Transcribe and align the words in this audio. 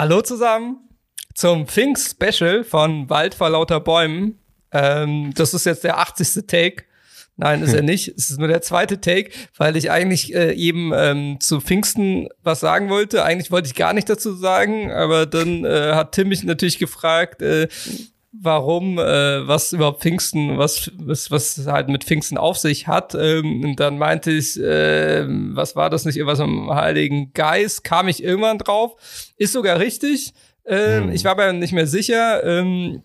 Hallo 0.00 0.22
zusammen 0.22 0.78
zum 1.34 1.66
Pfingst-Special 1.66 2.64
von 2.64 3.10
Wald 3.10 3.34
vor 3.34 3.50
lauter 3.50 3.80
Bäumen. 3.80 4.38
Ähm, 4.72 5.34
das 5.34 5.52
ist 5.52 5.66
jetzt 5.66 5.84
der 5.84 5.98
80. 5.98 6.46
Take. 6.46 6.84
Nein, 7.36 7.60
ist 7.60 7.74
er 7.74 7.82
nicht. 7.82 8.08
Es 8.16 8.30
ist 8.30 8.38
nur 8.38 8.48
der 8.48 8.62
zweite 8.62 9.02
Take, 9.02 9.30
weil 9.58 9.76
ich 9.76 9.90
eigentlich 9.90 10.34
äh, 10.34 10.54
eben 10.54 10.92
ähm, 10.94 11.38
zu 11.40 11.60
Pfingsten 11.60 12.30
was 12.42 12.60
sagen 12.60 12.88
wollte. 12.88 13.24
Eigentlich 13.24 13.50
wollte 13.50 13.66
ich 13.66 13.74
gar 13.74 13.92
nicht 13.92 14.08
dazu 14.08 14.32
sagen, 14.32 14.90
aber 14.90 15.26
dann 15.26 15.66
äh, 15.66 15.92
hat 15.92 16.12
Tim 16.12 16.28
mich 16.28 16.44
natürlich 16.44 16.78
gefragt, 16.78 17.42
äh, 17.42 17.68
warum, 18.32 18.98
äh, 18.98 19.46
was 19.46 19.72
überhaupt 19.72 20.02
Pfingsten, 20.02 20.58
was, 20.58 20.90
was, 20.96 21.30
was 21.30 21.66
halt 21.66 21.88
mit 21.88 22.04
Pfingsten 22.04 22.38
auf 22.38 22.58
sich 22.58 22.86
hat. 22.86 23.14
Ähm, 23.14 23.64
und 23.64 23.80
dann 23.80 23.98
meinte 23.98 24.30
ich, 24.30 24.58
äh, 24.60 25.26
was 25.28 25.76
war 25.76 25.90
das 25.90 26.04
nicht, 26.04 26.16
irgendwas 26.16 26.40
am 26.40 26.72
Heiligen 26.72 27.32
Geist, 27.32 27.84
kam 27.84 28.08
ich 28.08 28.22
irgendwann 28.22 28.58
drauf. 28.58 29.32
Ist 29.36 29.52
sogar 29.52 29.78
richtig. 29.78 30.32
Ähm, 30.64 31.04
hm. 31.04 31.12
Ich 31.12 31.24
war 31.24 31.32
aber 31.32 31.52
nicht 31.52 31.72
mehr 31.72 31.86
sicher. 31.86 32.44
Ähm, 32.44 33.02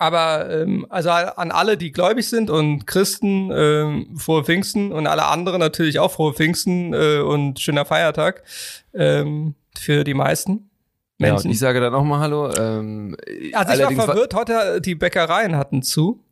aber 0.00 0.48
ähm, 0.50 0.86
also 0.88 1.10
an 1.10 1.50
alle, 1.50 1.76
die 1.76 1.92
gläubig 1.92 2.26
sind 2.26 2.48
und 2.48 2.86
Christen, 2.86 3.50
ähm, 3.54 4.16
frohe 4.16 4.44
Pfingsten 4.44 4.92
und 4.92 5.06
alle 5.06 5.26
anderen 5.26 5.60
natürlich 5.60 5.98
auch 5.98 6.10
frohe 6.10 6.32
Pfingsten 6.32 6.94
äh, 6.94 7.18
und 7.18 7.60
schöner 7.60 7.84
Feiertag 7.84 8.42
ähm, 8.94 9.54
für 9.78 10.02
die 10.04 10.14
meisten. 10.14 10.69
Menschen. 11.20 11.48
Ja, 11.48 11.52
ich 11.52 11.58
sage 11.58 11.80
dann 11.80 11.94
auch 11.94 12.04
mal 12.04 12.20
Hallo. 12.20 12.50
Ähm, 12.56 13.16
also 13.52 13.72
ich 13.72 13.96
war 13.96 14.06
verwirrt, 14.06 14.34
heute 14.34 14.80
die 14.80 14.94
Bäckereien 14.94 15.56
hatten 15.56 15.82
zu. 15.82 16.24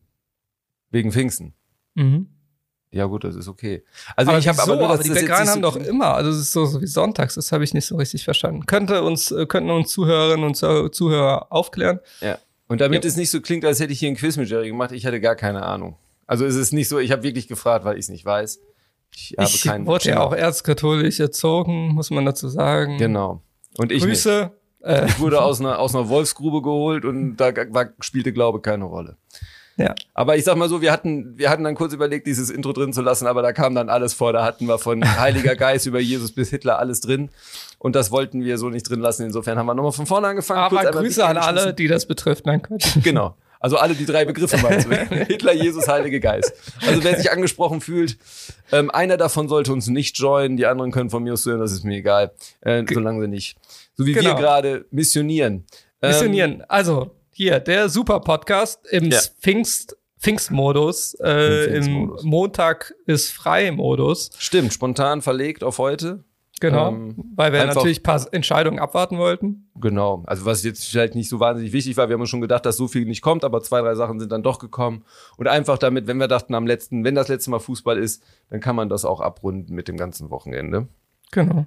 Wegen 0.91 1.13
Pfingsten. 1.13 1.55
Mhm. 1.95 2.29
Ja 2.91 3.05
gut, 3.05 3.25
das 3.25 3.37
ist 3.37 3.49
okay. 3.49 3.85
Also 4.17 4.31
aber 4.31 4.39
ich 4.39 4.49
habe 4.49 4.63
aber 4.63 4.77
nur, 4.77 4.89
aber 4.89 5.03
die 5.03 5.11
Bäckereien 5.11 5.49
haben 5.49 5.61
doch 5.61 5.77
immer, 5.77 6.15
also 6.15 6.31
es 6.31 6.39
ist 6.39 6.53
so, 6.53 6.65
so 6.65 6.81
wie 6.81 6.87
sonntags, 6.87 7.35
das 7.35 7.53
habe 7.53 7.63
ich 7.63 7.75
nicht 7.75 7.85
so 7.85 7.97
richtig 7.97 8.25
verstanden. 8.25 8.65
Könnte 8.65 9.03
uns 9.03 9.31
äh, 9.31 9.45
könnten 9.45 9.71
uns 9.71 9.93
Zuhörerinnen 9.93 10.45
und 10.47 10.55
Zuhörer 10.55 11.53
aufklären. 11.53 12.01
Ja. 12.21 12.39
Und 12.67 12.81
damit 12.81 13.05
ja. 13.05 13.09
es 13.09 13.17
nicht 13.17 13.31
so 13.31 13.43
klingt, 13.43 13.65
als 13.65 13.81
hätte 13.81 13.93
ich 13.93 13.99
hier 13.99 14.09
ein 14.09 14.17
Quiz 14.17 14.39
mit 14.39 14.49
Jerry 14.49 14.69
gemacht, 14.69 14.93
ich 14.93 15.05
hatte 15.05 15.21
gar 15.21 15.37
keine 15.37 15.63
Ahnung. 15.63 15.97
Also 16.27 16.47
es 16.47 16.57
ist 16.57 16.73
nicht 16.73 16.89
so, 16.89 16.99
ich 16.99 17.13
habe 17.13 17.23
wirklich 17.23 17.47
gefragt, 17.49 17.85
weil 17.85 17.97
ich 17.97 18.07
es 18.07 18.09
nicht 18.09 18.25
weiß. 18.25 18.61
Ich, 19.15 19.35
habe 19.39 19.49
ich 19.49 19.63
keinen 19.63 19.87
wurde 19.87 20.11
ja 20.11 20.21
auch 20.21 20.35
erzkatholisch 20.35 21.21
erzogen, 21.21 21.89
muss 21.89 22.11
man 22.11 22.25
dazu 22.25 22.49
sagen. 22.49 22.99
Genau. 22.99 23.43
Und 23.77 23.93
ich 23.93 24.03
Grüße. 24.03 24.43
Nicht. 24.43 24.58
Ich 24.81 25.19
wurde 25.19 25.43
aus 25.43 25.61
einer, 25.61 25.79
aus 25.79 25.95
einer 25.95 26.09
Wolfsgrube 26.09 26.63
geholt 26.63 27.05
und 27.05 27.37
da 27.37 27.53
war, 27.71 27.89
spielte 28.01 28.33
Glaube 28.33 28.61
keine 28.61 28.85
Rolle. 28.85 29.17
Ja. 29.79 29.95
Aber 30.13 30.37
ich 30.37 30.45
sag 30.45 30.57
mal 30.57 30.69
so, 30.69 30.83
wir 30.83 30.91
hatten, 30.91 31.39
wir 31.39 31.51
hatten 31.51 31.63
dann 31.63 31.77
kurz 31.77 31.93
überlegt, 31.93 32.27
dieses 32.27 32.51
Intro 32.51 32.73
drin 32.73 32.93
zu 32.93 33.01
lassen, 33.01 33.29
aber 33.29 33.43
da 33.43 33.53
kam 33.53 33.77
dann 33.77 33.89
alles 33.89 34.13
vor. 34.13 34.33
Da 34.33 34.45
hatten 34.45 34.67
wir 34.67 34.79
von 34.79 35.05
Heiliger 35.21 35.55
Geist 35.55 35.87
über 35.87 36.01
Jesus 36.01 36.33
bis 36.33 36.51
Hitler 36.51 36.79
alles 36.81 37.01
drin. 37.01 37.31
Und 37.79 37.95
das 37.95 38.11
wollten 38.11 38.43
wir 38.43 38.59
so 38.59 38.71
nicht 38.71 38.91
drin 38.91 38.99
lassen. 39.01 39.25
Insofern 39.25 39.57
haben 39.57 39.67
wir 39.67 39.75
nochmal 39.75 39.93
von 39.93 40.07
vorne 40.07 40.27
angefangen. 40.27 40.61
Aber 40.61 40.91
Grüße 40.91 41.25
an 41.25 41.37
alle, 41.37 41.73
die 41.75 41.87
das 41.87 42.07
betrifft. 42.07 42.45
Nein, 42.45 42.61
Genau. 43.03 43.37
Also 43.61 43.77
alle 43.77 43.95
die 43.95 44.07
drei 44.07 44.25
Begriffe 44.25 44.59
meinst 44.59 44.87
du. 44.91 44.95
Hitler, 45.25 45.53
Jesus, 45.53 45.89
Heilige 45.89 46.21
Geist. 46.21 46.53
Also 46.87 47.03
wer 47.03 47.17
sich 47.17 47.31
angesprochen 47.31 47.81
fühlt, 47.81 48.17
ähm, 48.71 48.91
einer 48.91 49.17
davon 49.17 49.49
sollte 49.49 49.73
uns 49.73 49.89
nicht 49.89 50.17
joinen, 50.19 50.57
die 50.57 50.67
anderen 50.67 50.93
können 50.93 51.11
von 51.11 51.23
mir 51.25 51.33
aus 51.33 51.45
hören, 51.45 51.59
das 51.61 51.73
ist 51.73 51.85
mir 51.85 51.97
egal, 51.97 52.33
äh, 52.61 52.85
solange 52.89 53.23
sie 53.23 53.29
nicht. 53.29 53.57
So 53.99 54.07
wie 54.07 54.13
genau. 54.13 54.31
wir 54.31 54.35
gerade 54.37 54.87
missionieren. 54.93 55.67
Missionieren. 56.01 56.53
Ähm, 56.53 56.65
also 56.69 57.17
hier, 57.33 57.59
der 57.59 57.89
super 57.89 58.21
Podcast 58.21 58.87
im 58.91 59.11
ja. 59.11 59.19
Pfingst 59.41 59.97
Pfingstmodus, 60.21 61.15
äh, 61.23 61.77
im 61.77 62.13
Montag 62.23 62.95
ist 63.07 63.31
frei 63.31 63.71
Modus. 63.71 64.31
Stimmt, 64.39 64.73
spontan 64.73 65.23
verlegt 65.23 65.63
auf 65.63 65.79
heute. 65.79 66.25
Genau, 66.61 66.89
ähm, 66.89 67.15
weil 67.37 67.53
wir 67.53 67.65
natürlich 67.65 68.01
ein 68.01 68.03
paar 68.03 68.27
Entscheidungen 68.33 68.81
abwarten 68.81 69.19
wollten. 69.19 69.71
Genau, 69.77 70.25
also 70.27 70.45
was 70.45 70.65
jetzt 70.65 70.89
vielleicht 70.89 71.15
nicht 71.15 71.29
so 71.29 71.39
wahnsinnig 71.39 71.73
wichtig 71.73 71.97
war, 71.97 72.09
wir 72.09 72.15
haben 72.15 72.21
uns 72.21 72.31
schon 72.31 72.41
gedacht, 72.41 72.67
dass 72.67 72.77
so 72.77 72.89
viel 72.89 73.05
nicht 73.05 73.23
kommt, 73.23 73.45
aber 73.45 73.63
zwei, 73.63 73.81
drei 73.81 73.95
Sachen 73.95 74.19
sind 74.19 74.33
dann 74.33 74.43
doch 74.43 74.59
gekommen. 74.59 75.05
Und 75.37 75.47
einfach 75.47 75.79
damit, 75.79 76.09
wenn 76.09 76.19
wir 76.19 76.27
dachten, 76.27 76.55
am 76.55 76.67
letzten, 76.67 77.05
wenn 77.05 77.15
das 77.15 77.29
letzte 77.29 77.51
Mal 77.51 77.61
Fußball 77.61 77.97
ist, 77.97 78.25
dann 78.51 78.59
kann 78.59 78.75
man 78.75 78.89
das 78.89 79.05
auch 79.05 79.21
abrunden 79.21 79.73
mit 79.73 79.87
dem 79.87 79.97
ganzen 79.97 80.31
Wochenende. 80.31 80.89
Genau. 81.31 81.67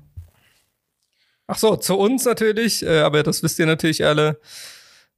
Ach 1.52 1.58
so, 1.58 1.76
zu 1.76 1.98
uns 1.98 2.24
natürlich, 2.24 2.82
äh, 2.82 3.02
aber 3.02 3.24
das 3.24 3.44
wisst 3.44 3.60
ihr 3.60 3.66
natürlich 3.66 4.06
alle. 4.06 4.40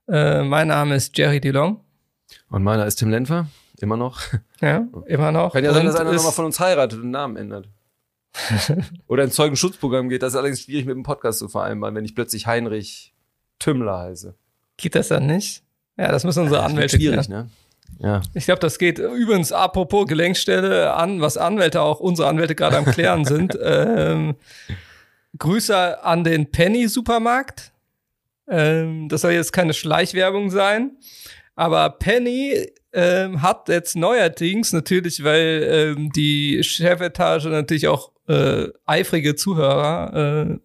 Äh, 0.07 0.41
mein 0.41 0.69
Name 0.69 0.95
ist 0.95 1.15
Jerry 1.15 1.39
DeLong. 1.39 1.79
Und 2.49 2.63
meiner 2.63 2.87
ist 2.87 2.95
Tim 2.95 3.11
Lenfer, 3.11 3.45
immer 3.79 3.97
noch. 3.97 4.19
Ja, 4.59 4.87
immer 5.05 5.31
noch. 5.31 5.53
Kann 5.53 5.63
ja 5.63 5.71
sein, 5.71 5.85
dass 5.85 5.95
einer 5.95 6.11
nochmal 6.11 6.31
von 6.31 6.45
uns 6.45 6.59
heiratet 6.59 6.97
und 6.97 7.03
den 7.03 7.11
Namen 7.11 7.35
ändert. 7.35 7.69
Oder 9.07 9.25
ins 9.25 9.35
Zeugenschutzprogramm 9.35 10.09
geht. 10.09 10.23
Das 10.23 10.33
ist 10.33 10.35
allerdings 10.35 10.61
schwierig 10.61 10.87
mit 10.87 10.95
dem 10.95 11.03
Podcast 11.03 11.37
zu 11.37 11.49
vereinbaren, 11.49 11.93
wenn 11.93 12.03
ich 12.03 12.15
plötzlich 12.15 12.47
Heinrich 12.47 13.13
Tümmler 13.59 13.99
heiße. 13.99 14.33
Geht 14.77 14.95
das 14.95 15.09
dann 15.09 15.27
nicht? 15.27 15.61
Ja, 15.97 16.11
das 16.11 16.23
müssen 16.23 16.41
unsere 16.41 16.63
Anwälte 16.63 16.97
schwierig, 16.97 17.27
klären. 17.27 17.49
ne? 17.99 18.07
Ja. 18.07 18.21
Ich 18.33 18.45
glaube, 18.45 18.59
das 18.59 18.79
geht 18.79 18.97
übrigens 18.97 19.51
apropos 19.51 20.07
Gelenkstelle 20.07 20.95
an, 20.95 21.21
was 21.21 21.37
Anwälte 21.37 21.81
auch, 21.81 21.99
unsere 21.99 22.27
Anwälte 22.27 22.55
gerade 22.55 22.77
am 22.77 22.85
Klären 22.85 23.23
sind. 23.23 23.55
ähm, 23.61 24.35
Grüße 25.37 26.03
an 26.03 26.23
den 26.23 26.51
Penny-Supermarkt. 26.51 27.71
Ähm, 28.47 29.09
das 29.09 29.21
soll 29.21 29.31
jetzt 29.31 29.53
keine 29.53 29.73
Schleichwerbung 29.73 30.49
sein. 30.49 30.97
Aber 31.55 31.89
Penny 31.91 32.71
ähm, 32.93 33.41
hat 33.41 33.69
jetzt 33.69 33.95
neuerdings 33.95 34.73
natürlich, 34.73 35.23
weil 35.23 35.95
ähm, 35.97 36.11
die 36.11 36.63
Chefetage 36.63 37.45
natürlich 37.45 37.87
auch 37.87 38.11
äh, 38.27 38.67
eifrige 38.85 39.35
Zuhörer 39.35 40.51
äh, 40.51 40.59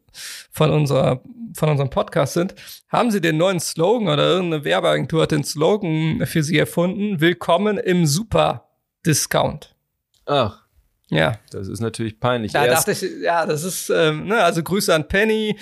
von 0.50 0.70
unserer 0.70 1.22
von 1.54 1.70
unserem 1.70 1.90
Podcast 1.90 2.34
sind, 2.34 2.54
haben 2.88 3.10
sie 3.10 3.20
den 3.20 3.36
neuen 3.36 3.58
Slogan 3.58 4.08
oder 4.08 4.28
irgendeine 4.28 4.64
Werbeagentur 4.64 5.22
hat 5.22 5.32
den 5.32 5.44
Slogan 5.44 6.24
für 6.26 6.42
sie 6.42 6.58
erfunden: 6.58 7.20
Willkommen 7.20 7.78
im 7.78 8.06
Super 8.06 8.68
Discount. 9.04 9.74
Ach. 10.26 10.67
Ja. 11.10 11.38
Das 11.50 11.68
ist 11.68 11.80
natürlich 11.80 12.20
peinlich. 12.20 12.52
Da 12.52 12.64
Erst 12.64 12.88
dachte 12.88 13.06
ich, 13.06 13.22
ja, 13.22 13.46
das 13.46 13.64
ist, 13.64 13.90
ähm, 13.90 14.26
ne, 14.26 14.42
also 14.42 14.62
Grüße 14.62 14.94
an 14.94 15.08
Penny. 15.08 15.58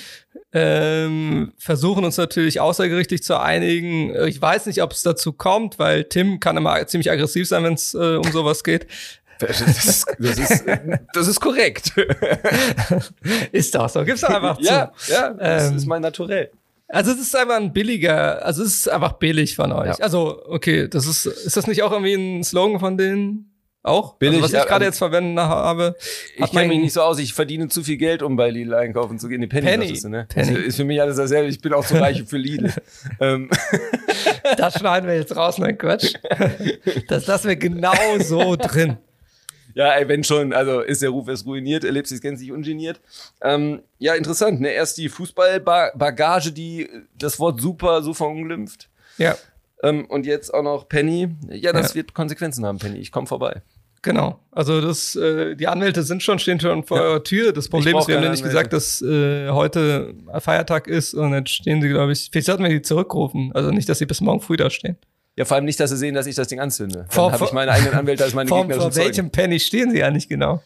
Ähm, 0.53 1.53
versuchen 1.59 2.05
uns 2.05 2.17
natürlich 2.17 2.61
außergerichtlich 2.61 3.23
zu 3.23 3.39
einigen. 3.39 4.15
Ich 4.27 4.41
weiß 4.41 4.67
nicht, 4.67 4.83
ob 4.83 4.93
es 4.93 5.03
dazu 5.03 5.33
kommt, 5.33 5.79
weil 5.79 6.05
Tim 6.05 6.41
kann 6.41 6.57
immer 6.57 6.87
ziemlich 6.87 7.11
aggressiv 7.11 7.47
sein, 7.47 7.63
wenn 7.65 7.75
es 7.75 7.95
äh, 7.95 8.17
um 8.17 8.31
sowas 8.31 8.65
geht. 8.65 8.87
Das 9.39 9.61
ist, 9.61 10.07
das 10.19 10.39
ist, 10.39 10.65
das 11.13 11.29
ist 11.29 11.41
korrekt. 11.41 11.93
ist 13.53 13.75
doch 13.75 13.87
so. 13.91 14.03
Gib's 14.03 14.23
doch 14.23 14.31
einfach 14.31 14.57
zu. 14.57 14.65
Ja, 14.65 14.93
ja, 15.09 15.31
das 15.35 15.69
ähm, 15.69 15.77
ist 15.77 15.85
mein 15.85 16.01
Naturell. 16.01 16.51
Also 16.89 17.13
es 17.13 17.19
ist 17.19 17.37
einfach 17.37 17.57
ein 17.57 17.73
billiger, 17.73 18.43
also 18.43 18.63
es 18.63 18.77
ist 18.77 18.89
einfach 18.89 19.15
billig 19.15 19.55
von 19.55 19.73
euch. 19.73 19.99
Ja. 19.99 20.05
Also, 20.05 20.43
okay, 20.47 20.89
das 20.89 21.07
ist, 21.07 21.27
ist 21.27 21.55
das 21.55 21.67
nicht 21.67 21.83
auch 21.83 21.93
irgendwie 21.93 22.15
ein 22.15 22.45
Slogan 22.45 22.81
von 22.81 22.97
denen? 22.97 23.56
Auch? 23.87 24.15
Billig, 24.15 24.43
also, 24.43 24.55
was 24.55 24.63
ich 24.63 24.69
gerade 24.69 24.85
jetzt 24.85 24.99
verwenden 24.99 25.39
habe. 25.39 25.95
Ich 26.37 26.51
kenne 26.51 26.69
mich 26.69 26.81
nicht 26.81 26.93
so 26.93 27.03
aus, 27.03 27.21
ich 27.21 27.33
verdiene 27.33 27.69
zu 27.69 27.85
viel 27.85 27.97
Geld, 27.97 28.21
um 28.23 28.37
bei 28.37 28.51
Lidl 28.51 28.75
einkaufen 28.75 29.19
zu 29.19 29.29
gehen. 29.29 29.41
Die 29.41 29.47
Penny, 29.47 29.67
Penny. 29.67 30.01
Du, 30.01 30.09
ne? 30.09 30.27
Penny. 30.29 30.59
Ist, 30.59 30.67
ist 30.67 30.77
für 30.77 30.85
mich 30.85 31.01
alles 31.01 31.17
dasselbe. 31.17 31.49
Ich 31.49 31.61
bin 31.61 31.73
auch 31.73 31.85
so 31.85 31.97
reich 31.97 32.25
für 32.25 32.37
Lidl. 32.39 32.73
Ähm. 33.21 33.49
das 34.57 34.79
schneiden 34.79 35.09
wir 35.09 35.17
jetzt 35.17 35.35
raus, 35.37 35.59
nein 35.59 35.79
Quatsch. 35.79 36.15
Das 37.09 37.27
lassen 37.27 37.49
wir 37.49 37.57
genau 37.57 37.95
so 38.19 38.57
drin. 38.57 38.99
Ja, 39.75 39.93
ey, 39.93 40.09
wenn 40.09 40.25
schon, 40.25 40.53
also 40.53 40.81
ist 40.81 41.03
der 41.03 41.11
Ruf 41.11 41.29
erst 41.29 41.47
ruiniert, 41.47 41.85
erlebt 41.85 42.09
sich 42.09 42.21
gänzlich 42.21 42.51
ungeniert. 42.51 43.01
Ähm, 43.43 43.83
ja, 43.99 44.15
interessant, 44.15 44.61
ne? 44.61 44.71
Erst 44.71 44.99
die 44.99 45.09
Fußballbagage, 45.09 46.53
die 46.53 46.89
das 47.17 47.39
Wort 47.39 47.61
super 47.61 48.03
so 48.03 48.13
verunglimpft. 48.15 48.89
Ja. 49.19 49.37
Ähm, 49.83 50.07
und 50.07 50.27
jetzt 50.27 50.53
auch 50.53 50.63
noch 50.63 50.89
Penny. 50.89 51.29
Ja, 51.49 51.73
das 51.73 51.91
ja. 51.91 51.97
wird 51.97 52.15
Konsequenzen 52.15 52.65
haben, 52.65 52.79
Penny. 52.79 52.99
Ich 52.99 53.13
komme 53.13 53.27
vorbei. 53.27 53.63
Genau. 54.07 54.39
Also 54.53 54.81
das, 54.81 55.17
äh, 55.17 55.57
die 55.57 55.67
Anwälte 55.67 56.05
sind 56.05 56.23
schon, 56.23 56.39
stehen 56.39 56.61
schon 56.61 56.85
vor 56.85 56.97
ja. 56.97 57.03
eurer 57.03 57.25
Tür. 57.25 57.53
Das 57.53 57.69
Problem 57.69 57.99
ist, 57.99 58.07
wir 58.07 58.15
haben 58.15 58.23
ja 58.23 58.31
nicht 58.31 58.45
Anwälte. 58.45 58.69
gesagt, 58.69 58.73
dass 58.73 59.03
äh, 59.03 59.51
heute 59.51 60.15
Feiertag 60.39 60.87
ist 60.87 61.13
und 61.13 61.35
jetzt 61.35 61.51
stehen 61.51 61.83
sie, 61.83 61.89
glaube 61.89 62.13
ich, 62.13 62.29
vielleicht 62.31 62.47
sollten 62.47 62.63
wir 62.63 62.71
die 62.71 62.83
zurückrufen. 62.83 63.51
Also 63.53 63.73
nicht, 63.73 63.89
dass 63.89 63.99
sie 63.99 64.07
bis 64.07 64.21
morgen 64.21 64.41
früh 64.41 64.57
da 64.57 64.71
stehen. 64.71 64.97
Ja, 65.35 65.45
vor 65.45 65.57
allem 65.57 65.65
nicht, 65.65 65.81
dass 65.81 65.91
sie 65.91 65.97
sehen, 65.97 66.15
dass 66.15 66.29
ich 66.29 66.37
das 66.37 66.47
Ding 66.47 66.61
anzünde. 66.61 67.07
Dann 67.13 67.33
habe 67.33 67.45
ich 67.45 67.53
meine 67.53 67.73
eigenen 67.73 67.95
Anwälte 67.95 68.23
als 68.23 68.33
meine 68.33 68.49
Gegner. 68.49 68.77
Vor 68.81 68.95
welchem 68.95 69.31
Penny 69.31 69.59
stehen 69.59 69.91
sie 69.91 69.99
ja 69.99 70.11
nicht 70.13 70.29
genau? 70.29 70.63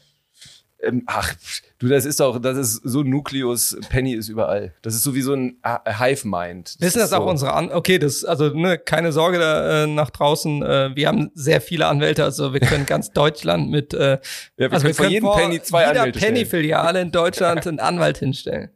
Ähm, 0.82 1.03
ach, 1.06 1.35
du, 1.79 1.88
das 1.88 2.05
ist 2.05 2.21
doch, 2.21 2.41
das 2.41 2.56
ist 2.56 2.75
so 2.85 3.00
ein 3.00 3.11
Nukleus, 3.11 3.77
Penny 3.91 4.15
ist 4.15 4.29
überall. 4.29 4.75
Das 4.82 4.94
ist 4.94 5.03
so 5.03 5.15
wie 5.15 5.21
so 5.21 5.35
ein 5.35 5.59
Hive-Mind. 5.87 6.77
Wissen 6.79 6.99
das, 7.00 7.11
das 7.11 7.12
auch 7.12 7.25
so. 7.25 7.31
unsere 7.31 7.53
An 7.53 7.71
Okay, 7.71 7.99
das, 7.99 8.25
also 8.25 8.49
ne, 8.50 8.79
keine 8.79 9.12
Sorge 9.12 9.38
da, 9.38 9.85
äh, 9.85 9.87
nach 9.87 10.11
draußen. 10.11 10.62
Äh, 10.62 10.91
wir 10.94 11.09
haben 11.09 11.31
sehr 11.35 11.61
viele 11.61 11.87
Anwälte, 11.87 12.25
also 12.25 12.55
wir 12.55 12.61
können 12.61 12.87
ganz 12.87 13.11
Deutschland 13.12 13.71
mit 13.71 13.93
äh, 13.93 14.12
ja, 14.12 14.19
wir 14.56 14.73
also 14.73 14.87
können 14.87 14.87
wir 14.87 14.94
können 14.94 15.11
jedem 15.11 15.31
Penny 15.32 15.62
zwei 15.62 15.87
jeder 15.87 16.00
Anwälte 16.00 16.19
Penny-Filiale 16.19 17.00
in 17.00 17.12
Deutschland 17.12 17.67
einen 17.67 17.81
Anwalt 17.81 18.19
hinstellen. 18.19 18.71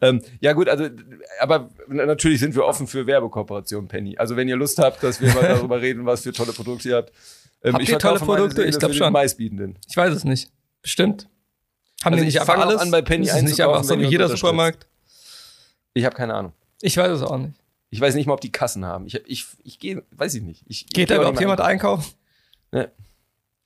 Ähm, 0.00 0.20
ja 0.40 0.52
gut, 0.52 0.68
also 0.68 0.88
aber 1.40 1.70
natürlich 1.88 2.40
sind 2.40 2.54
wir 2.54 2.64
offen 2.64 2.86
für 2.86 3.06
Werbekooperationen, 3.06 3.88
Penny. 3.88 4.16
Also 4.18 4.36
wenn 4.36 4.48
ihr 4.48 4.56
Lust 4.56 4.78
habt, 4.78 5.02
dass 5.02 5.20
wir 5.20 5.32
mal 5.32 5.42
darüber 5.48 5.80
reden, 5.80 6.04
was 6.06 6.22
für 6.22 6.32
tolle 6.32 6.52
Produkte 6.52 6.88
ihr 6.88 6.96
habt. 6.96 7.12
Ähm, 7.64 7.74
habt 7.74 7.88
ihr 7.88 7.98
tolle 7.98 8.20
Produkte? 8.20 8.62
Ich 8.64 8.78
glaube 8.78 8.94
schon. 8.94 9.12
Meistbietenden. 9.12 9.78
Ich 9.88 9.96
weiß 9.96 10.14
es 10.14 10.24
nicht. 10.24 10.50
Bestimmt. 10.82 11.28
Haben 12.04 12.12
also 12.12 12.22
die 12.22 12.26
nicht 12.26 12.40
einfach 12.40 12.58
alles? 12.58 12.80
an 12.80 12.90
bei 12.90 13.00
Penny 13.00 13.26
ist 13.26 13.42
nicht 13.42 13.60
einfach 13.60 13.82
so 13.82 13.98
wie 13.98 14.04
jeder 14.04 14.28
Supermarkt? 14.28 14.86
Ich 15.94 16.04
habe 16.04 16.14
keine 16.14 16.34
Ahnung. 16.34 16.52
Ich 16.82 16.96
weiß 16.96 17.10
es 17.10 17.22
auch 17.22 17.38
nicht. 17.38 17.54
Ich 17.88 18.00
weiß 18.00 18.14
nicht 18.16 18.26
mal, 18.26 18.34
ob 18.34 18.40
die 18.40 18.52
Kassen 18.52 18.84
haben. 18.84 19.06
Ich, 19.06 19.14
ich, 19.26 19.46
ich 19.62 19.78
gehe, 19.78 20.02
weiß 20.10 20.34
ich 20.34 20.42
nicht. 20.42 20.64
Ich, 20.66 20.86
Geht 20.86 21.10
da 21.10 21.16
überhaupt 21.16 21.40
jemand 21.40 21.60
einkaufen? 21.60 22.12
Ne. 22.72 22.90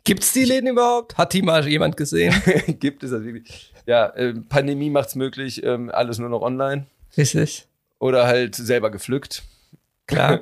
Gibt's 0.05 0.33
die 0.33 0.45
Läden 0.45 0.69
überhaupt? 0.69 1.17
Hat 1.17 1.33
die 1.33 1.43
mal 1.43 1.67
jemand 1.67 1.97
gesehen? 1.97 2.35
Gibt 2.79 3.03
es 3.03 3.11
das 3.11 3.25
wirklich? 3.25 3.73
Ja, 3.87 4.07
äh, 4.11 4.35
Pandemie 4.35 4.91
macht's 4.91 5.15
möglich, 5.15 5.65
ähm, 5.65 5.91
alles 5.93 6.19
nur 6.19 6.29
noch 6.29 6.43
online. 6.43 6.87
Richtig. 7.17 7.67
Oder 7.99 8.27
halt 8.27 8.55
selber 8.55 8.91
gepflückt. 8.91 9.43
Klar. 10.07 10.41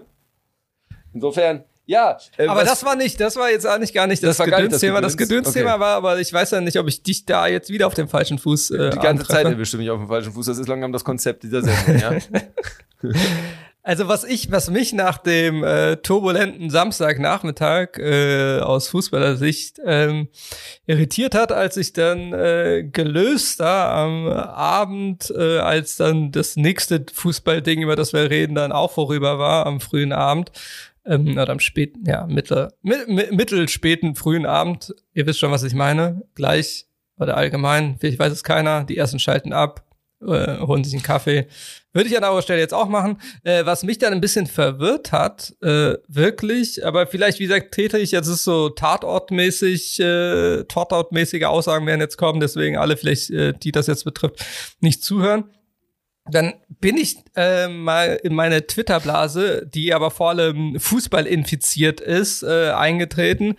Insofern, 1.14 1.64
ja. 1.86 2.18
Äh, 2.36 2.46
aber 2.46 2.64
das 2.64 2.84
war 2.84 2.96
nicht, 2.96 3.20
das 3.20 3.36
war 3.36 3.50
jetzt 3.50 3.66
eigentlich 3.66 3.92
gar 3.92 4.06
nicht 4.06 4.22
das, 4.22 4.38
Gedönsthema. 4.38 5.00
Das 5.00 5.16
Gedöns? 5.16 5.28
Gedönsthema 5.28 5.72
Okay. 5.72 5.80
war, 5.80 5.96
aber 5.96 6.20
ich 6.20 6.32
weiß 6.32 6.50
ja 6.50 6.60
nicht, 6.60 6.78
ob 6.78 6.88
ich 6.88 7.02
dich 7.02 7.24
da 7.24 7.46
jetzt 7.46 7.70
wieder 7.70 7.86
auf 7.86 7.94
dem 7.94 8.08
falschen 8.08 8.38
Fuß 8.38 8.70
äh, 8.72 8.90
die 8.90 8.98
ganze 8.98 9.26
Zeit 9.26 9.46
erwischt 9.46 9.74
du 9.74 9.78
mich 9.78 9.90
auf 9.90 9.98
dem 9.98 10.08
falschen 10.08 10.32
Fuß. 10.32 10.46
Das 10.46 10.58
ist 10.58 10.68
langsam 10.68 10.92
das 10.92 11.04
Konzept 11.04 11.42
dieser 11.42 11.62
Sendung, 11.62 11.98
ja. 11.98 13.10
Also 13.86 14.08
was 14.08 14.24
ich, 14.24 14.50
was 14.50 14.68
mich 14.68 14.92
nach 14.94 15.16
dem 15.16 15.62
äh, 15.62 15.94
turbulenten 15.98 16.70
Samstagnachmittag 16.70 17.98
äh, 17.98 18.58
aus 18.58 18.88
Fußballersicht 18.88 19.80
ähm, 19.84 20.26
irritiert 20.88 21.36
hat, 21.36 21.52
als 21.52 21.76
ich 21.76 21.92
dann 21.92 22.32
äh, 22.32 22.82
gelöst 22.90 23.60
da 23.60 24.02
am 24.02 24.26
Abend, 24.26 25.32
äh, 25.38 25.58
als 25.58 25.94
dann 25.94 26.32
das 26.32 26.56
nächste 26.56 27.06
Fußballding, 27.14 27.80
über 27.80 27.94
das 27.94 28.12
wir 28.12 28.28
reden, 28.28 28.56
dann 28.56 28.72
auch 28.72 28.90
vorüber 28.90 29.38
war, 29.38 29.66
am 29.66 29.78
frühen 29.78 30.12
Abend, 30.12 30.50
ähm, 31.06 31.32
oder 31.32 31.50
am 31.50 31.60
späten, 31.60 32.04
ja, 32.06 32.26
mittler, 32.26 32.72
mi 32.82 32.96
mi 33.06 33.24
mittelspäten 33.30 34.14
frühen 34.16 34.46
Abend, 34.46 34.94
ihr 35.14 35.26
wisst 35.26 35.38
schon, 35.38 35.50
was 35.50 35.62
ich 35.62 35.74
meine, 35.74 36.22
gleich 36.34 36.86
oder 37.18 37.36
allgemein, 37.36 37.96
vielleicht 37.98 38.18
weiß 38.18 38.32
es 38.32 38.44
keiner, 38.44 38.84
die 38.84 38.96
ersten 38.96 39.18
schalten 39.18 39.52
ab, 39.52 39.86
äh, 40.20 40.58
holen 40.60 40.84
sich 40.84 40.94
einen 40.94 41.02
Kaffee. 41.02 41.46
Würde 41.92 42.08
ich 42.08 42.16
an 42.16 42.24
eurer 42.24 42.42
Stelle 42.42 42.60
jetzt 42.60 42.74
auch 42.74 42.88
machen. 42.88 43.18
Äh, 43.42 43.64
was 43.64 43.82
mich 43.82 43.98
dann 43.98 44.12
ein 44.12 44.20
bisschen 44.20 44.46
verwirrt 44.46 45.12
hat, 45.12 45.54
äh, 45.62 45.94
wirklich, 46.08 46.84
aber 46.84 47.06
vielleicht, 47.06 47.38
wie 47.38 47.46
gesagt, 47.46 47.72
trete 47.72 47.98
ich 47.98 48.12
jetzt 48.12 48.26
ist 48.26 48.44
so 48.44 48.68
Tatortmäßig, 48.70 50.00
äh, 50.00 50.64
Tatortmäßige 50.64 51.44
Aussagen 51.44 51.86
werden 51.86 52.00
jetzt 52.00 52.16
kommen, 52.16 52.40
deswegen 52.40 52.76
alle 52.76 52.96
vielleicht, 52.96 53.30
äh, 53.30 53.52
die 53.52 53.72
das 53.72 53.86
jetzt 53.86 54.04
betrifft, 54.04 54.44
nicht 54.80 55.02
zuhören. 55.02 55.44
Dann 56.28 56.54
bin 56.68 56.96
ich 56.96 57.18
äh, 57.36 57.68
mal 57.68 58.18
in 58.22 58.34
meine 58.34 58.66
Twitter-Blase, 58.66 59.66
die 59.66 59.94
aber 59.94 60.10
vor 60.10 60.30
allem 60.30 60.78
Fußball 60.78 61.26
infiziert 61.26 62.00
ist, 62.00 62.42
äh, 62.42 62.70
eingetreten 62.70 63.56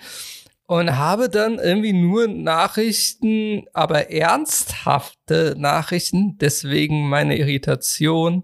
und 0.68 0.98
habe 0.98 1.30
dann 1.30 1.60
irgendwie 1.60 1.94
nur 1.94 2.28
Nachrichten, 2.28 3.66
aber 3.74 4.12
ernsthafte 4.12 5.56
Nachrichten, 5.58 6.38
deswegen 6.40 7.08
meine 7.08 7.38
Irritation 7.38 8.44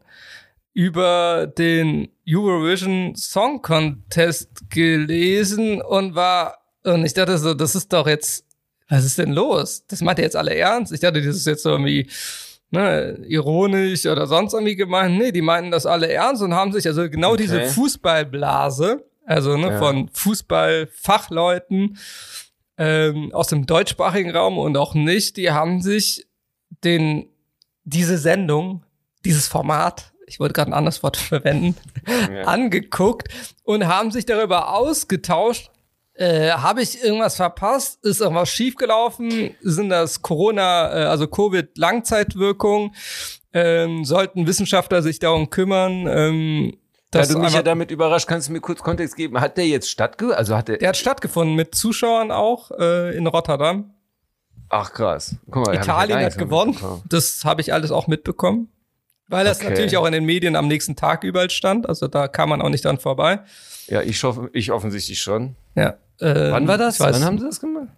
über 0.73 1.45
den 1.45 2.09
Eurovision 2.27 3.15
Song 3.15 3.61
Contest 3.61 4.69
gelesen 4.69 5.81
und 5.81 6.15
war 6.15 6.59
und 6.83 7.05
ich 7.05 7.13
dachte 7.13 7.37
so, 7.37 7.53
das 7.53 7.75
ist 7.75 7.93
doch 7.93 8.07
jetzt 8.07 8.45
was 8.89 9.05
ist 9.05 9.17
denn 9.17 9.31
los? 9.31 9.85
Das 9.87 10.01
macht 10.01 10.19
ihr 10.19 10.25
jetzt 10.25 10.35
alle 10.35 10.55
ernst? 10.55 10.91
Ich 10.91 10.99
dachte, 10.99 11.21
das 11.21 11.35
ist 11.35 11.47
jetzt 11.47 11.63
so 11.63 11.69
irgendwie 11.69 12.09
ne, 12.73 13.19
ironisch 13.27 14.05
oder 14.05 14.27
sonst 14.27 14.53
irgendwie 14.53 14.75
gemeint. 14.75 15.17
Nee, 15.17 15.31
die 15.31 15.41
meinten 15.41 15.71
das 15.71 15.85
alle 15.85 16.11
ernst 16.11 16.41
und 16.41 16.53
haben 16.53 16.73
sich 16.73 16.85
also 16.87 17.09
genau 17.09 17.33
Okay. 17.33 17.43
diese 17.43 17.61
Fußballblase, 17.65 19.05
also 19.25 19.55
ne, 19.55 19.69
Ja. 19.71 19.77
von 19.79 20.09
Fußballfachleuten 20.11 21.97
ähm, 22.77 23.31
aus 23.33 23.47
dem 23.47 23.65
deutschsprachigen 23.65 24.31
Raum 24.35 24.57
und 24.57 24.75
auch 24.77 24.95
nicht, 24.95 25.37
die 25.37 25.51
haben 25.51 25.81
sich 25.81 26.27
den 26.83 27.29
diese 27.85 28.17
Sendung, 28.17 28.83
dieses 29.25 29.47
Format, 29.47 30.11
ich 30.25 30.39
wollte 30.39 30.53
gerade 30.53 30.71
ein 30.71 30.73
anderes 30.73 31.03
Wort 31.03 31.17
verwenden, 31.31 31.75
Ja. 32.07 32.43
angeguckt 32.45 33.27
und 33.63 33.87
haben 33.87 34.09
sich 34.11 34.25
darüber 34.25 34.73
ausgetauscht. 34.73 35.69
Äh, 36.15 36.51
Habe 36.51 36.81
ich 36.81 37.03
irgendwas 37.03 37.35
verpasst? 37.35 38.03
Ist 38.05 38.21
irgendwas 38.21 38.49
schiefgelaufen? 38.49 39.55
Sind 39.61 39.89
das 39.89 40.21
Corona, 40.21 40.91
äh, 40.91 41.05
also 41.05 41.27
Covid-Langzeitwirkungen? 41.27 42.93
Ähm, 43.53 44.05
sollten 44.05 44.47
Wissenschaftler 44.47 45.01
sich 45.01 45.19
darum 45.19 45.49
kümmern? 45.49 46.07
Ähm, 46.07 46.77
Da 47.11 47.23
du 47.23 47.37
mich 47.39 47.53
ja 47.53 47.61
damit 47.63 47.91
überrascht, 47.91 48.27
kannst 48.27 48.47
du 48.49 48.53
mir 48.53 48.61
kurz 48.61 48.81
Kontext 48.81 49.15
geben. 49.15 49.39
Hat 49.39 49.57
der 49.57 49.67
jetzt 49.67 49.89
stattgefunden? 49.89 50.37
Also 50.37 50.55
hat 50.57 50.67
der. 50.67 50.77
der 50.77 50.89
hat 50.89 50.97
stattgefunden 50.97 51.55
mit 51.55 51.75
Zuschauern 51.75 52.31
auch 52.31 52.71
äh, 52.71 53.15
in 53.15 53.27
Rotterdam. 53.27 53.93
Ach 54.69 54.91
krass. 54.91 55.35
Guck 55.51 55.67
mal, 55.67 55.75
Italien 55.75 56.19
hat 56.19 56.37
gewonnen. 56.37 56.75
Das 57.07 57.45
habe 57.45 57.61
ich 57.61 57.73
alles 57.73 57.91
auch 57.91 58.07
mitbekommen. 58.07 58.69
Weil 59.29 59.45
das 59.45 59.59
Okay. 59.59 59.69
natürlich 59.69 59.97
auch 59.97 60.05
in 60.05 60.11
den 60.13 60.25
Medien 60.25 60.55
am 60.55 60.67
nächsten 60.67 60.95
Tag 60.95 61.23
überall 61.23 61.49
stand. 61.49 61.87
Also 61.87 62.07
da 62.07 62.27
kam 62.27 62.49
man 62.49 62.61
auch 62.61 62.69
nicht 62.69 62.85
dran 62.85 62.97
vorbei. 62.99 63.39
Ja, 63.87 64.01
ich 64.01 64.23
hoffe, 64.23 64.49
ich 64.53 64.71
offensichtlich 64.71 65.21
schon. 65.21 65.55
Ja. 65.75 65.95
Ähm, 66.23 66.51
Wann 66.51 66.67
war 66.67 66.77
das? 66.77 66.99
Wann 66.99 67.23
haben 67.23 67.37
sie 67.37 67.45
das 67.45 67.59
gemacht? 67.59 67.89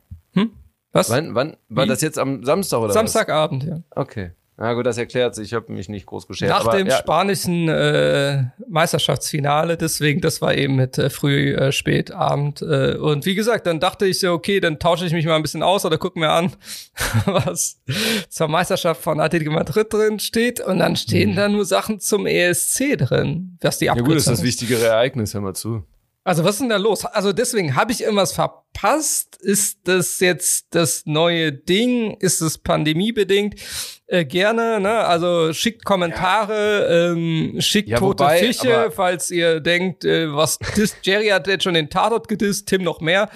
Was? 0.95 1.09
Wann, 1.09 1.35
wann 1.35 1.57
war 1.67 1.83
Wie? 1.83 1.89
das 1.89 1.99
jetzt 1.99 2.17
am 2.17 2.45
Samstag 2.45 2.79
oder 2.79 2.93
Samstagabend, 2.93 3.65
ja. 3.65 3.81
was? 3.89 4.05
Okay. 4.05 4.31
Na 4.55 4.73
gut, 4.73 4.85
das 4.85 4.97
erklärt 4.97 5.35
sich. 5.35 5.47
Ich 5.47 5.53
habe 5.53 5.69
mich 5.73 5.89
nicht 5.89 6.05
groß 6.05 6.25
beschert. 6.25 6.49
Nach 6.49 6.65
aber, 6.65 6.77
dem 6.77 6.87
ja, 6.87 6.95
spanischen 6.95 7.67
äh, 7.67 8.45
Meisterschaftsfinale, 8.69 9.75
deswegen, 9.75 10.21
das 10.21 10.41
war 10.41 10.55
eben 10.55 10.77
mit 10.77 10.97
äh, 10.97 11.09
früh, 11.09 11.53
äh, 11.53 11.73
spät, 11.73 12.11
Abend. 12.11 12.61
Äh, 12.61 12.95
und 12.95 13.25
wie 13.25 13.35
gesagt, 13.35 13.67
dann 13.67 13.81
dachte 13.81 14.05
ich 14.05 14.21
so, 14.21 14.31
okay, 14.31 14.61
dann 14.61 14.79
tausche 14.79 15.05
ich 15.05 15.11
mich 15.11 15.25
mal 15.25 15.35
ein 15.35 15.41
bisschen 15.41 15.61
aus 15.61 15.83
oder 15.83 15.97
guck 15.97 16.15
mir 16.15 16.29
an, 16.29 16.53
was 17.25 17.81
zur 18.29 18.47
Meisterschaft 18.47 19.01
von 19.01 19.19
Atletico 19.19 19.51
Madrid 19.51 19.91
drin 19.91 20.19
steht. 20.19 20.61
Und 20.61 20.79
dann 20.79 20.95
stehen 20.95 21.35
da 21.35 21.49
nur 21.49 21.65
Sachen 21.65 21.99
zum 21.99 22.25
ESC 22.25 22.97
drin, 22.97 23.57
was 23.59 23.79
die 23.79 23.89
Mhm. 23.89 23.97
ja 23.97 24.01
gut, 24.01 24.15
das 24.15 24.23
ist 24.23 24.27
Abkürzung 24.29 24.33
das 24.35 24.43
wichtigere 24.43 24.85
Ereignis, 24.85 25.33
hör 25.33 25.41
mal 25.41 25.53
zu. 25.53 25.83
Also 26.25 26.43
was 26.43 26.55
ist 26.55 26.61
denn 26.61 26.69
da 26.69 26.77
los? 26.77 27.05
Also 27.05 27.33
deswegen, 27.33 27.75
habe 27.75 27.91
ich 27.91 28.01
irgendwas 28.01 28.33
verpasst? 28.33 29.37
Ist 29.41 29.87
das 29.87 30.19
jetzt 30.19 30.65
das 30.71 31.05
neue 31.05 31.53
Ding? 31.53 32.17
Ist 32.19 32.41
es 32.41 32.57
pandemiebedingt? 32.57 33.61
Äh, 34.07 34.25
gerne, 34.25 34.79
ne? 34.79 35.05
Also 35.05 35.53
schickt 35.53 35.85
Kommentare, 35.85 37.13
ähm, 37.13 37.57
schickt 37.59 37.89
Ja, 37.89 37.99
tote 37.99 38.23
wobei, 38.23 38.39
Fische, 38.39 38.91
falls 38.91 39.29
ihr 39.29 39.59
denkt, 39.59 40.03
äh, 40.03 40.33
was 40.33 40.57
disst, 40.75 40.97
Jerry 41.03 41.27
hat 41.27 41.45
jetzt 41.45 41.63
schon 41.63 41.75
den 41.75 41.91
Tatort 41.91 42.27
gedisst, 42.27 42.67
Tim 42.67 42.81
noch 42.81 43.01
mehr. 43.01 43.29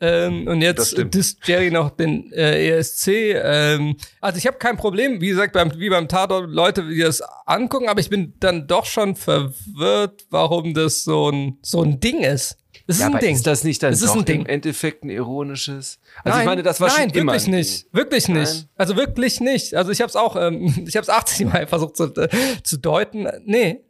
Ähm, 0.00 0.46
und 0.46 0.60
Das 0.60 0.92
jetzt 0.92 1.14
disst 1.14 1.46
Jerry 1.46 1.70
noch 1.70 1.90
den 1.90 2.32
äh, 2.32 2.68
ESC. 2.78 3.08
Ähm, 3.08 3.96
also 4.20 4.38
ich 4.38 4.46
habe 4.46 4.58
kein 4.58 4.76
Problem, 4.76 5.20
wie 5.20 5.28
gesagt, 5.28 5.52
beim, 5.52 5.72
wie 5.78 5.88
beim 5.90 6.08
Tatort 6.08 6.50
Leute, 6.50 6.86
die 6.88 6.98
das 6.98 7.22
angucken, 7.46 7.88
aber 7.88 8.00
ich 8.00 8.10
bin 8.10 8.34
dann 8.40 8.66
doch 8.66 8.84
schon 8.84 9.16
verwirrt, 9.16 10.26
warum 10.30 10.74
das 10.74 11.04
so 11.04 11.30
ein, 11.30 11.58
so 11.62 11.82
ein 11.82 12.00
Ding 12.00 12.20
ist. 12.22 12.56
Es 12.88 12.96
ist 12.96 13.00
Ja, 13.00 13.06
ein 13.06 13.14
aber 13.14 13.20
Ding. 13.20 13.34
ist 13.34 13.46
das 13.46 13.64
nicht 13.64 13.82
dann 13.82 13.92
Es 13.92 14.02
ist 14.02 14.10
ein 14.12 14.24
Ding. 14.24 14.42
im 14.42 14.46
Endeffekt 14.46 15.02
ein 15.02 15.10
ironisches? 15.10 15.98
Also 16.22 16.36
nein, 16.36 16.40
ich 16.40 16.46
meine, 16.46 16.62
das 16.62 16.80
war 16.80 16.88
nein, 16.88 17.08
schon 17.10 17.18
immer 17.18 17.32
wirklich 17.32 17.48
ein 17.48 17.54
nicht. 17.58 17.86
Wirklich 17.92 18.28
nicht. 18.28 18.52
Nein. 18.54 18.68
Also 18.76 18.96
wirklich 18.96 19.40
nicht. 19.40 19.74
Also 19.74 19.90
ich 19.90 20.00
habe 20.00 20.08
es 20.10 20.14
auch, 20.16 20.36
ähm, 20.36 20.66
ich 20.86 20.94
habe 20.96 21.02
es 21.02 21.08
80 21.08 21.46
Mal 21.46 21.66
versucht 21.66 21.96
zu, 21.96 22.04
äh, 22.14 22.28
zu 22.62 22.76
deuten. 22.76 23.26
Nee. 23.44 23.80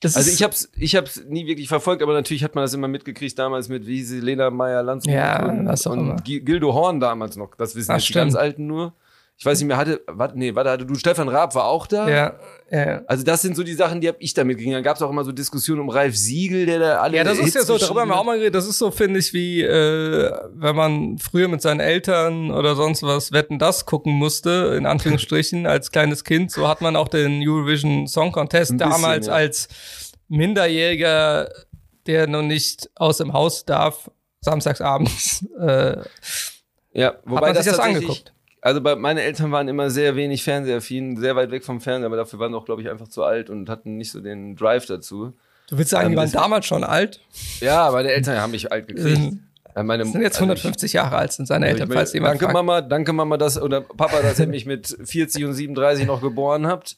Das 0.00 0.16
Also 0.16 0.30
ich 0.30 0.42
hab's, 0.42 0.68
ich 0.76 0.96
hab's 0.96 1.22
nie 1.28 1.46
wirklich 1.46 1.68
verfolgt, 1.68 2.02
aber 2.02 2.12
natürlich 2.12 2.44
hat 2.44 2.54
man 2.54 2.62
das 2.64 2.74
immer 2.74 2.88
mitgekriegt 2.88 3.38
damals 3.38 3.68
mit 3.68 3.86
wie 3.86 4.02
Lena 4.02 4.50
Meyer 4.50 4.82
Lanz 4.82 5.04
Ja, 5.06 5.46
und, 5.46 5.68
und 5.86 6.24
Gi- 6.24 6.40
Gildo 6.40 6.74
Horn 6.74 7.00
damals 7.00 7.36
noch. 7.36 7.54
Das 7.56 7.74
wissen 7.74 7.92
Ach, 7.92 7.96
jetzt 7.96 8.08
die 8.08 8.12
ganz. 8.12 8.34
Alten 8.34 8.66
nur. 8.66 8.92
Ich 9.36 9.44
weiß 9.44 9.58
nicht 9.58 9.66
mehr, 9.66 9.76
hatte, 9.76 10.00
warte, 10.06 10.38
nee, 10.38 10.54
warte, 10.54 10.70
hatte 10.70 10.86
du 10.86 10.94
Stefan 10.94 11.28
Raab 11.28 11.56
war 11.56 11.64
auch 11.64 11.88
da? 11.88 12.08
ja, 12.08 12.34
ja. 12.70 13.02
Also 13.08 13.24
das 13.24 13.42
sind 13.42 13.56
so 13.56 13.64
die 13.64 13.74
Sachen, 13.74 14.00
die 14.00 14.06
hab 14.08 14.14
ich 14.20 14.32
damit 14.32 14.58
gekriegt. 14.58 14.76
Dann 14.76 14.84
gab's 14.84 15.02
auch 15.02 15.10
immer 15.10 15.24
so 15.24 15.32
Diskussionen 15.32 15.80
um 15.80 15.88
Ralf 15.88 16.16
Siegel, 16.16 16.66
der 16.66 16.78
da 16.78 16.98
alle 17.00 17.16
Ja, 17.16 17.24
das 17.24 17.38
ist 17.38 17.54
ja 17.54 17.62
so, 17.62 17.76
darüber 17.76 18.02
haben 18.02 18.08
wir 18.10 18.16
auch 18.16 18.24
mal 18.24 18.36
geredet, 18.36 18.54
das 18.54 18.66
ist 18.68 18.78
so, 18.78 18.92
finde 18.92 19.18
ich, 19.18 19.32
wie 19.32 19.60
äh, 19.62 20.30
wenn 20.54 20.76
man 20.76 21.18
früher 21.18 21.48
mit 21.48 21.62
seinen 21.62 21.80
Eltern 21.80 22.52
oder 22.52 22.76
sonst 22.76 23.02
was 23.02 23.32
Wetten 23.32 23.58
das 23.58 23.86
gucken 23.86 24.12
musste, 24.12 24.74
in 24.78 24.86
Anführungsstrichen, 24.86 25.66
als 25.66 25.90
kleines 25.90 26.22
Kind. 26.22 26.52
So 26.52 26.68
hat 26.68 26.80
man 26.80 26.94
auch 26.94 27.08
den 27.08 27.42
Eurovision 27.46 28.06
Song 28.06 28.30
Contest 28.30 28.70
bisschen, 28.72 28.78
damals 28.78 29.26
ja. 29.26 29.32
als 29.32 29.68
Minderjähriger, 30.28 31.48
der 32.06 32.28
noch 32.28 32.42
nicht 32.42 32.88
aus 32.94 33.18
dem 33.18 33.32
Haus 33.32 33.64
darf, 33.64 34.10
samstagsabends, 34.42 35.44
äh, 35.60 35.96
Ja, 36.92 37.14
wobei 37.24 37.52
man 37.52 37.56
sich 37.56 37.64
das 37.66 37.76
tatsächlich- 37.76 37.96
angeguckt. 37.96 38.33
Also 38.64 38.80
bei, 38.80 38.96
meine 38.96 39.20
Eltern 39.22 39.52
waren 39.52 39.68
immer 39.68 39.90
sehr 39.90 40.16
wenig 40.16 40.42
Fernsehaffin, 40.42 41.18
sehr 41.18 41.36
weit 41.36 41.50
weg 41.50 41.64
vom 41.64 41.82
Fernseher, 41.82 42.06
aber 42.06 42.16
dafür 42.16 42.38
waren 42.38 42.54
auch, 42.54 42.64
glaube 42.64 42.80
ich, 42.80 42.88
einfach 42.88 43.08
zu 43.08 43.22
alt 43.22 43.50
und 43.50 43.68
hatten 43.68 43.98
nicht 43.98 44.10
so 44.10 44.20
den 44.22 44.56
Drive 44.56 44.86
dazu. 44.86 45.34
Du 45.68 45.76
willst 45.76 45.90
sagen, 45.90 46.06
Ähm, 46.06 46.12
die 46.12 46.16
waren 46.16 46.24
das- 46.24 46.32
damals 46.32 46.64
schon 46.64 46.82
alt? 46.82 47.20
Ja, 47.60 47.90
meine 47.90 48.10
Eltern 48.10 48.38
haben 48.40 48.52
mich 48.52 48.72
alt 48.72 48.88
gekriegt. 48.88 49.18
Ähm, 49.18 49.40
Äh, 49.76 49.82
Meine, 49.82 50.04
Sind 50.06 50.22
jetzt 50.22 50.36
also 50.40 50.44
ich- 50.44 50.60
150 50.62 50.92
Jahre 50.92 51.16
alt, 51.16 51.32
sind 51.32 51.46
seine 51.46 51.66
Also 51.66 51.80
Eltern, 51.80 51.92
falls 51.96 52.12
jemand 52.12 52.30
danke 52.34 52.44
fragt. 52.44 52.54
Mama, 52.54 52.80
danke 52.80 53.12
Mama, 53.12 53.36
dass 53.36 53.60
oder 53.60 53.80
Papa, 53.80 54.22
dass 54.22 54.38
ihr 54.38 54.46
mich 54.46 54.66
mit 54.66 54.96
40 55.04 55.44
und 55.44 55.52
37 55.52 56.06
noch 56.06 56.20
geboren 56.22 56.66
habt. 56.68 56.96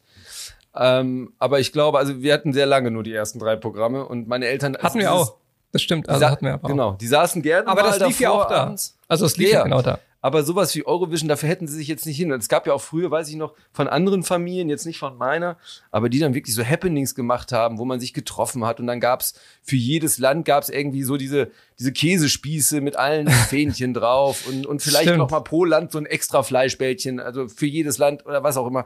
Ähm, 0.76 1.32
aber 1.38 1.58
ich 1.58 1.73
glaube, 1.73 1.99
also 1.99 2.20
wir 2.20 2.35
hatten 2.35 2.52
sehr 2.52 2.66
lange 2.66 2.90
nur 2.90 3.02
die 3.02 3.14
ersten 3.14 3.38
drei 3.38 3.56
Programme 3.56 4.04
und 4.04 4.28
meine 4.28 4.46
Eltern 4.46 4.76
Hatten 4.76 4.99
wir 4.99 5.11
auch. 5.12 5.37
Das 5.73 5.80
stimmt, 5.82 6.08
also 6.11 6.26
hatten 6.28 6.44
wir 6.44 6.52
aber 6.54 6.64
auch. 6.66 6.68
Genau, 6.68 6.92
die 7.00 7.06
saßen 7.06 7.40
gerne 7.42 7.66
Aber 7.66 7.82
das 7.82 7.99
lief 8.00 8.20
ja 8.20 8.30
auch 8.30 8.46
da. 8.46 8.64
abends. 8.64 8.99
Also 9.08 9.25
es 9.26 9.37
lief 9.38 9.49
Ja, 9.52 9.58
ja 9.61 9.64
genau 9.64 9.80
da. 9.80 9.99
Aber 10.26 10.42
sowas 10.42 10.75
wie 10.75 10.85
Eurovision, 10.85 11.28
dafür 11.28 11.49
hätten 11.49 11.68
sie 11.68 11.76
sich 11.76 11.87
jetzt 11.87 12.04
nicht 12.04 12.16
hin. 12.16 12.33
Und 12.33 12.40
es 12.40 12.49
gab 12.49 12.66
ja 12.66 12.73
auch 12.73 12.80
früher, 12.80 13.12
weiß 13.12 13.28
ich 13.28 13.37
noch, 13.37 13.54
von 13.73 13.87
anderen 13.87 14.25
Familien, 14.25 14.68
jetzt 14.68 14.85
nicht 14.85 14.99
von 14.99 15.16
meiner, 15.16 15.56
aber 15.92 16.09
die 16.09 16.18
dann 16.18 16.35
wirklich 16.35 16.52
so 16.52 16.64
Happenings 16.64 17.14
gemacht 17.14 17.52
haben, 17.52 17.78
wo 17.78 17.85
man 17.85 18.00
sich 18.00 18.12
getroffen 18.12 18.64
hat. 18.64 18.80
Und 18.80 18.88
dann 18.88 18.99
gab's 18.99 19.35
für 19.62 19.76
jedes 19.76 20.18
Land 20.18 20.45
gab's 20.45 20.68
irgendwie 20.68 21.04
so 21.04 21.16
diese, 21.16 21.52
diese 21.78 21.92
Käsespieße 21.92 22.80
mit 22.80 22.97
allen 22.97 23.28
Fähnchen 23.49 23.95
drauf 23.95 24.49
und, 24.49 24.66
und 24.66 24.83
vielleicht 24.83 25.04
Stimmt. 25.04 25.18
noch 25.18 25.30
mal 25.30 25.42
pro 25.42 25.64
Land 25.64 25.92
so 25.92 25.99
ein 25.99 26.06
extra 26.06 26.42
Fleischbällchen, 26.42 27.21
also 27.21 27.47
für 27.47 27.66
jedes 27.66 27.99
Land 27.99 28.26
oder 28.26 28.42
was 28.42 28.56
auch 28.56 28.66
immer. 28.66 28.85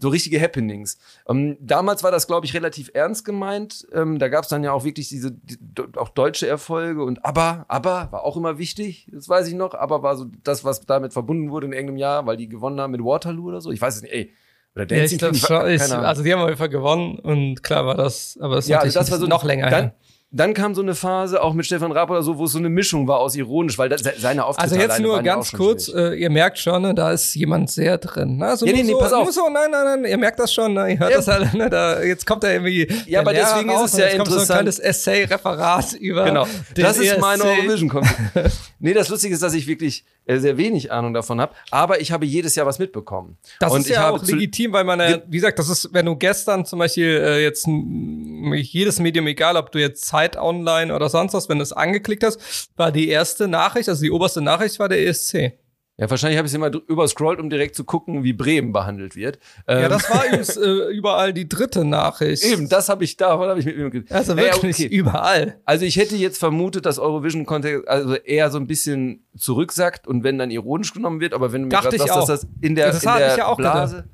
So 0.00 0.08
richtige 0.08 0.40
Happenings. 0.40 0.98
Ähm, 1.28 1.56
damals 1.60 2.02
war 2.02 2.10
das, 2.10 2.26
glaube 2.26 2.46
ich, 2.46 2.54
relativ 2.54 2.90
ernst 2.94 3.24
gemeint. 3.24 3.86
Ähm, 3.92 4.18
da 4.18 4.28
gab 4.28 4.44
es 4.44 4.48
dann 4.48 4.64
ja 4.64 4.72
auch 4.72 4.84
wirklich 4.84 5.08
diese 5.08 5.30
die, 5.30 5.58
auch 5.96 6.08
deutsche 6.08 6.48
Erfolge 6.48 7.04
und 7.04 7.24
aber, 7.24 7.66
aber 7.68 8.08
war 8.10 8.24
auch 8.24 8.36
immer 8.36 8.58
wichtig, 8.58 9.08
das 9.12 9.28
weiß 9.28 9.46
ich 9.48 9.54
noch. 9.54 9.74
Aber 9.74 10.02
war 10.02 10.16
so 10.16 10.26
das, 10.42 10.64
was 10.64 10.80
damit 10.80 11.12
verbunden 11.12 11.50
wurde 11.50 11.66
in 11.66 11.72
irgendeinem 11.72 11.98
Jahr, 11.98 12.26
weil 12.26 12.36
die 12.36 12.48
gewonnen 12.48 12.80
haben 12.80 12.92
mit 12.92 13.04
Waterloo 13.04 13.48
oder 13.48 13.60
so. 13.60 13.70
Ich 13.70 13.80
weiß 13.80 13.96
es 13.96 14.02
nicht, 14.02 14.12
ey. 14.12 14.32
Oder 14.74 14.86
Ja, 14.90 15.04
ich 15.04 15.18
Dancing 15.18 15.34
schon. 15.34 15.68
Ich, 15.68 15.80
keine 15.80 15.94
Ahnung. 15.94 16.06
also 16.06 16.22
die 16.22 16.32
haben 16.32 16.40
auf 16.40 16.48
jeden 16.48 16.58
Fall 16.58 16.68
gewonnen 16.68 17.18
und 17.18 17.62
klar 17.62 17.84
war 17.86 17.96
das, 17.96 18.38
aber 18.40 18.56
es 18.58 18.64
ist 18.66 18.70
Ja, 18.70 18.78
also 18.80 18.98
das 18.98 19.10
war 19.10 19.18
so 19.18 19.26
noch 19.26 19.44
länger 19.44 19.68
Dann, 19.68 19.84
her. 19.84 19.94
Dann 20.32 20.54
kam 20.54 20.76
so 20.76 20.82
eine 20.82 20.94
Phase, 20.94 21.42
auch 21.42 21.54
mit 21.54 21.66
Stefan 21.66 21.90
Raab 21.90 22.08
oder 22.10 22.22
so, 22.22 22.38
wo 22.38 22.44
es 22.44 22.52
so 22.52 22.58
eine 22.58 22.68
Mischung 22.68 23.08
war 23.08 23.18
aus 23.18 23.34
ironisch, 23.34 23.76
weil 23.78 23.88
das, 23.88 24.02
seine 24.18 24.44
Auftritte 24.44 24.62
Also 24.62 24.76
jetzt 24.76 25.00
nur 25.00 25.16
ja 25.16 25.22
ganz 25.22 25.50
kurz, 25.50 25.88
äh, 25.88 26.14
ihr 26.14 26.30
merkt 26.30 26.56
schon, 26.58 26.82
ne, 26.82 26.94
da 26.94 27.10
ist 27.10 27.34
jemand 27.34 27.68
sehr 27.68 27.98
drin. 27.98 28.36
Ne? 28.36 28.46
Also 28.46 28.64
Ja, 28.64 28.72
nee, 28.72 28.84
nee, 28.84 28.92
so, 28.92 28.98
pass 28.98 29.12
auf. 29.12 29.28
So, 29.32 29.48
nein, 29.50 29.70
nein, 29.72 29.84
nein, 30.02 30.04
ihr 30.04 30.16
merkt 30.18 30.38
das 30.38 30.52
schon, 30.54 30.74
ne? 30.74 30.92
ihr 30.92 30.98
hört 31.00 31.10
Ja. 31.10 31.16
das 31.16 31.28
alle, 31.28 31.50
ne? 31.56 31.68
da, 31.68 32.00
jetzt 32.00 32.26
kommt 32.26 32.44
da 32.44 32.50
irgendwie 32.52 32.86
Ja, 33.06 33.20
aber 33.20 33.32
deswegen 33.32 33.70
ist 33.70 33.74
raus 33.76 33.92
es 33.92 33.94
und 33.94 34.00
ja 34.00 34.06
kommt 34.16 34.28
so 34.28 34.34
ein 34.34 34.40
interessant. 34.42 34.56
kleines 34.58 34.78
Essay-Referat 34.78 35.92
über 35.94 36.24
Genau, 36.24 36.46
das 36.76 36.98
ist 36.98 37.18
meine 37.20 37.42
ESC. 37.42 37.58
Eurovision 37.58 37.90
nee, 38.78 38.92
das 38.94 39.08
Lustige 39.08 39.34
ist, 39.34 39.42
dass 39.42 39.54
ich 39.54 39.66
wirklich 39.66 40.04
sehr 40.38 40.56
wenig 40.56 40.92
Ahnung 40.92 41.14
davon 41.14 41.40
habe, 41.40 41.54
aber 41.70 42.00
ich 42.00 42.12
habe 42.12 42.26
jedes 42.26 42.54
Jahr 42.54 42.66
was 42.66 42.78
mitbekommen. 42.78 43.38
Das 43.58 43.72
und 43.72 43.80
ist 43.80 43.88
ja 43.88 44.10
auch 44.10 44.22
legitim, 44.22 44.72
weil 44.72 44.84
man, 44.84 45.00
ja, 45.00 45.18
wie 45.26 45.38
gesagt, 45.38 45.58
das 45.58 45.68
ist, 45.68 45.92
wenn 45.92 46.06
du 46.06 46.16
gestern 46.16 46.64
zum 46.64 46.78
Beispiel 46.78 47.20
äh, 47.24 47.42
jetzt 47.42 47.66
jedes 47.66 48.98
Medium, 49.00 49.26
egal 49.26 49.56
ob 49.56 49.72
du 49.72 49.78
jetzt 49.78 50.04
Zeit 50.06 50.36
online 50.36 50.94
oder 50.94 51.08
sonst 51.08 51.34
was, 51.34 51.48
wenn 51.48 51.58
du 51.58 51.62
es 51.62 51.72
angeklickt 51.72 52.22
hast, 52.22 52.70
war 52.76 52.92
die 52.92 53.08
erste 53.08 53.48
Nachricht, 53.48 53.88
also 53.88 54.02
die 54.02 54.10
oberste 54.10 54.40
Nachricht 54.40 54.78
war 54.78 54.88
der 54.88 55.06
ESC. 55.06 55.54
Ja, 56.00 56.08
wahrscheinlich 56.08 56.38
habe 56.38 56.46
ich 56.46 56.50
es 56.52 56.56
immer 56.56 56.70
dr- 56.70 56.82
überscrollt, 56.88 57.38
um 57.40 57.50
direkt 57.50 57.74
zu 57.74 57.84
gucken, 57.84 58.24
wie 58.24 58.32
Bremen 58.32 58.72
behandelt 58.72 59.16
wird. 59.16 59.38
Ja, 59.68 59.80
Ähm, 59.80 59.90
das 59.90 60.08
war 60.08 60.24
übrigens 60.26 60.56
äh, 60.56 60.90
überall 60.92 61.34
die 61.34 61.46
dritte 61.46 61.84
Nachricht. 61.84 62.42
eben, 62.42 62.68
das 62.70 62.88
habe 62.88 63.04
ich 63.04 63.18
davon 63.18 63.48
habe 63.50 63.60
ich 63.60 63.66
mit 63.66 63.76
mir. 63.76 64.04
Also 64.08 64.34
Naja, 64.34 64.54
wirklich 64.54 64.76
okay. 64.76 64.86
überall. 64.86 65.58
Also 65.66 65.84
ich 65.84 65.96
hätte 65.96 66.16
jetzt 66.16 66.38
vermutet, 66.38 66.86
dass 66.86 66.98
Eurovision 66.98 67.44
Kontext 67.44 67.86
also 67.86 68.14
eher 68.14 68.50
so 68.50 68.56
ein 68.58 68.66
bisschen 68.66 69.26
zurücksackt 69.36 70.06
und 70.08 70.24
wenn 70.24 70.38
dann 70.38 70.50
ironisch 70.50 70.94
genommen 70.94 71.20
wird, 71.20 71.34
aber 71.34 71.52
wenn 71.52 71.62
du 71.62 71.66
mir 71.68 71.80
gerade 71.82 71.98
sagst, 71.98 72.10
auch. 72.12 72.26
dass 72.26 72.40
das 72.42 72.46
in 72.62 72.74
der, 72.74 72.86
Das 72.92 73.02
in 73.04 73.10
hatte 73.10 73.18
der 73.20 73.30
ich 73.32 73.36
ja 73.36 73.46
auch 73.46 73.56
Blase 73.58 74.04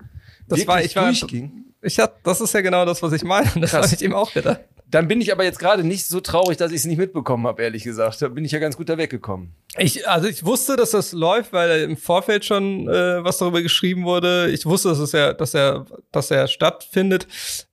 Das 0.48 0.66
war, 0.66 0.82
ich 0.82 0.96
war, 0.96 1.04
durchging, 1.04 1.66
ich 1.82 2.00
hab, 2.00 2.20
das 2.24 2.40
ist 2.40 2.52
ja 2.52 2.62
genau 2.62 2.84
das, 2.84 3.00
was 3.02 3.12
ich 3.12 3.22
meine. 3.22 3.48
Das 3.60 3.72
habe 3.74 3.86
ich 3.86 4.02
ihm 4.02 4.12
auch 4.12 4.32
gedacht. 4.32 4.58
Dann 4.88 5.08
bin 5.08 5.20
ich 5.20 5.32
aber 5.32 5.44
jetzt 5.44 5.58
gerade 5.58 5.82
nicht 5.82 6.06
so 6.06 6.20
traurig, 6.20 6.56
dass 6.58 6.70
ich 6.70 6.78
es 6.78 6.84
nicht 6.84 6.98
mitbekommen 6.98 7.46
habe, 7.46 7.62
ehrlich 7.62 7.82
gesagt. 7.82 8.22
Da 8.22 8.28
bin 8.28 8.44
ich 8.44 8.52
ja 8.52 8.58
ganz 8.60 8.76
gut 8.76 8.88
da 8.88 8.96
weggekommen. 8.96 9.52
Ich, 9.78 10.08
also 10.08 10.28
ich 10.28 10.44
wusste, 10.44 10.76
dass 10.76 10.92
das 10.92 11.12
läuft, 11.12 11.52
weil 11.52 11.82
im 11.82 11.96
Vorfeld 11.96 12.44
schon 12.44 12.88
äh, 12.88 13.22
was 13.24 13.38
darüber 13.38 13.62
geschrieben 13.62 14.04
wurde. 14.04 14.48
Ich 14.50 14.64
wusste, 14.64 14.88
dass 14.90 14.98
es 15.00 15.12
ja, 15.12 15.32
dass 15.32 15.54
er, 15.54 15.86
dass 16.12 16.30
er 16.30 16.46
stattfindet. 16.46 17.26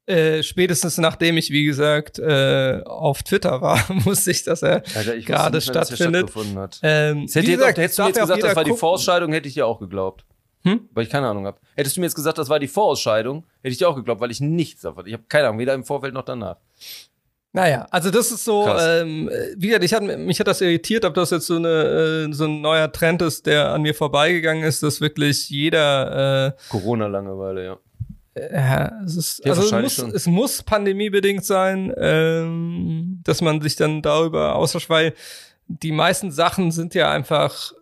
Äh, 0.05 0.43
spätestens 0.43 0.97
nachdem 0.97 1.37
ich, 1.37 1.49
wie 1.51 1.63
gesagt, 1.65 2.19
äh, 2.19 2.81
auf 2.85 3.23
Twitter 3.23 3.61
war, 3.61 3.79
wusste 4.05 4.31
ich, 4.31 4.43
dass 4.43 4.63
er 4.63 4.81
gerade 4.81 5.23
mehr, 5.23 5.49
dass 5.51 5.65
stattfindet. 5.65 6.29
stattgefunden 6.29 6.57
hat. 6.57 6.79
Ähm, 6.81 7.25
Das 7.27 7.35
hätte 7.35 7.47
wie 7.47 7.51
gesagt, 7.51 7.77
jetzt 7.77 7.97
ja 7.97 8.09
gesagt, 8.09 8.43
das 8.43 8.55
war 8.55 8.63
die 8.63 8.71
gucken. 8.71 8.79
Vorausscheidung, 8.79 9.31
hätte 9.31 9.47
ich 9.47 9.53
dir 9.53 9.67
auch 9.67 9.79
geglaubt. 9.79 10.25
Hm? 10.63 10.87
Weil 10.93 11.03
ich 11.03 11.09
keine 11.09 11.27
Ahnung 11.27 11.45
habe. 11.45 11.57
Hättest 11.75 11.97
du 11.97 11.99
mir 11.99 12.05
jetzt 12.05 12.15
gesagt, 12.15 12.37
das 12.37 12.49
war 12.49 12.59
die 12.59 12.67
Vorausscheidung, 12.67 13.45
hätte 13.61 13.73
ich 13.73 13.77
dir 13.77 13.89
auch 13.89 13.95
geglaubt, 13.95 14.21
weil 14.21 14.31
ich 14.31 14.39
nichts 14.39 14.81
davon. 14.81 15.05
Ich 15.05 15.13
habe 15.13 15.23
keine 15.27 15.47
Ahnung, 15.47 15.59
weder 15.59 15.73
im 15.73 15.83
Vorfeld 15.83 16.13
noch 16.13 16.23
danach. 16.23 16.57
Naja, 17.55 17.85
also 17.91 18.09
das 18.09 18.31
ist 18.31 18.45
so, 18.45 18.63
Krass. 18.63 19.01
ähm, 19.01 19.29
wie 19.57 19.67
gesagt, 19.67 19.83
ich 19.83 19.93
hat, 19.93 20.01
mich 20.01 20.39
hat 20.39 20.47
das 20.47 20.61
irritiert, 20.61 21.05
ob 21.05 21.13
das 21.13 21.29
jetzt 21.29 21.45
so, 21.45 21.57
eine, 21.57 22.27
äh, 22.29 22.33
so 22.33 22.45
ein 22.45 22.61
neuer 22.61 22.91
Trend 22.91 23.21
ist, 23.21 23.45
der 23.45 23.69
an 23.71 23.83
mir 23.83 23.93
vorbeigegangen 23.93 24.63
ist, 24.63 24.81
dass 24.81 25.01
wirklich 25.01 25.49
jeder, 25.51 26.55
Corona-Langeweile, 26.69 27.65
ja. 27.65 27.77
äh, 28.33 28.55
ja, 28.55 28.91
es 29.05 29.17
ist, 29.17 29.45
Ja, 29.45 29.51
also 29.53 29.63
es 29.63 29.99
muss, 29.99 30.13
es 30.13 30.25
muss 30.25 30.63
pandemiebedingt 30.63 31.45
sein, 31.45 31.93
ähm, 31.95 33.19
dass 33.23 33.41
man 33.41 33.61
sich 33.61 33.75
dann 33.75 34.01
darüber 34.01 34.55
austauscht, 34.55 34.89
weil 34.89 35.13
die 35.67 35.91
meisten 35.91 36.31
Sachen 36.31 36.71
sind 36.71 36.95
ja 36.95 37.11
einfach 37.11 37.73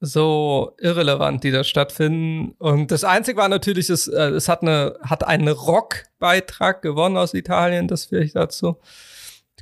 so 0.00 0.74
irrelevant, 0.78 1.42
die 1.42 1.50
da 1.50 1.64
stattfinden. 1.64 2.54
Und 2.58 2.90
das 2.90 3.04
Einzige 3.04 3.38
war 3.38 3.48
natürlich, 3.48 3.90
es, 3.90 4.06
äh, 4.06 4.30
es 4.30 4.48
hat 4.48 4.62
eine, 4.62 4.96
hat 5.02 5.24
einen 5.24 5.48
Rock-Beitrag 5.48 6.82
gewonnen 6.82 7.16
aus 7.16 7.34
Italien, 7.34 7.88
das 7.88 8.06
vielleicht 8.06 8.36
dazu. 8.36 8.78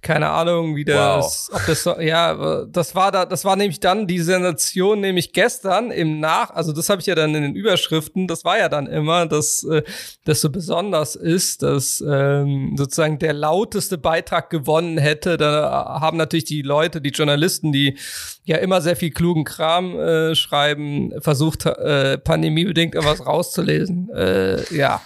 Keine 0.02 0.28
Ahnung, 0.28 0.76
wie 0.76 0.84
das, 0.84 1.50
ob 1.52 1.64
das 1.66 1.84
ja, 2.00 2.64
das 2.66 2.94
war 2.94 3.10
da, 3.10 3.24
das 3.24 3.44
war 3.44 3.56
nämlich 3.56 3.80
dann 3.80 4.06
die 4.06 4.20
Sensation, 4.20 5.00
nämlich 5.00 5.32
gestern 5.32 5.90
im 5.90 6.20
Nach, 6.20 6.50
also 6.50 6.72
das 6.72 6.88
habe 6.88 7.00
ich 7.00 7.06
ja 7.06 7.14
dann 7.14 7.34
in 7.34 7.42
den 7.42 7.54
Überschriften, 7.54 8.26
das 8.26 8.44
war 8.44 8.58
ja 8.58 8.68
dann 8.68 8.86
immer, 8.86 9.26
dass 9.26 9.64
äh, 9.64 9.82
das 10.24 10.40
so 10.40 10.50
besonders 10.50 11.16
ist, 11.16 11.62
dass 11.62 12.04
ähm, 12.06 12.74
sozusagen 12.76 13.18
der 13.18 13.32
lauteste 13.32 13.98
Beitrag 13.98 14.50
gewonnen 14.50 14.98
hätte. 14.98 15.36
Da 15.36 15.98
haben 16.00 16.16
natürlich 16.16 16.44
die 16.44 16.62
Leute, 16.62 17.00
die 17.00 17.10
Journalisten, 17.10 17.72
die 17.72 17.96
ja 18.44 18.58
immer 18.58 18.80
sehr 18.80 18.96
viel 18.96 19.10
klugen 19.10 19.44
Kram 19.44 19.98
äh, 19.98 20.34
schreiben, 20.34 21.12
versucht, 21.20 21.66
äh, 21.66 22.18
pandemiebedingt 22.18 22.94
irgendwas 22.94 23.24
rauszulesen. 23.26 24.10
Äh, 24.14 24.74
ja. 24.74 25.00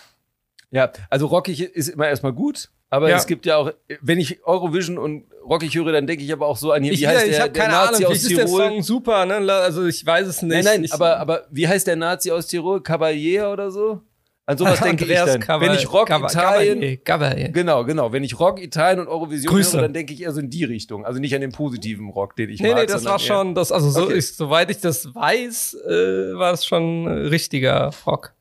Ja, 0.72 0.92
also 1.08 1.26
rockig 1.26 1.60
ist 1.60 1.88
immer 1.88 2.06
erstmal 2.06 2.32
gut, 2.32 2.70
aber 2.90 3.08
Ja. 3.08 3.16
es 3.16 3.26
gibt 3.26 3.46
ja 3.46 3.56
auch, 3.56 3.72
wenn 4.02 4.18
ich 4.18 4.44
Eurovision 4.44 4.98
und 4.98 5.24
rockig 5.48 5.74
höre, 5.74 5.92
dann 5.92 6.06
denke 6.06 6.22
ich 6.24 6.32
aber 6.32 6.46
auch 6.46 6.56
so 6.56 6.72
an 6.72 6.82
hier, 6.82 6.92
Ich, 6.92 7.00
wie 7.00 7.08
heißt 7.08 7.24
ich 7.26 7.30
der, 7.32 7.40
habe 7.42 7.52
der 7.52 7.62
keine 7.62 7.74
Nazi 7.74 7.86
Ahnung, 8.04 8.12
aus 8.12 8.18
vielleicht 8.18 8.22
ist 8.30 8.36
der 8.36 8.46
Tirol? 8.46 8.60
Song 8.68 8.82
super, 8.82 9.24
ne? 9.26 9.52
Also 9.52 9.86
ich 9.86 10.04
weiß 10.04 10.26
es 10.26 10.42
nicht. 10.42 10.52
Nein, 10.52 10.64
nein, 10.64 10.84
ich, 10.84 10.92
aber, 10.92 11.16
aber 11.18 11.46
wie 11.50 11.66
heißt 11.66 11.86
der 11.86 11.96
Nazi 11.96 12.30
aus 12.30 12.46
Tirol? 12.48 12.82
Caballero 12.82 13.52
oder 13.52 13.70
so? 13.70 14.00
An 14.46 14.58
sowas 14.58 14.80
denke 14.82 15.04
ich 15.04 15.10
dann. 15.14 15.40
Cava- 15.40 15.60
wenn 15.60 15.74
ich 15.74 15.92
Rock 15.92 16.08
Cava- 16.10 16.28
Italien, 16.28 16.78
Cavalier, 16.80 16.96
Cavalier. 16.98 17.48
genau, 17.50 17.84
genau, 17.84 18.12
wenn 18.12 18.24
ich 18.24 18.38
Rock 18.40 18.60
Italien 18.60 18.98
und 19.00 19.06
Eurovision 19.08 19.52
Grüße. 19.54 19.76
höre, 19.76 19.82
dann 19.82 19.92
denke 19.92 20.12
ich 20.12 20.22
eher 20.22 20.32
so 20.32 20.40
in 20.40 20.50
die 20.50 20.64
Richtung. 20.64 21.04
Also 21.06 21.20
nicht 21.20 21.34
an 21.36 21.40
den 21.40 21.52
positiven 21.52 22.08
Rock, 22.10 22.34
den 22.34 22.50
ich 22.50 22.60
Nee, 22.60 22.70
mag. 22.70 22.78
nee, 22.80 22.86
das 22.86 23.02
sondern 23.02 23.12
war 23.12 23.18
schon, 23.20 23.54
das, 23.54 23.70
also 23.70 23.90
so 23.90 24.02
Okay. 24.06 24.18
ist, 24.18 24.36
soweit 24.36 24.68
ich 24.70 24.78
das 24.80 25.14
weiß, 25.14 25.74
äh, 25.88 26.34
war 26.34 26.52
es 26.52 26.64
schon 26.66 27.06
äh, 27.06 27.10
richtiger 27.28 27.90
Rock. 28.06 28.34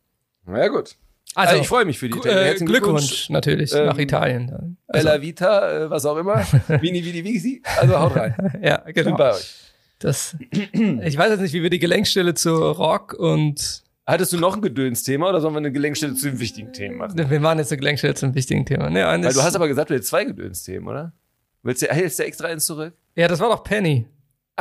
Na 0.48 0.58
ja, 0.60 0.68
gut. 0.70 0.96
Also, 1.36 1.50
Also, 1.52 1.62
ich 1.62 1.68
freue 1.68 1.86
mich 1.86 2.00
für 2.00 2.10
die 2.10 2.18
Italiener. 2.18 2.42
äh, 2.42 2.46
Herzlichen 2.46 2.68
Glückwunsch 2.68 3.30
natürlich 3.30 3.74
Ähm, 3.74 3.86
nach 3.86 3.98
Italien. 3.98 4.78
Also, 4.88 5.08
Bella 5.08 5.22
Vita, 5.22 5.86
äh, 5.86 5.90
was 5.90 6.06
auch 6.06 6.18
immer. 6.18 6.38
Vini, 6.68 7.04
Vidi, 7.06 7.24
Visi. 7.24 7.62
Also 7.80 8.00
haut 8.00 8.16
rein. 8.16 8.36
ja, 8.64 8.78
Bin 8.80 8.94
genau. 8.94 9.18
bei 9.18 9.34
euch. 9.34 9.54
Das, 10.00 10.36
ich 10.40 11.18
weiß 11.18 11.30
jetzt 11.32 11.42
nicht, 11.42 11.54
wie 11.54 11.62
wir 11.62 11.70
die 11.70 11.80
Gelenkstelle 11.80 12.34
zu 12.34 12.56
Rock 12.56 13.14
und 13.14 13.84
Hattest 14.08 14.34
du 14.34 14.38
noch 14.40 14.56
ein 14.56 14.62
Gedönsthema 14.64 15.30
oder 15.30 15.40
sollen 15.40 15.54
wir 15.54 15.60
eine 15.60 15.72
Gelenkstelle 15.72 16.16
zu 16.16 16.30
dem 16.32 16.40
wichtigen 16.40 16.74
Thema 16.74 17.10
machen? 17.10 17.30
wir 17.30 17.40
machen 17.40 17.60
jetzt 17.60 17.72
eine 17.72 17.78
Gelenkstelle 17.78 18.16
zum 18.16 18.34
wichtigen 18.34 18.66
Thema. 18.66 18.90
Nee, 18.90 19.04
Weil 19.04 19.22
du 19.22 19.44
hast 19.44 19.56
aber 19.56 19.68
gesagt, 19.68 19.92
du 19.92 19.94
hättest 19.94 20.10
zwei 20.10 20.24
Gedönsthemen, 20.26 20.88
oder? 20.88 21.14
Willst 21.62 21.84
du, 21.84 21.88
hältst 21.88 22.18
du 22.18 22.24
extra 22.24 22.48
eins 22.48 22.66
zurück? 22.66 22.94
ja, 23.16 23.28
das 23.28 23.40
war 23.40 23.50
doch 23.50 23.64
Penny. 23.64 24.08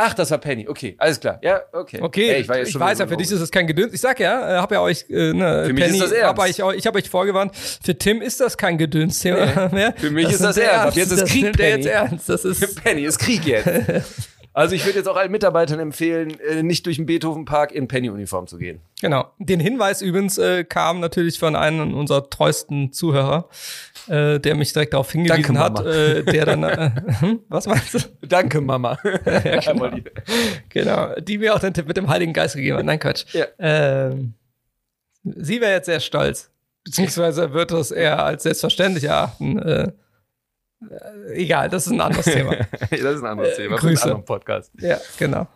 Ach, 0.00 0.14
das 0.14 0.30
war 0.30 0.38
Penny. 0.38 0.68
Okay, 0.68 0.94
alles 0.96 1.18
klar. 1.18 1.40
Ja, 1.42 1.60
okay. 1.72 1.98
Okay, 2.00 2.28
Ey, 2.28 2.40
ich, 2.42 2.48
war 2.48 2.64
schon 2.64 2.80
weiß 2.80 3.00
ja, 3.00 3.06
für 3.08 3.16
dich 3.16 3.32
ist 3.32 3.40
es 3.40 3.50
kein 3.50 3.66
Gedöns. 3.66 3.92
Ich 3.92 4.00
sag 4.00 4.20
ja, 4.20 4.58
äh, 4.58 4.60
hab 4.60 4.70
ja 4.70 4.80
euch, 4.80 5.04
äh, 5.10 5.32
ne, 5.32 5.64
Für 5.66 5.72
mich 5.72 5.84
Penny, 5.84 5.96
ist 5.98 6.02
das 6.04 6.12
ernst. 6.12 6.28
hab 6.28 6.38
euch, 6.38 6.76
ich 6.78 6.86
habe 6.86 6.98
euch 6.98 7.10
vorgewarnt, 7.10 7.52
für 7.56 7.98
Tim 7.98 8.22
ist 8.22 8.40
das 8.40 8.56
kein 8.56 8.78
Gedönsthema 8.78 9.68
mehr. 9.72 9.92
Für 9.96 10.10
mich 10.12 10.26
ist 10.26 10.40
nimmt 10.40 10.50
das 10.50 10.56
er 10.56 10.70
ernst. 10.70 10.86
Ab 10.86 10.94
jetzt 10.94 11.10
ist 11.12 11.22
das 11.22 11.30
Krieg, 11.30 11.44
er 11.46 11.52
Penny. 11.52 11.82
jetzt 11.82 11.86
ernst. 11.86 12.28
Das 12.28 12.44
ist, 12.44 12.84
Penny, 12.84 13.02
ist 13.02 13.18
Krieg 13.18 13.44
jetzt. 13.44 13.68
Also 14.52 14.74
ich 14.74 14.84
würde 14.84 14.98
jetzt 14.98 15.08
auch 15.08 15.16
allen 15.16 15.30
Mitarbeitern 15.30 15.78
empfehlen, 15.78 16.38
äh, 16.40 16.62
nicht 16.62 16.86
durch 16.86 16.96
den 16.96 17.06
Beethoven-Park 17.06 17.72
in 17.72 17.88
Penny-Uniform 17.88 18.46
zu 18.46 18.58
gehen. 18.58 18.80
genau. 19.00 19.30
Den 19.38 19.60
Hinweis 19.60 20.02
übrigens 20.02 20.38
äh, 20.38 20.64
kam 20.64 21.00
natürlich 21.00 21.38
von 21.38 21.54
einem 21.54 21.94
unserer 21.94 22.28
treuesten 22.28 22.92
Zuhörer, 22.92 23.48
äh, 24.08 24.40
der 24.40 24.54
mich 24.54 24.72
direkt 24.72 24.94
darauf 24.94 25.12
hingewiesen 25.12 25.54
Danke, 25.54 25.80
hat, 25.80 25.86
äh, 25.86 26.24
der 26.24 26.46
dann, 26.46 26.62
äh, 26.64 26.90
hm, 27.20 27.40
was 27.48 27.66
meinst 27.66 27.94
du? 27.94 27.98
Danke, 28.26 28.60
Mama. 28.60 28.98
genau. 29.04 29.90
genau, 30.68 31.14
die 31.20 31.38
mir 31.38 31.54
auch 31.54 31.60
den 31.60 31.74
Tipp 31.74 31.86
mit 31.86 31.96
dem 31.96 32.08
Heiligen 32.08 32.32
Geist 32.32 32.56
gegeben 32.56 32.78
hat. 32.78 32.84
Nein, 32.84 32.98
Quatsch. 32.98 33.26
Ja. 33.34 33.46
Ähm, 33.58 34.34
sie 35.24 35.60
wäre 35.60 35.72
jetzt 35.72 35.86
sehr 35.86 36.00
stolz. 36.00 36.50
Beziehungsweise 36.84 37.52
wird 37.52 37.70
das 37.70 37.90
eher 37.90 38.24
als 38.24 38.44
selbstverständlich 38.44 39.04
erachten. 39.04 39.58
Äh, 39.58 39.92
egal, 41.34 41.68
das 41.70 41.86
ist 41.86 41.92
ein 41.92 42.00
anderes 42.00 42.26
Thema. 42.26 42.56
das 42.90 42.90
ist 42.90 43.22
ein 43.22 43.26
anderes 43.26 43.56
Thema. 43.56 43.76
für 43.76 43.86
Grüße. 43.86 44.02
einen 44.02 44.12
anderen 44.12 44.24
Podcast. 44.24 44.72
Ja, 44.80 44.98
genau. 45.18 45.46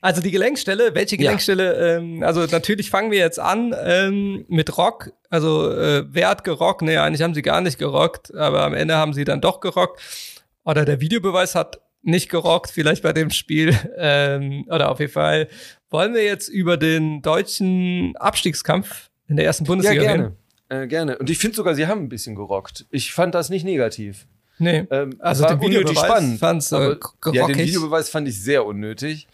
Also 0.00 0.20
die 0.20 0.30
Gelenkstelle, 0.30 0.94
welche 0.94 1.16
Gelenkstelle? 1.16 1.96
Ähm, 1.96 2.22
also 2.22 2.44
natürlich 2.44 2.90
fangen 2.90 3.10
wir 3.10 3.18
jetzt 3.18 3.40
an 3.40 3.74
ähm, 3.84 4.44
mit 4.48 4.76
Rock. 4.76 5.12
Also 5.30 5.70
äh, 5.70 6.04
wer 6.06 6.28
hat 6.28 6.44
gerockt? 6.44 6.82
Nee, 6.82 6.98
eigentlich 6.98 7.22
haben 7.22 7.32
sie 7.32 7.40
gar 7.40 7.62
nicht 7.62 7.78
gerockt, 7.78 8.34
aber 8.34 8.64
am 8.64 8.74
Ende 8.74 8.96
haben 8.96 9.14
sie 9.14 9.24
dann 9.24 9.40
doch 9.40 9.60
gerockt. 9.60 10.02
Oder 10.62 10.84
der 10.84 11.00
Videobeweis 11.00 11.54
hat 11.54 11.80
nicht 12.02 12.28
gerockt, 12.28 12.70
vielleicht 12.70 13.02
bei 13.02 13.14
dem 13.14 13.30
Spiel. 13.30 13.74
Ähm, 13.96 14.66
oder 14.68 14.90
auf 14.90 15.00
jeden 15.00 15.12
Fall 15.12 15.48
wollen 15.88 16.12
wir 16.12 16.24
jetzt 16.24 16.48
über 16.48 16.76
den 16.76 17.22
deutschen 17.22 18.14
Abstiegskampf 18.16 19.08
in 19.28 19.36
der 19.36 19.46
ersten 19.46 19.64
Bundesliga 19.64 20.02
ja, 20.02 20.10
reden. 20.10 20.36
gerne. 20.68 20.84
Äh, 20.84 20.86
gerne. 20.86 21.18
Und 21.18 21.30
ich 21.30 21.38
finde 21.38 21.56
sogar, 21.56 21.74
sie 21.74 21.86
haben 21.86 22.02
ein 22.02 22.08
bisschen 22.08 22.34
gerockt. 22.34 22.84
Ich 22.90 23.14
fand 23.14 23.34
das 23.34 23.48
nicht 23.48 23.64
negativ. 23.64 24.26
Nee, 24.58 24.86
Ähm, 24.90 25.16
also 25.18 25.44
den 25.46 25.54
unnötig 25.58 25.70
Videobeweis 25.80 26.04
spannend. 26.04 26.38
fand's, 26.40 26.72
äh, 26.72 26.76
aber, 26.76 26.96
gerockig. 27.20 27.34
ja, 27.40 27.46
den 27.46 27.58
Videobeweis 27.58 28.08
fand 28.08 28.28
ich 28.28 28.40
sehr 28.42 28.64
unnötig. 28.64 29.26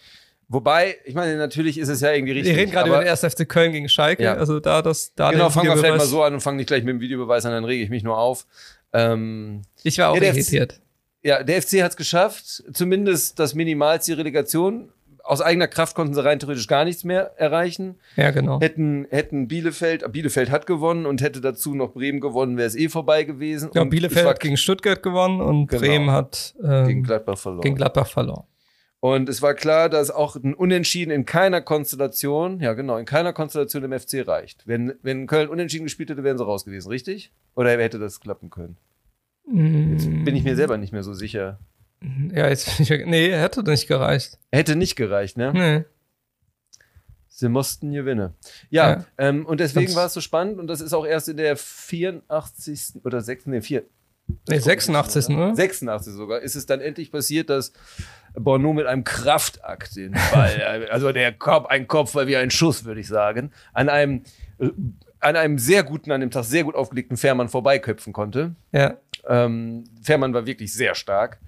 Wobei, 0.49 0.97
ich 1.05 1.15
meine, 1.15 1.37
natürlich 1.37 1.79
ist 1.79 1.89
es 1.89 2.01
ja 2.01 2.11
irgendwie 2.13 2.33
richtig. 2.33 2.55
Wir 2.55 2.61
reden 2.63 2.73
gerade 2.73 2.87
aber- 2.91 2.97
über 3.03 3.05
den 3.05 3.11
1. 3.11 3.23
FC 3.25 3.45
Köln 3.49 3.71
gegen 3.73 3.89
Schalke. 3.89 4.25
Ja. 4.25 4.35
Also 4.35 4.59
da 4.59 4.83
das, 4.83 5.13
da 5.15 5.31
Genau, 5.31 5.49
fangen 5.51 5.69
wir 5.69 5.77
vielleicht 5.77 5.99
mal 5.99 6.07
so 6.07 6.23
an 6.25 6.35
und 6.35 6.41
fangen 6.41 6.57
nicht 6.57 6.67
gleich 6.67 6.83
mit 6.83 6.95
dem 6.95 7.01
Videobeweis 7.01 7.45
an, 7.47 7.53
dann 7.53 7.65
rege 7.65 7.85
ich 7.85 7.91
mich 7.91 8.03
nur 8.03 8.19
auf. 8.19 8.47
Ähm, 8.93 9.63
Ich 9.85 9.99
war 9.99 10.11
auch 10.11 10.17
Ja, 10.17 10.23
irritiert. 10.25 10.81
ja, 11.23 11.43
der 11.45 11.63
FC 11.63 11.83
hat 11.83 11.93
es 11.93 11.97
geschafft, 11.97 12.65
zumindest 12.73 13.39
das 13.39 13.55
Minimalziel 13.55 14.17
Relegation. 14.17 14.89
Aus 15.31 15.41
eigener 15.41 15.69
Kraft 15.69 15.95
konnten 15.95 16.13
sie 16.15 16.25
rein 16.25 16.41
theoretisch 16.41 16.67
gar 16.67 16.85
nichts 16.85 17.05
mehr 17.05 17.39
erreichen. 17.39 17.97
Ja, 18.17 18.31
genau. 18.33 18.61
Hätten, 18.61 19.07
hätten 19.11 19.47
Bielefeld, 19.47 20.11
Bielefeld 20.11 20.51
hat 20.51 20.67
gewonnen 20.67 21.07
und 21.07 21.23
hätte 21.23 21.41
dazu 21.41 21.75
noch 21.75 21.93
Bremen 21.93 22.21
gewonnen, 22.21 22.57
wäre 22.57 22.67
es 22.67 22.75
eh 22.75 22.89
vorbei 22.89 23.23
gewesen. 23.23 23.71
Ja, 23.75 23.83
und 23.83 23.91
Bielefeld 23.91 24.27
hat 24.27 24.41
gegen 24.41 24.57
Stuttgart 24.57 25.03
gewonnen 25.03 25.41
und 25.41 25.69
Genau. 25.69 25.81
Bremen 25.83 26.11
hat 26.11 26.55
ähm, 26.65 26.87
gegen 26.89 27.03
Gladbach 27.05 27.39
verloren. 27.39 27.63
gegen 27.63 27.77
Gladbach 27.77 28.09
verloren. 28.09 28.45
Und 28.99 29.29
es 29.29 29.41
war 29.41 29.55
klar, 29.55 29.89
dass 29.89 30.11
auch 30.11 30.37
ein 30.37 30.53
Unentschieden 30.53 31.11
in 31.11 31.25
keiner 31.25 31.61
Konstellation, 31.61 32.61
ja 32.61 32.75
genau, 32.75 32.97
in 32.99 33.07
keiner 33.07 33.33
Konstellation 33.33 33.83
im 33.85 33.99
FC 33.99 34.27
reicht. 34.27 34.67
Wenn, 34.67 34.95
wenn 35.03 35.27
Köln 35.27 35.49
unentschieden 35.49 35.85
gespielt 35.85 36.11
hätte, 36.11 36.25
wären 36.25 36.37
sie 36.39 36.45
raus 36.45 36.65
gewesen, 36.65 36.89
richtig? 36.91 37.33
Oder 37.55 37.71
hätte 37.79 37.99
das 37.99 38.21
klappen 38.21 38.51
können? 38.51 38.77
Jetzt 39.47 40.07
Mm, 40.07 40.25
bin 40.25 40.37
ich 40.37 40.45
mir 40.45 40.55
selber 40.55 40.77
nicht 40.77 40.93
mehr 40.93 41.03
so 41.03 41.15
sicher. 41.15 41.59
Ja, 42.33 42.49
jetzt 42.49 42.77
bin 42.77 42.87
ich, 43.01 43.07
nee, 43.07 43.31
hätte 43.33 43.63
nicht 43.63 43.87
gereicht. 43.87 44.39
Hätte 44.51 44.77
nicht 44.77 44.97
gereicht, 44.97 45.37
ne? 45.37 45.53
Nee. 45.53 45.85
Sie 47.29 47.49
mussten 47.49 47.93
gewinnen. 47.93 48.35
Ja, 48.71 48.91
Ja. 48.91 49.05
Ähm, 49.19 49.47
und 49.47 49.61
deswegen 49.61 49.95
war 49.95 50.07
es 50.07 50.15
so 50.15 50.21
spannend 50.21 50.59
und 50.59 50.67
das 50.67 50.81
ist 50.81 50.93
auch 50.93 51.07
erst 51.07 51.29
in 51.29 51.37
der 51.37 51.57
84. 51.57 53.03
oder 53.05 53.21
6. 53.21 53.47
Nee, 53.47 53.61
4, 53.63 53.83
Nee, 54.49 54.59
86. 54.59 55.29
ne? 55.31 55.55
86 55.55 56.13
sogar, 56.13 56.41
ist 56.41 56.55
es 56.55 56.67
dann 56.67 56.81
endlich 56.81 57.11
passiert, 57.11 57.51
dass 57.51 57.73
Bono 58.35 58.73
mit 58.73 58.87
einem 58.87 59.05
Kraftakt 59.05 59.97
den 59.97 60.13
Ball, 60.33 60.87
also 60.91 61.13
der 61.13 61.33
Kopf, 61.33 61.67
ein 61.67 61.89
Kopf 61.89 62.15
war 62.15 62.27
wie 62.27 62.37
ein 62.37 62.51
Schuss, 62.51 62.85
würde 62.85 63.01
ich 63.01 63.09
sagen, 63.09 63.51
an 63.73 63.89
einem, 63.89 64.23
äh, 64.59 64.71
an 65.21 65.37
einem 65.37 65.59
sehr 65.59 65.83
guten, 65.83 66.13
an 66.13 66.21
dem 66.21 66.31
Tag 66.31 66.45
sehr 66.45 66.65
gut 66.65 66.75
aufgelegten 66.75 67.17
Fährmann 67.17 67.49
vorbeiköpfen 67.49 68.13
konnte. 68.13 68.55
Ja. 68.73 68.97
Ähm, 69.27 69.85
Fährmann 70.03 70.33
war 70.33 70.47
wirklich 70.47 70.73
sehr 70.73 70.95
stark. 70.95 71.39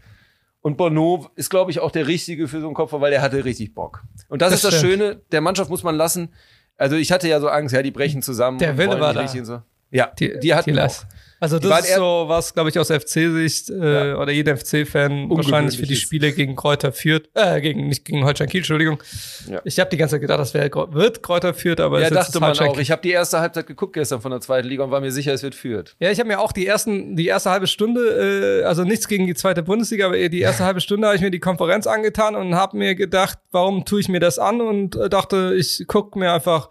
Und 0.62 0.76
Bono 0.76 1.28
ist, 1.34 1.50
glaube 1.50 1.70
ich, 1.72 1.80
auch 1.80 1.90
der 1.90 2.06
Richtige 2.06 2.48
für 2.48 2.60
so 2.60 2.66
einen 2.66 2.74
Kopf, 2.74 2.92
weil 2.92 3.10
der 3.10 3.20
hatte 3.20 3.44
richtig 3.44 3.74
Bock. 3.74 4.02
Und 4.28 4.40
das, 4.42 4.50
Das 4.50 4.58
ist 4.58 4.64
das 4.64 4.78
stimmt. 4.78 4.92
Schöne, 4.92 5.20
der 5.32 5.40
Mannschaft 5.40 5.68
muss 5.70 5.82
man 5.82 5.96
lassen. 5.96 6.32
Also 6.76 6.96
ich 6.96 7.12
hatte 7.12 7.28
ja 7.28 7.40
so 7.40 7.48
Angst, 7.48 7.74
ja, 7.74 7.82
die 7.82 7.90
brechen 7.90 8.22
zusammen. 8.22 8.58
Der 8.58 8.78
Wille 8.78 8.98
war 9.00 9.12
da. 9.12 9.26
so. 9.26 9.60
Ja, 9.90 10.06
Die, 10.18 10.38
die 10.38 10.54
hatten 10.54 10.72
Lass. 10.74 11.06
Also 11.42 11.58
das 11.58 11.88
ist 11.88 11.96
so 11.96 12.24
was, 12.28 12.54
glaube 12.54 12.70
ich, 12.70 12.78
aus 12.78 12.88
FC-Sicht 12.88 13.68
äh, 13.70 14.10
Ja. 14.10 14.16
oder 14.18 14.30
jeder 14.30 14.56
FC-Fan 14.56 15.28
wahrscheinlich 15.28 15.76
für 15.78 15.86
die. 15.86 15.96
Spiele 15.96 16.32
gegen 16.32 16.54
Kräuter 16.56 16.92
führt, 16.92 17.28
äh, 17.34 17.60
gegen 17.60 17.88
nicht 17.88 18.04
gegen 18.04 18.24
Holstein 18.24 18.48
Kiel, 18.48 18.60
Entschuldigung. 18.60 19.02
Ja. 19.50 19.60
Ich 19.64 19.78
habe 19.80 19.90
die 19.90 19.96
ganze 19.96 20.14
Zeit 20.14 20.20
gedacht, 20.20 20.38
das 20.38 20.54
wäre 20.54 20.70
wird 20.92 21.22
Kräuter 21.22 21.52
führt, 21.52 21.80
aber 21.80 21.98
Ja, 21.98 22.06
es 22.06 22.10
ist 22.12 22.16
dachte 22.16 22.28
jetzt 22.32 22.40
man 22.40 22.48
Holstein 22.50 22.68
auch. 22.68 22.78
Ich 22.78 22.90
habe 22.92 23.02
die 23.02 23.10
erste 23.10 23.40
Halbzeit 23.40 23.66
geguckt 23.66 23.94
gestern 23.94 24.20
von 24.20 24.30
der 24.30 24.40
zweiten 24.40 24.68
Liga 24.68 24.84
und 24.84 24.90
war 24.92 25.00
mir 25.00 25.10
sicher, 25.10 25.32
es 25.32 25.42
wird 25.42 25.54
führt. 25.56 25.96
Ja, 25.98 26.10
ich 26.12 26.18
habe 26.20 26.28
mir 26.28 26.38
auch 26.38 26.52
die 26.52 26.66
ersten, 26.66 27.16
die 27.16 27.26
erste 27.26 27.50
halbe 27.50 27.66
Stunde, 27.66 28.60
äh, 28.62 28.64
also 28.64 28.84
nichts 28.84 29.08
gegen 29.08 29.26
die 29.26 29.34
zweite 29.34 29.62
Bundesliga, 29.64 30.06
aber 30.06 30.28
die 30.28 30.40
erste 30.40 30.64
halbe 30.64 30.80
Stunde 30.80 31.08
habe 31.08 31.16
ich 31.16 31.22
mir 31.22 31.32
die 31.32 31.40
Konferenz 31.40 31.88
angetan 31.88 32.36
und 32.36 32.54
habe 32.54 32.76
mir 32.76 32.94
gedacht, 32.94 33.38
warum 33.50 33.84
tue 33.84 33.98
ich 34.00 34.08
mir 34.08 34.20
das 34.20 34.38
an 34.38 34.60
und 34.60 34.94
äh, 34.94 35.08
dachte, 35.10 35.54
ich 35.58 35.84
guck 35.88 36.14
mir 36.14 36.32
einfach, 36.32 36.68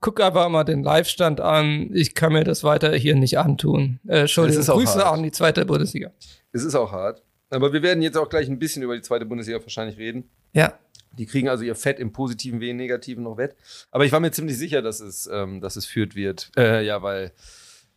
guck 0.00 0.20
einfach 0.20 0.48
mal 0.48 0.64
den 0.64 0.82
Live-Stand 0.82 1.40
an. 1.40 1.90
Ich 1.92 2.14
kann 2.14 2.32
mir 2.32 2.44
das 2.44 2.64
weiter 2.64 2.94
hier 2.94 3.14
nicht 3.14 3.38
antun. 3.38 3.98
Äh, 4.06 4.20
Entschuldigung, 4.20 4.60
ist 4.60 4.70
auch 4.70 4.78
Grüße 4.78 5.04
hart. 5.04 5.14
an 5.18 5.22
die 5.22 5.32
zweite 5.32 5.64
Bundesliga. 5.64 6.10
Es 6.52 6.64
ist 6.64 6.74
auch 6.74 6.92
hart. 6.92 7.22
Aber 7.50 7.72
wir 7.72 7.82
werden 7.82 8.02
jetzt 8.02 8.16
auch 8.16 8.28
gleich 8.28 8.48
ein 8.48 8.58
bisschen 8.58 8.82
über 8.82 8.94
die 8.96 9.02
zweite 9.02 9.24
Bundesliga 9.24 9.60
wahrscheinlich 9.60 9.98
reden. 9.98 10.28
Ja, 10.52 10.74
Die 11.18 11.26
kriegen 11.26 11.48
also 11.48 11.62
ihr 11.64 11.74
Fett 11.74 11.98
im 11.98 12.12
positiven 12.12 12.60
wie 12.60 12.70
im 12.70 12.76
negativen 12.76 13.22
noch 13.24 13.36
wett. 13.36 13.56
Aber 13.90 14.04
ich 14.04 14.12
war 14.12 14.20
mir 14.20 14.32
ziemlich 14.32 14.58
sicher, 14.58 14.82
dass 14.82 15.00
es, 15.00 15.28
ähm, 15.32 15.60
dass 15.60 15.76
es 15.76 15.86
führt 15.86 16.14
wird. 16.14 16.50
Äh, 16.56 16.84
ja, 16.84 17.02
weil, 17.02 17.32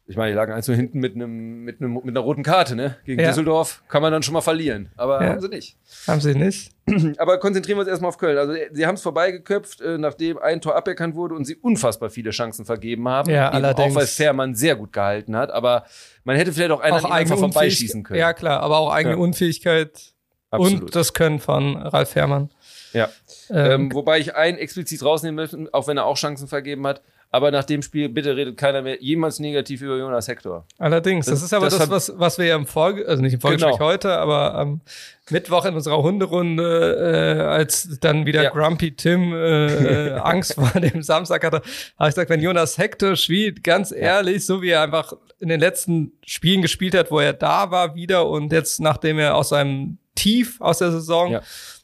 ich 0.10 0.18
meine, 0.18 0.32
die 0.32 0.36
lagen 0.36 0.52
eins 0.52 0.68
nur 0.68 0.76
hinten 0.76 1.00
mit, 1.00 1.14
einem, 1.16 1.64
mit, 1.64 1.80
einem, 1.80 1.94
mit 1.94 2.08
einer 2.08 2.20
roten 2.20 2.42
Karte, 2.44 2.76
ne? 2.76 2.98
Gegen 3.06 3.22
Ja. 3.22 3.28
Düsseldorf 3.28 3.84
kann 3.88 4.02
man 4.02 4.12
dann 4.12 4.24
schon 4.24 4.34
mal 4.34 4.42
verlieren. 4.42 4.90
Aber 4.98 5.24
Ja. 5.24 5.30
haben 5.30 5.40
sie 5.42 5.48
nicht. 5.50 5.78
haben 6.08 6.20
sie 6.20 6.34
nicht. 6.34 6.72
Aber 7.20 7.38
konzentrieren 7.40 7.78
wir 7.78 7.82
uns 7.82 7.90
erstmal 7.90 8.10
auf 8.10 8.18
Köln. 8.18 8.38
Also, 8.38 8.54
sie 8.72 8.86
haben 8.88 8.96
es 8.96 9.02
vorbeigeköpft, 9.04 9.82
äh, 9.82 9.98
nachdem 10.00 10.40
ein 10.40 10.62
Tor 10.62 10.76
aberkannt 10.76 11.16
wurde 11.16 11.36
und 11.36 11.46
sie 11.46 11.56
unfassbar 11.56 12.10
viele 12.10 12.32
Chancen 12.32 12.66
vergeben 12.66 13.08
haben. 13.08 13.30
Ja, 13.30 13.50
allerdings. 13.50 13.94
Auch 13.96 14.00
weil 14.00 14.08
Fährmann 14.08 14.56
sehr 14.56 14.76
gut 14.76 14.92
gehalten 14.92 15.36
hat. 15.36 15.52
Aber 15.52 15.86
man 16.24 16.36
hätte 16.36 16.52
vielleicht 16.52 16.72
auch 16.72 16.82
einen 16.82 17.00
ihm 17.00 17.12
einfach 17.12 17.38
vorbeischießen 17.38 18.04
können. 18.04 18.20
Ja, 18.20 18.34
klar, 18.34 18.62
aber 18.62 18.80
auch 18.80 18.92
eigene 18.92 19.16
Ja. 19.16 19.22
Unfähigkeit 19.22 20.14
Absolut. 20.50 20.82
und 20.82 20.96
das 20.96 21.14
Können 21.14 21.40
von 21.40 21.78
Ralf 21.78 22.16
Herrmann. 22.16 22.50
Ja. 22.94 23.10
Ähm, 23.52 23.72
Ähm, 23.72 23.94
wobei 23.94 24.18
ich 24.18 24.36
einen 24.36 24.58
explizit 24.58 25.04
rausnehmen 25.04 25.36
möchte, 25.36 25.70
auch 25.74 25.88
wenn 25.88 25.98
er 25.98 26.06
auch 26.06 26.18
Chancen 26.18 26.48
vergeben 26.48 26.88
hat. 26.88 27.04
Aber 27.32 27.52
nach 27.52 27.64
dem 27.64 27.84
Spiel, 27.84 28.10
bitte 28.10 28.36
redet 28.36 28.58
keiner 28.58 28.82
mehr 28.82 29.00
jemals 29.04 29.38
negativ 29.38 29.84
über 29.84 29.98
Jonas 29.98 30.28
Hector. 30.28 30.66
Allerdings, 30.80 31.28
das, 31.28 31.36
Das- 31.36 31.44
ist 31.44 31.54
aber 31.54 31.66
das 31.70 31.78
das, 31.78 31.90
was, 31.90 32.14
was 32.18 32.38
wir 32.40 32.46
ja 32.48 32.56
im 32.56 32.66
Folge, 32.66 33.08
also 33.08 33.22
nicht 33.22 33.34
im 33.36 33.40
Folgespräch 33.42 33.74
Genau. 33.78 33.86
heute, 33.86 34.18
aber 34.18 34.56
am 34.56 34.82
Mittwoch 35.30 35.66
in 35.66 35.76
unserer 35.76 36.02
Hunderunde, 36.02 37.38
äh, 37.38 37.42
als 37.44 38.00
dann 38.00 38.26
wieder 38.26 38.42
Ja. 38.42 38.50
Grumpy 38.50 38.96
Tim 38.96 39.32
äh, 39.34 40.08
äh, 40.08 40.12
Angst 40.24 40.56
vor 40.56 40.72
dem 40.82 41.04
Samstag 41.04 41.44
hatte, 41.44 41.58
habe 42.00 42.10
ich 42.10 42.16
gesagt, 42.16 42.32
wenn 42.32 42.42
Jonas 42.42 42.80
Hector 42.80 43.16
spielt, 43.16 43.64
ganz 43.64 43.92
ehrlich, 43.92 44.44
so 44.46 44.64
wie 44.64 44.70
er 44.70 44.82
einfach 44.82 45.14
in 45.40 45.50
den 45.50 45.60
letzten 45.60 46.14
Spielen 46.26 46.64
gespielt 46.64 46.96
hat, 46.96 47.12
wo 47.12 47.20
er 47.20 47.34
da 47.34 47.70
war 47.70 47.94
wieder 47.94 48.28
und 48.28 48.52
jetzt, 48.52 48.80
nachdem 48.80 49.20
er 49.20 49.36
aus 49.36 49.50
seinem 49.50 50.00
Tief 50.16 50.60
aus 50.62 50.80
der 50.80 50.92
Saison, 50.92 51.32
Ja. 51.34 51.42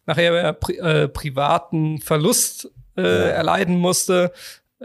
nachher 0.08 0.34
er 0.34 0.54
pri 0.54 0.78
äh, 0.78 1.08
privaten 1.08 2.00
Verlust 2.02 2.70
äh, 2.98 3.02
erleiden 3.30 3.78
musste, 3.78 4.32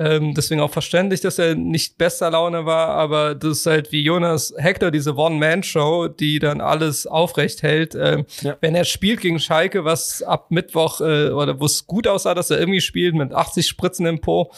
ähm, 0.02 0.32
deswegen 0.34 0.62
auch 0.62 0.70
verständlich, 0.70 1.20
dass 1.20 1.38
er 1.38 1.54
nicht 1.54 1.98
bester 1.98 2.30
Laune 2.30 2.64
war, 2.64 2.88
aber 2.88 3.34
das 3.34 3.58
ist 3.58 3.66
halt 3.66 3.92
wie 3.92 4.02
Jonas 4.02 4.54
Hector, 4.56 4.90
diese 4.90 5.14
One-Man-Show, 5.14 6.08
die 6.08 6.38
dann 6.38 6.62
alles 6.62 7.06
aufrecht 7.06 7.62
hält. 7.62 7.94
Ähm, 7.94 8.24
Ja. 8.40 8.56
Wenn 8.62 8.74
er 8.74 8.84
spielt 8.84 9.20
gegen 9.20 9.38
Schalke, 9.38 9.84
was 9.84 10.22
ab 10.22 10.50
Mittwoch 10.50 11.00
äh, 11.02 11.28
oder 11.30 11.60
wo 11.60 11.66
es 11.66 11.86
gut 11.86 12.08
aussah, 12.08 12.34
dass 12.34 12.48
er 12.50 12.58
irgendwie 12.58 12.80
spielt 12.80 13.14
mit 13.14 13.32
80 13.34 13.66
Spritzen 13.68 14.06
im 14.06 14.20
Po, 14.22 14.50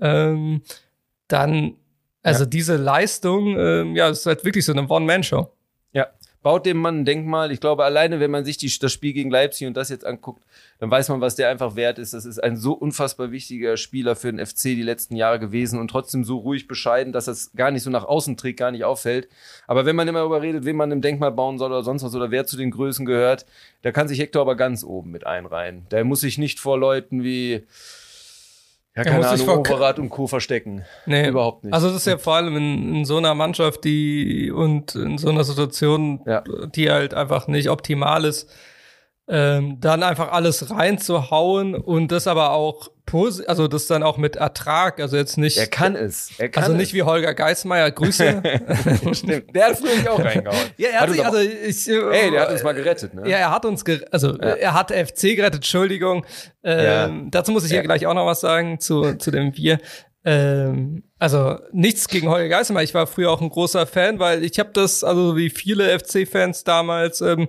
ähm, 0.00 0.60
dann, 1.28 1.76
also 2.22 2.44
Ja. 2.44 2.50
diese 2.50 2.76
Leistung, 2.76 3.56
ähm, 3.58 3.96
ja, 3.96 4.08
ist 4.10 4.26
halt 4.26 4.44
wirklich 4.44 4.64
so 4.66 4.72
eine 4.72 4.86
One-Man-Show. 4.86 5.48
Ja. 5.94 6.08
Baut 6.42 6.66
dem 6.66 6.78
Mann 6.78 7.00
ein 7.00 7.04
Denkmal. 7.04 7.52
Ich 7.52 7.60
glaube, 7.60 7.84
alleine, 7.84 8.18
wenn 8.18 8.30
man 8.30 8.44
sich 8.44 8.56
die, 8.56 8.72
das 8.80 8.92
Spiel 8.92 9.12
gegen 9.12 9.30
Leipzig 9.30 9.66
und 9.68 9.76
das 9.76 9.90
jetzt 9.90 10.04
anguckt, 10.04 10.42
dann 10.80 10.90
weiß 10.90 11.08
man, 11.10 11.20
was 11.20 11.36
der 11.36 11.48
einfach 11.48 11.76
wert 11.76 12.00
ist. 12.00 12.14
Das 12.14 12.24
ist 12.24 12.42
ein 12.42 12.56
so 12.56 12.72
unfassbar 12.72 13.30
wichtiger 13.30 13.76
Spieler 13.76 14.16
für 14.16 14.32
den 14.32 14.44
FC 14.44 14.62
die 14.64 14.82
letzten 14.82 15.14
Jahre 15.14 15.38
gewesen 15.38 15.78
und 15.78 15.88
trotzdem 15.88 16.24
so 16.24 16.38
ruhig 16.38 16.66
bescheiden, 16.66 17.12
dass 17.12 17.26
das 17.26 17.52
gar 17.54 17.70
nicht 17.70 17.84
so 17.84 17.90
nach 17.90 18.04
außen 18.04 18.36
trägt, 18.36 18.58
gar 18.58 18.72
nicht 18.72 18.82
auffällt. 18.82 19.28
Aber 19.68 19.86
wenn 19.86 19.94
man 19.94 20.08
immer 20.08 20.18
darüber 20.18 20.42
redet, 20.42 20.64
wen 20.64 20.76
man 20.76 20.90
im 20.90 21.00
Denkmal 21.00 21.30
bauen 21.30 21.58
soll 21.58 21.70
oder 21.70 21.84
sonst 21.84 22.02
was 22.02 22.14
oder 22.14 22.32
wer 22.32 22.44
zu 22.44 22.56
den 22.56 22.72
Größen 22.72 23.06
gehört, 23.06 23.46
da 23.82 23.92
kann 23.92 24.08
sich 24.08 24.18
Hector 24.18 24.42
aber 24.42 24.56
ganz 24.56 24.82
oben 24.82 25.12
mit 25.12 25.24
einreihen. 25.24 25.86
Der 25.92 26.02
muss 26.02 26.20
sich 26.20 26.38
nicht 26.38 26.58
vor 26.58 26.76
Leuten 26.76 27.22
wie, 27.22 27.62
ja, 28.96 29.04
keine 29.04 29.26
Ahnung, 29.26 29.46
vor- 29.46 29.58
Overath 29.60 29.98
und 29.98 30.10
Co. 30.10 30.26
verstecken. 30.26 30.84
Nee, 31.06 31.28
Überhaupt 31.28 31.64
nicht. 31.64 31.72
Also 31.72 31.88
das 31.88 31.96
ist 31.98 32.06
ja 32.06 32.18
vor 32.18 32.34
allem 32.34 32.56
in, 32.56 32.94
in 32.96 33.04
so 33.04 33.16
einer 33.16 33.34
Mannschaft, 33.34 33.84
die 33.84 34.50
und 34.50 34.94
in 34.94 35.18
so 35.18 35.30
einer 35.30 35.44
Situation, 35.44 36.20
Ja. 36.26 36.42
die 36.74 36.90
halt 36.90 37.14
einfach 37.14 37.48
nicht 37.48 37.70
optimal 37.70 38.24
ist, 38.24 38.50
ähm, 39.34 39.78
dann 39.80 40.02
einfach 40.02 40.30
alles 40.30 40.70
reinzuhauen 40.70 41.74
und 41.74 42.12
das 42.12 42.26
aber 42.26 42.50
auch 42.50 42.90
also 43.46 43.68
das 43.68 43.86
dann 43.88 44.02
auch 44.02 44.16
mit 44.16 44.36
Ertrag, 44.36 44.98
also 44.98 45.18
jetzt 45.18 45.36
nicht, 45.36 45.58
Er 45.58 45.66
kann 45.66 45.96
es. 45.96 46.30
Er 46.38 46.48
kann 46.48 46.62
also 46.62 46.74
es. 46.74 46.78
nicht 46.80 46.94
wie 46.94 47.02
Holger 47.02 47.34
Geismeier, 47.34 47.90
Grüße. 47.90 48.42
Stimmt. 49.12 49.54
Der 49.54 49.66
hat 49.66 49.76
früher 49.78 49.96
nicht 49.96 50.08
auch 50.08 50.18
reingehauen. 50.18 50.58
ja, 50.78 50.88
er 50.90 51.00
hat, 51.00 51.08
uns 51.08 51.16
sich, 51.18 51.26
also 51.26 51.38
ich, 51.38 51.88
äh, 51.90 52.24
Ey, 52.24 52.30
der 52.30 52.40
hat 52.42 52.52
uns 52.52 52.62
mal 52.62 52.72
gerettet, 52.72 53.12
ne? 53.12 53.28
Ja, 53.28 53.36
er 53.36 53.50
hat 53.50 53.66
uns, 53.66 53.84
ger 53.84 53.98
also 54.10 54.30
Ja. 54.38 54.54
er 54.54 54.72
hat 54.74 54.90
FC 54.92 55.36
gerettet, 55.36 55.56
Entschuldigung. 55.56 56.24
Ähm, 56.64 57.28
Dazu 57.30 57.52
muss 57.52 57.64
ich 57.64 57.70
hier 57.70 57.78
Ja. 57.80 57.82
gleich 57.84 58.06
auch 58.06 58.14
noch 58.14 58.24
was 58.26 58.40
sagen 58.40 58.80
zu, 58.80 59.14
zu 59.16 59.30
dem 59.30 59.52
Bier. 59.52 59.78
Ähm, 60.24 61.02
also 61.18 61.58
nichts 61.72 62.08
gegen 62.08 62.28
Holger 62.28 62.48
Geißmeier. 62.48 62.84
Ich 62.84 62.94
war 62.94 63.06
früher 63.06 63.30
auch 63.30 63.40
ein 63.42 63.50
großer 63.50 63.86
Fan, 63.86 64.18
weil 64.20 64.44
ich 64.44 64.58
habe 64.58 64.70
das, 64.72 65.04
also 65.04 65.36
wie 65.36 65.50
viele 65.50 65.98
FC-Fans 65.98 66.64
damals, 66.64 67.20
ähm, 67.20 67.48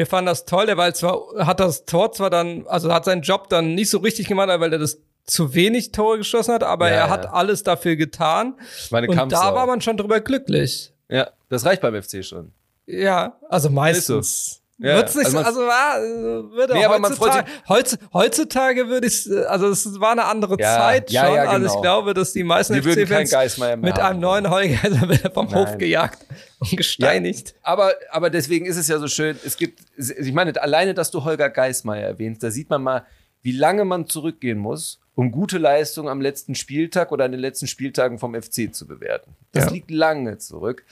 wir 0.00 0.06
fanden 0.06 0.26
das 0.26 0.46
toll. 0.46 0.64
Der 0.64 0.78
war 0.78 0.92
zwar, 0.94 1.20
hat 1.46 1.60
das 1.60 1.84
Tor 1.84 2.10
zwar 2.12 2.30
dann, 2.30 2.66
also 2.66 2.90
hat 2.90 3.04
seinen 3.04 3.20
Job 3.20 3.50
dann 3.50 3.74
nicht 3.74 3.90
so 3.90 3.98
richtig 3.98 4.28
gemacht, 4.28 4.48
weil 4.48 4.72
er 4.72 4.78
das 4.78 4.98
zu 5.26 5.52
wenig 5.54 5.92
Tore 5.92 6.16
geschossen 6.16 6.54
hat, 6.54 6.62
aber 6.64 6.88
Ja, 6.88 6.94
er 6.94 7.00
ja. 7.04 7.10
hat 7.10 7.26
alles 7.30 7.62
dafür 7.62 7.96
getan. 7.96 8.54
War 8.88 8.98
eine 8.98 9.08
Und 9.08 9.14
Kampfsau. 9.14 9.38
da 9.42 9.54
war 9.54 9.66
man 9.66 9.82
schon 9.82 9.98
drüber 9.98 10.20
glücklich. 10.20 10.94
Ja, 11.10 11.28
das 11.50 11.66
reicht 11.66 11.82
beim 11.82 12.00
FC 12.02 12.24
schon. 12.24 12.52
Ja, 12.86 13.36
also 13.50 13.68
meistens. 13.68 14.59
Ja, 14.82 14.96
Wird's 14.96 15.14
nicht, 15.14 15.26
also, 15.26 15.38
also 15.40 15.60
war, 15.60 15.98
äh, 15.98 16.52
würde 16.52 16.72
nee, 16.72 16.86
heutzutage, 16.86 17.50
heutz, 17.68 17.98
heutzutage 18.14 18.88
würde 18.88 19.08
ich, 19.08 19.28
also 19.46 19.68
es 19.68 20.00
war 20.00 20.12
eine 20.12 20.24
andere 20.24 20.56
ja, 20.58 20.74
Zeit 20.74 21.10
schon, 21.10 21.16
ja, 21.16 21.34
ja, 21.34 21.42
genau. 21.42 21.52
also 21.52 21.66
ich 21.66 21.72
genau. 21.72 21.82
glaube, 21.82 22.14
dass 22.14 22.32
die 22.32 22.44
meisten 22.44 22.72
die 22.72 22.80
FC-Fans 22.80 23.58
mit 23.58 23.98
haben. 23.98 23.98
einem 23.98 24.20
neuen 24.20 24.48
Holger 24.48 24.78
vom 25.34 25.48
Nein. 25.48 25.54
Hof 25.54 25.76
gejagt 25.76 26.24
und 26.60 26.74
gesteinigt. 26.78 27.54
Aber, 27.62 27.92
aber 28.10 28.30
deswegen 28.30 28.64
ist 28.64 28.78
es 28.78 28.88
ja 28.88 28.98
so 28.98 29.06
schön, 29.06 29.38
es 29.44 29.58
gibt, 29.58 29.80
ich 29.98 30.32
meine, 30.32 30.60
alleine, 30.62 30.94
dass 30.94 31.10
du 31.10 31.24
Holger 31.24 31.50
Geismeier 31.50 32.06
erwähnst, 32.06 32.42
da 32.42 32.50
sieht 32.50 32.70
man 32.70 32.82
mal, 32.82 33.04
wie 33.42 33.52
lange 33.52 33.84
man 33.84 34.06
zurückgehen 34.06 34.58
muss, 34.58 34.98
um 35.20 35.32
gute 35.32 35.58
Leistungen 35.58 36.08
am 36.08 36.22
letzten 36.22 36.54
Spieltag 36.54 37.12
oder 37.12 37.26
an 37.26 37.32
den 37.32 37.42
letzten 37.42 37.66
Spieltagen 37.66 38.18
vom 38.18 38.34
FC 38.34 38.74
zu 38.74 38.86
bewerten. 38.86 39.36
Das 39.52 39.66
ja. 39.66 39.72
liegt 39.72 39.90
lange 39.90 40.38
zurück. 40.38 40.82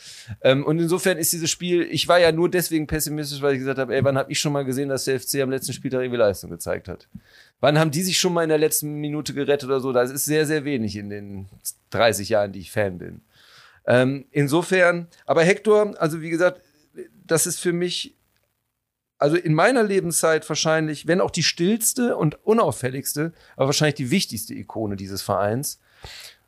Ähm, 0.43 0.67
und 0.67 0.79
insofern 0.79 1.17
ist 1.17 1.33
dieses 1.33 1.51
Spiel, 1.51 1.89
ich 1.91 2.09
war 2.09 2.19
ja 2.19 2.31
nur 2.31 2.51
deswegen 2.51 2.87
pessimistisch, 2.87 3.41
weil 3.41 3.55
ich 3.55 3.61
gesagt 3.61 3.79
habe, 3.79 3.97
ey, 3.97 4.05
wann 4.05 4.19
habe 4.19 4.31
ich 4.31 4.39
schon 4.39 4.53
mal 4.53 4.67
gesehen, 4.67 4.91
dass 4.91 5.07
der 5.07 5.19
FC 5.19 5.37
am 5.37 5.49
letzten 5.49 5.73
Spieltag 5.73 6.03
irgendwie 6.03 6.19
Leistung 6.19 6.51
gezeigt 6.51 6.89
hat? 6.89 7.09
Wann 7.61 7.79
haben 7.79 7.91
die 7.91 8.03
sich 8.03 8.19
schon 8.19 8.35
mal 8.35 8.43
in 8.43 8.51
der 8.51 8.59
letzten 8.59 8.97
Minute 8.97 9.33
gerettet 9.33 9.67
oder 9.67 9.81
so? 9.81 9.95
Das 9.95 10.11
ist 10.11 10.27
sehr, 10.27 10.45
sehr 10.45 10.63
wenig 10.67 10.97
in 10.97 11.09
den 11.09 11.47
30 11.89 12.29
Jahren, 12.29 12.53
die 12.53 12.61
ich 12.61 12.71
Fan 12.71 12.99
bin. 12.99 13.23
Ähm, 13.87 14.27
insofern, 14.31 15.07
aber 15.25 15.43
Hector, 15.43 15.95
also 15.99 16.21
wie 16.21 16.29
gesagt, 16.29 16.61
das 17.27 17.47
ist 17.47 17.61
für 17.61 17.73
mich 17.73 18.15
also 19.19 19.37
in 19.37 19.55
meiner 19.55 19.83
Lebenszeit 19.83 20.49
wahrscheinlich, 20.49 21.07
wenn 21.07 21.21
auch 21.21 21.31
die 21.31 21.43
stillste 21.43 22.17
und 22.17 22.45
unauffälligste, 22.45 23.33
aber 23.57 23.67
wahrscheinlich 23.67 23.97
die 23.97 24.11
wichtigste 24.11 24.55
Ikone 24.55 24.97
dieses 24.97 25.23
Vereins. 25.23 25.81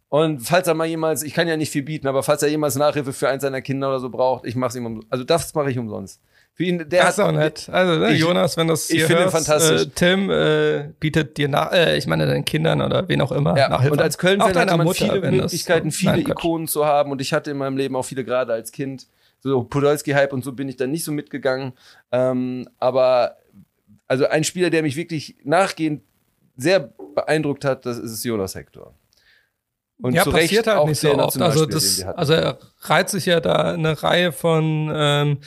Und 0.08 0.40
falls 0.40 0.66
er 0.66 0.74
mal 0.74 0.86
jemals, 0.86 1.22
ich 1.22 1.34
kann 1.34 1.46
ja 1.46 1.56
nicht 1.56 1.70
viel 1.70 1.82
bieten, 1.82 2.08
aber 2.08 2.22
falls 2.22 2.42
er 2.42 2.48
jemals 2.48 2.76
Nachhilfe 2.76 3.12
für 3.12 3.28
eins 3.28 3.42
seiner 3.42 3.62
Kinder 3.62 3.88
oder 3.88 4.00
so 4.00 4.10
braucht, 4.10 4.44
ich 4.44 4.56
mache 4.56 4.70
es 4.70 4.76
ihm 4.76 4.86
umsonst. 4.86 5.12
Also 5.12 5.24
das 5.24 5.54
mache 5.54 5.70
ich 5.70 5.78
umsonst. 5.78 6.20
Für 6.54 6.64
ihn, 6.64 6.78
der 6.78 7.04
das 7.04 7.14
ist 7.14 7.20
auch 7.20 7.32
nett. 7.32 7.68
Also 7.70 7.98
ne, 8.00 8.12
ich, 8.12 8.20
Jonas, 8.20 8.56
wenn 8.56 8.66
das 8.66 8.88
hier 8.88 8.96
ich 8.96 9.04
finde 9.04 9.30
fantastisch. 9.30 9.82
Äh, 9.82 9.90
Tim 9.94 10.30
äh, 10.30 10.90
bietet 10.98 11.36
dir 11.36 11.48
nach, 11.48 11.72
äh, 11.72 11.96
ich 11.96 12.06
meine 12.06 12.26
deinen 12.26 12.44
Kindern 12.44 12.82
oder 12.82 13.08
wen 13.08 13.20
auch 13.20 13.32
immer 13.32 13.56
ja, 13.56 13.68
Nachhilfe. 13.68 13.92
Und 13.92 14.02
als 14.02 14.18
Köln-Fan 14.18 14.56
hatte 14.56 14.76
man 14.76 14.86
Mutter, 14.86 15.12
viele 15.12 15.30
Möglichkeiten, 15.30 15.90
viele 15.92 16.12
Nein, 16.12 16.26
Ikonen 16.26 16.66
zu 16.66 16.84
haben. 16.84 17.12
Und 17.12 17.20
ich 17.20 17.32
hatte 17.32 17.52
in 17.52 17.56
meinem 17.56 17.76
Leben 17.76 17.94
auch 17.94 18.04
viele 18.04 18.24
gerade 18.24 18.52
als 18.52 18.72
Kind 18.72 19.06
so 19.40 19.64
Podolski-Hype 19.64 20.32
und 20.32 20.44
so 20.44 20.52
bin 20.52 20.68
ich 20.68 20.76
dann 20.76 20.90
nicht 20.90 21.04
so 21.04 21.12
mitgegangen. 21.12 21.72
Ähm, 22.12 22.68
aber 22.78 23.36
also 24.06 24.26
ein 24.26 24.44
Spieler, 24.44 24.70
der 24.70 24.82
mich 24.82 24.96
wirklich 24.96 25.36
nachgehend 25.44 26.02
sehr 26.56 26.92
beeindruckt 27.14 27.64
hat, 27.64 27.86
das 27.86 27.98
ist 27.98 28.24
Jonas 28.24 28.54
Hector. 28.54 28.94
Und 30.02 30.14
ja, 30.14 30.24
passiert 30.24 30.66
halt 30.66 30.88
nicht 30.88 31.00
so 31.00 31.14
oft. 31.14 31.40
Also, 31.40 31.66
das, 31.66 32.02
also 32.02 32.32
er 32.32 32.58
reiht 32.80 33.10
sich 33.10 33.26
ja 33.26 33.40
da 33.40 33.72
eine 33.72 34.02
Reihe 34.02 34.32
von 34.32 34.90
ähm, 34.94 35.38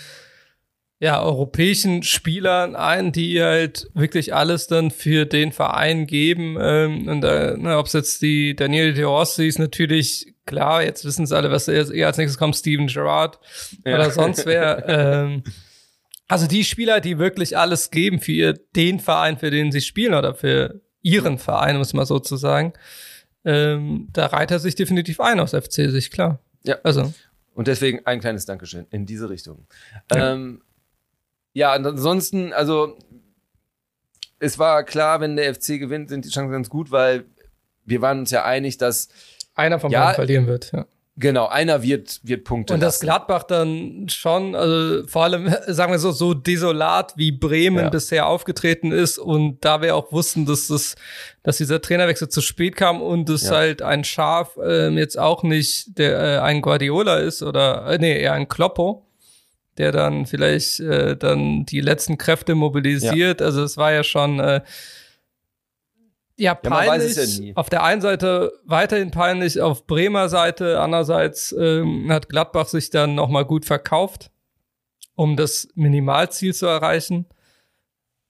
ja, 1.00 1.22
europäischen 1.22 2.04
Spielern 2.04 2.76
ein, 2.76 3.12
die 3.12 3.42
halt 3.42 3.90
wirklich 3.94 4.34
alles 4.34 4.68
dann 4.68 4.92
für 4.92 5.26
den 5.26 5.52
Verein 5.52 6.08
geben. 6.08 6.58
Ähm, 6.60 7.08
und 7.08 7.24
äh, 7.26 7.58
ne, 7.58 7.78
ob 7.78 7.88
es 7.88 7.94
jetzt 7.94 8.22
die 8.22 8.56
Daniele 8.56 8.94
De 8.94 9.04
Rossi 9.04 9.48
ist 9.48 9.60
natürlich 9.60 10.33
klar, 10.46 10.84
jetzt 10.84 11.06
wissen 11.06 11.24
es 11.24 11.32
alle, 11.32 11.52
was 11.52 11.68
eher 11.68 12.08
als 12.08 12.18
nächstes 12.18 12.38
kommt, 12.38 12.56
Steven 12.56 12.88
Gerrard 12.88 13.40
ja. 13.86 13.96
oder 13.96 14.12
sonst 14.12 14.46
wer. 14.46 14.84
ähm, 14.88 15.44
also 16.28 16.48
die 16.48 16.64
Spieler, 16.64 17.02
die 17.02 17.20
wirklich 17.20 17.58
alles 17.58 17.92
geben 17.92 18.20
für 18.20 18.32
ihr, 18.32 18.54
den 18.76 19.00
Verein, 19.00 19.38
für 19.38 19.52
den 19.52 19.72
sie 19.72 19.82
spielen 19.82 20.14
oder 20.14 20.34
für 20.34 20.82
ihren 21.02 21.38
Verein, 21.38 21.78
muss 21.78 21.94
man 21.94 22.06
sozusagen. 22.06 22.74
Ähm, 23.46 24.08
da 24.14 24.28
reiht 24.28 24.52
er 24.52 24.60
sich 24.60 24.76
definitiv 24.76 25.20
ein 25.20 25.40
aus 25.40 25.52
FC-Sicht, 25.52 26.12
klar. 26.12 26.40
Ja. 26.64 26.78
Also. 26.84 27.14
Und 27.54 27.68
deswegen 27.68 28.06
ein 28.06 28.20
kleines 28.20 28.46
Dankeschön 28.46 28.88
in 28.90 29.06
diese 29.06 29.30
Richtung. 29.30 29.68
Ja. 30.12 30.34
Ähm, 30.34 30.64
ja, 31.54 31.72
ansonsten, 31.74 32.52
also 32.52 32.98
es 34.40 34.58
war 34.58 34.84
klar, 34.84 35.22
wenn 35.22 35.36
der 35.36 35.54
FC 35.54 35.80
gewinnt, 35.80 36.10
sind 36.10 36.26
die 36.26 36.30
Chancen 36.30 36.52
ganz 36.52 36.70
gut, 36.70 36.90
weil 36.90 37.26
wir 37.86 38.02
waren 38.02 38.20
uns 38.20 38.32
ja 38.32 38.44
einig, 38.44 38.78
dass 38.78 39.10
einer 39.56 39.80
von 39.80 39.92
ja, 39.92 40.02
beiden 40.02 40.16
verlieren 40.16 40.48
wird. 40.48 40.72
Ja. 40.72 40.86
Genau, 41.16 41.46
einer 41.46 41.84
wird, 41.84 42.22
wird 42.24 42.44
Punkte. 42.44 42.74
Und 42.74 42.80
das 42.80 43.00
Gladbach 43.00 43.44
dann 43.44 44.10
schon, 44.10 44.56
also 44.56 45.06
vor 45.06 45.26
allem, 45.26 45.54
sagen 45.68 45.92
wir 45.92 46.00
so, 46.00 46.12
so 46.12 46.34
desolat 46.34 47.14
wie 47.18 47.32
Bremen 47.32 47.86
ja. 47.86 47.90
bisher 47.90 48.26
aufgetreten 48.28 48.92
ist 48.92 49.20
und 49.20 49.64
da 49.64 49.84
wir 49.84 49.96
auch 49.96 50.12
wussten, 50.12 50.48
dass 50.48 50.68
das, 50.68 50.96
dass 51.44 51.58
dieser 51.58 51.82
Trainerwechsel 51.82 52.30
zu 52.30 52.42
spät 52.42 52.76
kam 52.76 53.00
und 53.00 53.30
es 53.30 53.44
ja. 53.44 53.52
halt 53.52 53.84
ein 53.84 54.04
Schaf 54.04 54.58
äh, 54.58 54.90
jetzt 54.90 55.20
auch 55.20 55.44
nicht 55.44 56.00
der 56.00 56.20
äh, 56.20 56.40
ein 56.40 56.62
Guardiola 56.62 57.18
ist 57.18 57.44
oder 57.44 57.86
äh, 57.86 58.00
nee, 58.00 58.20
eher 58.20 58.34
ein 58.34 58.48
Kloppo 58.48 59.06
der 59.78 59.92
dann 59.92 60.26
vielleicht 60.26 60.80
äh, 60.80 61.18
dann 61.18 61.66
die 61.66 61.82
letzten 61.82 62.18
Kräfte 62.18 62.56
mobilisiert. 62.56 63.42
Ja. 63.42 63.48
Also 63.48 63.64
es 63.64 63.78
war 63.78 63.92
ja 63.92 64.04
schon 64.04 64.40
äh, 64.40 64.62
ja 66.38 66.56
peinlich. 66.56 67.38
Ja, 67.40 67.54
auf 67.56 67.70
der 67.70 67.84
einen 67.84 68.02
Seite 68.02 68.54
weiterhin 68.66 69.12
peinlich, 69.12 69.62
auf 69.62 69.86
Bremer 69.86 70.30
Seite 70.30 70.80
andererseits 70.80 71.54
ähm, 71.58 72.12
hat 72.12 72.30
Gladbach 72.30 72.68
sich 72.68 72.90
dann 72.90 73.16
noch 73.16 73.30
mal 73.30 73.46
gut 73.46 73.66
verkauft, 73.66 74.32
um 75.16 75.36
das 75.36 75.68
Minimalziel 75.76 76.54
zu 76.54 76.66
erreichen. 76.66 77.26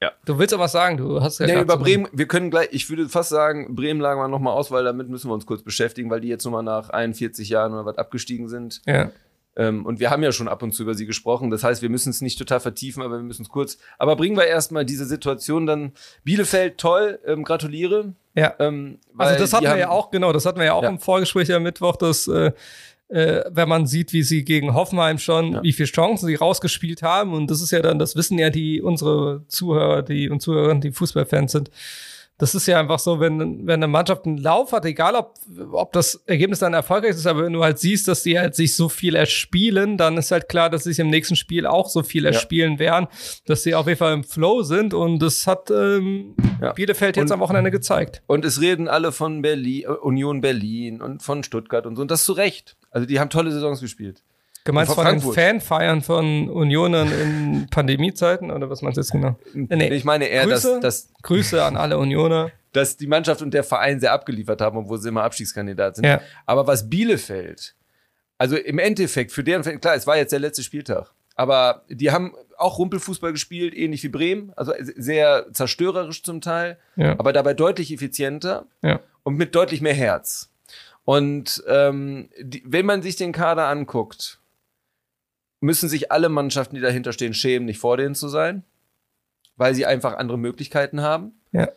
Ja. 0.02 0.12
Du 0.26 0.38
willst 0.38 0.54
aber 0.54 0.64
was 0.64 0.74
sagen, 0.74 0.98
du 0.98 1.22
hast 1.22 1.40
ja. 1.40 1.46
Nee, 1.46 1.62
über 1.62 1.78
Bremen, 1.78 2.10
wir 2.12 2.28
können 2.28 2.52
gleich, 2.52 2.68
ich 2.72 2.90
würde 2.90 3.08
fast 3.08 3.30
sagen, 3.30 3.74
Bremen 3.74 4.02
lagen 4.02 4.20
wir 4.20 4.28
nochmal 4.28 4.54
aus, 4.54 4.70
weil 4.70 4.84
damit 4.84 5.08
müssen 5.08 5.30
wir 5.30 5.34
uns 5.34 5.46
kurz 5.46 5.64
beschäftigen, 5.64 6.10
weil 6.10 6.20
die 6.20 6.28
jetzt 6.28 6.44
nochmal 6.44 6.64
nach 6.64 6.90
41 6.90 7.48
Jahren 7.48 7.72
oder 7.74 7.86
was 7.86 7.98
abgestiegen 7.98 8.50
sind. 8.50 8.82
Ja. 8.86 9.12
Ähm, 9.56 9.86
und 9.86 10.00
wir 10.00 10.10
haben 10.10 10.24
ja 10.24 10.32
schon 10.32 10.48
ab 10.48 10.64
und 10.64 10.74
zu 10.74 10.84
über 10.84 10.96
sie 10.96 11.06
gesprochen. 11.06 11.50
Das 11.50 11.64
heißt, 11.64 11.82
wir 11.82 11.90
müssen 11.90 12.10
es 12.10 12.22
nicht 12.22 12.38
total 12.38 12.60
vertiefen, 12.60 13.04
aber 13.04 13.18
wir 13.18 13.24
müssen 13.24 13.44
es 13.44 13.50
kurz. 13.50 13.78
Aber 13.98 14.16
bringen 14.16 14.36
wir 14.36 14.46
erstmal 14.46 14.86
diese 14.86 15.06
Situation 15.06 15.66
dann. 15.66 15.92
Bielefeld, 16.24 16.78
toll, 16.78 17.20
ähm, 17.26 17.44
gratuliere. 17.44 18.14
Ja. 18.36 18.56
Ähm, 18.60 19.00
also 19.18 19.40
das 19.40 19.54
hatten 19.54 19.66
wir 19.66 19.78
ja 19.78 19.90
auch, 19.90 20.10
genau, 20.10 20.34
das 20.34 20.46
hatten 20.46 20.60
wir 20.60 20.66
ja 20.66 20.74
auch 20.74 20.84
ja. 20.84 20.90
im 20.90 21.00
Vorgespräch 21.00 21.54
am 21.54 21.64
Mittwoch, 21.64 21.96
dass 21.96 22.28
äh, 22.28 22.52
äh, 23.10 23.44
wenn 23.52 23.70
man 23.70 23.86
sieht, 23.86 24.12
wie 24.12 24.24
sie 24.24 24.44
gegen 24.44 24.74
Hoffenheim 24.74 25.20
schon, 25.20 25.54
ja. 25.54 25.64
wie 25.64 25.74
viele 25.74 25.88
Chancen 25.88 26.26
sie 26.26 26.36
rausgespielt 26.36 27.04
haben. 27.04 27.34
Und 27.34 27.52
das 27.52 27.62
ist 27.62 27.72
ja 27.72 27.82
dann, 27.82 28.00
das 28.00 28.16
wissen 28.16 28.40
ja 28.40 28.50
die 28.50 28.82
unsere 28.82 29.44
Zuhörer, 29.48 30.02
die 30.02 30.30
und 30.30 30.42
Zuhörerinnen, 30.42 30.82
die 30.82 30.92
Fußballfans 30.92 31.52
sind 31.52 31.70
das 32.44 32.56
ist 32.56 32.68
ja 32.68 32.78
einfach 32.78 33.00
so, 33.00 33.22
wenn, 33.22 33.66
wenn 33.66 33.76
eine 33.76 33.88
Mannschaft 33.88 34.26
einen 34.26 34.38
Lauf 34.38 34.74
hat, 34.74 34.84
egal 34.84 35.16
ob, 35.16 35.36
ob 35.72 35.94
das 35.94 36.16
Ergebnis 36.26 36.60
dann 36.60 36.74
erfolgreich 36.74 37.12
ist, 37.12 37.26
aber 37.26 37.46
wenn 37.46 37.54
du 37.54 37.64
halt 37.64 37.80
siehst, 37.80 38.10
dass 38.10 38.22
die 38.22 38.38
halt 38.38 38.54
sich 38.54 38.76
so 38.76 38.90
viel 38.90 39.16
erspielen, 39.16 39.98
dann 39.98 40.18
ist 40.18 40.30
halt 40.30 40.50
klar, 40.50 40.70
dass 40.70 40.84
sie 40.84 40.90
sich 40.90 41.00
im 41.00 41.10
nächsten 41.10 41.38
Spiel 41.38 41.66
auch 41.66 41.88
so 41.88 42.04
viel 42.04 42.26
erspielen 42.26 42.74
ja. 42.74 42.80
werden, 42.80 43.08
dass 43.46 43.64
sie 43.64 43.74
auf 43.76 43.88
jeden 43.88 43.98
Fall 43.98 44.14
im 44.14 44.26
Flow 44.26 44.62
sind 44.62 44.94
und 44.94 45.20
das 45.20 45.48
hat 45.48 45.72
ähm, 45.72 46.36
ja. 46.62 46.74
Bielefeld 46.74 47.16
jetzt 47.16 47.32
und, 47.32 47.32
am 47.32 47.40
Wochenende 47.40 47.72
gezeigt. 47.72 48.22
Und 48.28 48.44
es 48.44 48.60
reden 48.60 48.90
alle 48.90 49.14
von 49.14 49.42
Berlin, 49.42 49.88
Union 50.02 50.42
Berlin 50.42 51.02
und 51.02 51.24
von 51.24 51.44
Stuttgart 51.44 51.86
und 51.86 51.96
so 51.96 52.02
und 52.02 52.12
das 52.12 52.26
zu 52.26 52.34
Recht. 52.34 52.76
Also 52.92 53.08
die 53.08 53.22
haben 53.22 53.30
tolle 53.30 53.54
Saisons 53.54 53.80
gespielt. 53.80 54.22
Gemeinst 54.66 54.94
von 54.94 55.04
Frankfurt. 55.04 55.36
den 55.36 55.60
Fanfeiern 55.60 56.02
von 56.02 56.50
Unionern 56.50 57.12
in 57.12 57.68
Pandemiezeiten 57.72 58.50
oder 58.50 58.70
was 58.70 58.82
meinst 58.82 58.98
du 58.98 59.02
jetzt 59.02 59.12
genau? 59.12 59.38
Nee, 59.54 59.90
ich 59.90 60.06
meine 60.06 60.26
eher, 60.26 60.46
Grüße, 60.46 60.80
dass, 60.80 61.08
dass 61.08 61.14
Grüße 61.22 61.62
an 61.64 61.76
alle 61.76 61.98
Unioner. 61.98 62.52
Dass 62.72 62.96
die 62.96 63.08
Mannschaft 63.08 63.42
und 63.42 63.54
der 63.54 63.64
Verein 63.64 64.00
sehr 64.00 64.14
abgeliefert 64.14 64.62
haben, 64.62 64.78
obwohl 64.78 65.00
sie 65.00 65.10
immer 65.10 65.24
Abstiegskandidat 65.24 65.98
sind. 65.98 66.06
Ja. 66.06 66.22
Aber 66.46 66.66
was 66.66 66.90
Bielefeld, 66.90 67.76
also 68.38 68.56
im 68.56 68.80
Endeffekt, 68.80 69.32
für 69.34 69.44
deren, 69.44 69.82
klar, 69.82 69.96
es 69.96 70.08
war 70.08 70.16
jetzt 70.16 70.32
der 70.32 70.40
letzte 70.40 70.64
Spieltag, 70.64 71.12
aber 71.36 71.84
die 71.90 72.12
haben 72.12 72.34
auch 72.58 72.78
Rumpelfußball 72.78 73.34
gespielt, 73.34 73.76
ähnlich 73.76 74.04
wie 74.04 74.10
Bremen, 74.10 74.54
also 74.56 74.74
sehr 74.80 75.48
zerstörerisch 75.52 76.24
zum 76.24 76.40
Teil, 76.40 76.78
ja. 76.96 77.20
aber 77.20 77.34
dabei 77.34 77.54
deutlich 77.54 77.92
effizienter 77.92 78.66
ja. 78.82 79.02
und 79.24 79.36
mit 79.36 79.56
deutlich 79.56 79.82
mehr 79.82 79.94
Herz. 79.94 80.52
Und 81.06 81.62
ähm, 81.68 82.30
die, 82.40 82.64
wenn 82.66 82.86
man 82.86 83.02
sich 83.02 83.18
den 83.18 83.34
Kader 83.34 83.68
anguckt, 83.68 84.40
müssen 85.64 85.88
sich 85.88 86.12
alle 86.12 86.28
Mannschaften, 86.28 86.76
die 86.76 86.82
dahinter 86.82 87.14
stehen, 87.14 87.34
schämen, 87.34 87.66
nicht 87.66 87.80
vor 87.80 87.96
denen 87.96 88.16
zu 88.16 88.28
sein, 88.28 88.64
weil 89.56 89.74
sie 89.74 89.86
einfach 89.86 90.18
andere 90.18 90.38
Möglichkeiten 90.38 91.02
haben. 91.02 91.32
Ja. 91.54 91.70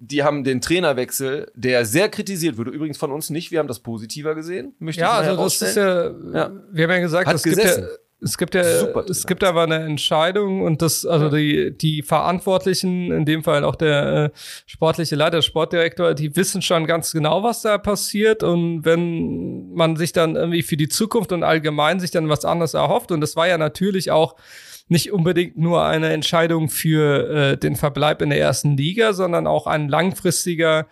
Die 0.00 0.24
haben 0.24 0.42
den 0.42 0.60
Trainerwechsel, 0.60 1.52
der 1.54 1.84
sehr 1.84 2.08
kritisiert 2.08 2.56
wurde. 2.56 2.70
Übrigens 2.72 2.98
von 2.98 3.12
uns 3.12 3.30
nicht. 3.30 3.52
Wir 3.52 3.60
haben 3.60 3.68
das 3.68 3.80
positiver 3.80 4.34
gesehen. 4.34 4.74
Möchte 4.80 5.02
ja, 5.02 5.12
also 5.12 5.40
das 5.40 5.62
ist 5.62 5.76
ja, 5.76 6.10
ja, 6.10 6.52
wir 6.72 6.84
haben 6.84 6.90
ja 6.90 6.98
gesagt, 6.98 7.28
Hat 7.28 7.36
es 7.36 7.42
gesessen. 7.44 7.82
gibt 7.82 7.92
ja, 7.92 7.98
es 8.22 8.38
gibt 8.38 8.54
ja, 8.54 8.62
es 8.62 9.26
gibt 9.26 9.42
aber 9.42 9.62
eine 9.62 9.80
Entscheidung 9.80 10.62
und 10.62 10.80
das, 10.80 11.04
also 11.04 11.28
die, 11.28 11.76
die 11.76 12.02
Verantwortlichen, 12.02 13.10
in 13.10 13.24
dem 13.24 13.42
Fall 13.42 13.64
auch 13.64 13.74
der 13.74 14.12
äh, 14.12 14.30
sportliche 14.66 15.16
Leiter, 15.16 15.38
der 15.38 15.42
Sportdirektor, 15.42 16.14
die 16.14 16.34
wissen 16.36 16.62
schon 16.62 16.86
ganz 16.86 17.12
genau, 17.12 17.42
was 17.42 17.62
da 17.62 17.78
passiert. 17.78 18.42
Und 18.42 18.84
wenn 18.84 19.72
man 19.74 19.96
sich 19.96 20.12
dann 20.12 20.36
irgendwie 20.36 20.62
für 20.62 20.76
die 20.76 20.88
Zukunft 20.88 21.32
und 21.32 21.42
allgemein 21.42 22.00
sich 22.00 22.10
dann 22.10 22.28
was 22.28 22.44
anderes 22.44 22.74
erhofft 22.74 23.10
und 23.10 23.20
das 23.20 23.34
war 23.34 23.48
ja 23.48 23.58
natürlich 23.58 24.10
auch 24.10 24.36
nicht 24.88 25.12
unbedingt 25.12 25.56
nur 25.56 25.84
eine 25.84 26.12
Entscheidung 26.12 26.68
für 26.68 27.30
äh, 27.30 27.56
den 27.56 27.76
Verbleib 27.76 28.22
in 28.22 28.30
der 28.30 28.38
ersten 28.38 28.76
Liga, 28.76 29.14
sondern 29.14 29.46
auch 29.46 29.66
ein 29.66 29.88
langfristiger 29.88 30.86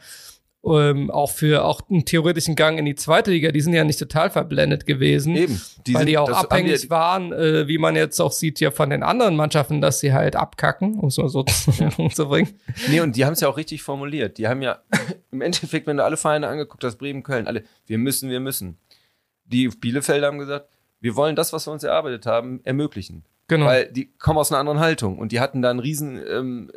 ähm, 0.62 1.11
auch 1.11 1.31
für 1.31 1.64
auch 1.64 1.81
einen 1.88 2.05
theoretischen 2.05 2.55
Gang 2.55 2.79
in 2.79 2.85
die 2.85 2.94
zweite 2.94 3.31
Liga, 3.31 3.51
die 3.51 3.61
sind 3.61 3.73
ja 3.73 3.85
nicht 3.85 3.99
total 3.99 4.31
verblendet 4.31 4.87
gewesen. 4.87 5.35
Eben. 5.35 5.61
Die 5.87 5.94
weil 5.94 6.01
sind, 6.01 6.09
die 6.09 6.18
auch 6.18 6.31
abhängig 6.31 6.83
die, 6.83 6.90
waren, 6.90 7.33
äh, 7.33 7.66
wie 7.66 7.79
man 7.79 7.96
jetzt 7.96 8.20
auch 8.20 8.33
sieht, 8.33 8.61
ja 8.61 8.70
von 8.70 8.90
den 8.90 9.03
anderen 9.03 9.37
Mannschaften, 9.37 9.81
dass 9.81 10.01
sie 10.01 10.12
halt 10.12 10.37
abkacken, 10.37 10.99
um 10.99 11.09
es 11.09 11.16
mal 11.16 11.29
so 11.29 11.42
zu 11.44 12.29
bringen. 12.29 12.49
Nee, 12.88 13.01
und 13.01 13.16
die 13.16 13.25
haben 13.25 13.33
es 13.33 13.40
ja 13.40 13.49
auch 13.49 13.57
richtig 13.57 13.83
formuliert. 13.83 14.37
Die 14.37 14.49
haben 14.49 14.61
ja 14.61 14.81
im 15.31 15.40
Endeffekt, 15.40 15.87
wenn 15.87 15.96
du 15.96 16.05
alle 16.05 16.18
Vereine 16.18 16.49
angeguckt 16.49 16.85
hast, 16.85 16.96
Bremen, 16.96 17.23
Köln, 17.23 17.46
alle, 17.46 17.64
wir 17.87 17.96
müssen, 17.96 18.29
wir 18.29 18.40
müssen. 18.40 18.79
Die 19.44 19.68
Bielefelder 19.68 20.27
haben 20.27 20.38
gesagt, 20.38 20.68
wir 21.01 21.16
wollen 21.16 21.37
das, 21.37 21.53
was 21.55 21.66
wir 21.66 21.73
uns 21.73 21.85
erarbeitet 21.85 22.27
haben, 22.27 22.61
ermöglichen. 22.64 23.25
Genau. 23.49 23.66
Weil 23.66 23.90
die 23.90 24.12
kommen 24.18 24.38
aus 24.38 24.53
einer 24.53 24.61
anderen 24.61 24.79
Haltung 24.79 25.18
und 25.18 25.33
die 25.33 25.40
hatten 25.40 25.61
da 25.62 25.70
einen 25.70 25.81
riesen 25.81 26.20
ähm, 26.29 26.70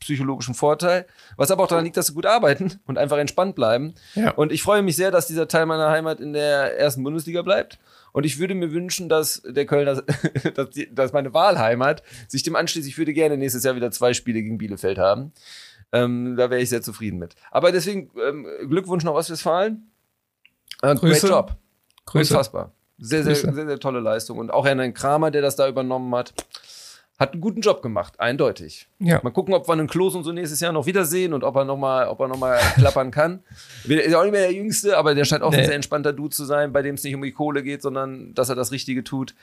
psychologischen 0.00 0.54
Vorteil, 0.54 1.06
was 1.36 1.50
aber 1.50 1.64
auch 1.64 1.68
daran 1.68 1.84
liegt, 1.84 1.96
dass 1.96 2.08
sie 2.08 2.14
gut 2.14 2.26
arbeiten 2.26 2.80
und 2.86 2.98
einfach 2.98 3.18
entspannt 3.18 3.54
bleiben. 3.54 3.94
Ja. 4.14 4.32
Und 4.32 4.52
ich 4.52 4.62
freue 4.62 4.82
mich 4.82 4.96
sehr, 4.96 5.10
dass 5.10 5.26
dieser 5.26 5.48
Teil 5.48 5.66
meiner 5.66 5.90
Heimat 5.90 6.20
in 6.20 6.32
der 6.32 6.78
ersten 6.78 7.02
Bundesliga 7.02 7.42
bleibt. 7.42 7.78
Und 8.12 8.26
ich 8.26 8.38
würde 8.38 8.54
mir 8.54 8.72
wünschen, 8.72 9.08
dass 9.08 9.42
der 9.46 9.66
Kölner, 9.66 10.02
dass, 10.54 10.70
die, 10.70 10.92
dass 10.92 11.12
meine 11.12 11.32
Wahlheimat 11.32 12.02
sich 12.26 12.42
dem 12.42 12.56
anschließt. 12.56 12.88
Ich 12.88 12.98
würde 12.98 13.12
gerne 13.12 13.36
nächstes 13.36 13.62
Jahr 13.62 13.76
wieder 13.76 13.90
zwei 13.90 14.14
Spiele 14.14 14.42
gegen 14.42 14.58
Bielefeld 14.58 14.98
haben. 14.98 15.32
Ähm, 15.92 16.36
da 16.36 16.50
wäre 16.50 16.60
ich 16.60 16.68
sehr 16.68 16.82
zufrieden 16.82 17.18
mit. 17.18 17.34
Aber 17.50 17.72
deswegen 17.72 18.10
ähm, 18.20 18.46
Glückwunsch 18.68 19.04
nach 19.04 19.12
Ostwestfalen. 19.12 19.90
Äh, 20.82 20.94
Great 20.96 21.22
Job. 21.22 21.56
Grüße. 22.06 22.34
Unfassbar. 22.34 22.72
Sehr, 22.98 23.22
sehr, 23.24 23.34
sehr, 23.34 23.54
sehr, 23.54 23.66
sehr 23.66 23.78
tolle 23.78 24.00
Leistung. 24.00 24.38
Und 24.38 24.50
auch 24.50 24.66
Herrn 24.66 24.92
Kramer, 24.92 25.30
der 25.30 25.42
das 25.42 25.56
da 25.56 25.68
übernommen 25.68 26.14
hat 26.14 26.34
hat 27.20 27.34
einen 27.34 27.42
guten 27.42 27.60
Job 27.60 27.82
gemacht, 27.82 28.18
eindeutig. 28.18 28.88
Ja. 28.98 29.20
Mal 29.22 29.30
gucken, 29.30 29.52
ob 29.52 29.68
wir 29.68 29.74
einen 29.74 29.86
Klos 29.86 30.14
und 30.14 30.24
so 30.24 30.32
nächstes 30.32 30.58
Jahr 30.60 30.72
noch 30.72 30.86
wiedersehen 30.86 31.34
und 31.34 31.44
ob 31.44 31.54
er 31.54 31.66
nochmal, 31.66 32.08
ob 32.08 32.18
er 32.18 32.28
noch 32.28 32.38
mal 32.38 32.58
klappern 32.76 33.10
kann. 33.10 33.44
Ist 33.84 34.14
auch 34.14 34.22
nicht 34.22 34.32
mehr 34.32 34.40
der 34.40 34.54
Jüngste, 34.54 34.96
aber 34.96 35.14
der 35.14 35.26
scheint 35.26 35.42
auch 35.42 35.50
nee. 35.50 35.58
ein 35.58 35.66
sehr 35.66 35.74
entspannter 35.74 36.14
Dude 36.14 36.34
zu 36.34 36.46
sein, 36.46 36.72
bei 36.72 36.80
dem 36.80 36.94
es 36.94 37.04
nicht 37.04 37.14
um 37.14 37.20
die 37.20 37.32
Kohle 37.32 37.62
geht, 37.62 37.82
sondern 37.82 38.32
dass 38.32 38.48
er 38.48 38.54
das 38.54 38.72
Richtige 38.72 39.04
tut. 39.04 39.34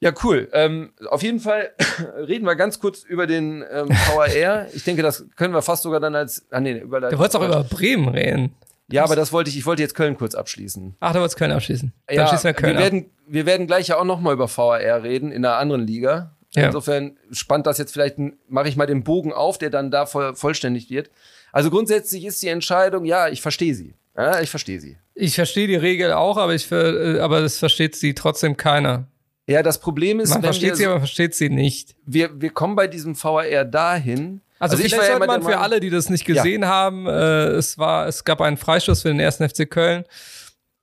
Ja, 0.00 0.12
cool. 0.24 0.48
Ähm, 0.52 0.92
auf 1.08 1.22
jeden 1.22 1.38
Fall 1.38 1.70
reden 2.16 2.44
wir 2.44 2.56
ganz 2.56 2.80
kurz 2.80 3.04
über 3.04 3.28
den 3.28 3.64
ähm, 3.70 3.88
VAR. 3.88 4.66
Ich 4.74 4.82
denke, 4.82 5.02
das 5.02 5.24
können 5.36 5.54
wir 5.54 5.62
fast 5.62 5.84
sogar 5.84 6.00
dann 6.00 6.16
als. 6.16 6.44
Ah, 6.50 6.58
nee, 6.58 6.76
über 6.76 7.00
Du 7.00 7.18
wolltest 7.18 7.36
auch 7.36 7.46
über 7.46 7.62
Bremen 7.62 8.08
reden. 8.08 8.52
Ja, 8.90 9.04
aber 9.04 9.14
das 9.14 9.32
wollte 9.32 9.48
ich, 9.48 9.56
ich 9.56 9.66
wollte 9.66 9.82
jetzt 9.82 9.94
Köln 9.94 10.16
kurz 10.16 10.34
abschließen. 10.34 10.96
Ach, 10.98 11.12
du 11.12 11.20
wolltest 11.20 11.38
Köln 11.38 11.52
abschließen. 11.52 11.92
Dann 12.08 12.16
ja, 12.16 12.42
wir, 12.42 12.52
Köln 12.54 12.74
wir, 12.74 12.82
werden, 12.82 13.10
wir 13.28 13.46
werden 13.46 13.68
gleich 13.68 13.86
ja 13.86 13.98
auch 13.98 14.04
nochmal 14.04 14.34
über 14.34 14.48
VAR 14.48 14.80
reden 15.04 15.30
in 15.30 15.44
einer 15.44 15.58
anderen 15.58 15.86
Liga. 15.86 16.34
Ja. 16.54 16.66
Insofern 16.66 17.16
spannt 17.30 17.66
das 17.66 17.78
jetzt 17.78 17.92
vielleicht, 17.92 18.16
mache 18.48 18.68
ich 18.68 18.76
mal 18.76 18.86
den 18.86 19.04
Bogen 19.04 19.32
auf, 19.32 19.58
der 19.58 19.70
dann 19.70 19.90
da 19.90 20.06
voll, 20.06 20.34
vollständig 20.34 20.90
wird. 20.90 21.10
Also 21.52 21.70
grundsätzlich 21.70 22.24
ist 22.24 22.42
die 22.42 22.48
Entscheidung, 22.48 23.04
ja, 23.04 23.28
ich 23.28 23.40
verstehe 23.40 23.74
sie. 23.74 23.94
Ja, 24.16 24.40
ich 24.40 24.50
verstehe 24.50 24.80
sie. 24.80 24.96
Ich 25.14 25.34
verstehe 25.34 25.68
die 25.68 25.76
Regel 25.76 26.12
auch, 26.12 26.36
aber 26.36 26.54
ich 26.54 26.70
äh, 26.72 27.20
aber 27.20 27.40
das 27.40 27.58
versteht 27.58 27.94
sie 27.94 28.14
trotzdem 28.14 28.56
keiner. 28.56 29.06
Ja, 29.46 29.62
das 29.62 29.80
Problem 29.80 30.20
ist, 30.20 30.30
man 30.30 30.42
versteht 30.42 30.76
sie, 30.76 30.86
aber 30.86 30.98
versteht 30.98 31.34
sie 31.34 31.48
nicht. 31.48 31.96
Wir, 32.06 32.40
wir 32.40 32.50
kommen 32.50 32.76
bei 32.76 32.86
diesem 32.86 33.20
VAR 33.20 33.64
dahin. 33.64 34.40
Also, 34.58 34.76
also 34.76 34.88
vielleicht 34.88 35.10
sollte 35.10 35.26
man 35.26 35.42
für 35.42 35.58
alle, 35.58 35.80
die 35.80 35.90
das 35.90 36.10
nicht 36.10 36.24
gesehen 36.24 36.62
ja. 36.62 36.68
haben, 36.68 37.06
äh, 37.06 37.46
es 37.48 37.78
war, 37.78 38.06
es 38.06 38.24
gab 38.24 38.40
einen 38.40 38.56
Freistoß 38.56 39.02
für 39.02 39.08
den 39.08 39.18
ersten 39.18 39.48
FC 39.48 39.68
Köln. 39.68 40.04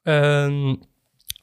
Ähm, 0.05 0.81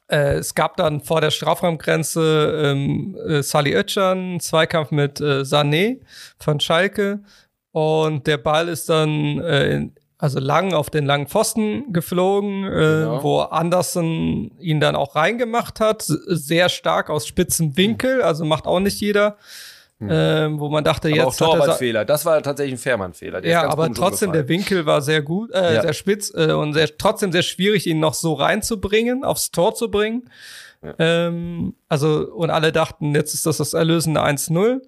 äh, 0.08 0.34
es 0.34 0.54
gab 0.54 0.76
dann 0.76 1.00
vor 1.00 1.20
der 1.20 1.30
Strafraumgrenze 1.30 2.62
ähm, 2.64 3.16
äh, 3.26 3.42
Sally 3.42 3.74
Oetschan, 3.74 4.40
Zweikampf 4.40 4.90
mit 4.90 5.20
äh, 5.20 5.42
Sané 5.42 6.00
von 6.38 6.60
Schalke. 6.60 7.20
Und 7.72 8.26
der 8.26 8.38
Ball 8.38 8.68
ist 8.68 8.88
dann 8.88 9.40
äh, 9.40 9.74
in, 9.74 9.94
also 10.18 10.38
lang 10.38 10.74
auf 10.74 10.90
den 10.90 11.06
langen 11.06 11.26
Pfosten 11.26 11.92
geflogen, 11.92 12.64
äh, 12.64 12.68
genau. 12.68 13.22
wo 13.22 13.40
Andersen 13.40 14.52
ihn 14.60 14.80
dann 14.80 14.96
auch 14.96 15.16
reingemacht 15.16 15.80
hat. 15.80 16.02
Sehr 16.02 16.68
stark 16.68 17.10
aus 17.10 17.26
spitzem 17.26 17.76
Winkel, 17.76 18.22
also 18.22 18.44
macht 18.44 18.66
auch 18.66 18.80
nicht 18.80 19.00
jeder. 19.00 19.36
Hm. 20.08 20.10
Ähm, 20.10 20.60
wo 20.60 20.68
man 20.68 20.84
dachte, 20.84 21.08
aber 21.08 21.16
jetzt. 21.16 21.42
Auch 21.42 21.52
Torwartfehler. 21.52 22.04
Das 22.04 22.24
war 22.24 22.42
tatsächlich 22.42 22.74
ein 22.74 22.82
Fährmann-Fehler. 22.82 23.44
Ja, 23.44 23.68
aber 23.68 23.92
trotzdem, 23.92 24.32
der 24.32 24.48
Winkel 24.48 24.86
war 24.86 25.02
sehr 25.02 25.22
gut, 25.22 25.50
äh, 25.52 25.74
ja. 25.74 25.82
sehr 25.82 25.92
spitz 25.92 26.32
äh, 26.34 26.52
und 26.52 26.74
sehr, 26.74 26.96
trotzdem 26.96 27.32
sehr 27.32 27.42
schwierig, 27.42 27.86
ihn 27.86 28.00
noch 28.00 28.14
so 28.14 28.34
reinzubringen, 28.34 29.24
aufs 29.24 29.50
Tor 29.50 29.74
zu 29.74 29.90
bringen. 29.90 30.28
Ja. 30.82 30.94
Ähm, 30.98 31.74
also, 31.88 32.28
und 32.34 32.50
alle 32.50 32.72
dachten, 32.72 33.14
jetzt 33.14 33.34
ist 33.34 33.46
das 33.46 33.56
das 33.56 33.72
erlösende 33.72 34.22
1-0. 34.22 34.80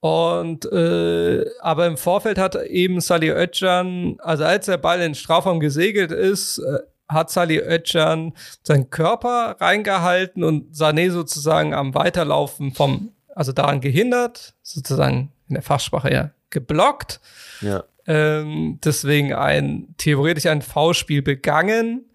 Und 0.00 0.64
äh, 0.70 1.44
aber 1.60 1.86
im 1.86 1.96
Vorfeld 1.96 2.38
hat 2.38 2.54
eben 2.54 3.00
Salih 3.00 3.32
Özcan, 3.32 4.16
also 4.20 4.44
als 4.44 4.66
der 4.66 4.76
Ball 4.76 4.98
in 4.98 5.02
den 5.02 5.14
Strafraum 5.16 5.58
gesegelt 5.58 6.12
ist, 6.12 6.58
äh, 6.58 6.78
hat 7.08 7.30
Salih 7.30 7.62
Özcan 7.62 8.32
seinen 8.62 8.90
Körper 8.90 9.56
reingehalten 9.58 10.44
und 10.44 10.74
Sané 10.74 11.10
sozusagen 11.10 11.74
am 11.74 11.94
Weiterlaufen 11.94 12.72
vom 12.72 13.12
also 13.38 13.52
daran 13.52 13.80
gehindert, 13.80 14.54
sozusagen 14.62 15.30
in 15.48 15.54
der 15.54 15.62
Fachsprache 15.62 16.12
ja 16.12 16.30
geblockt. 16.50 17.20
Ja. 17.60 17.84
Ähm, 18.04 18.80
deswegen 18.82 19.32
ein 19.32 19.94
theoretisch 19.96 20.46
ein 20.46 20.60
V-Spiel 20.60 21.22
begangen. 21.22 22.10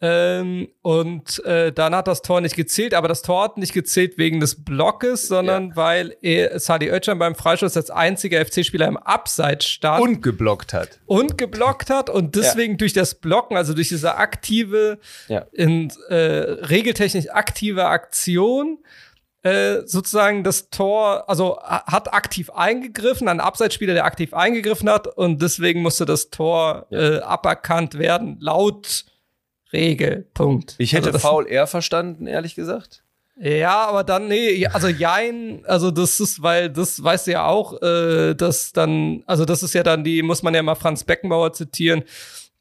Ähm, 0.00 0.68
und 0.82 1.42
äh, 1.44 1.72
dann 1.72 1.94
hat 1.94 2.08
das 2.08 2.20
Tor 2.20 2.40
nicht 2.40 2.56
gezählt, 2.56 2.94
aber 2.94 3.06
das 3.06 3.22
Tor 3.22 3.44
hat 3.44 3.58
nicht 3.58 3.72
gezählt 3.72 4.18
wegen 4.18 4.40
des 4.40 4.64
Blockes, 4.64 5.28
sondern 5.28 5.68
ja. 5.68 5.76
weil 5.76 6.16
er, 6.20 6.58
Sadi 6.58 6.90
Özcan 6.90 7.18
beim 7.18 7.36
Freistoß 7.36 7.76
als 7.76 7.90
einziger 7.90 8.44
FC-Spieler 8.44 8.88
im 8.88 8.96
Abseits 8.96 9.66
stand. 9.66 10.02
Und 10.02 10.20
geblockt 10.20 10.74
hat. 10.74 10.98
Und 11.06 11.38
geblockt 11.38 11.90
hat 11.90 12.10
und 12.10 12.34
deswegen 12.34 12.72
ja. 12.72 12.78
durch 12.78 12.92
das 12.92 13.14
Blocken, 13.14 13.56
also 13.56 13.72
durch 13.72 13.88
diese 13.88 14.16
aktive, 14.16 14.98
ja. 15.28 15.46
in, 15.52 15.92
äh, 16.08 16.14
regeltechnisch 16.14 17.30
aktive 17.30 17.86
Aktion, 17.86 18.78
äh, 19.46 19.86
sozusagen 19.86 20.42
das 20.42 20.70
Tor, 20.70 21.28
also 21.28 21.60
hat 21.62 22.12
aktiv 22.12 22.50
eingegriffen, 22.50 23.28
ein 23.28 23.38
Abseitsspieler, 23.38 23.94
der 23.94 24.04
aktiv 24.04 24.34
eingegriffen 24.34 24.90
hat 24.90 25.06
und 25.06 25.40
deswegen 25.40 25.82
musste 25.82 26.04
das 26.04 26.30
Tor 26.30 26.86
ja. 26.90 26.98
äh, 26.98 27.20
aberkannt 27.20 27.96
werden, 27.96 28.38
laut 28.40 29.04
Regel. 29.72 30.26
Punkt. 30.34 30.74
Ich 30.78 30.94
hätte 30.94 31.12
also 31.12 31.20
Foul 31.20 31.46
eher 31.48 31.68
verstanden, 31.68 32.26
ehrlich 32.26 32.56
gesagt. 32.56 33.04
Ja, 33.38 33.86
aber 33.86 34.02
dann, 34.02 34.26
nee, 34.28 34.66
also 34.66 34.88
jein, 34.88 35.62
also 35.66 35.92
das 35.92 36.18
ist, 36.18 36.42
weil 36.42 36.70
das 36.70 37.02
weißt 37.02 37.28
du 37.28 37.32
ja 37.32 37.46
auch, 37.46 37.80
äh, 37.82 38.34
dass 38.34 38.72
dann, 38.72 39.22
also 39.26 39.44
das 39.44 39.62
ist 39.62 39.74
ja 39.74 39.84
dann 39.84 40.02
die, 40.02 40.22
muss 40.22 40.42
man 40.42 40.54
ja 40.54 40.62
mal 40.62 40.74
Franz 40.74 41.04
Beckenbauer 41.04 41.52
zitieren, 41.52 42.02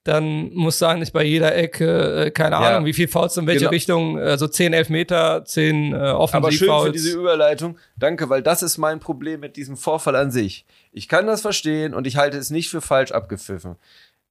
dann 0.06 0.54
muss 0.54 0.78
du 0.78 0.86
eigentlich 0.86 1.12
bei 1.12 1.24
jeder 1.24 1.56
Ecke, 1.56 2.26
äh, 2.28 2.32
keine 2.32 2.58
Ahnung, 2.58 2.82
ja. 2.82 2.86
wie 2.86 2.94
viel 2.94 3.08
Fouls 3.08 3.36
in 3.38 3.48
welche 3.48 3.62
genau. 3.62 3.72
Richtung, 3.72 4.20
also 4.20 4.48
10 4.48 4.74
Elfmeter, 4.74 5.44
10 5.44 5.94
äh, 5.94 5.96
Offensivfouls. 5.96 6.36
Aber 6.36 6.52
schön 6.52 6.86
für 6.86 6.92
diese 6.92 7.18
Überleitung. 7.18 7.80
Danke, 7.98 8.30
weil 8.30 8.44
das 8.44 8.62
ist 8.62 8.78
mein 8.78 9.00
Problem 9.00 9.40
mit 9.40 9.56
diesem 9.58 9.76
Vorfall 9.76 10.16
an 10.16 10.30
sich. 10.30 10.66
Ich 10.92 11.10
kann 11.10 11.26
das 11.26 11.42
verstehen 11.42 11.96
und 11.96 12.06
ich 12.06 12.18
halte 12.18 12.38
es 12.38 12.52
nicht 12.52 12.70
für 12.70 12.82
falsch 12.82 13.14
abgepfiffen. 13.14 13.78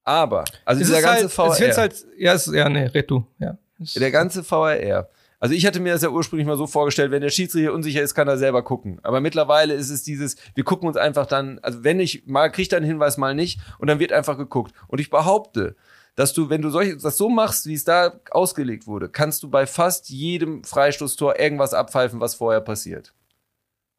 Aber, 0.05 0.45
also 0.65 0.81
es 0.81 0.87
dieser 0.87 1.03
ganze 1.03 1.23
halt, 1.23 1.33
VR. 1.33 1.69
Ich 1.69 1.77
halt, 1.77 1.95
ja, 2.19 2.35
es, 2.35 2.47
ja, 2.47 2.69
nee, 2.69 2.87
red 2.87 3.11
du, 3.11 3.27
ja. 3.41 3.59
Der 3.97 4.13
ganze 4.13 4.45
VRR 4.45 5.09
also 5.45 5.55
ich 5.55 5.67
hatte 5.67 5.79
mir 5.79 5.93
das 5.93 6.01
ja 6.01 6.09
ursprünglich 6.09 6.47
mal 6.47 6.57
so 6.57 6.67
vorgestellt, 6.67 7.11
wenn 7.11 7.21
der 7.21 7.29
Schiedsrichter 7.29 7.75
unsicher 7.75 8.01
ist, 8.01 8.15
kann 8.15 8.27
er 8.27 8.39
selber 8.39 8.63
gucken. 8.63 8.99
Aber 9.03 9.21
mittlerweile 9.21 9.75
ist 9.75 9.91
es 9.91 10.03
dieses, 10.03 10.37
wir 10.55 10.65
gucken 10.65 10.89
uns 10.89 10.97
einfach 10.97 11.27
dann, 11.27 11.59
also 11.61 11.85
wenn 11.85 12.01
ich 12.01 12.27
mal 12.27 12.49
kriegt 12.49 12.73
er 12.73 12.79
einen 12.79 12.87
Hinweis, 12.87 13.19
mal 13.19 13.35
nicht, 13.35 13.61
und 13.79 13.89
dann 13.89 13.99
wird 13.99 14.11
einfach 14.11 14.39
geguckt. 14.39 14.73
Und 14.89 15.03
ich 15.03 15.11
behaupte, 15.11 15.77
dass 16.15 16.33
du, 16.33 16.49
wenn 16.49 16.63
du 16.63 16.71
solch, 16.71 16.97
das 16.97 17.19
so 17.19 17.29
machst, 17.29 17.67
wie 17.67 17.75
es 17.75 17.85
da 17.85 18.19
ausgelegt 18.31 18.87
wurde, 18.87 19.11
kannst 19.11 19.43
du 19.43 19.51
bei 19.51 19.67
fast 19.67 20.09
jedem 20.09 20.65
Freistoßtor 20.65 21.39
irgendwas 21.39 21.75
abpfeifen, 21.75 22.21
was 22.21 22.35
vorher 22.35 22.63
passiert. 22.63 23.13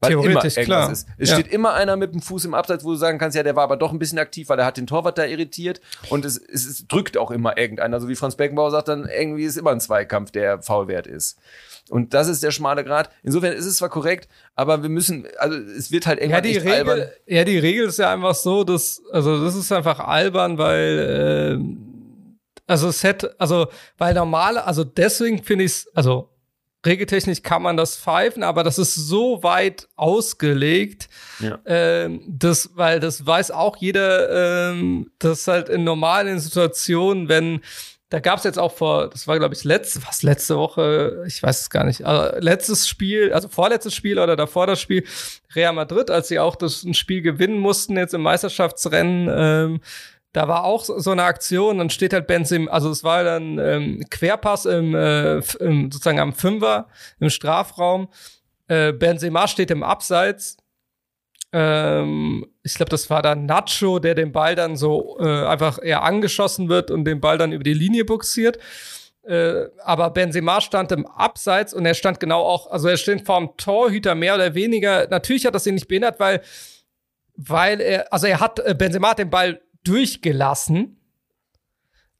Weil 0.05 0.11
Theoretisch, 0.11 0.55
klar. 0.55 0.91
Ist. 0.91 1.07
Es 1.17 1.29
ja. 1.29 1.35
steht 1.35 1.51
immer 1.51 1.73
einer 1.73 1.95
mit 1.95 2.13
dem 2.13 2.21
Fuß 2.21 2.45
im 2.45 2.53
Abseits, 2.53 2.83
wo 2.83 2.91
du 2.91 2.95
sagen 2.95 3.17
kannst, 3.17 3.35
ja, 3.35 3.43
der 3.43 3.55
war 3.55 3.63
aber 3.63 3.77
doch 3.77 3.91
ein 3.91 3.99
bisschen 3.99 4.19
aktiv, 4.19 4.49
weil 4.49 4.59
er 4.59 4.65
hat 4.65 4.77
den 4.77 4.87
Torwart 4.87 5.17
da 5.17 5.25
irritiert. 5.25 5.81
Und 6.09 6.25
es, 6.25 6.37
es, 6.37 6.65
es 6.65 6.87
drückt 6.87 7.17
auch 7.17 7.31
immer 7.31 7.57
irgendeiner. 7.57 7.99
So 7.99 8.07
wie 8.07 8.15
Franz 8.15 8.35
Beckenbauer 8.35 8.71
sagt, 8.71 8.87
dann 8.87 9.07
irgendwie 9.07 9.43
ist 9.43 9.57
immer 9.57 9.71
ein 9.71 9.79
Zweikampf, 9.79 10.31
der 10.31 10.61
faul 10.61 10.87
wert 10.87 11.07
ist. 11.07 11.37
Und 11.89 12.13
das 12.13 12.27
ist 12.27 12.41
der 12.41 12.51
schmale 12.51 12.83
Grad. 12.83 13.09
Insofern 13.21 13.53
ist 13.53 13.65
es 13.65 13.77
zwar 13.77 13.89
korrekt, 13.89 14.27
aber 14.55 14.81
wir 14.81 14.89
müssen, 14.89 15.27
also 15.37 15.57
es 15.57 15.91
wird 15.91 16.07
halt 16.07 16.19
irgendwann 16.19 16.43
ja, 16.43 16.51
die 16.51 16.57
Regel, 16.57 16.73
albern. 16.73 17.09
Ja, 17.27 17.43
die 17.43 17.59
Regel 17.59 17.87
ist 17.87 17.99
ja 17.99 18.11
einfach 18.11 18.33
so, 18.33 18.63
dass, 18.63 19.03
also 19.11 19.43
das 19.43 19.55
ist 19.55 19.71
einfach 19.71 19.99
albern, 19.99 20.57
weil, 20.57 21.59
äh, 21.59 22.61
also 22.67 22.87
es 22.87 23.03
hätte, 23.03 23.35
also, 23.37 23.67
weil 23.97 24.15
normale, 24.15 24.65
also 24.65 24.83
deswegen 24.83 25.43
finde 25.43 25.65
ich 25.65 25.71
es, 25.71 25.87
also 25.93 26.34
regeltechnisch 26.85 27.41
kann 27.43 27.61
man 27.61 27.77
das 27.77 27.97
pfeifen, 27.97 28.43
aber 28.43 28.63
das 28.63 28.77
ist 28.77 28.95
so 28.95 29.43
weit 29.43 29.87
ausgelegt, 29.95 31.09
ja. 31.39 31.59
ähm, 31.65 32.21
das, 32.27 32.71
weil 32.75 32.99
das 32.99 33.25
weiß 33.25 33.51
auch 33.51 33.77
jeder, 33.77 34.71
ähm, 34.71 35.11
dass 35.19 35.47
halt 35.47 35.69
in 35.69 35.83
normalen 35.83 36.39
Situationen, 36.39 37.29
wenn 37.29 37.61
da 38.09 38.19
gab 38.19 38.37
es 38.37 38.43
jetzt 38.43 38.59
auch 38.59 38.71
vor, 38.71 39.09
das 39.09 39.27
war 39.27 39.37
glaube 39.39 39.55
ich 39.55 39.63
letzte, 39.63 39.99
was 40.07 40.21
letzte 40.21 40.57
Woche, 40.57 41.23
ich 41.27 41.41
weiß 41.41 41.61
es 41.61 41.69
gar 41.69 41.83
nicht, 41.83 42.05
also 42.05 42.37
letztes 42.39 42.87
Spiel, 42.87 43.33
also 43.33 43.49
vorletztes 43.49 43.95
Spiel 43.95 44.19
oder 44.19 44.35
davor 44.35 44.67
das 44.67 44.79
Spiel 44.79 45.03
Real 45.55 45.73
Madrid, 45.73 46.11
als 46.11 46.27
sie 46.27 46.39
auch 46.39 46.55
das 46.55 46.83
ein 46.83 46.93
Spiel 46.93 47.21
gewinnen 47.21 47.57
mussten 47.57 47.97
jetzt 47.97 48.13
im 48.13 48.21
Meisterschaftsrennen. 48.21 49.29
Ähm, 49.31 49.81
da 50.35 50.49
war 50.49 50.65
auch 50.65 50.83
so 50.83 51.11
eine 51.11 51.23
Aktion, 51.23 51.77
dann 51.77 51.89
steht 51.89 52.11
halt 52.11 52.27
Benzema, 52.27 52.69
also 52.69 52.89
es 52.89 53.05
war 53.05 53.23
dann 53.23 53.57
ähm, 53.57 54.03
Querpass 54.09 54.65
im, 54.65 54.93
äh, 54.93 55.37
im, 55.59 55.89
sozusagen 55.91 56.19
am 56.19 56.33
Fünfer 56.33 56.89
im 57.21 57.29
Strafraum. 57.29 58.09
Äh, 58.67 58.91
Benzema 58.91 59.47
steht 59.47 59.71
im 59.71 59.81
Abseits. 59.81 60.57
Ähm, 61.53 62.45
ich 62.63 62.73
glaube, 62.73 62.89
das 62.89 63.09
war 63.09 63.21
dann 63.21 63.45
Nacho, 63.45 63.99
der 63.99 64.13
den 64.13 64.33
Ball 64.33 64.55
dann 64.55 64.75
so 64.75 65.17
äh, 65.21 65.45
einfach 65.45 65.79
eher 65.81 66.03
angeschossen 66.03 66.67
wird 66.67 66.91
und 66.91 67.05
den 67.05 67.21
Ball 67.21 67.37
dann 67.37 67.53
über 67.53 67.63
die 67.63 67.73
Linie 67.73 68.03
buxiert. 68.03 68.59
Äh, 69.23 69.67
aber 69.85 70.09
Benzema 70.09 70.59
stand 70.59 70.91
im 70.91 71.05
Abseits 71.07 71.73
und 71.73 71.85
er 71.85 71.93
stand 71.93 72.19
genau 72.19 72.41
auch, 72.41 72.69
also 72.69 72.89
er 72.89 72.97
steht 72.97 73.25
vorm 73.25 73.55
Torhüter 73.55 74.15
mehr 74.15 74.35
oder 74.35 74.53
weniger. 74.53 75.07
Natürlich 75.07 75.45
hat 75.45 75.55
das 75.55 75.65
ihn 75.65 75.75
nicht 75.75 75.87
behindert, 75.87 76.19
weil, 76.19 76.41
weil 77.37 77.79
er, 77.79 78.11
also 78.11 78.27
er 78.27 78.41
hat, 78.41 78.59
äh, 78.59 78.75
Benzema 78.77 79.11
hat 79.11 79.19
den 79.19 79.29
Ball 79.29 79.61
durchgelassen. 79.85 80.99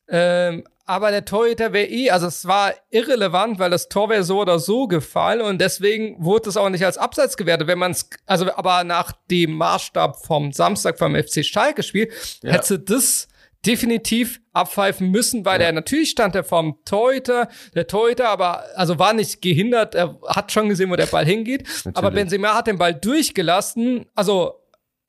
Ähm, 0.07 0.63
aber 0.87 1.09
der 1.09 1.25
Torhüter 1.25 1.73
wäre 1.73 1.87
eh, 1.87 2.11
also 2.11 2.27
es 2.27 2.45
war 2.45 2.73
irrelevant, 2.91 3.57
weil 3.57 3.71
das 3.71 3.89
Tor 3.89 4.09
wäre 4.09 4.23
so 4.23 4.41
oder 4.41 4.59
so 4.59 4.87
gefallen 4.87 5.41
und 5.41 5.59
deswegen 5.59 6.23
wurde 6.23 6.49
es 6.49 6.57
auch 6.57 6.69
nicht 6.69 6.85
als 6.85 6.99
Abseits 6.99 7.37
gewertet. 7.37 7.67
Wenn 7.67 7.79
man 7.79 7.91
es, 7.91 8.07
also 8.27 8.53
aber 8.55 8.83
nach 8.83 9.11
dem 9.31 9.53
Maßstab 9.53 10.23
vom 10.23 10.51
Samstag 10.51 10.99
vom 10.99 11.15
FC 11.15 11.43
Schalke 11.43 11.81
Spiel, 11.81 12.11
ja. 12.43 12.51
hätte 12.51 12.77
das 12.77 13.27
definitiv 13.65 14.41
abpfeifen 14.53 15.09
müssen, 15.09 15.43
weil 15.43 15.59
ja. 15.59 15.67
er 15.67 15.73
natürlich 15.73 16.11
stand 16.11 16.35
er 16.35 16.43
vom 16.43 16.77
Torhüter, 16.85 17.49
der 17.73 17.87
Torhüter 17.87 18.29
aber 18.29 18.63
also 18.75 18.99
war 18.99 19.13
nicht 19.13 19.41
gehindert, 19.41 19.95
er 19.95 20.19
hat 20.27 20.51
schon 20.51 20.69
gesehen, 20.69 20.91
wo 20.91 20.95
der 20.95 21.07
Ball 21.07 21.25
hingeht, 21.25 21.63
natürlich. 21.63 21.97
aber 21.97 22.11
Benzema 22.11 22.53
hat 22.53 22.67
den 22.67 22.77
Ball 22.77 22.93
durchgelassen, 22.93 24.05
also 24.13 24.61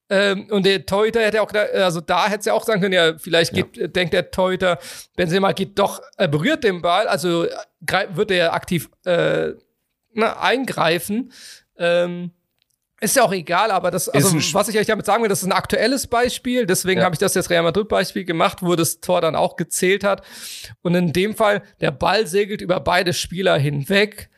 ähm, 0.09 0.47
und 0.51 0.65
der 0.65 0.87
Torhüter 0.87 1.21
hätte 1.21 1.43
auch, 1.43 1.53
also 1.53 2.01
da 2.01 2.29
hätte 2.29 2.41
es 2.41 2.47
ja 2.47 2.53
auch 2.53 2.65
sagen 2.65 2.81
können, 2.81 2.95
ja, 2.95 3.19
vielleicht 3.19 3.53
geht, 3.53 3.77
ja. 3.77 3.87
denkt 3.89 4.15
der 4.15 4.31
Torhüter, 4.31 4.79
Benzema 5.17 5.53
geht 5.53 5.79
doch, 5.79 6.01
er 6.17 6.29
berührt 6.29 6.63
den 6.65 6.81
Ball, 6.81 7.09
also 7.09 7.47
wird 8.11 8.31
er 8.31 8.55
aktiv 8.55 8.89
äh, 9.05 9.53
na, 10.13 10.41
eingreifen. 10.41 11.33
Ähm, 11.77 12.31
ist 13.01 13.15
ja 13.15 13.25
auch 13.25 13.33
egal, 13.33 13.71
aber 13.71 13.91
das, 13.91 14.09
also 14.09 14.35
was 14.55 14.69
ich 14.69 14.79
euch 14.79 14.87
damit 14.87 15.05
sagen 15.05 15.23
will, 15.23 15.29
das 15.29 15.43
ist 15.43 15.49
ein 15.49 15.53
aktuelles 15.53 16.07
Beispiel. 16.07 16.65
Deswegen 16.65 17.01
ja. 17.01 17.05
habe 17.05 17.15
ich 17.15 17.19
das 17.19 17.35
jetzt 17.35 17.51
Real 17.51 17.63
Madrid 17.63 17.89
Beispiel 17.89 18.25
gemacht, 18.25 18.59
wo 18.63 18.75
das 18.75 19.01
Tor 19.01 19.21
dann 19.21 19.37
auch 19.37 19.57
gezählt 19.57 20.03
hat. 20.03 20.23
Und 20.81 20.95
in 20.95 21.13
dem 21.13 21.35
Fall, 21.37 21.63
der 21.81 21.91
Ball 21.91 22.27
segelt 22.27 22.63
über 22.63 22.81
beide 22.81 23.13
Spieler 23.13 23.59
hinweg 23.59 24.31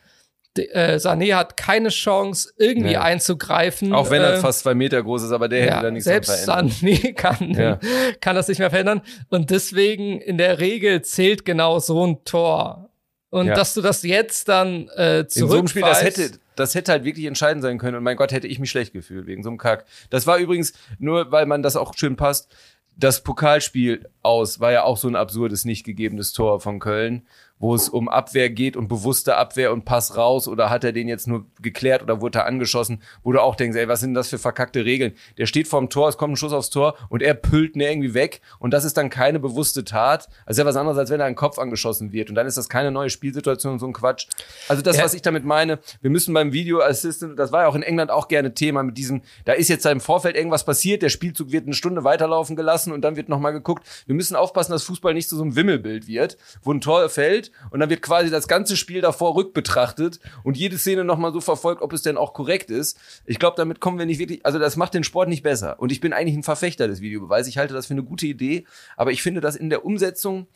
äh, 0.57 0.95
Sané 0.95 1.35
hat 1.35 1.57
keine 1.57 1.89
Chance, 1.89 2.51
irgendwie 2.57 2.89
nee. 2.89 2.97
einzugreifen. 2.97 3.93
Auch 3.93 4.09
wenn 4.09 4.21
er 4.21 4.35
äh, 4.35 4.37
fast 4.37 4.61
zwei 4.61 4.73
Meter 4.73 5.01
groß 5.01 5.23
ist, 5.23 5.31
aber 5.31 5.47
der 5.47 5.59
ja, 5.59 5.65
hätte 5.73 5.83
da 5.83 5.91
nichts 5.91 6.05
Selbst 6.05 6.49
Sané 6.49 7.13
kann, 7.15 7.51
ja. 7.51 7.79
kann 8.19 8.35
das 8.35 8.47
nicht 8.47 8.59
mehr 8.59 8.69
verändern. 8.69 9.01
Und 9.29 9.51
deswegen 9.51 10.19
in 10.19 10.37
der 10.37 10.59
Regel 10.59 11.01
zählt 11.03 11.45
genau 11.45 11.79
so 11.79 12.05
ein 12.05 12.23
Tor. 12.25 12.89
Und 13.29 13.47
ja. 13.47 13.53
dass 13.53 13.75
du 13.75 13.81
das 13.81 14.01
jetzt 14.03 14.49
dann 14.49 14.89
äh, 14.95 15.27
zurück 15.27 15.43
In 15.43 15.49
so 15.49 15.57
einem 15.59 15.67
Spiel, 15.67 15.81
das 15.83 16.03
hätte, 16.03 16.31
das 16.55 16.73
hätte 16.73 16.91
halt 16.91 17.03
wirklich 17.03 17.25
entscheidend 17.25 17.61
sein 17.61 17.77
können. 17.77 17.95
Und 17.95 18.03
mein 18.03 18.17
Gott, 18.17 18.31
hätte 18.31 18.47
ich 18.47 18.59
mich 18.59 18.71
schlecht 18.71 18.91
gefühlt 18.91 19.27
wegen 19.27 19.43
so 19.43 19.49
einem 19.49 19.59
Kack. 19.59 19.85
Das 20.09 20.25
war 20.25 20.37
übrigens 20.37 20.73
nur, 20.97 21.31
weil 21.31 21.45
man 21.45 21.61
das 21.61 21.75
auch 21.75 21.93
schön 21.95 22.15
passt. 22.15 22.51
Das 22.97 23.23
Pokalspiel 23.23 24.09
aus 24.23 24.59
war 24.59 24.71
ja 24.71 24.83
auch 24.83 24.97
so 24.97 25.07
ein 25.07 25.15
absurdes, 25.15 25.63
nicht 25.63 25.85
gegebenes 25.85 26.33
Tor 26.33 26.59
von 26.59 26.79
Köln 26.79 27.27
wo 27.59 27.75
es 27.75 27.89
um 27.89 28.07
Abwehr 28.07 28.49
geht 28.49 28.75
und 28.77 28.87
bewusste 28.87 29.35
Abwehr 29.35 29.73
und 29.73 29.83
Pass 29.85 30.15
raus 30.15 30.47
oder 30.47 30.69
hat 30.69 30.83
er 30.83 30.93
den 30.93 31.07
jetzt 31.07 31.27
nur 31.27 31.45
geklärt 31.61 32.01
oder 32.01 32.21
wurde 32.21 32.39
er 32.39 32.45
angeschossen, 32.45 33.01
wo 33.23 33.31
du 33.33 33.41
auch 33.41 33.55
denkst, 33.55 33.77
ey, 33.77 33.87
was 33.87 33.99
sind 33.99 34.13
das 34.13 34.29
für 34.29 34.37
verkackte 34.37 34.85
Regeln? 34.85 35.13
Der 35.37 35.45
steht 35.45 35.67
vorm 35.67 35.89
Tor, 35.89 36.07
es 36.07 36.17
kommt 36.17 36.33
ein 36.33 36.37
Schuss 36.37 36.53
aufs 36.53 36.69
Tor 36.69 36.95
und 37.09 37.21
er 37.21 37.33
püllt 37.33 37.75
ihn 37.75 37.81
irgendwie 37.81 38.13
weg 38.13 38.41
und 38.59 38.71
das 38.73 38.85
ist 38.85 38.97
dann 38.97 39.09
keine 39.09 39.39
bewusste 39.39 39.83
Tat. 39.83 40.29
Also 40.45 40.61
ja 40.61 40.65
was 40.65 40.77
anderes, 40.77 40.97
als 40.97 41.09
wenn 41.09 41.19
er 41.19 41.25
ein 41.25 41.35
Kopf 41.35 41.59
angeschossen 41.59 42.13
wird 42.13 42.29
und 42.29 42.35
dann 42.35 42.47
ist 42.47 42.57
das 42.57 42.69
keine 42.69 42.91
neue 42.91 43.09
Spielsituation 43.09 43.73
und 43.73 43.79
so 43.79 43.87
ein 43.87 43.93
Quatsch. 43.93 44.27
Also 44.69 44.81
das, 44.81 44.97
ja. 44.97 45.03
was 45.03 45.13
ich 45.13 45.21
damit 45.21 45.43
meine, 45.43 45.79
wir 46.01 46.09
müssen 46.09 46.33
beim 46.33 46.53
Video 46.53 46.79
Assistant, 46.79 47.37
das 47.37 47.51
war 47.51 47.63
ja 47.63 47.67
auch 47.67 47.75
in 47.75 47.83
England 47.83 48.09
auch 48.09 48.29
gerne 48.29 48.53
Thema 48.53 48.83
mit 48.83 48.97
diesem, 48.97 49.21
da 49.43 49.53
ist 49.53 49.67
jetzt 49.67 49.85
im 49.85 49.99
Vorfeld 49.99 50.37
irgendwas 50.37 50.63
passiert, 50.63 51.01
der 51.01 51.09
Spielzug 51.09 51.51
wird 51.51 51.65
eine 51.65 51.75
Stunde 51.75 52.03
weiterlaufen 52.03 52.55
gelassen 52.55 52.93
und 52.93 53.01
dann 53.01 53.17
wird 53.17 53.27
nochmal 53.27 53.51
geguckt. 53.51 53.85
Wir 54.05 54.15
müssen 54.15 54.35
aufpassen, 54.35 54.71
dass 54.71 54.83
Fußball 54.83 55.13
nicht 55.13 55.27
zu 55.27 55.35
so 55.35 55.43
einem 55.43 55.55
Wimmelbild 55.55 56.07
wird, 56.07 56.37
wo 56.61 56.71
ein 56.71 56.79
Tor 56.79 57.09
fällt 57.09 57.48
und 57.71 57.79
dann 57.79 57.89
wird 57.89 58.01
quasi 58.01 58.29
das 58.29 58.47
ganze 58.47 58.77
Spiel 58.77 59.01
davor 59.01 59.35
rückbetrachtet 59.35 60.19
und 60.43 60.57
jede 60.57 60.77
Szene 60.77 61.03
nochmal 61.03 61.33
so 61.33 61.41
verfolgt, 61.41 61.81
ob 61.81 61.93
es 61.93 62.01
denn 62.01 62.17
auch 62.17 62.33
korrekt 62.33 62.71
ist. 62.71 62.97
Ich 63.25 63.39
glaube, 63.39 63.55
damit 63.57 63.79
kommen 63.79 63.99
wir 63.99 64.05
nicht 64.05 64.19
wirklich, 64.19 64.45
also 64.45 64.59
das 64.59 64.75
macht 64.75 64.93
den 64.93 65.03
Sport 65.03 65.29
nicht 65.29 65.43
besser. 65.43 65.79
Und 65.79 65.91
ich 65.91 66.01
bin 66.01 66.13
eigentlich 66.13 66.35
ein 66.35 66.43
Verfechter 66.43 66.87
des 66.87 67.01
Videobeweises. 67.01 67.49
Ich 67.49 67.57
halte 67.57 67.73
das 67.73 67.87
für 67.87 67.93
eine 67.93 68.03
gute 68.03 68.27
Idee, 68.27 68.65
aber 68.97 69.11
ich 69.11 69.21
finde 69.21 69.41
das 69.41 69.55
in 69.55 69.69
der 69.69 69.85
Umsetzung 69.85 70.47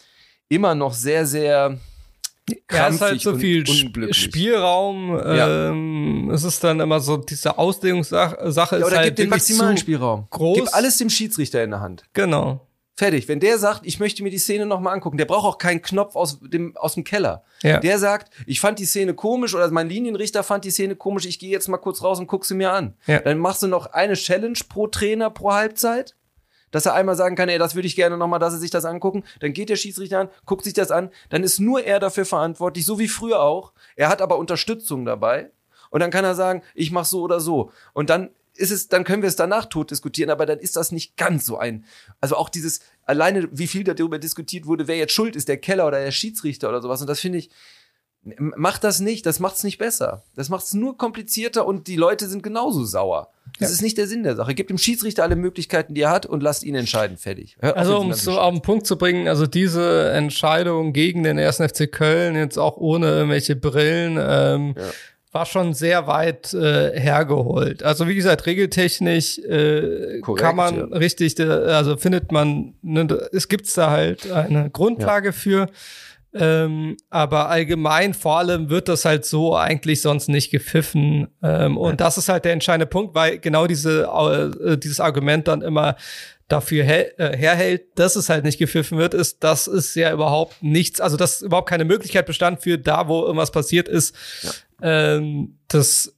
immer 0.50 0.76
noch 0.76 0.94
sehr, 0.94 1.26
sehr 1.26 1.80
ja, 2.72 2.90
es 2.90 2.96
ist 2.96 3.02
halt 3.02 3.22
so 3.22 3.38
viel 3.38 3.66
Spielraum. 4.14 5.18
Ja. 5.18 5.70
Ähm, 5.70 6.30
es 6.34 6.44
ist 6.44 6.64
dann 6.64 6.82
immer 6.82 7.00
so 7.00 7.18
diese 7.18 7.58
Auslegungssache 7.58 8.38
ja, 8.42 8.48
ist 8.48 8.58
halt 8.58 9.06
gib 9.06 9.16
den 9.16 9.30
maximalen 9.30 9.78
Spielraum. 9.78 10.28
Groß. 10.30 10.58
Gib 10.58 10.74
alles 10.76 10.98
dem 10.98 11.10
Schiedsrichter 11.10 11.64
in 11.64 11.72
der 11.72 11.80
Hand. 11.80 12.04
Genau. 12.14 12.68
Fertig. 12.96 13.28
Wenn 13.28 13.40
der 13.40 13.58
sagt, 13.58 13.88
ich 13.88 14.00
möchte 14.00 14.22
mir 14.22 14.30
die 14.30 14.38
Szene 14.38 14.68
nochmal 14.68 14.94
angucken, 14.94 15.18
der 15.18 15.26
braucht 15.26 15.46
auch 15.46 15.58
keinen 15.58 15.82
Knopf 15.82 16.16
aus 16.16 16.40
dem, 16.42 16.78
aus 16.78 16.94
dem 16.94 17.04
Keller. 17.04 17.44
Ja. 17.64 17.80
Der 17.80 17.98
sagt, 17.98 18.32
ich 18.46 18.60
fand 18.60 18.78
die 18.78 18.86
Szene 18.86 19.16
komisch 19.16 19.56
oder 19.56 19.70
mein 19.72 19.90
Linienrichter 19.90 20.44
fand 20.44 20.64
die 20.64 20.70
Szene 20.70 20.96
komisch, 20.96 21.26
ich 21.26 21.40
gehe 21.40 21.50
jetzt 21.50 21.68
mal 21.68 21.78
kurz 21.78 22.04
raus 22.04 22.20
und 22.20 22.28
guck 22.28 22.46
sie 22.46 22.54
mir 22.54 22.72
an. 22.72 22.96
Ja. 23.08 23.20
Dann 23.20 23.40
machst 23.40 23.64
du 23.64 23.68
noch 23.68 23.88
eine 23.88 24.14
Challenge 24.14 24.60
pro 24.70 24.86
Trainer 24.86 25.32
pro 25.32 25.54
Halbzeit, 25.54 26.16
dass 26.70 26.86
er 26.86 26.94
einmal 26.94 27.16
sagen 27.16 27.36
kann, 27.36 27.50
ey, 27.50 27.58
das 27.58 27.74
würde 27.74 27.88
ich 27.88 27.96
gerne 27.96 28.16
nochmal, 28.16 28.40
dass 28.40 28.54
er 28.54 28.60
sich 28.60 28.72
das 28.72 28.86
angucken. 28.86 29.24
Dann 29.40 29.54
geht 29.54 29.70
der 29.70 29.76
Schiedsrichter 29.76 30.20
an, 30.20 30.30
guckt 30.46 30.64
sich 30.64 30.74
das 30.74 30.92
an, 30.92 31.10
dann 31.30 31.44
ist 31.44 31.60
nur 31.60 31.84
er 31.84 32.00
dafür 32.00 32.26
verantwortlich, 32.26 32.86
so 32.86 33.00
wie 33.00 33.08
früher 33.08 33.42
auch. 33.42 33.74
Er 33.96 34.10
hat 34.10 34.22
aber 34.22 34.38
Unterstützung 34.38 35.04
dabei. 35.04 35.50
Und 35.90 36.00
dann 36.00 36.10
kann 36.12 36.26
er 36.26 36.34
sagen, 36.36 36.64
ich 36.74 36.92
mach 36.92 37.06
so 37.06 37.22
oder 37.22 37.40
so. 37.40 37.72
Und 37.94 38.10
dann 38.10 38.32
ist 38.56 38.72
es, 38.72 38.88
dann 38.88 39.04
können 39.04 39.22
wir 39.22 39.30
es 39.30 39.36
danach 39.36 39.66
tot 39.66 39.92
diskutieren, 39.92 40.30
aber 40.30 40.46
dann 40.46 40.60
ist 40.60 40.76
das 40.76 40.92
nicht 40.92 41.18
ganz 41.18 41.46
so 41.46 41.58
ein. 41.58 41.86
Also 42.22 42.36
auch 42.36 42.50
dieses, 42.50 42.82
alleine 43.06 43.48
wie 43.52 43.68
viel 43.68 43.84
darüber 43.84 44.20
diskutiert 44.20 44.66
wurde, 44.66 44.88
wer 44.88 44.98
jetzt 44.98 45.14
schuld 45.14 45.36
ist, 45.36 45.48
der 45.48 45.58
Keller 45.58 45.88
oder 45.88 46.04
der 46.04 46.12
Schiedsrichter 46.12 46.70
oder 46.70 46.82
sowas. 46.82 47.02
Und 47.02 47.08
das 47.08 47.20
finde 47.20 47.40
ich, 47.40 47.50
macht 48.38 48.84
das 48.84 49.00
nicht, 49.00 49.26
das 49.26 49.40
macht 49.40 49.56
es 49.56 49.64
nicht 49.64 49.78
besser. 49.78 50.24
Das 50.36 50.50
macht 50.50 50.66
es 50.66 50.74
nur 50.74 50.98
komplizierter 50.98 51.66
und 51.66 51.88
die 51.88 51.98
Leute 51.98 52.28
sind 52.28 52.42
genauso 52.42 52.86
sauer. 52.86 53.30
Das 53.60 53.70
ja. 53.70 53.74
ist 53.74 53.82
nicht 53.82 53.98
der 53.98 54.08
Sinn 54.08 54.24
der 54.24 54.36
Sache. 54.36 54.56
Gebt 54.56 54.70
dem 54.70 54.78
Schiedsrichter 54.78 55.24
alle 55.24 55.36
Möglichkeiten, 55.36 55.94
die 55.94 56.02
er 56.02 56.12
hat 56.12 56.26
und 56.26 56.42
lasst 56.42 56.64
ihn 56.64 56.76
entscheiden. 56.76 57.18
Fertig. 57.18 57.58
Hört 57.60 57.76
also 57.76 58.00
um 58.00 58.12
es 58.12 58.24
so 58.24 58.40
auf 58.40 58.52
den 58.52 58.62
Punkt 58.62 58.88
zu 58.88 58.98
bringen, 58.98 59.28
also 59.28 59.46
diese 59.46 60.12
Entscheidung 60.12 60.94
gegen 60.94 61.24
den 61.24 61.38
1. 61.38 61.58
FC 61.58 61.92
Köln, 61.92 62.36
jetzt 62.36 62.58
auch 62.58 62.78
ohne 62.78 63.08
irgendwelche 63.08 63.56
Brillen, 63.56 64.18
ähm, 64.20 64.76
ja 64.78 64.84
war 65.34 65.48
schon 65.48 65.74
sehr 65.74 66.06
weit 66.06 66.54
äh, 66.54 66.98
hergeholt. 66.98 67.82
Also 67.84 68.08
wie 68.08 68.16
gesagt, 68.16 68.46
regeltechnisch 68.46 69.40
äh, 69.40 70.20
Korrekt, 70.22 70.42
kann 70.42 70.56
man 70.56 70.78
ja. 70.78 70.84
richtig, 70.98 71.40
äh, 71.40 71.44
also 71.44 71.98
findet 71.98 72.32
man, 72.32 72.76
ne, 72.84 73.08
es 73.32 73.48
gibt's 73.48 73.74
da 73.74 73.90
halt 73.90 74.32
eine 74.32 74.70
Grundlage 74.70 75.30
ja. 75.30 75.32
für. 75.34 75.68
Ähm, 76.36 76.98
aber 77.12 77.50
allgemein 77.50 78.16
vor 78.16 78.40
allem 78.40 78.70
wird 78.70 78.88
das 78.88 79.06
halt 79.06 79.24
so 79.26 79.56
eigentlich 79.56 80.02
sonst 80.02 80.30
nicht 80.30 80.52
gepfiffen. 80.52 81.28
Ähm, 81.44 81.78
und 81.78 82.00
das 82.02 82.18
ist 82.18 82.30
halt 82.30 82.46
der 82.46 82.54
entscheidende 82.54 82.88
Punkt, 82.88 83.14
weil 83.14 83.38
genau 83.40 83.68
diese, 83.68 84.04
äh, 84.64 84.78
dieses 84.78 85.00
Argument 85.00 85.48
dann 85.48 85.62
immer 85.62 85.96
dafür 86.48 86.84
her 86.84 87.20
äh, 87.20 87.38
herhält, 87.38 87.84
dass 87.96 88.16
es 88.16 88.30
halt 88.30 88.46
nicht 88.46 88.60
gepfiffen 88.60 88.98
wird, 88.98 89.14
ist, 89.14 89.44
dass 89.44 89.68
es 89.68 89.96
ja 89.96 90.12
überhaupt 90.12 90.62
nichts, 90.62 91.02
also 91.02 91.18
dass 91.18 91.42
überhaupt 91.42 91.70
keine 91.70 91.86
Möglichkeit 91.86 92.26
bestand 92.26 92.62
für 92.62 92.78
da, 92.78 93.08
wo 93.08 93.24
irgendwas 93.24 93.52
passiert 93.52 93.88
ist, 93.88 94.16
ja 94.42 94.52
ähm, 94.82 95.60
dass, 95.68 96.16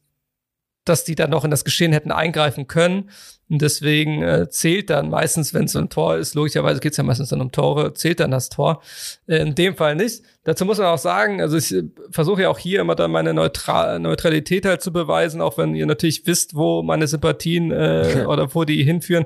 dass 0.84 1.03
die 1.03 1.16
dann 1.16 1.30
noch 1.30 1.43
in 1.43 1.51
das 1.51 1.66
Geschehen 1.66 1.91
hätten 1.91 2.12
eingreifen 2.12 2.68
können. 2.68 3.10
Und 3.47 3.62
deswegen 3.62 4.24
äh, 4.24 4.49
zählt 4.49 4.89
dann 4.89 5.10
meistens, 5.10 5.53
wenn 5.53 5.66
es 5.66 5.74
so 5.74 5.80
ein 5.80 5.89
Tor 5.89 6.18
ist, 6.18 6.34
logischerweise 6.34 6.80
geht 6.80 6.93
es 6.93 6.97
ja 6.97 7.03
meistens 7.03 7.30
dann 7.30 7.41
um 7.41 7.51
Tore, 7.51 7.93
zählt 7.93 8.20
dann 8.20 8.32
das 8.32 8.49
Tor. 8.49 8.82
Äh, 9.28 9.38
in 9.38 9.53
dem 9.53 9.76
Fall 9.76 9.95
nicht. 9.95 10.24
Dazu 10.43 10.66
muss 10.66 10.80
man 10.80 10.88
auch 10.88 10.97
sagen, 10.97 11.41
also 11.41 11.56
ich 11.58 11.72
äh, 11.74 11.84
versuche 12.10 12.43
ja 12.43 12.49
auch 12.49 12.58
hier 12.58 12.82
immer 12.82 12.95
dann 12.95 13.12
meine 13.12 13.36
Neutral 13.36 13.99
Neutralität 13.99 14.66
halt 14.66 14.82
zu 14.82 14.91
beweisen, 14.91 15.41
auch 15.41 15.60
wenn 15.60 15.76
ihr 15.76 15.86
natürlich 15.86 16.26
wisst, 16.26 16.56
wo 16.56 16.82
meine 16.82 17.08
Sympathien 17.08 17.72
äh, 17.72 18.26
oder 18.28 18.53
wo 18.56 18.64
die 18.64 18.84
hinführen. 18.84 19.26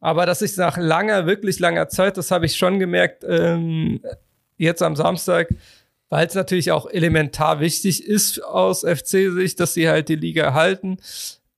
Aber 0.00 0.26
dass 0.26 0.42
ich 0.42 0.56
nach 0.58 0.76
langer, 0.76 1.26
wirklich 1.26 1.58
langer 1.58 1.88
Zeit, 1.88 2.18
das 2.18 2.30
habe 2.30 2.44
ich 2.44 2.56
schon 2.56 2.78
gemerkt, 2.78 3.24
ähm, 3.26 4.00
jetzt 4.58 4.82
am 4.82 4.96
Samstag, 4.96 5.48
weil 6.08 6.26
es 6.26 6.34
natürlich 6.34 6.72
auch 6.72 6.88
elementar 6.88 7.60
wichtig 7.60 8.04
ist 8.04 8.42
aus 8.44 8.82
FC-Sicht, 8.82 9.58
dass 9.60 9.74
sie 9.74 9.88
halt 9.88 10.08
die 10.08 10.16
Liga 10.16 10.54
halten. 10.54 10.98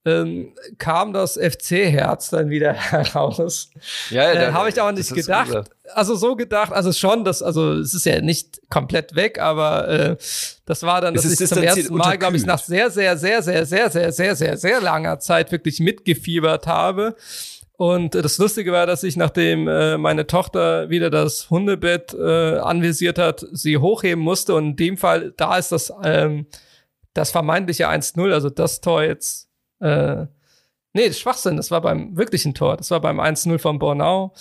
Ähm, 0.05 0.55
kam 0.79 1.13
das 1.13 1.35
FC-Herz 1.35 2.31
dann 2.31 2.49
wieder 2.49 2.73
heraus. 2.73 3.71
Ja, 4.11 4.33
ja 4.33 4.49
äh, 4.49 4.53
habe 4.53 4.71
ich 4.71 4.81
auch 4.81 4.93
nicht 4.93 5.13
gedacht. 5.13 5.71
Also 5.93 6.15
so 6.15 6.35
gedacht, 6.37 6.73
also 6.73 6.93
schon, 6.93 7.25
das, 7.25 7.43
also 7.43 7.75
es 7.75 7.93
ist 7.93 8.07
ja 8.07 8.21
nicht 8.21 8.61
komplett 8.71 9.17
weg, 9.17 9.39
aber 9.39 9.89
äh, 9.89 10.17
das 10.65 10.83
war 10.83 11.01
dann, 11.01 11.15
dass 11.15 11.25
ich 11.25 11.47
zum 11.47 11.63
ersten 11.63 11.95
Mal, 11.95 12.17
glaube 12.17 12.37
ich, 12.37 12.47
nach 12.47 12.63
sehr, 12.63 12.91
sehr, 12.91 13.19
sehr, 13.19 13.43
sehr, 13.43 13.67
sehr, 13.67 13.91
sehr, 13.91 14.13
sehr, 14.13 14.37
sehr, 14.37 14.57
sehr 14.57 14.81
langer 14.81 15.19
Zeit 15.19 15.53
wirklich 15.53 15.81
mitgefiebert 15.81 16.67
habe. 16.67 17.17
Und 17.79 18.17
das 18.17 18.39
Lustige 18.39 18.73
war, 18.73 18.87
dass 18.87 19.05
ich, 19.05 19.17
nachdem 19.17 19.69
äh, 19.69 19.99
meine 19.99 20.27
Tochter 20.27 20.91
wieder 20.91 21.11
das 21.11 21.49
Hundebett 21.49 22.13
äh, 22.13 22.59
anvisiert 22.59 23.19
hat, 23.21 23.47
sie 23.53 23.79
hochheben 23.79 24.23
musste. 24.23 24.57
Und 24.57 24.71
in 24.71 24.77
dem 24.77 24.97
Fall, 24.97 25.33
da 25.37 25.57
ist 25.57 25.71
das, 25.71 25.93
ähm, 26.03 26.47
das 27.15 27.31
vermeintliche 27.31 27.89
1-0, 27.89 28.33
also 28.33 28.51
das 28.51 28.81
Tor 28.81 29.05
jetzt, 29.05 29.49
äh, 29.79 30.27
nee, 30.93 31.13
Schwachsinn, 31.13 31.57
das 31.57 31.71
war 31.71 31.81
beim 31.81 32.17
wirklichen 32.17 32.53
Tor, 32.53 32.77
das 32.77 32.91
war 32.91 33.01
beim 33.01 33.21
1-0 33.21 33.59
von 33.59 33.79
Bornau. 33.79 34.35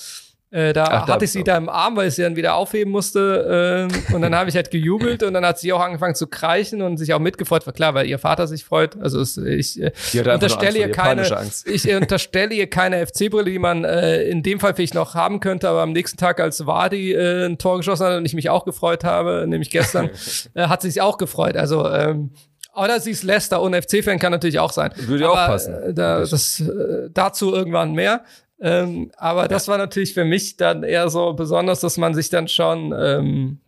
Äh, 0.58 0.74
da 0.74 0.86
Ach, 0.86 1.08
hatte 1.08 1.26
ich 1.26 1.32
sie 1.32 1.44
da 1.44 1.56
im 1.56 1.70
Arm, 1.70 1.96
weil 1.96 2.08
ich 2.08 2.16
sie 2.16 2.24
dann 2.24 2.36
wieder 2.36 2.56
aufheben 2.56 2.92
musste. 2.92 3.88
Äh, 4.10 4.14
und 4.14 4.24
dann 4.24 4.34
habe 4.34 4.50
ich 4.50 4.56
halt 4.56 4.72
gejubelt 4.72 5.22
und 5.22 5.36
dann 5.36 5.46
hat 5.46 5.60
sie 5.60 5.72
auch 5.72 5.80
angefangen 5.80 6.16
zu 6.16 6.26
kreichen 6.26 6.82
und 6.82 6.98
sich 6.98 7.14
auch 7.14 7.20
mitgefreut. 7.20 7.68
War 7.68 7.74
klar, 7.74 7.94
weil 7.94 8.08
ihr 8.08 8.18
Vater 8.18 8.48
sich 8.48 8.66
freut. 8.66 9.00
Also 9.00 9.22
es, 9.22 9.38
ich 9.38 9.80
äh, 9.80 9.92
unterstelle 10.16 10.80
ihr 10.80 10.92
keine, 10.92 11.30
ich 11.66 11.94
unterstelle 11.94 12.56
ihr 12.56 12.68
keine 12.68 13.06
FC-Brille, 13.06 13.52
die 13.52 13.60
man 13.60 13.84
äh, 13.84 14.24
in 14.24 14.42
dem 14.42 14.60
Fall 14.60 14.74
vielleicht 14.74 14.96
noch 14.96 15.14
haben 15.14 15.42
könnte. 15.42 15.70
Aber 15.70 15.84
am 15.84 15.92
nächsten 15.92 16.18
Tag, 16.18 16.40
als 16.40 16.66
Wadi 16.66 17.14
äh, 17.14 17.46
ein 17.46 17.60
Tor 17.60 17.78
geschossen 17.78 18.08
hat 18.08 18.18
und 18.18 18.26
ich 18.26 18.34
mich 18.34 18.50
auch 18.50 18.66
gefreut 18.66 19.04
habe, 19.04 19.46
nämlich 19.48 19.70
gestern, 19.70 20.10
äh, 20.56 20.64
hat 20.64 20.82
sie 20.82 20.90
sich 20.90 21.02
auch 21.02 21.20
gefreut. 21.20 21.56
Also 21.56 21.88
ähm, 21.88 22.32
oder 22.76 23.00
sie 23.00 23.12
ist 23.12 23.24
Leicester 23.24 23.62
und 23.62 23.76
FC-Fan 23.76 24.20
kann 24.20 24.32
natürlich 24.32 24.60
auch 24.60 24.72
sein. 24.72 24.92
Würde 24.96 25.24
ja 25.24 25.30
auch 25.30 25.36
passen. 25.36 25.74
Äh, 25.74 25.94
da, 25.94 26.20
das, 26.20 26.60
äh, 26.60 27.10
dazu 27.12 27.54
irgendwann 27.54 27.94
mehr. 27.94 28.24
Ähm, 28.60 29.12
aber 29.18 29.48
das 29.48 29.68
war 29.68 29.78
natürlich 29.78 30.14
für 30.14 30.26
mich 30.26 30.58
dann 30.58 30.84
eher 30.84 31.10
so 31.10 31.34
besonders, 31.34 31.80
dass 31.80 31.98
man 31.98 32.14
sich 32.14 32.30
dann 32.30 32.48
schon 32.48 32.94
ähm, 32.98 33.60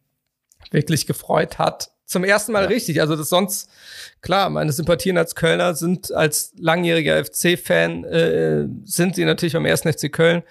wirklich 0.72 1.06
gefreut 1.06 1.60
hat. 1.60 1.92
Zum 2.06 2.24
ersten 2.24 2.52
Mal 2.54 2.64
ja. 2.64 2.70
richtig. 2.70 3.02
Also 3.02 3.16
das 3.16 3.30
sonst, 3.30 3.70
klar, 4.22 4.50
meine 4.50 4.72
Sympathien 4.72 5.18
als 5.18 5.36
Kölner 5.36 5.76
sind 5.76 6.12
als 6.12 6.54
langjähriger 6.58 7.24
FC-Fan, 7.24 8.04
äh, 8.04 8.68
sind 8.84 9.16
sie 9.16 9.26
natürlich 9.26 9.54
beim 9.54 9.66
ersten 9.66 9.94
FC 9.94 10.12
Köln. 10.12 10.42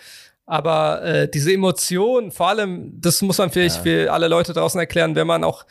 Aber 0.46 1.02
äh, 1.02 1.28
diese 1.28 1.52
Emotionen, 1.52 2.30
vor 2.30 2.48
allem, 2.48 2.92
das 3.00 3.20
muss 3.22 3.38
man 3.38 3.50
vielleicht 3.50 3.78
ja. 3.78 3.82
für 3.82 4.12
alle 4.12 4.28
Leute 4.28 4.52
draußen 4.52 4.78
erklären, 4.78 5.16
wenn 5.16 5.26
man 5.26 5.42
auch 5.42 5.66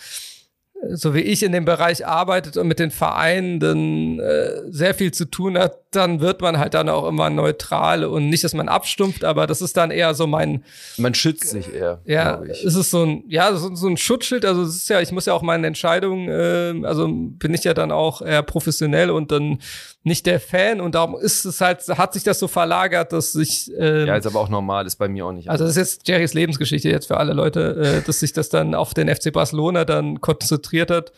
so 0.89 1.13
wie 1.13 1.21
ich 1.21 1.43
in 1.43 1.51
dem 1.51 1.65
Bereich 1.65 2.05
arbeitet 2.05 2.57
und 2.57 2.67
mit 2.67 2.79
den 2.79 2.91
Vereinen 2.91 3.59
dann 3.59 4.19
äh, 4.19 4.61
sehr 4.67 4.93
viel 4.93 5.11
zu 5.11 5.25
tun 5.25 5.57
hat, 5.57 5.86
dann 5.91 6.19
wird 6.19 6.41
man 6.41 6.59
halt 6.59 6.73
dann 6.73 6.89
auch 6.89 7.07
immer 7.07 7.29
neutral 7.29 8.03
und 8.03 8.29
nicht, 8.29 8.43
dass 8.43 8.53
man 8.53 8.67
abstumpft, 8.67 9.23
aber 9.23 9.47
das 9.47 9.61
ist 9.61 9.77
dann 9.77 9.89
eher 9.91 10.13
so 10.13 10.27
mein. 10.27 10.63
Man 10.97 11.13
schützt 11.13 11.49
sich 11.49 11.73
eher. 11.73 12.01
Ja, 12.05 12.41
es 12.43 12.75
ist 12.75 12.91
so 12.91 13.03
ein, 13.03 13.23
ja, 13.27 13.55
so, 13.55 13.73
so, 13.75 13.87
ein 13.87 13.97
Schutzschild. 13.97 14.45
Also 14.45 14.63
es 14.63 14.75
ist 14.75 14.89
ja, 14.89 14.99
ich 14.99 15.11
muss 15.11 15.25
ja 15.25 15.33
auch 15.33 15.41
meine 15.41 15.65
Entscheidungen, 15.65 16.27
äh, 16.29 16.85
also 16.85 17.07
bin 17.09 17.53
ich 17.53 17.63
ja 17.63 17.73
dann 17.73 17.91
auch 17.91 18.21
eher 18.21 18.43
professionell 18.43 19.09
und 19.09 19.31
dann 19.31 19.59
nicht 20.03 20.25
der 20.25 20.39
Fan 20.39 20.81
und 20.81 20.95
darum 20.95 21.17
ist 21.19 21.45
es 21.45 21.61
halt, 21.61 21.87
hat 21.87 22.13
sich 22.13 22.23
das 22.23 22.39
so 22.39 22.47
verlagert, 22.47 23.13
dass 23.13 23.35
ich. 23.35 23.71
Äh, 23.77 24.05
ja, 24.05 24.15
ist 24.15 24.27
aber 24.27 24.39
auch 24.39 24.49
normal, 24.49 24.85
ist 24.85 24.97
bei 24.97 25.07
mir 25.07 25.25
auch 25.25 25.31
nicht. 25.31 25.49
Also 25.49 25.63
das 25.63 25.71
ist 25.71 25.77
jetzt 25.77 26.07
Jerrys 26.07 26.33
Lebensgeschichte 26.33 26.89
jetzt 26.89 27.07
für 27.07 27.17
alle 27.17 27.33
Leute, 27.33 28.01
äh, 28.01 28.05
dass 28.05 28.19
sich 28.19 28.33
das 28.33 28.49
dann 28.49 28.75
auf 28.75 28.93
den 28.93 29.13
FC 29.13 29.31
Barcelona 29.31 29.85
dann 29.85 30.19
konzentriert 30.21 30.91
hat 30.91 31.11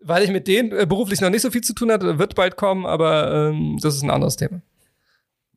weil 0.00 0.22
ich 0.22 0.30
mit 0.30 0.46
denen 0.46 0.72
äh, 0.72 0.86
beruflich 0.86 1.20
noch 1.20 1.30
nicht 1.30 1.42
so 1.42 1.50
viel 1.50 1.62
zu 1.62 1.74
tun 1.74 1.90
hatte, 1.92 2.18
wird 2.18 2.34
bald 2.34 2.56
kommen, 2.56 2.86
aber 2.86 3.50
ähm, 3.50 3.78
das 3.80 3.94
ist 3.94 4.02
ein 4.02 4.10
anderes 4.10 4.36
Thema. 4.36 4.62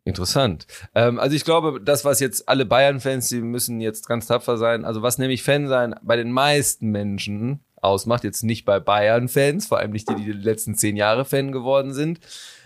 Interessant. 0.05 0.67
Ähm, 0.95 1.17
also 1.17 1.35
ich 1.35 1.45
glaube, 1.45 1.79
das, 1.81 2.03
was 2.03 2.19
jetzt 2.19 2.49
alle 2.49 2.65
Bayern-Fans, 2.65 3.29
die 3.29 3.41
müssen 3.41 3.79
jetzt 3.79 4.07
ganz 4.07 4.27
tapfer 4.27 4.57
sein, 4.57 4.83
also 4.83 5.01
was 5.01 5.17
nämlich 5.17 5.43
Fan 5.43 5.67
sein 5.67 5.95
bei 6.01 6.17
den 6.17 6.31
meisten 6.31 6.89
Menschen 6.89 7.61
ausmacht, 7.81 8.23
jetzt 8.23 8.43
nicht 8.43 8.65
bei 8.65 8.79
Bayern-Fans, 8.79 9.67
vor 9.67 9.77
allem 9.79 9.91
nicht 9.91 10.09
die, 10.09 10.15
die 10.15 10.25
die 10.25 10.31
letzten 10.31 10.75
zehn 10.75 10.97
Jahre 10.97 11.23
Fan 11.23 11.51
geworden 11.51 11.93
sind. 11.93 12.19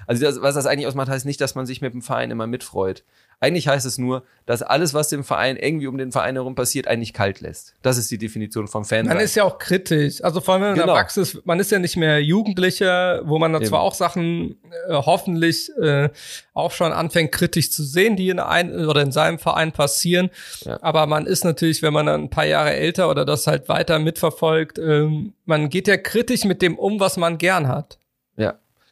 Also 0.08 0.24
das, 0.24 0.42
was 0.42 0.56
das 0.56 0.66
eigentlich 0.66 0.88
ausmacht, 0.88 1.10
heißt 1.10 1.26
nicht, 1.26 1.42
dass 1.42 1.54
man 1.54 1.66
sich 1.66 1.82
mit 1.82 1.94
dem 1.94 2.02
Verein 2.02 2.32
immer 2.32 2.48
mitfreut. 2.48 3.04
Eigentlich 3.40 3.68
heißt 3.68 3.86
es 3.86 4.00
nur, 4.00 4.24
dass 4.48 4.64
alles, 4.64 4.96
was 4.96 5.10
dem 5.10 5.24
Verein 5.24 5.58
irgendwie 5.58 5.86
um 5.86 5.98
den 6.00 6.12
Verein 6.12 6.36
herum 6.36 6.56
passiert, 6.56 6.88
eigentlich 6.88 7.14
kalt 7.14 7.42
lässt. 7.42 7.76
Das 7.84 7.98
ist 7.98 8.10
die 8.10 8.18
Definition 8.18 8.68
vom 8.68 8.84
Fan. 8.84 9.06
Man 9.06 9.20
ist 9.20 9.36
ja 9.36 9.44
auch 9.44 9.60
kritisch. 9.60 10.24
Also 10.24 10.42
vor 10.42 10.56
allem, 10.56 10.64
wenn 10.64 10.70
man 10.70 10.80
genau. 10.80 10.94
erwachsen 10.94 11.22
ist, 11.22 11.46
man 11.46 11.60
ist 11.60 11.72
ja 11.72 11.78
nicht 11.78 11.98
mehr 11.98 12.24
Jugendlicher, 12.24 13.22
wo 13.26 13.38
man 13.38 13.54
dann 13.54 13.64
zwar 13.64 13.82
auch 13.82 13.94
Sachen 13.94 14.56
äh, 14.90 14.94
hoffentlich 14.94 15.70
äh, 15.80 16.10
auch 16.56 16.72
schon 16.72 16.92
anfängt, 16.92 17.32
kritisch 17.32 17.72
zu 17.72 17.84
sehen, 17.84 18.16
die 18.16 18.30
in 18.30 18.40
ein 18.40 18.88
oder 18.88 19.02
in 19.02 19.12
seinem 19.12 19.38
Verein 19.38 19.72
passieren. 19.72 20.32
Ja. 20.62 20.80
Aber 20.82 21.06
man 21.06 21.28
ist 21.28 21.46
natürlich, 21.46 21.84
wenn 21.84 21.94
man 21.94 22.08
dann 22.08 22.24
ein 22.24 22.30
paar 22.32 22.46
Jahre 22.46 22.74
älter 22.74 23.08
oder 23.08 23.24
das 23.24 23.46
halt 23.46 23.70
weiter 23.70 24.00
mitverfolgt, 24.00 24.80
ähm, 24.80 25.34
man 25.46 25.70
geht 25.70 25.88
ja 25.88 25.98
kritisch 25.98 26.44
mit 26.44 26.64
dem 26.64 26.80
um, 26.80 27.00
was 27.00 27.18
man 27.18 27.38
gern 27.38 27.68
hat. 27.68 28.00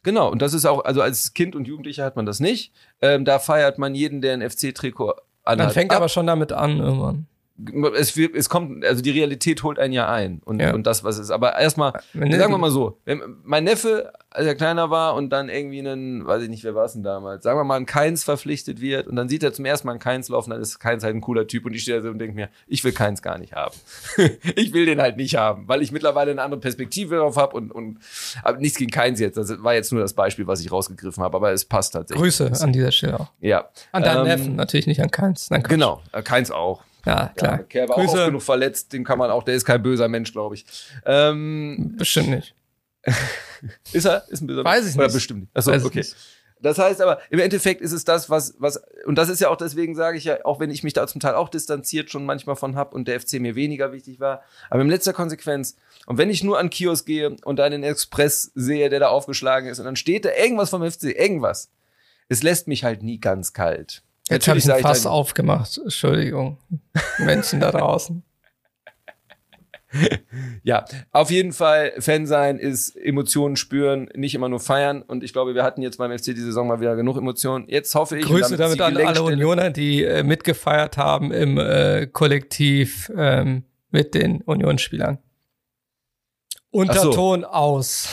Genau, 0.06 0.30
und 0.30 0.40
das 0.40 0.54
ist 0.54 0.64
auch, 0.66 0.84
also 0.84 1.02
als 1.02 1.34
Kind 1.34 1.56
und 1.56 1.66
Jugendlicher 1.66 2.04
hat 2.04 2.14
man 2.14 2.26
das 2.26 2.38
nicht. 2.38 2.72
Ähm, 3.02 3.24
da 3.24 3.40
feiert 3.40 3.76
man 3.78 3.92
jeden, 3.92 4.20
der 4.20 4.34
ein 4.34 4.40
FC-Trikot 4.48 5.14
anhat. 5.42 5.66
Man 5.66 5.74
fängt 5.74 5.90
ab. 5.90 5.96
aber 5.96 6.08
schon 6.08 6.28
damit 6.28 6.52
an 6.52 6.78
irgendwann 6.78 7.26
es, 7.94 8.16
es 8.16 8.48
kommt, 8.48 8.84
also 8.84 9.02
die 9.02 9.10
Realität 9.10 9.62
holt 9.62 9.78
einen 9.78 9.92
ja 9.92 10.10
ein 10.10 10.40
und, 10.44 10.60
ja. 10.60 10.74
und 10.74 10.86
das, 10.86 11.04
was 11.04 11.18
ist. 11.18 11.30
Aber 11.30 11.58
erstmal, 11.58 11.92
sagen 12.12 12.52
wir 12.52 12.58
mal 12.58 12.70
so, 12.70 12.98
mein 13.44 13.64
Neffe, 13.64 14.12
als 14.30 14.46
er 14.46 14.54
kleiner 14.54 14.90
war 14.90 15.14
und 15.14 15.30
dann 15.30 15.48
irgendwie 15.48 15.78
einen, 15.78 16.26
weiß 16.26 16.42
ich 16.42 16.50
nicht, 16.50 16.64
wer 16.64 16.74
war 16.74 16.84
es 16.84 16.92
denn 16.92 17.02
damals, 17.02 17.44
sagen 17.44 17.58
wir 17.58 17.64
mal, 17.64 17.76
ein 17.76 17.86
Keins 17.86 18.24
verpflichtet 18.24 18.80
wird 18.80 19.06
und 19.06 19.16
dann 19.16 19.28
sieht 19.28 19.42
er 19.42 19.54
zum 19.54 19.64
ersten 19.64 19.86
Mal 19.86 19.94
ein 19.94 19.98
Keins 19.98 20.28
laufen, 20.28 20.50
dann 20.50 20.60
ist 20.60 20.78
Keins 20.78 21.02
halt 21.02 21.14
ein 21.14 21.22
cooler 21.22 21.46
Typ 21.46 21.64
und 21.64 21.72
ich 21.72 21.82
stehe 21.82 21.96
da 21.96 22.02
so 22.02 22.10
und 22.10 22.18
denke 22.18 22.34
mir, 22.34 22.50
ich 22.66 22.84
will 22.84 22.92
Keins 22.92 23.22
gar 23.22 23.38
nicht 23.38 23.54
haben. 23.54 23.74
ich 24.56 24.74
will 24.74 24.84
den 24.84 25.00
halt 25.00 25.16
nicht 25.16 25.36
haben, 25.36 25.66
weil 25.66 25.80
ich 25.80 25.92
mittlerweile 25.92 26.32
eine 26.32 26.42
andere 26.42 26.60
Perspektive 26.60 27.16
darauf 27.16 27.36
habe 27.36 27.56
und, 27.56 27.72
und 27.72 27.98
aber 28.42 28.58
nichts 28.58 28.76
gegen 28.78 28.90
Keins 28.90 29.18
jetzt. 29.18 29.38
Das 29.38 29.62
war 29.62 29.74
jetzt 29.74 29.92
nur 29.92 30.02
das 30.02 30.12
Beispiel, 30.12 30.46
was 30.46 30.60
ich 30.60 30.70
rausgegriffen 30.70 31.22
habe, 31.22 31.36
aber 31.36 31.52
es 31.52 31.64
passt 31.64 31.94
tatsächlich. 31.94 32.22
Grüße 32.22 32.52
an 32.60 32.72
dieser 32.72 32.92
Stelle 32.92 33.20
auch. 33.20 33.32
Ja. 33.40 33.70
An 33.92 34.02
deinen 34.02 34.20
ähm, 34.20 34.24
Neffen, 34.24 34.56
natürlich 34.56 34.86
nicht 34.86 35.00
an 35.00 35.10
Keins. 35.10 35.48
Nein, 35.50 35.62
genau, 35.62 36.02
Keins 36.24 36.50
auch. 36.50 36.82
Ja, 37.06 37.32
klar. 37.36 37.58
Ja, 37.58 37.62
Kerr 37.62 37.88
war 37.88 37.96
Grüße. 37.96 38.20
auch 38.20 38.26
genug 38.26 38.42
verletzt, 38.42 38.92
den 38.92 39.04
kann 39.04 39.18
man 39.18 39.30
auch, 39.30 39.44
der 39.44 39.54
ist 39.54 39.64
kein 39.64 39.82
böser 39.82 40.08
Mensch, 40.08 40.32
glaube 40.32 40.56
ich. 40.56 40.66
Ähm, 41.04 41.94
bestimmt 41.96 42.30
nicht. 42.30 42.54
ist 43.92 44.04
er? 44.04 44.24
Ist 44.28 44.42
ein 44.42 44.48
böser 44.48 44.64
Weiß 44.64 44.82
Mensch? 44.82 44.88
ich 44.88 44.96
nicht. 44.96 45.04
Oder 45.04 45.12
bestimmt 45.12 45.40
nicht. 45.42 45.56
Achso, 45.56 45.72
okay. 45.72 45.98
Nicht. 45.98 46.16
Das 46.60 46.78
heißt 46.78 47.02
aber, 47.02 47.20
im 47.30 47.38
Endeffekt 47.38 47.82
ist 47.82 47.92
es 47.92 48.04
das, 48.04 48.30
was, 48.30 48.54
was, 48.58 48.82
und 49.04 49.16
das 49.16 49.28
ist 49.28 49.40
ja 49.40 49.50
auch 49.50 49.56
deswegen, 49.56 49.94
sage 49.94 50.16
ich 50.16 50.24
ja, 50.24 50.44
auch 50.44 50.58
wenn 50.58 50.70
ich 50.70 50.82
mich 50.82 50.94
da 50.94 51.06
zum 51.06 51.20
Teil 51.20 51.34
auch 51.34 51.50
distanziert 51.50 52.10
schon 52.10 52.24
manchmal 52.24 52.56
von 52.56 52.76
hab 52.76 52.94
und 52.94 53.06
der 53.08 53.20
FC 53.20 53.34
mir 53.34 53.54
weniger 53.54 53.92
wichtig 53.92 54.20
war, 54.20 54.42
aber 54.70 54.80
in 54.80 54.88
letzter 54.88 55.12
Konsequenz, 55.12 55.76
und 56.06 56.16
wenn 56.16 56.30
ich 56.30 56.42
nur 56.42 56.58
an 56.58 56.70
Kiosk 56.70 57.04
gehe 57.06 57.36
und 57.44 57.58
da 57.58 57.64
einen 57.64 57.82
Express 57.82 58.52
sehe, 58.54 58.88
der 58.88 59.00
da 59.00 59.08
aufgeschlagen 59.08 59.68
ist, 59.68 59.78
und 59.78 59.84
dann 59.84 59.96
steht 59.96 60.24
da 60.24 60.30
irgendwas 60.32 60.70
vom 60.70 60.82
FC, 60.82 61.04
irgendwas, 61.04 61.70
es 62.28 62.42
lässt 62.42 62.68
mich 62.68 62.84
halt 62.84 63.02
nie 63.02 63.20
ganz 63.20 63.52
kalt. 63.52 64.02
Jetzt 64.28 64.48
habe 64.48 64.58
ich 64.58 64.70
ein 64.70 64.82
Fass 64.82 65.06
aufgemacht. 65.06 65.78
Entschuldigung. 65.78 66.58
Menschen 67.18 67.60
da 67.60 67.70
draußen. 67.70 68.22
ja, 70.62 70.84
auf 71.12 71.30
jeden 71.30 71.52
Fall 71.52 71.92
Fan 71.98 72.26
sein 72.26 72.58
ist 72.58 72.96
Emotionen 72.96 73.56
spüren, 73.56 74.08
nicht 74.14 74.34
immer 74.34 74.48
nur 74.48 74.60
feiern. 74.60 75.02
Und 75.02 75.22
ich 75.22 75.32
glaube, 75.32 75.54
wir 75.54 75.62
hatten 75.62 75.82
jetzt 75.82 75.98
beim 75.98 76.16
FC 76.16 76.26
die 76.26 76.40
Saison 76.40 76.66
mal 76.66 76.80
wieder 76.80 76.96
genug 76.96 77.16
Emotionen. 77.16 77.68
Jetzt 77.68 77.94
hoffe 77.94 78.18
ich. 78.18 78.26
Grüße 78.26 78.56
damit, 78.56 78.80
damit 78.80 78.98
an 78.98 79.06
alle 79.06 79.22
Unioner, 79.22 79.70
die 79.70 80.04
äh, 80.04 80.22
mitgefeiert 80.22 80.96
haben 80.96 81.32
im 81.32 81.58
äh, 81.58 82.06
Kollektiv 82.06 83.10
ähm, 83.16 83.64
mit 83.90 84.14
den 84.14 84.42
Unionsspielern. 84.42 85.18
Unterton 86.70 87.42
so. 87.42 87.46
aus. 87.46 88.08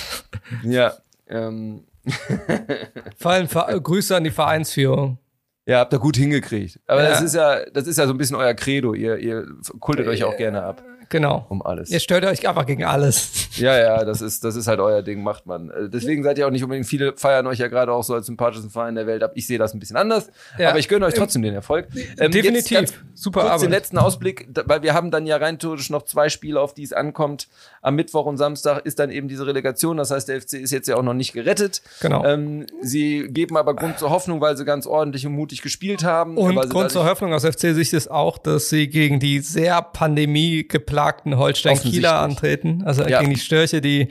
Ja. 0.64 0.94
Ähm. 1.28 1.86
Vor 3.18 3.32
allem 3.32 3.48
Grüße 3.48 4.16
an 4.16 4.26
die 4.26 4.32
Vereinsführung. 4.32 5.18
Ja, 5.66 5.80
habt 5.80 5.94
ihr 5.94 6.00
gut 6.00 6.18
hingekriegt. 6.18 6.80
Aber 6.88 7.04
ja. 7.04 7.10
das 7.10 7.22
ist 7.22 7.36
ja, 7.36 7.64
das 7.72 7.88
ist 7.88 7.98
ja 7.98 8.06
so 8.06 8.14
ein 8.14 8.18
bisschen 8.18 8.36
euer 8.36 8.54
Credo. 8.54 8.94
Ihr, 8.94 9.18
ihr 9.18 9.48
kultet 9.80 10.08
euch 10.08 10.24
auch 10.24 10.36
gerne 10.36 10.64
ab. 10.64 10.84
Genau. 11.14 11.46
Um 11.50 11.62
alles. 11.62 11.92
Ihr 11.92 12.00
stört 12.00 12.26
euch 12.26 12.48
einfach 12.50 12.66
gegen 12.66 12.84
alles. 12.86 13.50
Ja, 13.56 13.78
ja, 13.78 14.04
das 14.04 14.20
ist, 14.20 14.44
das 14.44 14.56
ist 14.56 14.68
halt 14.68 14.80
euer 14.80 15.04
Ding, 15.04 15.22
macht 15.22 15.46
man. 15.46 15.70
Äh, 15.70 15.88
deswegen 15.88 16.24
seid 16.24 16.40
ihr 16.40 16.48
auch 16.48 16.52
nicht 16.52 16.64
unbedingt, 16.64 16.88
viele 16.88 17.16
feiern 17.16 17.46
euch 17.46 17.60
ja 17.60 17.68
gerade 17.68 17.92
auch 17.92 18.04
so 18.04 18.16
als 18.16 18.26
sympathischsten 18.26 18.72
Verein 18.72 18.96
der 18.96 19.06
Welt 19.06 19.22
ab. 19.22 19.34
Ich 19.36 19.46
sehe 19.46 19.60
das 19.60 19.76
ein 19.76 19.80
bisschen 19.80 19.96
anders. 19.96 20.32
Ja. 20.58 20.70
Aber 20.70 20.80
ich 20.80 20.88
gönne 20.88 21.06
euch 21.06 21.14
trotzdem 21.14 21.44
den 21.44 21.54
Erfolg. 21.54 21.88
Ähm, 22.18 22.32
Definitiv. 22.32 23.00
Super 23.14 23.42
kurz 23.42 23.52
Arbeit. 23.52 23.66
den 23.66 23.70
letzten 23.70 24.00
Ausblick, 24.00 24.48
weil 24.66 24.82
wir 24.82 24.96
haben 24.96 25.12
dann 25.12 25.28
ja 25.28 25.38
rein 25.38 25.60
theoretisch 25.60 25.92
noch 25.92 26.02
zwei 26.02 26.30
Spiele, 26.30 26.60
auf 26.60 26.74
die 26.74 26.82
es 26.82 26.94
ankommt. 26.94 27.48
Am 27.84 27.94
Mittwoch 27.94 28.26
und 28.26 28.38
Samstag 28.38 28.84
ist 28.84 28.98
dann 28.98 29.12
eben 29.12 29.28
diese 29.28 29.46
Relegation. 29.46 29.98
Das 29.98 30.10
heißt, 30.10 30.30
der 30.30 30.42
FC 30.42 30.54
ist 30.54 30.72
jetzt 30.72 30.88
ja 30.88 30.96
auch 30.96 31.04
noch 31.04 31.14
nicht 31.14 31.34
gerettet. 31.34 31.84
Genau. 32.02 32.26
Ähm, 32.26 32.66
sie 32.82 33.28
geben 33.30 33.56
aber 33.56 33.76
Grund 33.76 34.00
zur 34.00 34.10
Hoffnung, 34.10 34.42
weil 34.42 34.58
sie 34.58 34.66
ganz 34.66 34.88
ordentlich 34.88 35.28
und 35.28 35.34
mutig 35.34 35.62
gespielt 35.62 36.04
haben. 36.04 36.38
Und 36.38 36.56
Grund 36.72 36.90
zur 36.90 37.06
Hoffnung 37.06 37.34
aus 37.34 37.46
FC-Sicht 37.46 37.94
ist 37.94 38.10
auch, 38.10 38.40
dass 38.40 38.70
sie 38.70 38.88
gegen 38.88 39.20
die 39.20 39.42
sehr 39.42 39.80
pandemiegeplagten 39.84 41.03
Holstein 41.38 41.78
Kieler 41.80 42.20
antreten. 42.20 42.84
Also 42.86 43.04
ja. 43.04 43.20
gegen 43.20 43.34
die 43.34 43.40
Störche, 43.40 43.82
die 43.82 44.10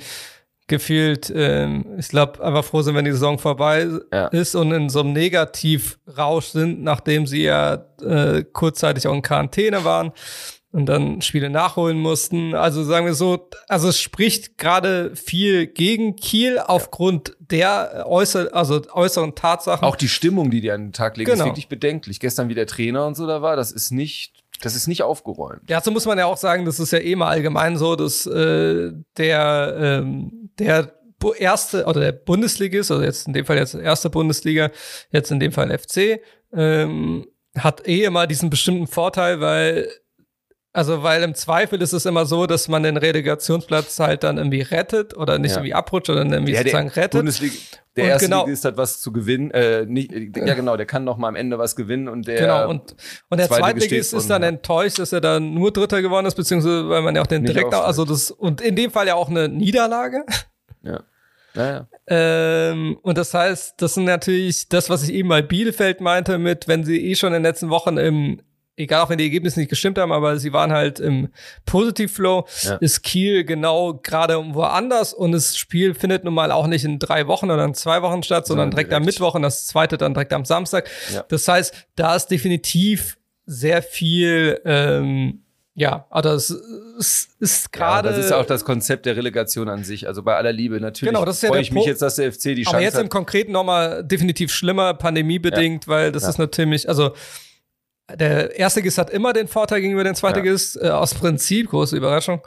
gefühlt, 0.69 1.31
ähm, 1.35 1.85
ich 1.99 2.09
glaube, 2.09 2.43
einfach 2.43 2.65
froh 2.65 2.83
sind, 2.83 2.95
wenn 2.95 3.05
die 3.05 3.11
Saison 3.13 3.39
vorbei 3.39 3.87
Ja. 4.13 4.27
ist 4.29 4.55
und 4.55 4.73
in 4.73 4.89
so 4.89 5.01
einem 5.01 5.13
Negativrausch 5.13 6.47
sind, 6.47 6.83
nachdem 6.83 7.27
sie 7.27 7.43
ja 7.43 7.85
äh, 8.03 8.45
kurzzeitig 8.53 9.07
auch 9.07 9.15
in 9.15 9.23
Quarantäne 9.23 9.85
waren 9.85 10.13
und 10.71 10.87
dann 10.87 11.21
Spiele 11.21 11.51
nachholen 11.51 11.99
mussten. 11.99 12.55
Also 12.55 12.83
sagen 12.85 13.05
wir 13.05 13.13
so, 13.15 13.51
also 13.69 13.89
es 13.89 14.01
spricht 14.01 14.57
gerade 14.57 15.15
viel 15.15 15.67
gegen 15.67 16.17
Kiel 16.17 16.59
aufgrund 16.59 17.37
der 17.41 18.05
äußer, 18.09 18.49
also 18.55 18.81
äußeren 18.93 19.35
Tatsachen. 19.35 19.85
Auch 19.87 19.97
die 19.97 20.09
Stimmung, 20.09 20.51
die 20.51 20.63
die 20.63 20.71
an 20.71 20.87
den 20.87 20.93
Tag 20.93 21.17
legen, 21.19 21.31
Genau. 21.31 21.45
ist 21.45 21.49
wirklich 21.51 21.69
bedenklich. 21.69 22.21
Gestern 22.21 22.49
wie 22.49 22.55
der 22.55 22.67
Trainer 22.67 23.05
und 23.07 23.17
so 23.17 23.27
da 23.27 23.43
war, 23.43 23.57
das 23.57 23.73
ist 23.73 23.91
nicht, 23.91 24.42
das 24.63 24.75
ist 24.75 24.87
nicht 24.87 25.03
aufgeräumt. 25.03 25.71
So 25.83 25.91
muss 25.91 26.07
man 26.07 26.19
ja 26.19 26.27
auch 26.27 26.37
sagen, 26.37 26.65
das 26.65 26.81
ist 26.81 26.93
ja 26.93 27.01
eh 27.01 27.15
mal 27.17 27.29
allgemein 27.29 27.77
so, 27.77 27.97
dass 27.97 28.27
äh, 28.27 28.93
der, 29.17 29.77
ähm, 29.79 30.51
der 30.59 30.93
erste 31.39 31.85
oder 31.85 32.01
der 32.01 32.13
Bundesligist, 32.13 32.91
also 32.91 33.03
jetzt 33.03 33.27
in 33.27 33.33
dem 33.33 33.45
Fall 33.45 33.59
jetzt 33.59 33.75
erste 33.75 34.11
Bundesliga, 34.11 34.71
jetzt 35.11 35.31
in 35.31 35.41
dem 35.41 35.53
Fall 35.53 35.77
FC, 35.77 36.21
ähm, 36.53 37.27
hat 37.57 37.87
eh 37.87 38.05
immer 38.05 38.27
diesen 38.27 38.51
bestimmten 38.51 38.87
Vorteil, 38.87 39.41
weil 39.41 39.89
also 40.73 41.03
weil 41.03 41.23
im 41.23 41.35
Zweifel 41.35 41.81
ist 41.83 41.93
es 41.93 42.07
immer 42.07 42.25
so, 42.27 42.47
dass 42.47 42.69
man 42.69 42.83
den 42.83 42.97
Relegationsplatz 42.97 43.99
halt 43.99 44.23
dann 44.25 44.39
irgendwie 44.39 44.63
rettet 44.63 45.17
oder 45.17 45.39
nicht 45.39 45.51
Ja. 45.53 45.59
irgendwie 45.59 45.75
abrutscht 45.75 46.09
oder 46.11 46.25
irgendwie 46.25 46.53
Ja, 46.53 46.59
sozusagen 46.61 46.89
der 46.89 46.97
rettet. 46.97 47.19
Bundesliga, 47.19 47.55
der 47.97 48.05
Und 48.05 48.11
erste 48.11 48.27
genau- 48.27 48.45
Ligist 48.47 48.65
hat 48.65 48.77
was 48.77 49.01
zu 49.01 49.13
gewinnen. 49.13 49.51
Äh, 49.51 49.85
nicht, 49.87 50.13
ja, 50.13 50.55
genau, 50.55 50.77
der 50.77 50.87
kann 50.87 51.05
noch 51.05 51.19
mal 51.19 51.29
am 51.29 51.37
Ende 51.37 51.59
was 51.59 51.77
gewinnen 51.77 52.09
und 52.09 52.27
der 52.27 52.41
Genau, 52.41 52.71
und, 52.71 52.97
und 53.29 53.39
der 53.39 53.49
Zweitligist 53.49 54.15
ist 54.15 54.31
dann 54.31 54.43
enttäuscht, 54.43 54.99
dass 54.99 55.13
er 55.13 55.21
dann 55.21 55.53
nur 55.55 55.73
Dritter 55.73 56.01
geworden 56.01 56.27
ist, 56.27 56.35
beziehungsweise 56.37 56.89
weil 56.89 57.03
man 57.03 57.15
ja 57.17 57.23
auch 57.23 57.27
den 57.27 57.45
direkt, 57.45 57.75
also 57.75 58.05
das, 58.05 58.31
und 58.31 58.61
in 58.61 58.75
dem 58.77 58.91
Fall 58.91 59.07
ja 59.07 59.15
auch 59.15 59.29
eine 59.29 59.49
Niederlage. 59.49 60.25
ja. 60.83 61.01
Naja. 61.55 61.87
Ähm, 62.07 62.97
und 63.03 63.19
das 63.19 63.35
heißt, 63.35 63.75
das 63.83 63.93
sind 63.93 64.05
natürlich 64.05 64.71
das, 64.71 64.89
was 64.89 65.03
ich 65.03 65.13
eben 65.13 65.29
bei 65.29 65.43
Bielefeld 65.43 66.01
meinte, 66.01 66.39
mit, 66.39 66.67
wenn 66.67 66.83
sie 66.83 66.99
eh 67.11 67.15
schon 67.15 67.29
in 67.29 67.35
den 67.35 67.43
letzten 67.43 67.69
Wochen 67.69 67.99
im, 67.99 68.41
egal 68.77 69.03
auch 69.03 69.11
wenn 69.11 69.19
die 69.19 69.25
Ergebnisse 69.25 69.61
nicht 69.61 69.69
gestimmt 69.69 69.99
haben, 69.99 70.13
aber 70.13 70.39
sie 70.39 70.53
waren 70.53 70.73
halt 70.73 70.99
im 71.01 71.29
Positivflow, 71.67 72.47
Ja. 72.63 72.75
ist 72.77 73.03
Kiel 73.03 73.45
genau 73.45 73.95
gerade 73.95 74.37
woanders 74.55 75.13
und 75.13 75.33
das 75.33 75.57
Spiel 75.57 75.95
findet 75.95 76.25
nun 76.25 76.35
mal 76.35 76.51
auch 76.51 76.67
nicht 76.67 76.85
in 76.85 76.99
drei 76.99 77.27
Wochen 77.27 77.51
oder 77.51 77.65
in 77.65 77.75
zwei 77.75 78.03
Wochen 78.03 78.23
statt, 78.23 78.47
sondern 78.47 78.65
Sondern 78.65 78.71
direkt, 78.77 78.93
am 78.93 79.03
direkt. 79.03 79.19
Mittwoch 79.21 79.35
und 79.35 79.43
das 79.43 79.67
zweite 79.67 79.97
dann 79.99 80.15
direkt 80.15 80.33
am 80.33 80.45
Samstag. 80.45 80.89
Ja. 81.13 81.25
Das 81.29 81.47
heißt, 81.49 81.75
da 81.97 82.17
ist 82.17 82.27
definitiv 82.29 83.19
sehr 83.47 83.83
viel, 83.83 84.61
ähm, 84.65 85.43
ja, 85.75 86.07
also 86.11 86.31
es, 86.31 87.29
ist 87.41 87.65
Ja, 87.65 87.69
gerade. 87.73 88.09
das 88.11 88.19
ist 88.19 88.31
ja 88.31 88.37
auch 88.39 88.45
das 88.47 88.65
Konzept 88.65 89.07
der 89.07 89.17
Relegation 89.17 89.69
an 89.69 89.85
sich. 89.85 90.07
Also 90.07 90.23
bei 90.23 90.37
aller 90.37 90.53
Liebe 90.53 90.79
natürlich 90.81 91.13
Genau, 91.13 91.25
das 91.25 91.37
ist 91.37 91.43
ja 91.43 91.49
freue 91.49 91.63
ich 91.63 91.73
mich 91.73 91.87
jetzt, 91.87 92.03
dass 92.03 92.17
der 92.17 92.31
FC 92.33 92.55
die 92.55 92.67
Aber 92.67 92.73
Chance 92.73 92.85
jetzt 92.85 92.95
im 92.99 93.05
hat. 93.05 93.11
Konkreten 93.11 93.53
nochmal 93.53 94.05
definitiv 94.05 94.53
schlimmer, 94.53 94.93
pandemiebedingt, 94.95 95.89
weil 95.89 96.13
das 96.13 96.25
Ja. 96.25 96.29
ist 96.29 96.39
natürlich, 96.39 96.89
also 96.89 97.13
der 98.11 98.59
Erstligist 98.59 98.99
hat 98.99 99.11
immer 99.11 99.33
den 99.33 99.49
Vorteil 99.49 99.81
gegenüber 99.81 100.05
dem 100.05 100.15
Zweitligist, 100.15 100.77
äh, 100.81 100.89
aus 100.89 101.15
Prinzip, 101.15 101.71
große 101.71 101.97
Überraschung, 101.97 102.41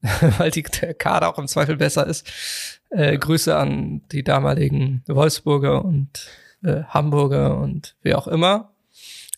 weil 0.38 0.50
die, 0.50 0.62
der 0.62 0.94
Kader 0.94 1.28
auch 1.28 1.38
im 1.38 1.48
Zweifel 1.48 1.76
besser 1.76 2.06
ist. 2.06 2.26
Äh, 2.90 3.16
Grüße 3.18 3.56
an 3.56 4.02
die 4.12 4.22
damaligen 4.24 5.02
Wolfsburger 5.06 5.84
und 5.84 6.26
äh, 6.64 6.82
Hamburger 6.88 7.58
und 7.58 7.94
wie 8.02 8.14
auch 8.14 8.26
immer. 8.28 8.68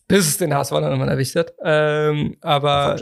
Bis 0.07 0.29
es 0.29 0.37
den 0.37 0.53
HSV 0.53 0.71
dann 0.73 0.85
irgendwann 0.85 1.09
erwischt 1.09 1.35
hat. 1.35 1.55
Ähm, 1.65 2.37
aber 2.43 2.97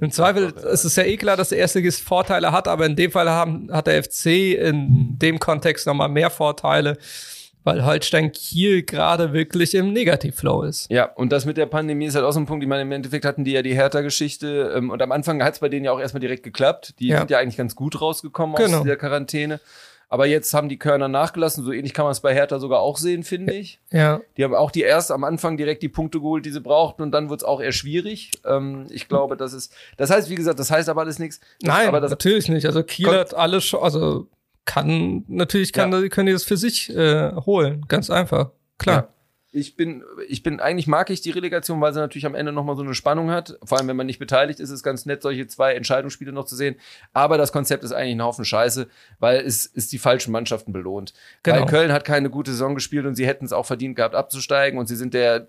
im 0.00 0.10
Zweifel 0.12 0.54
Ja. 0.56 0.68
ist 0.70 0.84
es 0.84 0.94
ja 0.94 1.02
eh 1.02 1.16
klar, 1.16 1.36
dass 1.36 1.48
der 1.48 1.58
Erstligist 1.58 2.02
Vorteile 2.02 2.52
hat, 2.52 2.68
aber 2.68 2.86
in 2.86 2.94
dem 2.94 3.10
Fall 3.10 3.28
haben, 3.28 3.68
hat 3.72 3.88
der 3.88 4.04
FC 4.04 4.26
in 4.54 5.18
dem 5.18 5.40
Kontext 5.40 5.88
nochmal 5.88 6.08
mehr 6.08 6.30
Vorteile, 6.30 6.98
weil 7.66 7.84
Holstein 7.84 8.30
Kiel 8.32 8.84
gerade 8.84 9.32
wirklich 9.32 9.74
im 9.74 9.92
Negativflow 9.92 10.62
ist. 10.62 10.88
Ja, 10.90 11.04
und 11.16 11.32
das 11.32 11.44
mit 11.44 11.56
der 11.56 11.66
Pandemie 11.66 12.06
ist 12.06 12.14
halt 12.14 12.24
auch 12.24 12.30
so 12.32 12.38
ein 12.40 12.46
Punkt. 12.46 12.62
Ich 12.62 12.68
meine, 12.68 12.82
im 12.82 12.92
Endeffekt 12.92 13.24
hatten 13.24 13.44
die 13.44 13.50
ja 13.52 13.60
die 13.62 13.74
Hertha-Geschichte 13.74 14.72
ähm, 14.76 14.90
und 14.90 15.02
am 15.02 15.10
Anfang 15.12 15.42
hat 15.42 15.54
es 15.54 15.58
bei 15.60 15.68
denen 15.68 15.84
ja 15.84 15.92
auch 15.92 15.98
erstmal 16.00 16.20
direkt 16.20 16.44
geklappt. 16.44 16.94
Die 17.00 17.08
Ja. 17.08 17.18
sind 17.18 17.30
ja 17.30 17.38
eigentlich 17.38 17.56
ganz 17.56 17.74
gut 17.74 18.00
rausgekommen 18.00 18.54
Genau. 18.56 18.78
aus 18.78 18.84
der 18.84 18.96
Quarantäne. 18.96 19.60
Aber 20.08 20.26
jetzt 20.26 20.54
haben 20.54 20.68
die 20.68 20.78
Körner 20.78 21.08
nachgelassen. 21.08 21.64
So 21.64 21.72
ähnlich 21.72 21.92
kann 21.92 22.04
man 22.04 22.12
es 22.12 22.20
bei 22.20 22.32
Hertha 22.32 22.60
sogar 22.60 22.78
auch 22.78 22.96
sehen, 22.96 23.24
finde 23.24 23.52
ich. 23.54 23.80
Ja, 23.90 24.20
Die 24.36 24.44
haben 24.44 24.54
auch 24.54 24.70
die 24.70 24.82
erst 24.82 25.10
am 25.10 25.24
Anfang 25.24 25.56
direkt 25.56 25.82
die 25.82 25.88
Punkte 25.88 26.20
geholt, 26.20 26.46
die 26.46 26.52
sie 26.52 26.60
brauchten, 26.60 27.02
und 27.02 27.10
dann 27.10 27.28
wird 27.28 27.40
es 27.40 27.44
auch 27.44 27.60
eher 27.60 27.72
schwierig. 27.72 28.30
Ähm, 28.44 28.86
ich 28.90 29.08
glaube, 29.08 29.36
das 29.36 29.52
ist. 29.52 29.74
Das 29.96 30.10
heißt, 30.10 30.30
wie 30.30 30.36
gesagt, 30.36 30.60
das 30.60 30.70
heißt 30.70 30.88
aber 30.88 31.00
alles 31.00 31.18
nichts. 31.18 31.40
Nein, 31.60 31.88
aber 31.88 32.00
das, 32.00 32.10
natürlich 32.12 32.48
nicht. 32.48 32.66
Also 32.66 32.84
Kiel 32.84 33.08
hat 33.08 33.34
alles 33.34 33.64
schon, 33.64 33.82
also 33.82 34.28
kann, 34.66 35.24
natürlich 35.28 35.72
kann, 35.72 35.90
Ja. 35.92 36.08
können 36.08 36.26
die 36.26 36.32
das 36.32 36.44
für 36.44 36.58
sich 36.58 36.94
äh, 36.94 37.32
holen. 37.32 37.86
Ganz 37.88 38.10
einfach. 38.10 38.50
Klar. 38.78 38.96
Ja. 38.96 39.08
Ich 39.52 39.74
bin, 39.74 40.04
ich 40.28 40.42
bin, 40.42 40.60
eigentlich 40.60 40.86
mag 40.86 41.08
ich 41.08 41.22
die 41.22 41.30
Relegation, 41.30 41.80
weil 41.80 41.94
sie 41.94 42.00
natürlich 42.00 42.26
am 42.26 42.34
Ende 42.34 42.52
nochmal 42.52 42.76
so 42.76 42.82
eine 42.82 42.94
Spannung 42.94 43.30
hat. 43.30 43.58
Vor 43.64 43.78
allem, 43.78 43.88
wenn 43.88 43.96
man 43.96 44.04
nicht 44.04 44.18
beteiligt 44.18 44.60
ist, 44.60 44.68
ist 44.68 44.74
es 44.74 44.82
ganz 44.82 45.06
nett, 45.06 45.22
solche 45.22 45.46
zwei 45.46 45.72
Entscheidungsspiele 45.72 46.30
noch 46.30 46.44
zu 46.44 46.54
sehen. 46.56 46.76
Aber 47.14 47.38
das 47.38 47.52
Konzept 47.52 47.82
ist 47.82 47.92
eigentlich 47.92 48.16
ein 48.16 48.22
Haufen 48.22 48.44
Scheiße, 48.44 48.86
weil 49.18 49.40
es 49.40 49.64
ist 49.64 49.92
die 49.92 49.98
falschen 49.98 50.30
Mannschaften 50.30 50.74
belohnt. 50.74 51.14
Genau. 51.42 51.60
Weil 51.60 51.66
Köln 51.66 51.92
hat 51.92 52.04
keine 52.04 52.28
gute 52.28 52.50
Saison 52.50 52.74
gespielt 52.74 53.06
und 53.06 53.14
sie 53.14 53.26
hätten 53.26 53.46
es 53.46 53.54
auch 53.54 53.64
verdient 53.64 53.96
gehabt 53.96 54.14
abzusteigen 54.14 54.78
und 54.78 54.88
sie 54.88 54.96
sind 54.96 55.14
der 55.14 55.46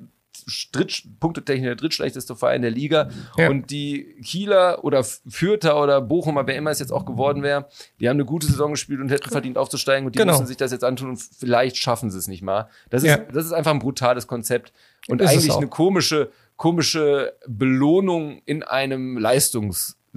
Dritt, 0.72 1.04
punktetechnisch 1.20 1.66
der 1.66 1.76
drittschlechteste 1.76 2.36
Verein 2.36 2.62
der 2.62 2.72
Liga. 2.72 3.10
Ja. 3.38 3.50
Und 3.50 3.72
die 3.72 4.16
Kieler 4.24 4.84
oder 4.84 5.04
Fürther 5.04 5.82
oder 5.82 6.00
Bochumer, 6.00 6.46
wer 6.48 6.56
immer 6.56 6.70
es 6.72 6.80
jetzt 6.80 6.92
auch 6.92 7.06
geworden 7.06 7.42
wäre, 7.44 7.68
die 8.00 8.08
haben 8.08 8.18
eine 8.18 8.26
gute 8.26 8.46
Saison 8.48 8.72
gespielt 8.72 9.00
und 9.02 9.10
hätten 9.10 9.30
verdient 9.30 9.58
aufzusteigen 9.58 10.06
und 10.06 10.14
die 10.16 10.20
Genau. 10.20 10.34
müssen 10.34 10.46
sich 10.46 10.58
das 10.58 10.72
jetzt 10.72 10.84
antun 10.84 11.10
und 11.10 11.18
vielleicht 11.18 11.78
schaffen 11.78 12.12
sie 12.12 12.18
es 12.20 12.28
nicht 12.28 12.44
mal. 12.44 12.70
Das 12.90 13.04
ist, 13.04 13.10
Ja. 13.10 13.18
das 13.18 13.46
ist 13.46 13.52
einfach 13.52 13.72
ein 13.72 13.80
brutales 13.80 14.28
Konzept 14.28 14.72
und 15.08 15.22
Ist 15.22 15.30
eigentlich 15.32 15.52
eine 15.56 15.68
komische, 15.68 16.32
komische 16.56 17.34
Belohnung 17.48 18.42
in 18.46 18.64
einem 18.64 19.18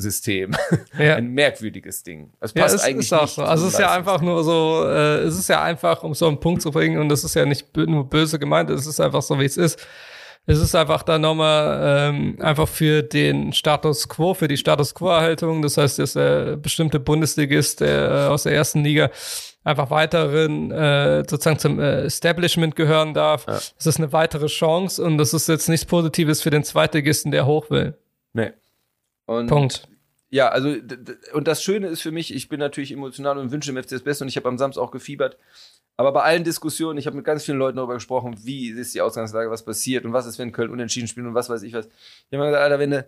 Leistungssystem. 0.01 0.51
Ja. 0.99 1.17
Ein 1.17 1.29
merkwürdiges 1.29 2.03
Ding. 2.03 2.31
Ja, 2.41 2.63
passt 2.63 2.75
es 2.75 2.83
eigentlich 2.83 3.07
ist 3.07 3.13
auch 3.13 3.29
so. 3.29 3.43
Also 3.43 3.67
es 3.67 3.75
ist 3.75 3.79
ja 3.79 3.93
einfach 3.93 4.21
nur 4.21 4.43
so, 4.45 4.85
äh, 4.87 5.21
es 5.21 5.39
ist 5.39 5.49
ja 5.49 5.63
einfach, 5.63 6.03
um 6.03 6.15
so 6.15 6.27
einen 6.27 6.41
Punkt 6.41 6.63
zu 6.63 6.71
bringen, 6.71 6.99
und 6.99 7.09
das 7.09 7.25
ist 7.25 7.35
ja 7.35 7.45
nicht 7.45 7.75
nur 7.77 8.09
böse 8.09 8.39
gemeint, 8.39 8.71
es 8.71 8.87
ist 8.87 9.01
einfach 9.01 9.23
so, 9.23 9.39
wie 9.39 9.45
es 9.45 9.57
ist. 9.57 9.79
Es 10.47 10.59
ist 10.59 10.75
einfach 10.75 11.03
dann 11.03 11.21
nochmal 11.21 12.09
ähm, 12.11 12.39
einfach 12.41 12.67
für 12.67 13.03
den 13.03 13.53
Status 13.53 14.09
Quo, 14.09 14.35
für 14.35 14.49
die 14.49 14.57
Status 14.57 14.95
Quo-Erhaltung. 14.95 15.61
Das 15.63 15.77
heißt, 15.77 15.99
dass 15.99 16.15
der 16.15 16.57
bestimmte 16.57 16.99
Bundesligist 16.99 17.81
der, 17.81 18.11
äh, 18.11 18.27
aus 18.29 18.45
der 18.45 18.55
ersten 18.55 18.83
Liga 18.83 19.11
einfach 19.65 19.91
weiteren 19.91 20.71
äh, 20.73 21.25
sozusagen 21.29 21.59
zum 21.59 21.79
äh, 21.79 22.05
Establishment 22.05 22.75
gehören 22.75 23.13
darf. 23.13 23.47
Ja. 23.47 23.53
Das 23.55 23.87
ist 23.87 23.99
eine 23.99 24.13
weitere 24.13 24.47
Chance 24.47 25.05
und 25.05 25.19
das 25.19 25.35
ist 25.35 25.47
jetzt 25.47 25.69
nichts 25.69 25.85
Positives 25.85 26.41
für 26.41 26.51
den 26.51 26.65
Zweitligisten, 26.65 27.31
der 27.31 27.45
hoch 27.45 27.71
will. 27.71 27.95
Nee. 28.33 28.53
Und 29.31 29.47
Punkt. 29.47 29.89
Ja, 30.31 30.49
also 30.49 30.75
und 31.33 31.47
das 31.47 31.63
Schöne 31.63 31.87
ist 31.87 32.03
für 32.03 32.11
mich, 32.11 32.35
ich 32.35 32.49
bin 32.49 32.59
natürlich 32.59 32.91
emotional 32.91 33.39
und 33.39 33.53
wünsche 33.53 33.73
dem 33.73 33.81
FC 33.81 33.91
das 33.91 34.03
Beste 34.03 34.25
und 34.25 34.29
ich 34.29 34.37
habe 34.37 34.49
am 34.49 34.59
Samstag 34.59 34.83
auch 34.83 34.91
gefiebert. 34.91 35.39
Aber 35.97 36.11
bei 36.11 36.23
allen 36.23 36.43
Diskussionen, 36.43 36.99
ich 36.99 37.07
habe 37.07 37.15
mit 37.15 37.25
ganz 37.25 37.45
vielen 37.45 37.59
Leuten 37.59 37.77
darüber 37.77 37.95
gesprochen, 37.95 38.35
wie 38.43 38.71
ist 38.71 38.93
die 38.93 39.01
Ausgangslage, 39.01 39.49
was 39.49 39.65
passiert 39.65 40.05
und 40.05 40.13
was 40.13 40.27
ist, 40.27 40.41
wenn 40.41 40.51
Köln 40.51 40.71
unentschieden 40.71 41.07
spielt 41.07 41.27
und 41.27 41.35
was 41.35 41.49
weiß 41.49 41.63
ich 41.63 41.73
was. 41.75 41.87
Ich 41.87 41.93
habe 42.33 42.39
mir 42.39 42.47
gesagt, 42.47 42.63
Alter, 42.65 42.79
wenn 42.81 42.91
du, 42.91 43.07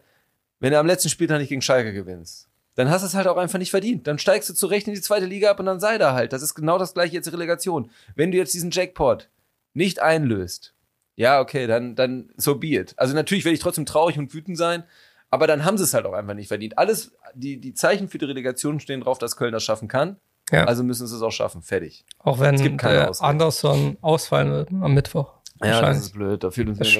wenn 0.60 0.70
du 0.70 0.78
am 0.78 0.86
letzten 0.86 1.08
Spieltag 1.08 1.40
nicht 1.40 1.48
gegen 1.48 1.60
Schalke 1.60 1.92
gewinnst, 1.92 2.48
dann 2.76 2.88
hast 2.88 3.02
du 3.02 3.06
es 3.06 3.14
halt 3.14 3.26
auch 3.26 3.36
einfach 3.36 3.58
nicht 3.58 3.72
verdient. 3.72 4.06
Dann 4.06 4.20
steigst 4.20 4.48
du 4.48 4.54
zurecht 4.54 4.86
in 4.86 4.94
die 4.94 5.00
zweite 5.00 5.26
Liga 5.26 5.50
ab 5.50 5.58
und 5.58 5.66
dann 5.66 5.80
sei 5.80 5.98
da 5.98 6.14
halt. 6.14 6.32
Das 6.32 6.42
ist 6.42 6.54
genau 6.54 6.78
das 6.78 6.94
gleiche 6.94 7.14
jetzt 7.14 7.32
Relegation. 7.32 7.90
Wenn 8.14 8.30
du 8.30 8.38
jetzt 8.38 8.54
diesen 8.54 8.70
Jackpot 8.70 9.28
nicht 9.74 10.00
einlöst, 10.00 10.72
ja, 11.16 11.40
okay, 11.40 11.66
dann, 11.66 11.96
dann 11.96 12.30
so 12.36 12.54
be 12.54 12.68
it. 12.68 12.94
Also 12.96 13.12
natürlich 13.14 13.44
werde 13.44 13.54
ich 13.54 13.60
trotzdem 13.60 13.86
traurig 13.86 14.18
und 14.18 14.32
wütend 14.32 14.56
sein, 14.56 14.84
aber 15.32 15.46
dann 15.46 15.64
haben 15.64 15.78
sie 15.78 15.84
es 15.84 15.94
halt 15.94 16.04
auch 16.06 16.12
einfach 16.12 16.34
nicht 16.34 16.48
verdient. 16.48 16.76
Alles, 16.78 17.12
die, 17.34 17.58
die 17.58 17.72
Zeichen 17.74 18.08
für 18.08 18.18
die 18.18 18.26
Relegation 18.26 18.78
stehen 18.80 19.00
drauf, 19.00 19.18
dass 19.18 19.36
Köln 19.36 19.52
das 19.52 19.64
schaffen 19.64 19.88
kann. 19.88 20.18
Ja. 20.50 20.64
Also 20.64 20.84
müssen 20.84 21.06
sie 21.06 21.16
es 21.16 21.22
auch 21.22 21.30
schaffen. 21.32 21.62
Fertig. 21.62 22.04
Auch 22.18 22.38
wenn 22.38 22.54
Es 22.54 22.62
gibt 22.62 22.78
keine 22.78 23.08
Ausrede. 23.08 23.28
Anderson 23.30 23.96
ausfallen 24.02 24.52
wird 24.52 24.68
am 24.70 24.92
Mittwoch. 24.92 25.32
Ja, 25.64 25.80
das 25.80 25.98
ist 25.98 26.12
blöd. 26.12 26.44
Da 26.44 26.50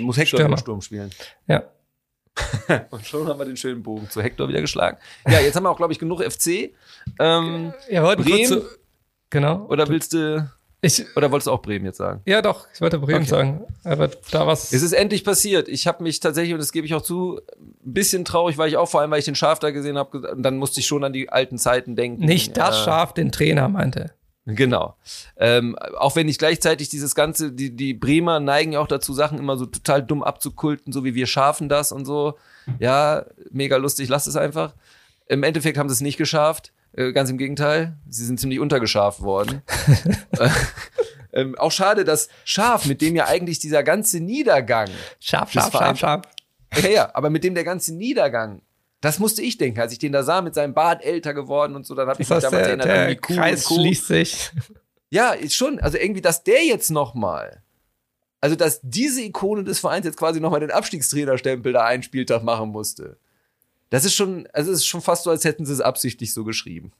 muss 0.01 0.17
Hector 0.17 0.39
Stürmer. 0.39 0.55
im 0.55 0.57
Sturm 0.57 0.81
spielen. 0.81 1.11
Ja. 1.47 1.65
Und 2.91 3.05
schon 3.07 3.27
haben 3.29 3.39
wir 3.39 3.45
den 3.45 3.59
schönen 3.59 3.83
Bogen 3.83 4.09
zu 4.09 4.23
Hector 4.23 4.49
wieder 4.49 4.63
geschlagen. 4.63 4.97
Ja, 5.29 5.41
jetzt 5.41 5.55
haben 5.55 5.65
wir 5.65 5.71
auch, 5.71 5.77
glaube 5.77 5.93
ich, 5.93 5.99
genug 5.99 6.23
FC. 6.23 6.73
Ähm, 7.19 7.75
Ja, 7.91 8.03
wollten 8.03 8.25
Bremen? 8.25 8.47
so, 8.47 8.65
genau. 9.29 9.67
oder 9.67 9.87
willst 9.89 10.15
du, 10.15 10.51
Ich, 10.85 11.05
oder 11.17 11.31
wolltest 11.31 11.47
du 11.47 11.53
auch 11.53 11.63
Bremen 11.63 11.85
jetzt 11.87 11.99
sagen? 11.99 12.23
ja, 12.27 12.43
doch, 12.43 12.67
ich 12.75 12.81
wollte 12.81 12.99
Bremen 12.99 13.21
Okay. 13.21 13.29
sagen. 13.31 13.65
Aber 13.85 14.09
da 14.33 14.47
was. 14.49 14.73
Es 14.73 14.83
ist 14.83 14.93
endlich 14.93 15.23
passiert. 15.25 15.69
Ich 15.69 15.87
habe 15.87 16.03
mich 16.03 16.19
tatsächlich, 16.19 16.53
und 16.55 16.59
das 16.59 16.73
gebe 16.73 16.85
ich 16.87 16.93
auch 16.95 17.03
zu, 17.03 17.41
ein 17.61 17.93
bisschen 17.95 18.25
traurig 18.25 18.59
war 18.59 18.67
ich 18.67 18.77
auch, 18.77 18.89
vor 18.89 19.01
allem, 19.01 19.13
weil 19.13 19.21
ich 19.21 19.25
den 19.25 19.37
Schaf 19.37 19.61
da 19.61 19.71
gesehen 19.71 19.97
habe. 19.97 20.33
Und 20.33 20.43
dann 20.43 20.57
musste 20.59 20.81
ich 20.81 20.87
schon 20.87 21.05
an 21.05 21.13
die 21.13 21.29
alten 21.31 21.57
Zeiten 21.57 21.95
denken. 21.95 22.25
nicht 22.25 22.57
das 22.57 22.81
Äh, 22.81 22.85
Schaf, 22.85 23.15
den 23.15 23.31
Trainer 23.31 23.69
meinte. 23.69 24.11
Genau. 24.45 24.97
Ähm, 25.37 25.79
auch 25.99 26.17
wenn 26.17 26.29
ich 26.29 26.37
gleichzeitig 26.37 26.89
dieses 26.89 27.15
ganze, 27.15 27.53
die, 27.53 27.77
die 27.77 27.95
Bremer 27.95 28.41
neigen 28.41 28.73
ja 28.73 28.81
auch 28.81 28.89
dazu, 28.89 29.15
Sachen 29.15 29.39
immer 29.39 29.57
so 29.57 29.67
total 29.67 30.03
dumm 30.03 30.25
abzukulten, 30.25 30.93
so 30.93 31.05
wie 31.05 31.15
wir 31.15 31.29
schaffen 31.29 31.69
das 31.69 31.93
und 31.93 32.07
so. 32.07 32.37
Ja, 32.81 33.25
mega 33.53 33.77
lustig, 33.77 34.09
lasst 34.09 34.27
es 34.27 34.35
einfach. 34.35 34.75
Im 35.29 35.45
Endeffekt 35.45 35.79
haben 35.79 35.89
sie 35.89 35.93
es 35.95 36.01
nicht 36.01 36.17
geschafft. 36.19 36.73
Äh, 36.95 37.13
ganz 37.13 37.31
im 37.31 37.39
Gegenteil, 37.39 37.97
sie 38.09 38.25
sind 38.25 38.39
ziemlich 38.39 38.61
untergeschaft 38.61 39.23
worden. 39.23 39.63
ähm, 41.33 41.57
auch 41.59 41.73
schade, 41.73 42.05
dass 42.05 42.29
Schaf, 42.45 42.87
mit 42.87 43.01
dem 43.01 43.17
ja 43.17 43.27
eigentlich 43.27 43.59
dieser 43.59 43.83
ganze 43.83 44.21
Niedergang. 44.21 44.89
Scharf, 45.19 45.53
scharf, 45.53 45.73
scharf, 45.73 45.99
scharf. 45.99 46.23
Ja, 46.83 46.89
ja, 46.89 47.11
aber 47.15 47.31
mit 47.31 47.45
dem 47.45 47.55
der 47.55 47.65
ganze 47.65 47.95
Niedergang. 47.95 48.63
Das 49.01 49.19
musste 49.19 49.43
ich 49.43 49.59
denken, 49.59 49.81
als 49.81 49.93
ich 49.93 49.99
den 49.99 50.13
da 50.13 50.23
sah, 50.23 50.43
mit 50.43 50.55
seinem 50.55 50.75
Bart 50.75 51.05
älter 51.05 51.35
geworden 51.35 51.75
und 51.75 51.85
so, 51.85 51.95
dann 51.95 52.09
habe 52.09 52.23
ich 52.23 52.29
Das 52.29 52.43
mich 52.43 52.51
damals 52.51 52.63
der, 52.63 52.69
erinnert 52.69 52.89
an 52.89 52.95
der 52.95 53.09
die 53.09 53.17
Kuh 53.17 53.35
Kreis 53.35 53.65
Co. 53.65 53.75
schließt 53.75 54.07
sich. 54.07 54.51
Ja, 55.11 55.33
ist 55.33 55.57
schon, 55.57 55.81
also 55.81 55.99
irgendwie, 55.99 56.23
dass 56.23 56.45
der 56.45 56.65
jetzt 56.65 56.91
nochmal, 56.91 57.63
also 58.41 58.55
dass 58.55 58.81
diese 58.83 59.23
Ikone 59.23 59.65
des 59.65 59.81
Vereins 59.81 60.07
jetzt 60.07 60.17
quasi 60.17 60.41
nochmal 60.41 60.61
den 60.61 60.71
Abstiegstrainerstempel 60.71 61.73
da 61.73 61.85
einen 61.85 62.03
Spieltag 62.03 62.45
machen 62.45 62.71
musste. 62.71 63.19
Das 63.93 64.07
ist 64.07 64.15
schon, 64.15 64.49
also 64.55 64.73
es 64.73 64.79
ist 64.79 64.87
schon 64.87 65.03
fast 65.03 65.25
so, 65.25 65.31
als 65.31 65.45
hätten 65.45 65.67
sie 65.67 65.73
es 65.75 65.83
absichtlich 65.83 66.33
so 66.33 66.45
geschrieben. 66.45 66.93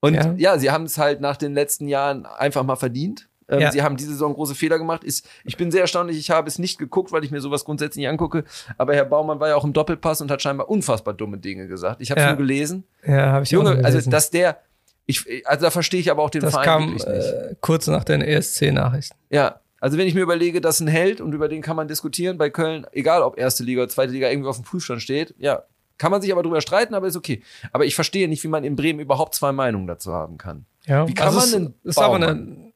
Und 0.00 0.14
Ja. 0.14 0.34
ja, 0.36 0.58
sie 0.58 0.70
haben 0.70 0.84
es 0.84 0.98
halt 0.98 1.20
nach 1.22 1.36
den 1.38 1.54
letzten 1.54 1.88
Jahren 1.88 2.26
einfach 2.26 2.62
mal 2.64 2.76
verdient. 2.76 3.28
Ähm, 3.48 3.60
Ja. 3.60 3.72
Sie 3.72 3.82
haben 3.82 3.96
diese 3.96 4.10
Saison 4.10 4.34
große 4.34 4.54
Fehler 4.54 4.76
gemacht. 4.78 5.04
Ist, 5.04 5.26
ich 5.44 5.56
bin 5.56 5.70
sehr 5.70 5.80
erstaunlich, 5.80 6.18
ich 6.18 6.30
habe 6.30 6.48
es 6.48 6.58
nicht 6.58 6.78
geguckt, 6.78 7.12
weil 7.12 7.24
ich 7.24 7.30
mir 7.30 7.40
sowas 7.40 7.64
grundsätzlich 7.64 8.02
nicht 8.02 8.08
angucke. 8.10 8.44
Aber 8.76 8.94
Herr 8.94 9.06
Baumann 9.06 9.40
war 9.40 9.48
ja 9.48 9.56
auch 9.56 9.64
im 9.64 9.72
Doppelpass 9.72 10.20
und 10.20 10.30
hat 10.30 10.42
scheinbar 10.42 10.68
unfassbar 10.68 11.14
dumme 11.14 11.38
Dinge 11.38 11.66
gesagt. 11.66 12.02
Ich 12.02 12.10
habe 12.10 12.20
es 12.20 12.24
Ja. 12.24 12.30
nur 12.32 12.38
gelesen. 12.38 12.84
Ja, 13.06 13.32
habe 13.32 13.44
ich 13.44 13.48
auch 13.48 13.52
Junge, 13.62 13.70
noch 13.70 13.76
also 13.84 13.90
gelesen. 13.96 14.10
dass 14.10 14.30
der, 14.30 14.60
ich, 15.06 15.24
also 15.46 15.64
da 15.64 15.70
verstehe 15.70 16.00
ich 16.00 16.10
aber 16.10 16.22
auch 16.22 16.30
den 16.30 16.42
das 16.42 16.50
Verein 16.50 16.64
kam 16.66 16.82
wirklich 16.90 17.06
nicht. 17.06 17.26
äh, 17.32 17.54
kurz 17.62 17.86
nach 17.86 18.04
den 18.04 18.20
ESC-Nachrichten. 18.20 19.16
Ja, 19.30 19.60
also 19.80 19.96
wenn 19.96 20.06
ich 20.08 20.14
mir 20.14 20.22
überlege, 20.22 20.60
dass 20.60 20.80
ein 20.80 20.88
Held 20.88 21.20
und 21.22 21.32
über 21.32 21.48
den 21.48 21.62
kann 21.62 21.76
man 21.76 21.88
diskutieren 21.88 22.36
bei 22.36 22.50
Köln, 22.50 22.86
egal 22.92 23.22
ob 23.22 23.38
erste 23.38 23.62
Liga 23.64 23.82
oder 23.82 23.88
zweite 23.88 24.12
Liga 24.12 24.28
irgendwie 24.28 24.48
auf 24.50 24.56
dem 24.56 24.64
Prüfstand 24.64 25.00
steht, 25.00 25.34
ja, 25.38 25.62
kann 25.98 26.10
man 26.10 26.20
sich 26.22 26.32
aber 26.32 26.42
drüber 26.42 26.60
streiten, 26.60 26.94
aber 26.94 27.06
ist 27.06 27.16
okay. 27.16 27.42
Aber 27.72 27.84
ich 27.84 27.94
verstehe 27.94 28.28
nicht, 28.28 28.42
wie 28.44 28.48
man 28.48 28.64
in 28.64 28.76
Bremen 28.76 29.00
überhaupt 29.00 29.34
zwei 29.34 29.52
Meinungen 29.52 29.86
dazu 29.86 30.12
haben 30.12 30.38
kann. 30.38 30.66
Ja, 30.84 31.06
Wie 31.08 31.14
kann 31.14 31.34
man 31.34 31.44
es 31.44 31.50
denn 31.52 31.74
Ist 31.82 31.98
aber 31.98 32.18
Baumann? 32.18 32.30
eine. 32.30 32.72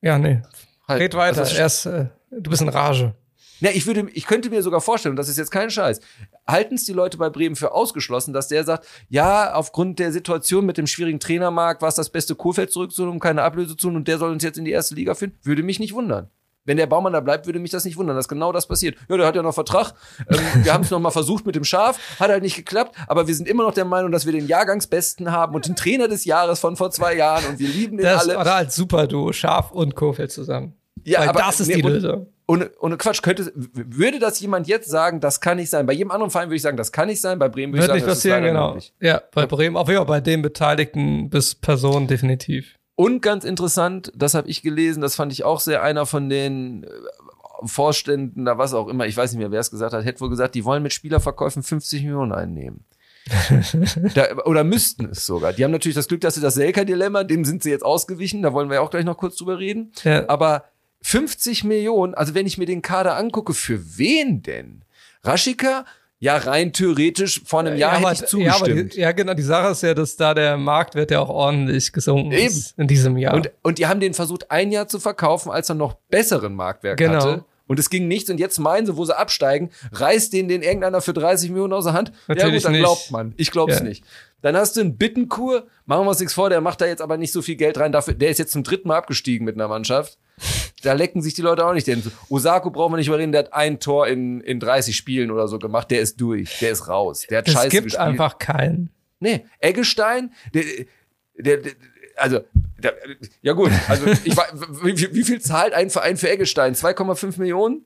Ja, 0.00 0.18
nee. 0.18 0.40
Halt, 0.88 1.00
Red 1.00 1.14
weiter. 1.14 1.40
also 1.40 1.56
Erst, 1.56 1.86
äh, 1.86 2.06
du 2.30 2.50
bist 2.50 2.62
in 2.62 2.68
Rage. 2.68 3.14
Ja, 3.60 3.70
ich 3.74 3.86
würde, 3.86 4.08
ich 4.14 4.26
könnte 4.26 4.48
mir 4.48 4.62
sogar 4.62 4.80
vorstellen, 4.80 5.12
und 5.12 5.16
das 5.16 5.28
ist 5.28 5.36
jetzt 5.36 5.50
kein 5.50 5.70
Scheiß, 5.70 6.00
halten 6.48 6.76
es 6.76 6.86
die 6.86 6.94
Leute 6.94 7.18
bei 7.18 7.28
Bremen 7.28 7.56
für 7.56 7.72
ausgeschlossen, 7.72 8.32
dass 8.32 8.48
der 8.48 8.64
sagt, 8.64 8.86
ja, 9.10 9.52
aufgrund 9.52 9.98
der 9.98 10.12
Situation 10.12 10.64
mit 10.64 10.78
dem 10.78 10.86
schwierigen 10.86 11.20
Trainermarkt 11.20 11.82
war 11.82 11.90
es 11.90 11.94
das 11.94 12.08
beste 12.08 12.34
Kurfeld 12.34 12.72
zurückzuholen, 12.72 13.12
um 13.12 13.20
keine 13.20 13.42
Ablöse 13.42 13.76
zu 13.76 13.88
tun 13.88 13.96
und 13.96 14.08
der 14.08 14.16
soll 14.16 14.30
uns 14.32 14.42
jetzt 14.42 14.56
in 14.56 14.64
die 14.64 14.70
erste 14.70 14.94
Liga 14.94 15.14
führen? 15.14 15.34
Würde 15.42 15.62
mich 15.62 15.78
nicht 15.78 15.92
wundern. 15.92 16.30
Wenn 16.70 16.76
der 16.76 16.86
Baumann 16.86 17.12
da 17.12 17.18
bleibt, 17.18 17.46
würde 17.46 17.58
mich 17.58 17.72
das 17.72 17.84
nicht 17.84 17.96
wundern, 17.96 18.14
dass 18.14 18.28
genau 18.28 18.52
das 18.52 18.68
passiert. 18.68 18.94
Ja, 19.08 19.16
der 19.16 19.26
hat 19.26 19.34
ja 19.34 19.42
noch 19.42 19.52
Vertrag. 19.54 19.92
Ähm, 20.30 20.38
wir 20.62 20.72
haben 20.72 20.84
es 20.84 20.90
noch 20.92 21.00
mal 21.00 21.10
versucht 21.10 21.44
mit 21.44 21.56
dem 21.56 21.64
Schaf, 21.64 21.98
hat 22.20 22.30
halt 22.30 22.44
nicht 22.44 22.54
geklappt, 22.54 22.94
aber 23.08 23.26
wir 23.26 23.34
sind 23.34 23.48
immer 23.48 23.64
noch 23.64 23.74
der 23.74 23.84
Meinung, 23.84 24.12
dass 24.12 24.24
wir 24.24 24.32
den 24.32 24.46
Jahrgangsbesten 24.46 25.32
haben 25.32 25.52
und 25.56 25.66
den 25.66 25.74
Trainer 25.74 26.06
des 26.06 26.24
Jahres 26.24 26.60
von 26.60 26.76
vor 26.76 26.92
zwei 26.92 27.16
Jahren 27.16 27.44
und 27.46 27.58
wir 27.58 27.66
lieben 27.66 27.96
den 27.96 28.06
Das 28.06 28.28
alle. 28.28 28.38
oder 28.38 28.54
als 28.54 28.76
Superduo, 28.76 29.32
Schaf 29.32 29.72
und 29.72 29.96
Kofeld 29.96 30.30
zusammen. 30.30 30.74
Ja, 31.02 31.20
Weil 31.22 31.30
aber- 31.30 31.40
das 31.40 31.58
ist 31.58 31.66
nee, 31.66 31.74
die 31.74 31.82
und- 31.82 31.92
Lösung. 31.92 32.26
Ohne, 32.46 32.70
ohne 32.80 32.96
Quatsch, 32.96 33.22
könnte, 33.22 33.52
würde 33.54 34.18
das 34.20 34.38
jemand 34.40 34.66
jetzt 34.68 34.88
sagen, 34.88 35.20
das 35.20 35.40
kann 35.40 35.56
nicht 35.56 35.70
sein? 35.70 35.86
Bei 35.86 35.92
jedem 35.92 36.10
anderen 36.10 36.30
Verein 36.32 36.48
würde 36.48 36.56
ich 36.56 36.62
sagen, 36.62 36.76
das 36.76 36.90
kann 36.92 37.06
nicht 37.08 37.20
sein. 37.20 37.38
Bei 37.38 37.48
Bremen 37.48 37.72
würde 37.72 37.84
ich 37.86 37.92
nicht 37.92 38.00
sagen, 38.00 38.08
das 38.08 38.18
ist 38.18 38.22
passieren, 38.24 38.40
leider 38.42 38.52
genau. 38.52 38.68
möglich. 38.68 38.92
Ja, 39.00 39.22
bei 39.34 39.46
Bremen, 39.46 39.76
auch 39.76 39.88
ja, 39.88 40.02
bei 40.02 40.20
den 40.20 40.42
Beteiligten 40.42 41.30
bis 41.30 41.54
Personen 41.54 42.08
definitiv. 42.08 42.74
Und 43.00 43.22
ganz 43.22 43.46
interessant, 43.46 44.12
das 44.14 44.34
habe 44.34 44.50
ich 44.50 44.60
gelesen, 44.60 45.00
das 45.00 45.14
fand 45.14 45.32
ich 45.32 45.42
auch 45.42 45.60
sehr 45.60 45.82
einer 45.82 46.04
von 46.04 46.28
den 46.28 46.84
äh, 46.84 46.88
Vorständen, 47.64 48.44
da 48.44 48.58
was 48.58 48.74
auch 48.74 48.88
immer, 48.88 49.06
ich 49.06 49.16
weiß 49.16 49.32
nicht 49.32 49.38
mehr, 49.38 49.50
wer 49.50 49.60
es 49.60 49.70
gesagt 49.70 49.94
hat, 49.94 50.04
hätte 50.04 50.20
wohl 50.20 50.28
gesagt, 50.28 50.54
die 50.54 50.66
wollen 50.66 50.82
mit 50.82 50.92
Spielerverkäufen 50.92 51.62
50 51.62 52.02
Millionen 52.02 52.32
einnehmen. 52.32 52.84
da, 54.14 54.44
oder 54.44 54.64
müssten 54.64 55.06
es 55.06 55.24
sogar. 55.24 55.54
Die 55.54 55.64
haben 55.64 55.70
natürlich 55.70 55.94
das 55.94 56.08
Glück, 56.08 56.20
dass 56.20 56.34
sie 56.34 56.42
das 56.42 56.52
Selker-Dilemma, 56.56 57.24
dem 57.24 57.46
sind 57.46 57.62
sie 57.62 57.70
jetzt 57.70 57.86
ausgewichen, 57.86 58.42
da 58.42 58.52
wollen 58.52 58.68
wir 58.68 58.74
ja 58.74 58.80
auch 58.82 58.90
gleich 58.90 59.06
noch 59.06 59.16
kurz 59.16 59.36
drüber 59.36 59.58
reden. 59.58 59.92
Ja. 60.04 60.28
Aber 60.28 60.64
50 61.00 61.64
Millionen, 61.64 62.12
also 62.12 62.34
wenn 62.34 62.46
ich 62.46 62.58
mir 62.58 62.66
den 62.66 62.82
Kader 62.82 63.16
angucke, 63.16 63.54
für 63.54 63.96
wen 63.96 64.42
denn? 64.42 64.84
Raschika? 65.24 65.86
Ja, 66.22 66.36
rein 66.36 66.72
theoretisch 66.74 67.40
vor 67.46 67.60
einem 67.60 67.76
Jahr 67.78 67.92
aber, 67.94 68.10
hätte 68.10 68.24
ich 68.26 68.32
ja, 68.44 68.52
aber 68.54 68.64
zugestimmt. 68.66 68.94
ja, 68.94 69.12
genau. 69.12 69.32
Die 69.32 69.42
Sache 69.42 69.72
ist 69.72 69.82
ja, 69.82 69.94
dass 69.94 70.16
da 70.16 70.34
der 70.34 70.58
Marktwert 70.58 71.10
ja 71.10 71.20
auch 71.20 71.30
ordentlich 71.30 71.92
gesunken 71.92 72.32
Eben. 72.32 72.46
ist 72.46 72.78
in 72.78 72.86
diesem 72.86 73.16
Jahr. 73.16 73.32
Und, 73.34 73.50
und 73.62 73.78
die 73.78 73.86
haben 73.86 74.00
den 74.00 74.12
versucht, 74.12 74.50
ein 74.50 74.70
Jahr 74.70 74.86
zu 74.86 75.00
verkaufen, 75.00 75.50
als 75.50 75.70
er 75.70 75.76
noch 75.76 75.94
besseren 76.10 76.54
Marktwert 76.54 76.98
Genau. 76.98 77.14
hatte. 77.14 77.44
Und 77.66 77.78
es 77.78 77.88
ging 77.88 78.06
nichts. 78.08 78.28
Und 78.28 78.38
jetzt 78.38 78.58
meinen 78.58 78.84
sie, 78.84 78.96
wo 78.96 79.04
sie 79.04 79.16
absteigen, 79.16 79.70
reißt 79.92 80.32
den 80.32 80.48
den 80.48 80.60
irgendeiner 80.62 81.00
für 81.00 81.12
30 81.14 81.50
Millionen 81.50 81.72
aus 81.72 81.84
der 81.84 81.94
Hand. 81.94 82.08
ja 82.28 82.34
Natürlich 82.34 82.54
gut, 82.56 82.64
dann 82.66 82.72
nicht. 82.72 82.82
glaubt 82.82 83.10
man. 83.12 83.32
Ich 83.36 83.50
glaub's 83.50 83.76
Ja. 83.78 83.82
nicht. 83.84 84.04
Dann 84.42 84.56
hast 84.56 84.76
du 84.76 84.80
einen 84.80 84.96
Bittenkur, 84.98 85.66
machen 85.86 86.04
wir 86.04 86.10
uns 86.10 86.18
nichts 86.20 86.34
vor, 86.34 86.50
der 86.50 86.60
macht 86.60 86.80
da 86.80 86.86
jetzt 86.86 87.00
aber 87.00 87.16
nicht 87.16 87.32
so 87.32 87.40
viel 87.42 87.56
Geld 87.56 87.78
rein. 87.78 87.92
Dafür, 87.92 88.12
der 88.14 88.28
ist 88.30 88.38
jetzt 88.38 88.52
zum 88.52 88.62
dritten 88.64 88.88
Mal 88.88 88.96
abgestiegen 88.98 89.44
mit 89.46 89.54
einer 89.54 89.68
Mannschaft. 89.68 90.18
Da 90.82 90.92
lecken 90.94 91.22
sich 91.22 91.34
die 91.34 91.42
Leute 91.42 91.66
auch 91.66 91.72
nicht. 91.72 91.86
Denn 91.86 92.02
Osako 92.28 92.70
brauchen 92.70 92.92
wir 92.92 92.96
nicht 92.96 93.08
überreden, 93.08 93.32
der 93.32 93.40
hat 93.40 93.52
ein 93.52 93.80
Tor 93.80 94.06
in, 94.08 94.40
in 94.40 94.60
30 94.60 94.96
Spielen 94.96 95.30
oder 95.30 95.48
so 95.48 95.58
gemacht. 95.58 95.90
Der 95.90 96.00
ist 96.00 96.20
durch, 96.20 96.58
der 96.60 96.70
ist 96.70 96.88
raus. 96.88 97.26
Der 97.28 97.38
hat 97.38 97.48
es 97.48 97.54
scheiße 97.54 97.68
gibt 97.68 97.84
gespielt. 97.84 98.02
einfach 98.02 98.38
keinen. 98.38 98.90
Nee, 99.18 99.44
Eggestein, 99.58 100.32
der, 100.54 100.64
der, 101.36 101.56
der 101.58 101.72
also, 102.16 102.40
der, 102.78 102.94
ja 103.42 103.52
gut, 103.52 103.70
also 103.88 104.06
ich 104.06 104.36
wie 104.36 105.14
wie 105.14 105.24
viel 105.24 105.40
zahlt 105.40 105.72
ein 105.72 105.90
Verein 105.90 106.16
für 106.16 106.30
Eggestein? 106.30 106.74
2,5 106.74 107.38
Millionen? 107.38 107.84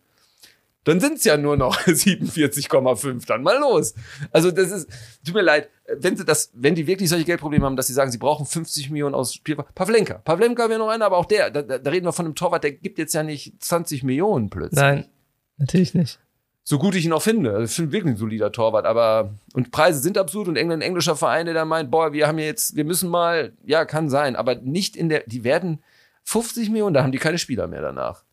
Dann 0.84 1.00
sind's 1.00 1.24
ja 1.24 1.36
nur 1.36 1.56
noch 1.56 1.78
47,5. 1.86 3.26
Dann 3.26 3.42
mal 3.42 3.58
los. 3.58 3.94
Also 4.30 4.50
das 4.50 4.70
ist, 4.70 4.90
tut 5.24 5.34
mir 5.34 5.42
leid, 5.42 5.68
wenn 5.98 6.16
sie 6.16 6.24
das, 6.24 6.50
wenn 6.54 6.74
die 6.74 6.86
wirklich 6.86 7.08
solche 7.08 7.24
Geldprobleme 7.24 7.64
haben, 7.64 7.76
dass 7.76 7.86
sie 7.86 7.92
sagen, 7.92 8.10
sie 8.10 8.18
brauchen 8.18 8.46
50 8.46 8.90
Millionen 8.90 9.14
aus 9.14 9.34
Spiel. 9.34 9.56
Pavlenka. 9.74 10.18
Pavlenka 10.18 10.68
wäre 10.68 10.78
noch 10.78 10.88
einer, 10.88 11.06
aber 11.06 11.16
auch 11.16 11.26
der, 11.26 11.50
da, 11.50 11.62
da 11.62 11.90
reden 11.90 12.06
wir 12.06 12.12
von 12.12 12.26
einem 12.26 12.34
Torwart, 12.34 12.64
der 12.64 12.72
gibt 12.72 12.98
jetzt 12.98 13.14
ja 13.14 13.22
nicht 13.22 13.62
20 13.62 14.02
Millionen 14.02 14.50
plötzlich. 14.50 14.80
Nein, 14.80 15.06
natürlich 15.58 15.94
nicht. 15.94 16.18
So 16.66 16.78
gut 16.78 16.94
ich 16.94 17.04
ihn 17.04 17.12
auch 17.12 17.20
finde. 17.20 17.50
Also 17.50 17.64
ich 17.64 17.72
finde 17.72 17.92
wirklich 17.92 18.14
ein 18.14 18.16
solider 18.16 18.50
Torwart, 18.50 18.86
aber 18.86 19.34
und 19.52 19.70
Preise 19.70 20.00
sind 20.00 20.16
absurd 20.16 20.48
und 20.48 20.56
England 20.56 20.82
ein 20.82 20.86
englischer 20.86 21.14
Verein, 21.14 21.44
der 21.44 21.54
da 21.54 21.66
meint, 21.66 21.90
boah, 21.90 22.14
wir 22.14 22.26
haben 22.26 22.38
jetzt, 22.38 22.74
wir 22.74 22.84
müssen 22.84 23.10
mal, 23.10 23.52
ja, 23.64 23.84
kann 23.84 24.08
sein, 24.08 24.34
aber 24.34 24.54
nicht 24.54 24.96
in 24.96 25.10
der, 25.10 25.24
die 25.26 25.44
werden 25.44 25.82
50 26.22 26.70
Millionen, 26.70 26.94
da 26.94 27.02
haben 27.02 27.12
die 27.12 27.18
keine 27.18 27.36
Spieler 27.36 27.66
mehr 27.66 27.82
danach. 27.82 28.24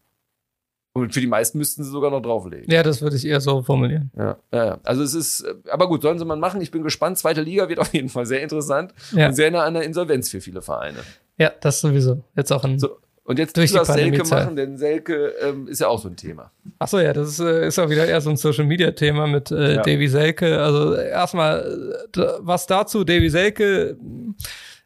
Und 0.94 1.14
für 1.14 1.22
die 1.22 1.28
meisten 1.28 1.58
müssten 1.58 1.84
sie 1.86 1.89
sogar 1.89 2.12
noch 2.12 2.22
drauflegen. 2.22 2.70
Ja, 2.70 2.84
das 2.84 3.02
würde 3.02 3.16
ich 3.16 3.26
eher 3.26 3.39
so 3.39 3.62
formulieren. 3.62 4.12
Ja, 4.18 4.38
ja, 4.52 4.66
ja. 4.66 4.80
Also 4.84 5.04
es 5.04 5.14
ist, 5.14 5.42
äh, 5.42 5.54
aber 5.72 5.88
gut, 5.88 6.02
sollen 6.02 6.20
sie 6.20 6.26
mal 6.26 6.36
machen. 6.36 6.60
Ich 6.60 6.70
bin 6.72 6.84
gespannt. 6.84 7.18
Zweite 7.18 7.42
Liga 7.42 7.70
wird 7.70 7.80
auf 7.80 7.94
jeden 7.94 8.10
Fall 8.10 8.26
sehr 8.26 8.42
interessant 8.42 8.94
Ja. 9.14 9.28
und 9.28 9.34
sehr 9.34 9.52
nah 9.52 9.64
an 9.64 9.74
der 9.76 9.84
Insolvenz 9.84 10.30
für 10.30 10.42
viele 10.42 10.62
Vereine. 10.62 10.98
Ja, 11.38 11.52
das 11.62 11.80
sowieso. 11.80 12.24
Jetzt 12.36 12.52
auch 12.52 12.64
ein. 12.66 12.78
So, 12.78 12.98
und 13.24 13.39
jetzt 13.39 13.56
Durch 13.56 13.72
das 13.72 13.88
Selke 13.88 14.28
machen, 14.28 14.56
denn 14.58 14.78
Selke 14.78 15.34
ähm, 15.42 15.68
ist 15.68 15.80
ja 15.80 15.88
auch 15.88 16.00
so 16.02 16.10
ein 16.10 16.18
Thema. 16.18 16.52
Ach 16.80 16.88
so, 16.89 17.00
ja, 17.00 17.14
das 17.14 17.30
ist, 17.30 17.39
äh, 17.39 17.68
ist 17.68 17.80
auch 17.80 17.89
wieder 17.89 18.06
eher 18.06 18.20
so 18.20 18.30
ein 18.30 18.36
Social 18.36 18.66
Media 18.66 18.92
Thema 18.92 19.28
mit 19.28 19.50
äh, 19.52 19.76
Ja. 19.76 19.82
Davy 19.84 20.08
Selke. 20.10 20.60
Also 20.62 20.96
erstmal 20.96 21.60
äh, 21.62 22.12
d- 22.14 22.28
was 22.39 22.68
dazu, 22.68 23.06
Davy 23.06 23.30
Selke 23.30 23.96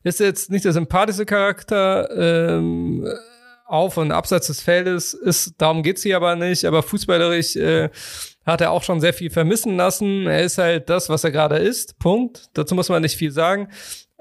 ist 0.04 0.20
jetzt 0.20 0.52
nicht 0.52 0.66
der 0.66 0.74
sympathischste 0.74 1.26
Charakter 1.26 2.58
ähm, 2.58 3.08
auf 3.66 3.98
und 3.98 4.12
abseits 4.12 4.48
des 4.48 4.62
Feldes 4.62 5.14
ist, 5.14 5.56
darum 5.58 5.84
geht's 5.84 6.04
hier 6.04 6.18
aber 6.18 6.36
nicht, 6.36 6.66
aber 6.66 6.84
fußballerisch 6.84 7.56
äh, 7.56 7.90
hat 8.46 8.62
er 8.62 8.72
auch 8.72 8.84
schon 8.84 9.02
sehr 9.02 9.14
viel 9.14 9.32
vermissen 9.32 9.76
lassen. 9.76 10.28
Er 10.28 10.44
ist 10.44 10.58
halt 10.58 10.90
das, 10.90 11.10
was 11.10 11.24
er 11.24 11.32
gerade 11.32 11.58
ist. 11.58 11.98
Punkt. 11.98 12.46
Dazu 12.54 12.76
muss 12.76 12.90
man 12.90 13.02
nicht 13.02 13.18
viel 13.18 13.32
sagen. 13.32 13.70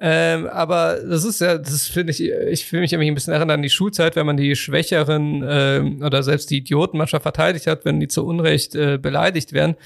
Ähm, 0.00 0.48
aber 0.48 0.98
das 1.08 1.24
ist 1.24 1.40
ja, 1.40 1.56
das 1.56 1.86
finde 1.86 2.12
ich, 2.12 2.22
ich 2.22 2.64
fühle 2.64 2.82
mich 2.82 2.92
irgendwie 2.92 3.10
ein 3.10 3.14
bisschen 3.14 3.32
erinnern 3.32 3.58
an 3.58 3.62
die 3.62 3.70
Schulzeit, 3.70 4.16
wenn 4.16 4.26
man 4.26 4.36
die 4.36 4.56
Schwächeren 4.56 5.44
ähm, 5.46 6.02
oder 6.02 6.22
selbst 6.22 6.50
die 6.50 6.58
Idioten 6.58 6.98
manchmal 6.98 7.20
verteidigt 7.20 7.66
hat, 7.66 7.84
wenn 7.84 8.00
die 8.00 8.08
zu 8.08 8.26
Unrecht 8.26 8.74
äh, 8.74 8.98
beleidigt 8.98 9.52
werden. 9.52 9.76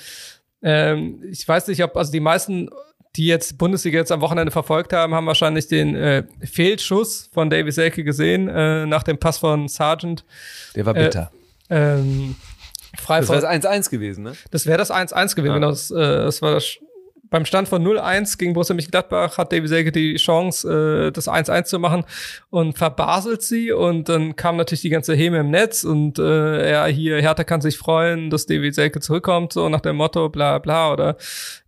Ähm, 0.63 1.23
ich 1.31 1.47
weiß 1.47 1.69
nicht, 1.69 1.85
ob, 1.85 1.97
also 1.97 2.11
die 2.11 2.21
meisten, 2.21 2.71
die 3.17 3.27
jetzt 3.27 3.59
Bundesliga 3.59 3.99
jetzt 3.99 4.13
am 4.13 4.21
Wochenende 4.21 4.51
verfolgt 4.51 4.93
haben, 4.93 5.15
haben 5.15 5.27
wahrscheinlich 5.27 5.67
den 5.67 5.95
äh, 5.97 6.25
Fehlschuss 6.45 7.31
von 7.33 7.51
Davy 7.51 7.73
Selke 7.73 8.05
gesehen, 8.05 8.49
äh, 8.49 8.87
nach 8.87 9.03
dem 9.03 9.19
Pass 9.19 9.39
von 9.39 9.69
Sargent. 9.69 10.25
Der 10.75 10.87
war 10.87 10.95
bitter. 10.95 11.31
Ähm, 11.71 12.37
frei 12.99 13.21
Das 13.21 13.29
wäre 13.29 13.49
1-1 13.49 13.91
gewesen, 13.91 14.25
ne? 14.25 14.33
das 14.51 14.67
wäre 14.67 14.79
das 14.79 14.91
1-1 14.91 15.35
gewesen. 15.35 15.53
Ja. 15.53 15.55
Genau, 15.55 15.71
das, 15.71 15.91
äh, 15.91 15.95
das 15.97 16.43
war 16.43 16.55
das, 16.55 16.79
beim 17.31 17.45
Stand 17.45 17.69
von 17.69 17.87
0-1 17.87 18.39
gegen 18.39 18.53
Borussia 18.53 18.75
Mönchengladbach 18.75 19.39
hat 19.39 19.53
Davy 19.53 19.69
Selke 19.69 19.93
die 19.93 20.17
Chance, 20.17 21.09
äh, 21.09 21.13
das 21.13 21.29
1-1 21.29 21.65
zu 21.65 21.79
machen 21.79 22.05
und 22.51 22.77
verbaselt 22.77 23.43
sie 23.43 23.73
und 23.73 24.09
dann 24.09 24.37
kam 24.37 24.57
natürlich 24.57 24.83
die 24.83 24.91
ganze 24.91 25.15
Häme 25.15 25.39
im 25.39 25.51
Netz 25.51 25.85
und 25.85 26.19
äh, 26.19 26.71
ja, 26.71 26.87
hier, 26.87 27.21
Hertha 27.21 27.45
kann 27.45 27.61
sich 27.61 27.79
freuen, 27.79 28.31
dass 28.31 28.47
Davy 28.47 28.73
Selke 28.73 29.01
zurückkommt, 29.01 29.53
so 29.53 29.69
nach 29.69 29.81
dem 29.81 29.97
Motto, 29.97 30.29
bla 30.29 30.59
bla, 30.59 30.93
oder 30.93 31.17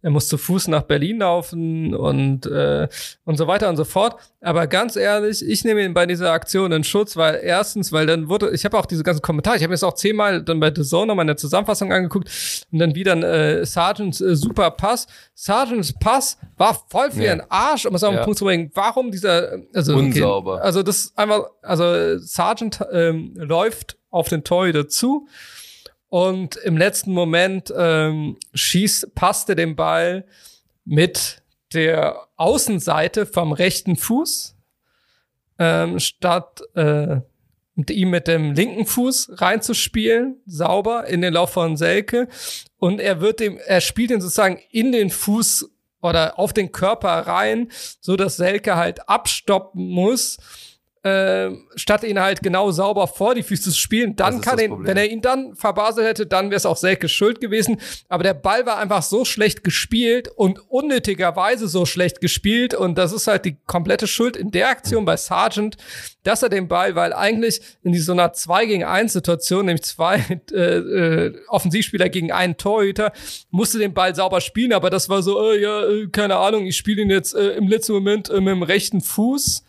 er 0.03 0.11
muss 0.11 0.29
zu 0.29 0.39
Fuß 0.39 0.69
nach 0.69 0.83
Berlin 0.83 1.19
laufen 1.19 1.95
und, 1.95 2.47
äh, 2.47 2.89
und 3.25 3.37
so 3.37 3.47
weiter 3.47 3.69
und 3.69 3.77
so 3.77 3.85
fort. 3.85 4.17
Aber 4.41 4.67
ganz 4.67 4.97
ehrlich, 4.97 5.47
ich 5.47 5.65
nehme 5.65 5.85
ihn 5.85 5.93
bei 5.93 6.07
dieser 6.07 6.33
Aktion 6.33 6.73
in 6.73 6.85
Schutz, 6.85 7.17
weil 7.17 7.41
erstens, 7.43 7.93
weil 7.93 8.07
dann 8.07 8.29
wurde, 8.29 8.51
ich 8.51 8.65
habe 8.65 8.79
auch 8.79 8.87
diese 8.87 9.03
ganzen 9.03 9.21
Kommentare, 9.21 9.57
ich 9.57 9.63
habe 9.63 9.71
mir 9.71 9.75
das 9.75 9.85
auch 9.85 9.95
zehnmal 9.95 10.43
dann 10.43 10.61
bei 10.61 10.73
The 10.75 10.83
Zone 10.83 11.09
nochmal 11.09 11.25
in 11.25 11.29
der 11.29 11.37
Zusammenfassung 11.37 11.93
angeguckt 11.93 12.31
und 12.73 12.79
dann 12.79 12.95
wieder 12.95 13.13
ein 13.13 13.23
äh, 13.23 13.67
Sargent 13.67 14.21
äh, 14.21 14.35
super 14.35 14.71
Pass. 14.71 15.07
Sargents 15.43 15.95
Pass 15.95 16.37
war 16.59 16.75
voll 16.91 17.11
für 17.13 17.23
Ja. 17.23 17.31
ihren 17.37 17.51
Arsch, 17.51 17.87
um 17.87 17.95
es 17.95 18.05
auf 18.05 18.11
den 18.11 18.19
Ja. 18.19 18.25
Punkt 18.25 18.39
zu 18.39 18.45
bringen. 18.45 18.71
Warum 18.75 19.11
dieser, 19.11 19.59
also, 19.73 19.97
Unsauber. 19.97 20.61
also 20.63 20.83
das 20.83 21.15
einfach, 21.17 21.47
also 21.63 22.19
Sargent 22.19 22.85
ähm, 22.93 23.33
läuft 23.37 23.97
auf 24.11 24.29
den 24.29 24.45
Torhüter 24.45 24.87
zu 24.87 25.29
und 26.11 26.57
im 26.57 26.77
letzten 26.77 27.13
Moment 27.13 27.73
ähm, 27.75 28.37
schießt, 28.53 29.15
passte 29.15 29.55
den 29.57 29.77
Ball 29.77 30.27
mit 30.85 31.41
der 31.73 32.27
Außenseite 32.37 33.25
vom 33.25 33.53
rechten 33.53 33.97
Fuß 33.97 34.57
ähm, 35.59 35.99
statt 36.01 36.61
äh, 36.75 37.21
mit 37.81 37.91
ihm 37.91 38.11
mit 38.11 38.29
dem 38.29 38.53
linken 38.53 38.87
Fuß 38.87 39.33
reinzuspielen, 39.41 40.37
sauber 40.47 41.07
in 41.07 41.23
den 41.23 41.35
Lauf 41.35 41.51
von 41.51 41.77
Selke. 41.77 42.29
Und 42.77 43.01
er 43.01 43.21
wird 43.21 43.41
dem, 43.41 43.59
er 43.59 43.81
spielt 43.81 44.11
ihn 44.11 44.21
sozusagen 44.21 44.61
in 44.71 44.93
den 44.93 45.11
Fuß 45.11 45.71
oder 46.03 46.39
auf 46.39 46.53
den 46.53 46.73
Körper 46.73 47.09
rein, 47.09 47.69
so 48.01 48.17
dass 48.17 48.37
Selke 48.37 48.77
halt 48.77 49.09
abstoppen 49.09 49.89
muss, 49.89 50.39
äh, 51.03 51.51
statt 51.77 52.05
ihn 52.05 52.21
halt 52.21 52.43
genau 52.43 52.71
sauber 52.73 53.07
vor 53.07 53.35
die 53.35 53.43
Füße 53.43 53.71
zu 53.71 53.79
spielen. 53.79 54.17
Dann 54.17 54.43
kann 54.43 54.59
er, 54.59 54.71
wenn 54.71 54.99
er 54.99 55.11
ihn 55.11 55.23
dann 55.23 55.55
verbaselt 55.55 56.07
hätte, 56.07 56.27
dann 56.27 56.51
wäre 56.51 56.57
es 56.57 56.67
auch 56.67 56.77
Selke 56.77 57.09
schuld 57.09 57.41
gewesen. 57.41 57.81
Aber 58.11 58.23
der 58.23 58.35
Ball 58.35 58.67
war 58.67 58.77
einfach 58.77 59.03
so 59.03 59.25
schlecht 59.25 59.65
gespielt 59.65 60.29
und 60.29 60.59
unnötigerweise 60.69 61.69
so 61.69 61.87
schlecht 61.87 62.21
gespielt. 62.21 62.75
Und 62.75 62.99
das 62.99 63.13
ist 63.13 63.29
halt 63.29 63.47
die 63.47 63.57
komplette 63.67 64.07
Schuld 64.07 64.37
in 64.37 64.51
der 64.51 64.69
Aktion 64.69 65.07
bei 65.07 65.17
Sargent, 65.17 65.79
dass 66.23 66.43
er 66.43 66.51
den 66.51 66.69
Ball, 66.69 66.95
weil 66.95 67.15
eigentlich 67.15 67.63
in 67.83 67.99
so 67.99 68.13
einer 68.13 68.35
2 68.35 68.67
gegen 68.67 68.85
1 68.85 69.15
Situation, 69.15 69.65
nämlich 69.65 69.85
zwei 69.85 70.17
äh, 70.53 70.57
äh, 70.57 71.39
Offensivspieler 71.49 72.11
gegen 72.11 72.31
einen 72.31 72.59
Torhüter, 72.59 73.13
musste 73.51 73.79
den 73.79 73.95
Ball 73.95 74.15
sauber 74.15 74.43
spielen, 74.43 74.75
aber 74.75 74.91
das 74.91 75.09
war 75.09 75.23
so, 75.23 75.51
äh, 75.51 75.63
ja, 75.63 75.83
äh, 75.87 76.09
keine 76.09 76.37
Ahnung, 76.37 76.67
ich 76.67 76.77
spiele 76.77 77.01
ihn 77.01 77.11
jetzt 77.11 77.35
äh, 77.35 77.53
im 77.53 77.69
letzten 77.69 77.95
Moment 77.95 78.31
mit 78.31 78.49
dem 78.49 78.63
rechten 78.63 79.01
Fuß 79.01 79.65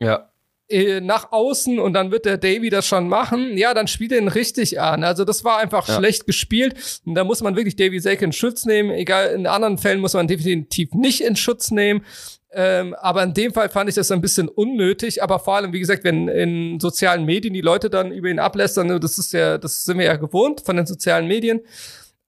Ja. 0.00 0.27
Äh, 0.68 1.00
nach 1.00 1.32
außen 1.32 1.78
und 1.78 1.92
dann 1.94 2.10
wird 2.10 2.24
der 2.26 2.36
Davy 2.38 2.68
das 2.70 2.86
schon 2.86 3.08
machen. 3.08 3.56
Ja, 3.56 3.72
dann 3.74 3.88
spielt 3.88 4.12
er 4.12 4.18
ihn 4.18 4.28
richtig 4.28 4.80
an. 4.80 5.02
Also 5.04 5.24
das 5.24 5.44
war 5.44 5.58
einfach 5.58 5.88
Ja. 5.88 5.96
schlecht 5.96 6.26
gespielt. 6.26 6.74
Und 7.06 7.14
da 7.14 7.24
muss 7.24 7.40
man 7.42 7.56
wirklich 7.56 7.76
Davy 7.76 8.00
Selke 8.00 8.24
in 8.24 8.32
Schutz 8.32 8.64
nehmen. 8.66 8.90
Egal, 8.90 9.28
in 9.34 9.46
anderen 9.46 9.78
Fällen 9.78 10.00
muss 10.00 10.14
man 10.14 10.28
definitiv 10.28 10.92
nicht 10.92 11.22
in 11.22 11.36
Schutz 11.36 11.70
nehmen. 11.70 12.04
Ähm, 12.50 12.94
aber 12.94 13.22
in 13.24 13.34
dem 13.34 13.52
Fall 13.52 13.68
fand 13.68 13.88
ich 13.90 13.94
das 13.94 14.10
ein 14.10 14.20
bisschen 14.20 14.48
unnötig. 14.48 15.22
Aber 15.22 15.38
vor 15.38 15.56
allem, 15.56 15.72
wie 15.72 15.80
gesagt, 15.80 16.04
wenn 16.04 16.28
in 16.28 16.80
sozialen 16.80 17.24
Medien 17.24 17.54
die 17.54 17.60
Leute 17.60 17.90
dann 17.90 18.10
über 18.12 18.28
ihn 18.28 18.38
ablästern, 18.38 19.00
das 19.00 19.18
ist 19.18 19.32
ja, 19.32 19.58
das 19.58 19.84
sind 19.84 19.98
wir 19.98 20.06
ja 20.06 20.16
gewohnt 20.16 20.62
von 20.62 20.76
den 20.76 20.86
sozialen 20.86 21.26
Medien. 21.28 21.60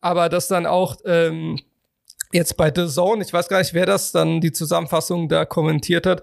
Aber 0.01 0.29
das 0.29 0.49
dann 0.49 0.67
auch 0.67 0.97
ähm, 1.05 1.59
jetzt 2.33 2.57
bei 2.57 2.73
The 2.75 2.87
Zone, 2.87 3.23
ich 3.25 3.33
weiß 3.33 3.49
gar 3.49 3.59
nicht, 3.59 3.75
wer 3.75 3.87
das 3.87 4.13
dann 4.13 4.41
die 4.41 4.53
Zusammenfassung 4.53 5.29
da 5.29 5.45
kommentiert 5.45 6.07
hat. 6.07 6.23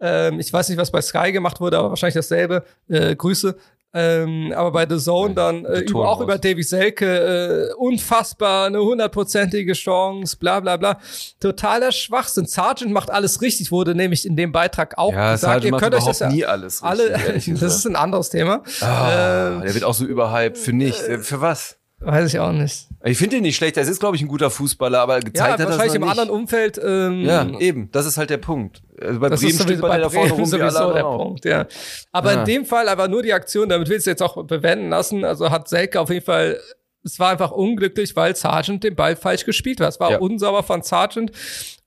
Ähm, 0.00 0.38
ich 0.40 0.52
weiß 0.52 0.68
nicht, 0.68 0.78
was 0.78 0.90
bei 0.90 1.00
Sky 1.00 1.32
gemacht 1.32 1.60
wurde, 1.60 1.78
aber 1.78 1.90
wahrscheinlich 1.90 2.14
dasselbe. 2.14 2.64
Äh, 2.88 3.16
Grüße. 3.16 3.56
Ähm, 3.94 4.52
aber 4.54 4.72
bei 4.72 4.86
The 4.86 5.02
Zone 5.02 5.32
dann 5.32 5.64
äh, 5.64 5.78
über, 5.80 6.06
auch 6.06 6.20
über 6.20 6.36
Davy 6.36 6.62
Selke, 6.62 7.70
äh, 7.70 7.74
unfassbar, 7.78 8.66
eine 8.66 8.80
hundertprozentige 8.80 9.72
Chance, 9.72 10.36
bla 10.36 10.60
bla 10.60 10.76
bla. 10.76 10.98
Totaler 11.40 11.92
Schwachsinn. 11.92 12.44
Sargent 12.44 12.92
macht 12.92 13.10
alles 13.10 13.40
richtig, 13.40 13.72
wurde 13.72 13.94
nämlich 13.94 14.26
in 14.26 14.36
dem 14.36 14.52
Beitrag 14.52 14.98
auch 14.98 15.14
Ja, 15.14 15.32
gesagt. 15.32 15.52
Sargent 15.62 15.72
Ihr 15.72 15.78
könnt 15.80 15.94
euch 15.94 16.04
das 16.04 16.18
ja 16.18 16.28
nie 16.28 16.44
alles 16.44 16.82
richtig, 16.82 17.54
alle, 17.54 17.58
das 17.60 17.76
ist 17.76 17.86
ein 17.86 17.96
anderes 17.96 18.28
Thema. 18.28 18.62
Ah, 18.82 19.52
Ähm, 19.54 19.60
der 19.62 19.72
wird 19.72 19.84
auch 19.84 19.94
so 19.94 20.04
überhyped. 20.04 20.58
Für 20.58 20.74
nichts. 20.74 21.00
Äh, 21.02 21.18
Für 21.20 21.40
was? 21.40 21.78
weiß 22.00 22.26
ich 22.34 22.38
auch 22.38 22.52
nicht. 22.52 22.88
Ich 23.06 23.18
finde 23.18 23.36
ihn 23.36 23.42
nicht 23.42 23.56
schlecht. 23.56 23.76
Er 23.76 23.84
ist, 23.84 24.00
glaube 24.00 24.16
ich, 24.16 24.22
ein 24.22 24.28
guter 24.28 24.50
Fußballer, 24.50 25.00
aber 25.00 25.20
gezeigt 25.20 25.36
Ja, 25.38 25.52
hat 25.52 25.60
er 25.60 25.66
wahrscheinlich 25.68 25.94
im 25.94 26.02
nicht. 26.02 26.10
anderen 26.10 26.30
Umfeld. 26.30 26.80
Ähm, 26.84 27.20
Ja, 27.24 27.48
eben. 27.60 27.88
Das 27.92 28.04
ist 28.06 28.18
halt 28.18 28.30
der 28.30 28.38
Punkt. 28.38 28.82
Also 29.00 29.20
bei 29.20 29.28
Das 29.28 29.40
Bremen 29.40 29.54
steht 29.58 29.80
bei 29.80 29.98
da 29.98 30.08
vorne 30.10 30.32
rum 30.32 30.44
sowieso 30.44 30.92
der 30.92 31.06
auch. 31.06 31.18
Punkt, 31.18 31.44
ja. 31.44 31.66
Aber 32.12 32.32
Ja. 32.32 32.40
in 32.40 32.44
dem 32.46 32.64
Fall 32.64 32.88
aber 32.88 33.08
nur 33.08 33.22
die 33.22 33.32
Aktion, 33.32 33.68
damit 33.68 33.88
will 33.88 33.94
ich 33.96 34.00
es 34.00 34.06
jetzt 34.06 34.22
auch 34.22 34.42
bewenden 34.44 34.90
lassen. 34.90 35.24
Also 35.24 35.50
hat 35.50 35.68
Selke 35.68 36.00
auf 36.00 36.10
jeden 36.10 36.24
Fall, 36.24 36.58
es 37.04 37.18
war 37.20 37.30
einfach 37.30 37.52
unglücklich, 37.52 38.16
weil 38.16 38.34
Sargent 38.34 38.82
den 38.82 38.96
Ball 38.96 39.14
falsch 39.14 39.44
gespielt 39.44 39.80
hat. 39.80 39.90
Es 39.90 40.00
war 40.00 40.10
Ja. 40.12 40.18
unsauber 40.18 40.62
von 40.64 40.82
Sargent. 40.82 41.30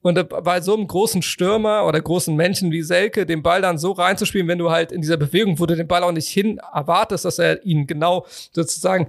Und 0.01 0.29
bei 0.29 0.61
so 0.61 0.73
einem 0.77 0.87
großen 0.87 1.21
Stürmer 1.21 1.85
oder 1.85 1.99
großen 1.99 2.33
Menschen 2.33 2.71
wie 2.71 2.81
Selke, 2.83 3.25
den 3.25 3.43
Ball 3.43 3.61
dann 3.61 3.77
so 3.77 3.91
reinzuspielen, 3.91 4.47
wenn 4.47 4.57
du 4.57 4.71
halt 4.71 4.93
in 4.93 5.01
dieser 5.01 5.17
Bewegung, 5.17 5.59
wo 5.59 5.65
du 5.65 5.75
den 5.75 5.89
Ball 5.89 6.03
auch 6.03 6.13
nicht 6.13 6.29
hin 6.29 6.57
erwartest, 6.73 7.25
dass 7.25 7.37
er 7.37 7.65
ihn 7.65 7.85
genau 7.85 8.25
sozusagen 8.53 9.07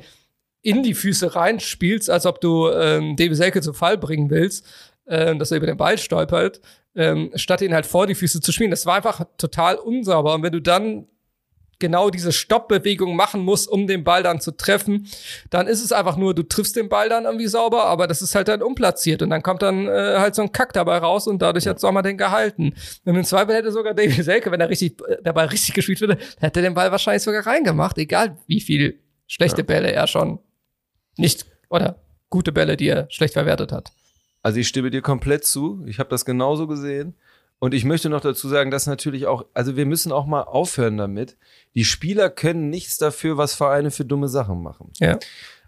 in 0.62 0.82
die 0.82 0.94
Füße 0.94 1.34
reinspielst, 1.34 2.10
als 2.10 2.26
ob 2.26 2.40
du 2.40 2.68
ähm, 2.68 3.16
David 3.16 3.36
Selke 3.36 3.62
zu 3.62 3.72
Fall 3.72 3.96
bringen 3.96 4.30
willst, 4.30 4.66
ähm, 5.06 5.38
dass 5.38 5.50
er 5.50 5.56
über 5.56 5.66
den 5.66 5.76
Ball 5.76 5.98
stolpert, 5.98 6.60
ähm, 6.94 7.30
statt 7.34 7.62
ihn 7.62 7.74
halt 7.74 7.86
vor 7.86 8.06
die 8.06 8.14
Füße 8.14 8.40
zu 8.40 8.52
spielen. 8.52 8.70
Das 8.70 8.86
war 8.86 8.96
einfach 8.96 9.24
total 9.38 9.76
unsauber. 9.76 10.34
Und 10.34 10.42
wenn 10.42 10.52
du 10.52 10.60
dann 10.60 11.06
genau 11.80 12.10
diese 12.10 12.30
Stoppbewegung 12.30 13.16
machen 13.16 13.40
musst, 13.40 13.68
um 13.68 13.86
den 13.86 14.04
Ball 14.04 14.22
dann 14.22 14.40
zu 14.40 14.52
treffen, 14.52 15.08
dann 15.48 15.66
ist 15.66 15.82
es 15.82 15.92
einfach 15.92 16.16
nur, 16.16 16.34
du 16.34 16.42
triffst 16.42 16.76
den 16.76 16.88
Ball 16.88 17.08
dann 17.08 17.24
irgendwie 17.24 17.46
sauber, 17.48 17.86
aber 17.86 18.06
das 18.06 18.22
ist 18.22 18.34
halt 18.34 18.48
dann 18.48 18.62
unplatziert 18.62 19.22
und 19.22 19.30
dann 19.30 19.42
kommt 19.42 19.62
dann 19.62 19.88
äh, 19.88 20.16
halt 20.18 20.34
so 20.34 20.42
ein 20.42 20.52
Kack 20.52 20.74
dabei 20.74 20.98
raus 20.98 21.26
und 21.26 21.42
dadurch 21.42 21.66
hat 21.66 21.80
Sommer 21.80 22.02
den 22.02 22.18
gehalten. 22.18 22.74
Und 23.04 23.16
im 23.16 23.24
Zweifel 23.24 23.54
hätte 23.54 23.72
sogar 23.72 23.94
David 23.94 24.22
Selke, 24.22 24.52
wenn 24.52 24.60
er 24.60 24.68
richtig, 24.68 25.00
äh, 25.08 25.22
der 25.22 25.32
Ball 25.32 25.46
richtig 25.46 25.74
gespielt 25.74 26.00
würde, 26.02 26.18
hätte 26.38 26.62
den 26.62 26.74
Ball 26.74 26.92
wahrscheinlich 26.92 27.22
sogar 27.22 27.46
reingemacht, 27.46 27.96
egal 27.98 28.36
wie 28.46 28.60
viel 28.60 29.00
schlechte 29.26 29.64
Bälle 29.64 29.90
er 29.90 30.06
schon 30.06 30.38
nicht 31.20 31.46
oder 31.68 31.96
gute 32.28 32.52
Bälle, 32.52 32.76
die 32.76 32.88
er 32.88 33.06
schlecht 33.10 33.34
verwertet 33.34 33.72
hat. 33.72 33.92
Also 34.42 34.58
ich 34.58 34.68
stimme 34.68 34.90
dir 34.90 35.02
komplett 35.02 35.44
zu. 35.44 35.84
Ich 35.86 35.98
habe 35.98 36.10
das 36.10 36.24
genauso 36.24 36.66
gesehen. 36.66 37.14
Und 37.58 37.74
ich 37.74 37.84
möchte 37.84 38.08
noch 38.08 38.22
dazu 38.22 38.48
sagen, 38.48 38.70
dass 38.70 38.86
natürlich 38.86 39.26
auch, 39.26 39.44
also 39.52 39.76
wir 39.76 39.84
müssen 39.84 40.12
auch 40.12 40.26
mal 40.26 40.42
aufhören 40.42 40.96
damit. 40.96 41.36
Die 41.74 41.84
Spieler 41.84 42.30
können 42.30 42.70
nichts 42.70 42.96
dafür, 42.96 43.36
was 43.36 43.54
Vereine 43.54 43.90
für 43.90 44.06
dumme 44.06 44.28
Sachen 44.28 44.62
machen. 44.62 44.92
Ja. 44.98 45.18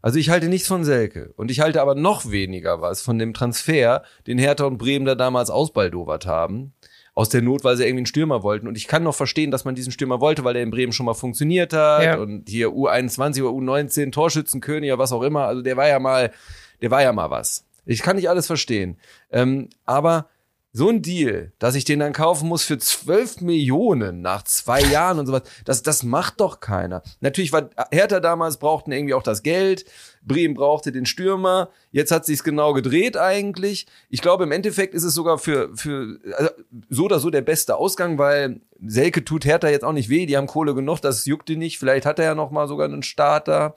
Also 0.00 0.18
ich 0.18 0.30
halte 0.30 0.48
nichts 0.48 0.66
von 0.66 0.84
Selke. 0.84 1.34
Und 1.36 1.50
ich 1.50 1.60
halte 1.60 1.82
aber 1.82 1.94
noch 1.94 2.30
weniger 2.30 2.80
was 2.80 3.02
von 3.02 3.18
dem 3.18 3.34
Transfer, 3.34 4.02
den 4.26 4.38
Hertha 4.38 4.64
und 4.64 4.78
Bremen 4.78 5.04
da 5.04 5.14
damals 5.14 5.50
ausbaldowert 5.50 6.26
haben. 6.26 6.72
Aus 7.14 7.28
der 7.28 7.42
Not, 7.42 7.62
weil 7.62 7.76
sie 7.76 7.84
irgendwie 7.84 7.98
einen 8.00 8.06
Stürmer 8.06 8.42
wollten. 8.42 8.66
Und 8.66 8.76
ich 8.76 8.88
kann 8.88 9.02
noch 9.02 9.14
verstehen, 9.14 9.50
dass 9.50 9.64
man 9.66 9.74
diesen 9.74 9.92
Stürmer 9.92 10.20
wollte, 10.20 10.44
weil 10.44 10.54
der 10.54 10.62
in 10.62 10.70
Bremen 10.70 10.92
schon 10.92 11.04
mal 11.04 11.14
funktioniert 11.14 11.74
hat. 11.74 12.04
Ja. 12.04 12.16
Und 12.16 12.48
hier 12.48 12.68
U21 12.68 13.42
oder 13.42 13.50
U19, 13.50 14.12
Torschützenkönig 14.12 14.90
oder 14.90 14.98
was 14.98 15.12
auch 15.12 15.22
immer. 15.22 15.44
Also 15.44 15.60
der 15.60 15.76
war 15.76 15.88
ja 15.88 15.98
mal, 15.98 16.32
der 16.80 16.90
war 16.90 17.02
ja 17.02 17.12
mal 17.12 17.30
was. 17.30 17.66
Ich 17.84 18.02
kann 18.02 18.16
nicht 18.16 18.30
alles 18.30 18.46
verstehen. 18.46 18.96
Ähm, 19.30 19.68
aber 19.84 20.28
so 20.74 20.88
ein 20.88 21.02
Deal, 21.02 21.52
dass 21.58 21.74
ich 21.74 21.84
den 21.84 21.98
dann 21.98 22.14
kaufen 22.14 22.48
muss 22.48 22.64
für 22.64 22.78
12 22.78 23.42
Millionen 23.42 24.22
nach 24.22 24.42
zwei 24.44 24.80
Jahren 24.80 25.18
und 25.18 25.26
sowas, 25.26 25.42
das, 25.66 25.82
das 25.82 26.02
macht 26.02 26.40
doch 26.40 26.60
keiner. 26.60 27.02
Natürlich 27.20 27.52
war 27.52 27.68
Hertha 27.90 28.20
damals 28.20 28.56
brauchten 28.56 28.90
irgendwie 28.90 29.12
auch 29.12 29.22
das 29.22 29.42
Geld, 29.42 29.84
Bremen 30.22 30.54
brauchte 30.54 30.90
den 30.90 31.04
Stürmer, 31.04 31.68
jetzt 31.90 32.10
hat 32.10 32.24
sich's 32.24 32.42
genau 32.42 32.72
gedreht 32.72 33.18
eigentlich. 33.18 33.86
Ich 34.08 34.22
glaube, 34.22 34.44
im 34.44 34.52
Endeffekt 34.52 34.94
ist 34.94 35.04
es 35.04 35.12
sogar 35.12 35.36
für, 35.38 35.76
für 35.76 36.18
also 36.38 36.50
so 36.88 37.04
oder 37.04 37.20
so 37.20 37.28
der 37.28 37.42
beste 37.42 37.76
Ausgang, 37.76 38.16
weil 38.16 38.62
Selke 38.84 39.24
tut 39.24 39.44
Hertha 39.44 39.68
jetzt 39.68 39.84
auch 39.84 39.92
nicht 39.92 40.08
weh, 40.08 40.24
die 40.24 40.38
haben 40.38 40.46
Kohle 40.46 40.74
genug, 40.74 41.00
das 41.00 41.26
juckt 41.26 41.50
die 41.50 41.56
nicht, 41.56 41.78
vielleicht 41.78 42.06
hat 42.06 42.18
er 42.18 42.24
ja 42.24 42.34
noch 42.34 42.50
mal 42.50 42.66
sogar 42.66 42.86
einen 42.86 43.02
Starter. 43.02 43.74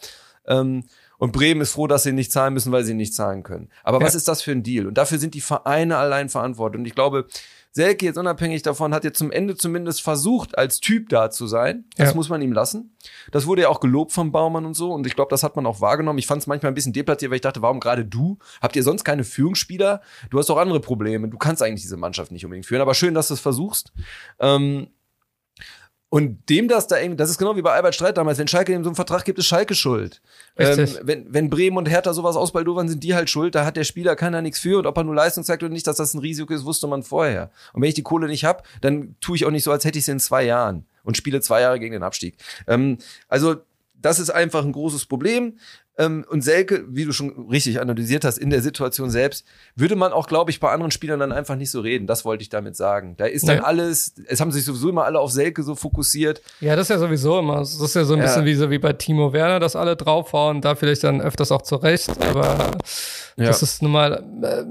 Ähm, 0.48 0.86
und 1.18 1.32
Bremen 1.32 1.62
ist 1.62 1.72
froh, 1.74 1.88
dass 1.88 2.04
sie 2.04 2.12
nicht 2.12 2.32
zahlen 2.32 2.54
müssen, 2.54 2.72
weil 2.72 2.84
sie 2.84 2.94
nicht 2.94 3.14
zahlen 3.14 3.44
können. 3.44 3.70
Aber 3.84 4.02
was 4.02 4.14
Ja. 4.14 4.18
ist 4.18 4.28
das 4.28 4.42
für 4.42 4.52
ein 4.52 4.64
Deal? 4.64 4.88
Und 4.88 4.98
dafür 4.98 5.18
sind 5.18 5.34
die 5.34 5.42
Vereine 5.42 5.98
allein 5.98 6.30
verantwortlich. 6.30 6.80
Und 6.80 6.86
ich 6.86 6.96
glaube, 6.96 7.26
Selke 7.72 8.06
jetzt 8.06 8.18
unabhängig 8.18 8.62
davon 8.62 8.94
hat 8.94 9.04
jetzt 9.04 9.18
zum 9.20 9.32
Ende 9.34 9.58
zumindest 9.58 10.02
versucht, 10.02 10.58
als 10.58 10.80
Typ 10.80 11.10
da 11.10 11.30
zu 11.30 11.46
sein. 11.46 11.84
Das 11.98 12.12
Ja. 12.12 12.16
muss 12.16 12.30
man 12.30 12.42
ihm 12.42 12.54
lassen. 12.54 12.96
Das 13.34 13.48
wurde 13.48 13.64
ja 13.64 13.68
auch 13.68 13.82
gelobt 13.82 14.14
vom 14.14 14.32
Baumann 14.32 14.66
und 14.66 14.76
so. 14.76 14.94
Und 14.94 15.06
ich 15.06 15.14
glaube, 15.14 15.30
das 15.30 15.44
hat 15.44 15.58
man 15.58 15.66
auch 15.66 15.82
wahrgenommen. 15.82 16.18
Ich 16.18 16.26
fand 16.26 16.42
es 16.42 16.48
manchmal 16.48 16.72
ein 16.72 16.76
bisschen 16.76 16.94
deplatziert, 16.94 17.32
weil 17.32 17.36
ich 17.36 17.42
dachte, 17.42 17.62
warum 17.62 17.82
gerade 17.82 18.06
du? 18.06 18.38
Habt 18.62 18.78
ihr 18.78 18.84
sonst 18.84 19.04
keine 19.04 19.26
Führungsspieler? 19.26 20.00
Du 20.30 20.40
hast 20.40 20.50
auch 20.50 20.56
andere 20.58 20.80
Probleme. 20.80 21.28
Du 21.28 21.38
kannst 21.38 21.62
eigentlich 21.62 21.82
diese 21.82 21.98
Mannschaft 21.98 22.32
nicht 22.32 22.46
unbedingt 22.46 22.66
führen. 22.66 22.82
Aber 22.82 22.94
schön, 22.94 23.14
dass 23.14 23.28
du 23.28 23.34
es 23.34 23.42
versuchst. 23.42 23.92
Ähm, 24.40 24.88
und 26.10 26.50
dem 26.50 26.68
das 26.68 26.88
da 26.88 26.98
irgendwie, 26.98 27.18
das 27.18 27.30
ist 27.30 27.38
genau 27.38 27.56
wie 27.56 27.62
bei 27.62 27.74
Albert 27.74 27.96
Streit 27.96 28.18
damals, 28.18 28.38
wenn 28.38 28.48
Schalke 28.48 28.74
ihm 28.74 28.84
so 28.84 28.90
einen 28.90 28.96
Vertrag 28.96 29.26
gibt, 29.26 29.40
ist 29.40 29.48
Schalke 29.48 29.76
schuld. 29.76 30.22
Ähm, 30.56 30.88
wenn, 31.02 31.34
wenn 31.34 31.50
Bremen 31.50 31.78
und 31.78 31.90
Hertha 31.90 32.14
sowas 32.14 32.36
ausbaldowern, 32.36 32.88
sind 32.88 33.04
die 33.04 33.16
halt 33.16 33.30
schuld, 33.30 33.56
da 33.56 33.66
hat 33.66 33.76
der 33.76 33.84
Spieler 33.84 34.16
keiner 34.16 34.42
nichts 34.42 34.60
für 34.60 34.78
und 34.78 34.86
ob 34.86 34.98
er 34.98 35.04
nur 35.04 35.16
Leistung 35.16 35.44
zeigt 35.44 35.64
oder 35.64 35.74
nicht, 35.74 35.88
dass 35.88 35.98
das 35.98 36.14
ein 36.14 36.20
Risiko 36.20 36.54
ist, 36.54 36.64
wusste 36.64 36.88
man 36.88 37.04
vorher. 37.04 37.52
Und 37.74 37.82
wenn 37.82 37.90
ich 37.90 37.96
die 37.96 38.04
Kohle 38.04 38.28
nicht 38.28 38.46
hab, 38.46 38.66
dann 38.82 39.16
tue 39.20 39.36
ich 39.36 39.46
auch 39.46 39.52
nicht 39.52 39.64
so, 39.64 39.72
als 39.72 39.84
hätte 39.84 39.98
ich 39.98 40.06
sie 40.06 40.12
in 40.12 40.20
zwei 40.20 40.44
Jahren 40.44 40.86
und 41.04 41.18
spiele 41.18 41.42
zwei 41.42 41.62
Jahre 41.62 41.80
gegen 41.80 41.94
den 41.94 42.04
Abstieg. 42.04 42.38
Ähm, 42.68 42.98
also 43.28 43.56
das 44.00 44.20
ist 44.20 44.30
einfach 44.30 44.64
ein 44.64 44.72
großes 44.72 45.08
Problem. 45.08 45.58
Ähm, 45.98 46.26
und 46.30 46.42
Selke, 46.42 46.84
wie 46.90 47.06
du 47.06 47.14
schon 47.14 47.48
richtig 47.50 47.80
analysiert 47.80 48.26
hast, 48.26 48.38
in 48.38 48.50
der 48.50 48.62
Situation 48.62 49.10
selbst, 49.10 49.46
würde 49.76 49.96
man 49.96 50.12
auch, 50.12 50.28
glaube 50.28 50.52
ich, 50.52 50.60
bei 50.60 50.70
anderen 50.72 50.92
Spielern 50.92 51.20
dann 51.22 51.32
einfach 51.32 51.56
nicht 51.56 51.72
so 51.72 51.80
reden. 51.80 52.06
Das 52.06 52.26
wollte 52.26 52.42
ich 52.42 52.50
damit 52.50 52.76
sagen. 52.76 53.16
Da 53.18 53.26
ist 53.26 53.48
dann 53.48 53.58
Nee. 53.58 53.64
alles, 53.64 54.14
es 54.28 54.42
haben 54.42 54.52
sich 54.52 54.66
sowieso 54.66 54.90
immer 54.90 55.06
alle 55.06 55.20
auf 55.20 55.32
Selke 55.32 55.64
so 55.64 55.74
fokussiert. 55.76 56.42
Ja, 56.60 56.76
das 56.76 56.90
ist 56.90 56.90
ja 56.90 57.00
sowieso 57.00 57.40
immer. 57.40 57.60
Das 57.60 57.80
ist 57.80 57.96
ja 57.96 58.04
so 58.04 58.14
ein 58.14 58.20
Ja. 58.20 58.26
bisschen 58.26 58.44
wie 58.46 58.56
so 58.56 58.70
wie 58.70 58.80
bei 58.80 58.92
Timo 58.94 59.32
Werner, 59.32 59.60
dass 59.62 59.76
alle 59.78 59.96
draufhauen, 59.96 60.60
da 60.62 60.76
vielleicht 60.76 61.06
dann 61.06 61.22
öfters 61.22 61.52
auch 61.54 61.62
zurecht. 61.62 62.10
Aber 62.22 62.72
Ja. 63.38 63.46
das 63.46 63.62
ist 63.64 63.82
nun 63.82 63.92
mal, 63.94 64.24
äh, 64.44 64.64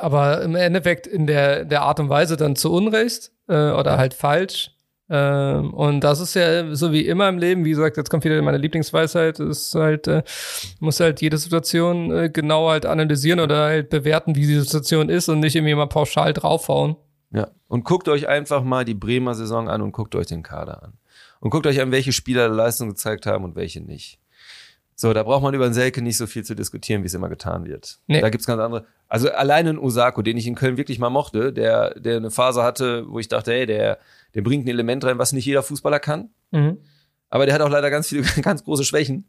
aber 0.00 0.42
im 0.42 0.56
Endeffekt 0.56 1.06
in 1.06 1.28
der, 1.28 1.64
der 1.64 1.82
Art 1.82 2.00
und 2.00 2.08
Weise 2.08 2.36
dann 2.36 2.56
zu 2.56 2.72
Unrecht 2.72 3.30
äh, 3.48 3.70
oder 3.70 3.98
halt 3.98 4.14
falsch. 4.14 4.71
Ähm, 5.14 5.74
und 5.74 6.00
das 6.00 6.20
ist 6.20 6.32
ja 6.32 6.74
so 6.74 6.90
wie 6.90 7.06
immer 7.06 7.28
im 7.28 7.36
Leben, 7.36 7.66
wie 7.66 7.70
gesagt, 7.70 7.98
jetzt 7.98 8.08
kommt 8.08 8.24
wieder 8.24 8.40
meine 8.40 8.56
Lieblingsweisheit, 8.56 9.38
ist 9.40 9.74
halt, 9.74 10.08
äh, 10.08 10.22
muss 10.80 11.00
halt 11.00 11.20
jede 11.20 11.36
Situation 11.36 12.10
äh, 12.10 12.30
genau 12.30 12.70
halt 12.70 12.86
analysieren 12.86 13.38
oder 13.38 13.64
halt 13.64 13.90
bewerten, 13.90 14.36
wie 14.36 14.46
die 14.46 14.58
Situation 14.58 15.10
ist 15.10 15.28
und 15.28 15.40
nicht 15.40 15.54
irgendwie 15.54 15.74
mal 15.74 15.86
pauschal 15.86 16.32
draufhauen. 16.32 16.96
Ja. 17.30 17.48
Und 17.68 17.84
guckt 17.84 18.08
euch 18.08 18.26
einfach 18.26 18.64
mal 18.64 18.86
die 18.86 18.94
Bremer 18.94 19.34
Saison 19.34 19.68
an 19.68 19.82
und 19.82 19.92
guckt 19.92 20.14
euch 20.14 20.28
den 20.28 20.42
Kader 20.42 20.82
an. 20.82 20.94
Und 21.40 21.50
guckt 21.50 21.66
euch 21.66 21.82
an, 21.82 21.92
welche 21.92 22.12
Spieler 22.12 22.48
Leistung 22.48 22.88
gezeigt 22.88 23.26
haben 23.26 23.44
und 23.44 23.54
welche 23.54 23.82
nicht. 23.82 24.18
So, 24.94 25.12
da 25.12 25.22
braucht 25.22 25.42
man 25.42 25.54
über 25.54 25.64
den 25.64 25.74
Selke 25.74 26.02
nicht 26.02 26.16
so 26.16 26.26
viel 26.26 26.44
zu 26.44 26.54
diskutieren, 26.54 27.02
wie 27.02 27.06
es 27.06 27.14
immer 27.14 27.28
getan 27.28 27.64
wird. 27.64 27.98
Nee. 28.06 28.20
Da 28.20 28.30
gibt's 28.30 28.46
ganz 28.46 28.60
andere. 28.60 28.86
Also 29.08 29.30
allein 29.30 29.66
ein 29.66 29.78
Osako, 29.78 30.22
den 30.22 30.36
ich 30.36 30.46
in 30.46 30.54
Köln 30.54 30.76
wirklich 30.76 30.98
mal 30.98 31.10
mochte, 31.10 31.52
der, 31.52 31.98
der 31.98 32.16
eine 32.16 32.30
Phase 32.30 32.62
hatte, 32.62 33.04
wo 33.08 33.18
ich 33.18 33.28
dachte, 33.28 33.52
hey, 33.52 33.66
der, 33.66 33.98
der 34.34 34.42
bringt 34.42 34.66
ein 34.66 34.68
Element 34.68 35.04
rein, 35.04 35.18
was 35.18 35.32
nicht 35.32 35.46
jeder 35.46 35.62
Fußballer 35.62 35.98
kann. 35.98 36.30
Mhm. 36.50 36.78
Aber 37.30 37.46
der 37.46 37.54
hat 37.54 37.62
auch 37.62 37.70
leider 37.70 37.90
ganz 37.90 38.08
viele, 38.08 38.22
ganz 38.42 38.64
große 38.64 38.84
Schwächen. 38.84 39.26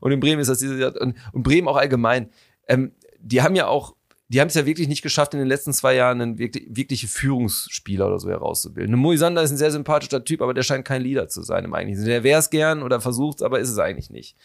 Und 0.00 0.12
in 0.12 0.20
Bremen 0.20 0.40
ist 0.40 0.48
das 0.48 0.58
diese, 0.58 0.92
und, 0.92 1.14
und 1.32 1.42
Bremen 1.42 1.68
auch 1.68 1.76
allgemein. 1.76 2.30
Ähm, 2.66 2.92
die 3.20 3.42
haben 3.42 3.54
ja 3.54 3.66
auch, 3.66 3.94
die 4.28 4.40
haben 4.40 4.48
es 4.48 4.54
ja 4.54 4.64
wirklich 4.64 4.88
nicht 4.88 5.02
geschafft, 5.02 5.34
in 5.34 5.38
den 5.38 5.48
letzten 5.48 5.74
zwei 5.74 5.94
Jahren 5.94 6.20
einen 6.22 6.38
wirklich, 6.38 6.66
wirkliche 6.70 7.06
Führungsspieler 7.06 8.06
oder 8.06 8.18
so 8.18 8.30
herauszubilden. 8.30 8.96
Moisander 8.96 9.42
ist 9.42 9.50
ein 9.50 9.58
sehr 9.58 9.70
sympathischer 9.70 10.24
Typ, 10.24 10.40
aber 10.40 10.54
der 10.54 10.62
scheint 10.62 10.86
kein 10.86 11.02
Leader 11.02 11.28
zu 11.28 11.42
sein 11.42 11.64
im 11.64 11.74
Eigentlichen. 11.74 12.06
Der 12.06 12.24
wäre 12.24 12.40
es 12.40 12.48
gern 12.48 12.82
oder 12.82 13.00
versucht 13.02 13.42
aber 13.42 13.60
ist 13.60 13.68
es 13.68 13.78
eigentlich 13.78 14.08
nicht. 14.08 14.36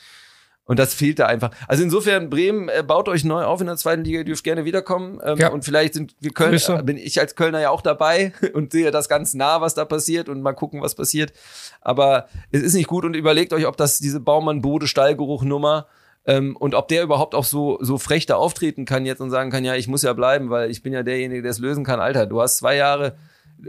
Und 0.68 0.80
das 0.80 0.93
fehlt 0.93 1.20
da 1.20 1.28
einfach. 1.28 1.51
Also 1.68 1.82
insofern, 1.82 2.30
Bremen 2.30 2.68
äh, 2.68 2.84
baut 2.86 3.07
euch 3.07 3.24
neu 3.24 3.43
auf 3.45 3.61
in 3.61 3.68
der 3.68 3.78
zweiten 3.78 4.03
Liga, 4.03 4.20
ihr 4.20 4.26
dürft 4.26 4.43
gerne 4.43 4.65
wiederkommen. 4.65 5.20
Ähm, 5.24 5.38
ja. 5.38 5.47
Und 5.49 5.63
vielleicht 5.63 5.93
sind 5.93 6.13
wir 6.20 6.32
Köln, 6.32 6.59
äh, 6.68 6.84
bin 6.84 6.97
ich 6.97 7.20
als 7.22 7.36
Kölner 7.36 7.61
ja 7.61 7.70
auch 7.70 7.82
dabei 7.82 8.34
und 8.53 8.74
sehe 8.74 8.91
das 8.91 9.07
ganz 9.07 9.34
nah, 9.34 9.61
was 9.61 9.76
da 9.76 9.86
passiert 9.86 10.28
und 10.28 10.41
mal 10.41 10.51
gucken, 10.51 10.82
was 10.82 10.93
passiert. 10.93 11.32
Aber 11.80 12.28
es 12.51 12.61
ist 12.61 12.74
nicht 12.74 12.88
gut 12.88 13.05
und 13.05 13.15
überlegt 13.15 13.53
euch, 13.53 13.65
ob 13.65 13.78
das 13.78 13.99
diese 13.99 14.20
Baumann-Bode-Stallgeruch-Nummer 14.20 15.88
ähm, 16.26 16.57
und 16.57 16.76
ob 16.76 16.89
der 16.89 17.01
überhaupt 17.01 17.34
auch 17.34 17.45
so, 17.45 17.78
so 17.82 17.97
frech 17.97 18.26
da 18.26 18.36
auftreten 18.36 18.84
kann 18.84 19.05
jetzt 19.05 19.22
und 19.22 19.30
sagen 19.30 19.51
kann, 19.51 19.63
ja, 19.63 19.76
ich 19.76 19.88
muss 19.88 20.01
ja 20.01 20.11
bleiben, 20.11 20.49
weil 20.49 20.70
ich 20.70 20.84
bin 20.84 20.91
ja 20.91 21.01
derjenige, 21.01 21.41
der 21.41 21.51
es 21.51 21.59
lösen 21.59 21.86
kann. 21.86 22.01
Alter, 22.01 22.26
du 22.26 22.41
hast 22.41 22.57
zwei 22.57 22.76
Jahre 22.76 23.15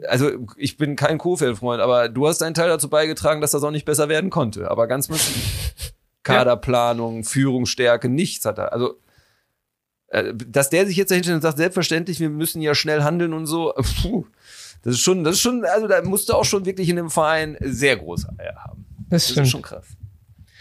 also 0.06 0.30
ich 0.58 0.76
bin 0.76 0.96
kein 0.96 1.16
Kofeld-Freund, 1.16 1.80
aber 1.80 2.10
du 2.10 2.28
hast 2.28 2.42
deinen 2.42 2.52
Teil 2.52 2.68
dazu 2.68 2.90
beigetragen, 2.90 3.40
dass 3.40 3.52
das 3.52 3.62
auch 3.62 3.70
nicht 3.70 3.86
besser 3.86 4.10
werden 4.10 4.28
konnte. 4.28 4.70
Aber 4.70 4.86
ganz 4.86 5.08
massiv. 5.08 5.94
Kaderplanung, 6.22 7.24
Führungsstärke, 7.24 8.08
nichts 8.08 8.44
hat 8.44 8.58
er. 8.58 8.72
Also, 8.72 8.98
äh, 10.08 10.34
dass 10.34 10.70
der 10.70 10.86
sich 10.86 10.96
jetzt 10.96 11.10
dahinter 11.10 11.34
und 11.34 11.42
sagt, 11.42 11.58
selbstverständlich, 11.58 12.20
wir 12.20 12.30
müssen 12.30 12.60
ja 12.60 12.74
schnell 12.74 13.02
handeln 13.02 13.32
und 13.32 13.46
so, 13.46 13.72
puh, 14.02 14.26
das 14.82 14.94
ist 14.94 15.00
schon, 15.00 15.24
das 15.24 15.36
ist 15.36 15.40
schon, 15.40 15.64
also 15.64 15.86
da 15.86 16.02
musst 16.02 16.28
du 16.28 16.34
auch 16.34 16.44
schon 16.44 16.64
wirklich 16.64 16.88
in 16.88 16.96
dem 16.96 17.10
Verein 17.10 17.56
sehr 17.60 17.96
große 17.96 18.28
Eier 18.38 18.56
haben. 18.64 18.86
Das, 19.10 19.28
das 19.28 19.38
ist 19.38 19.50
schon 19.50 19.62
krass. 19.62 19.86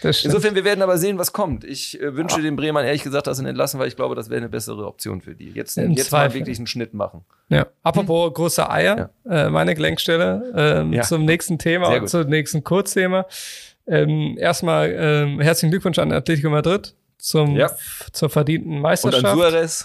Insofern, 0.02 0.54
wir 0.54 0.64
werden 0.64 0.82
aber 0.82 0.96
sehen, 0.96 1.18
was 1.18 1.32
kommt. 1.32 1.64
Ich 1.64 2.00
äh, 2.00 2.14
wünsche 2.14 2.36
ja. 2.36 2.42
den 2.42 2.54
Bremern 2.54 2.84
ehrlich 2.84 3.02
gesagt, 3.02 3.26
dass 3.26 3.38
sie 3.38 3.42
ihn 3.42 3.48
entlassen, 3.48 3.80
weil 3.80 3.88
ich 3.88 3.96
glaube, 3.96 4.14
das 4.14 4.30
wäre 4.30 4.38
eine 4.38 4.48
bessere 4.48 4.86
Option 4.86 5.20
für 5.20 5.34
die. 5.34 5.50
Jetzt, 5.50 5.76
jetzt 5.76 6.12
mal 6.12 6.32
wirklich 6.32 6.58
einen 6.58 6.68
Schnitt 6.68 6.94
machen. 6.94 7.24
Ja. 7.48 7.66
Apropos 7.82 8.28
hm? 8.28 8.34
große 8.34 8.70
Eier, 8.70 9.10
ja. 9.24 9.46
äh, 9.46 9.50
meine 9.50 9.74
Gelenkstelle 9.74 10.52
ähm, 10.54 10.92
ja. 10.92 11.02
zum 11.02 11.24
nächsten 11.24 11.58
Thema 11.58 11.88
und 11.88 12.08
zum 12.08 12.28
nächsten 12.28 12.62
Kurzthema. 12.62 13.26
Ähm, 13.88 14.36
erstmal 14.38 14.94
ähm, 14.96 15.40
herzlichen 15.40 15.70
Glückwunsch 15.70 15.98
an 15.98 16.12
Atletico 16.12 16.50
Madrid 16.50 16.94
zum, 17.16 17.56
ja. 17.56 17.70
zur 18.12 18.28
verdienten 18.28 18.80
Meisterschaft. 18.80 19.24
Und 19.24 19.30
an 19.30 19.38
Suarez. 19.38 19.84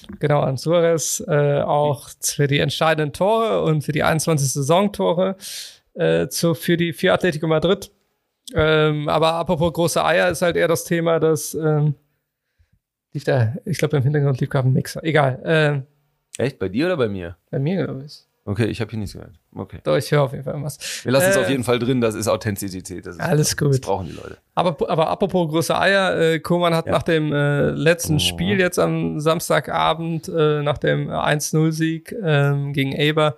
genau, 0.18 0.40
an 0.40 0.56
Suarez. 0.56 1.22
Äh, 1.26 1.60
auch 1.60 2.08
für 2.22 2.46
die 2.46 2.58
entscheidenden 2.58 3.12
Tore 3.12 3.62
und 3.62 3.82
für 3.82 3.92
die 3.92 4.02
21 4.02 4.52
Saisontore 4.52 5.36
äh, 5.94 6.28
zu, 6.28 6.54
für 6.54 6.76
die 6.76 6.92
für 6.92 7.12
Atletico 7.12 7.46
Madrid. 7.46 7.90
Ähm, 8.54 9.08
aber 9.08 9.34
apropos 9.34 9.72
große 9.72 10.04
Eier 10.04 10.30
ist 10.30 10.42
halt 10.42 10.56
eher 10.56 10.68
das 10.68 10.84
Thema, 10.84 11.18
dass 11.20 11.54
ähm, 11.54 11.94
lief 13.12 13.24
da, 13.24 13.54
ich 13.64 13.78
glaube 13.78 13.96
im 13.96 14.02
Hintergrund 14.02 14.40
lief 14.40 14.50
gerade 14.50 14.68
ein 14.68 14.72
Mixer. 14.72 15.02
Egal. 15.02 15.40
Ähm, 15.44 15.82
Echt? 16.36 16.58
Bei 16.58 16.68
dir 16.68 16.86
oder 16.86 16.96
bei 16.96 17.08
mir? 17.08 17.36
Bei 17.50 17.58
mir, 17.58 17.84
glaube 17.84 18.04
ich. 18.06 18.24
Okay, 18.46 18.66
ich 18.66 18.80
habe 18.82 18.90
hier 18.90 18.98
nichts 18.98 19.14
gehört. 19.14 19.32
Okay. 19.54 19.78
Doch, 19.84 19.96
ich 19.96 20.10
höre 20.10 20.22
auf 20.22 20.32
jeden 20.32 20.44
Fall 20.44 20.62
was. 20.62 20.78
Wir 21.02 21.12
lassen 21.12 21.30
es 21.30 21.36
auf 21.38 21.46
äh, 21.46 21.50
jeden 21.50 21.64
Fall 21.64 21.78
drin, 21.78 22.02
das 22.02 22.14
ist 22.14 22.28
Authentizität. 22.28 23.06
Das 23.06 23.14
ist, 23.14 23.20
alles 23.20 23.56
gut. 23.56 23.70
Das 23.70 23.80
brauchen 23.80 24.06
die 24.06 24.12
Leute. 24.12 24.36
Aber, 24.54 24.76
aber 24.90 25.08
apropos 25.08 25.48
große 25.50 25.78
Eier, 25.78 26.14
äh, 26.18 26.40
Koman 26.40 26.74
hat 26.74 26.84
ja. 26.84 26.92
nach 26.92 27.02
dem 27.02 27.32
äh, 27.32 27.70
letzten 27.70 28.16
oh. 28.16 28.18
Spiel 28.18 28.60
jetzt 28.60 28.78
am 28.78 29.18
Samstagabend, 29.18 30.28
äh, 30.28 30.62
nach 30.62 30.76
dem 30.76 31.08
1-0-Sieg 31.08 32.12
äh, 32.12 32.72
gegen 32.72 32.92
Eber, 32.92 33.36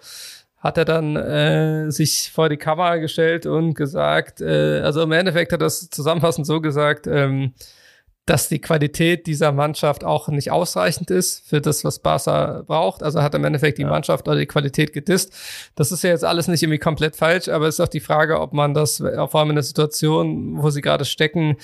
hat 0.58 0.76
er 0.76 0.84
dann 0.84 1.14
äh, 1.14 1.90
sich 1.92 2.32
vor 2.32 2.48
die 2.48 2.56
Kamera 2.56 2.96
gestellt 2.96 3.46
und 3.46 3.74
gesagt, 3.74 4.40
äh, 4.40 4.80
also 4.80 5.02
im 5.02 5.12
Endeffekt 5.12 5.52
hat 5.52 5.60
er 5.60 5.66
das 5.66 5.88
zusammenfassend 5.88 6.48
so 6.48 6.60
gesagt, 6.60 7.06
ähm, 7.06 7.52
dass 8.26 8.48
die 8.48 8.60
Qualität 8.60 9.26
dieser 9.26 9.52
Mannschaft 9.52 10.04
auch 10.04 10.28
nicht 10.28 10.50
ausreichend 10.50 11.10
ist 11.10 11.48
für 11.48 11.60
das, 11.60 11.84
was 11.84 12.00
Barca 12.00 12.64
braucht. 12.66 13.04
Also 13.04 13.22
hat 13.22 13.34
im 13.34 13.44
Endeffekt 13.44 13.78
die. 13.78 13.86
Mannschaft 13.86 14.28
oder 14.28 14.36
die 14.36 14.46
Qualität 14.46 14.92
gedisst. 14.92 15.32
Das 15.74 15.92
ist 15.92 16.02
ja 16.02 16.10
jetzt 16.10 16.24
alles 16.24 16.48
nicht 16.48 16.62
irgendwie 16.62 16.78
komplett 16.78 17.16
falsch, 17.16 17.48
aber 17.48 17.66
es 17.66 17.76
ist 17.76 17.80
auch 17.80 17.88
die 17.88 18.00
Frage, 18.00 18.40
ob 18.40 18.52
man 18.52 18.74
das, 18.74 18.96
vor 18.96 19.34
allem 19.36 19.50
in 19.50 19.56
der 19.56 19.62
Situation, 19.62 20.60
wo 20.60 20.70
sie 20.70 20.82
gerade 20.82 21.04
stecken, 21.04 21.56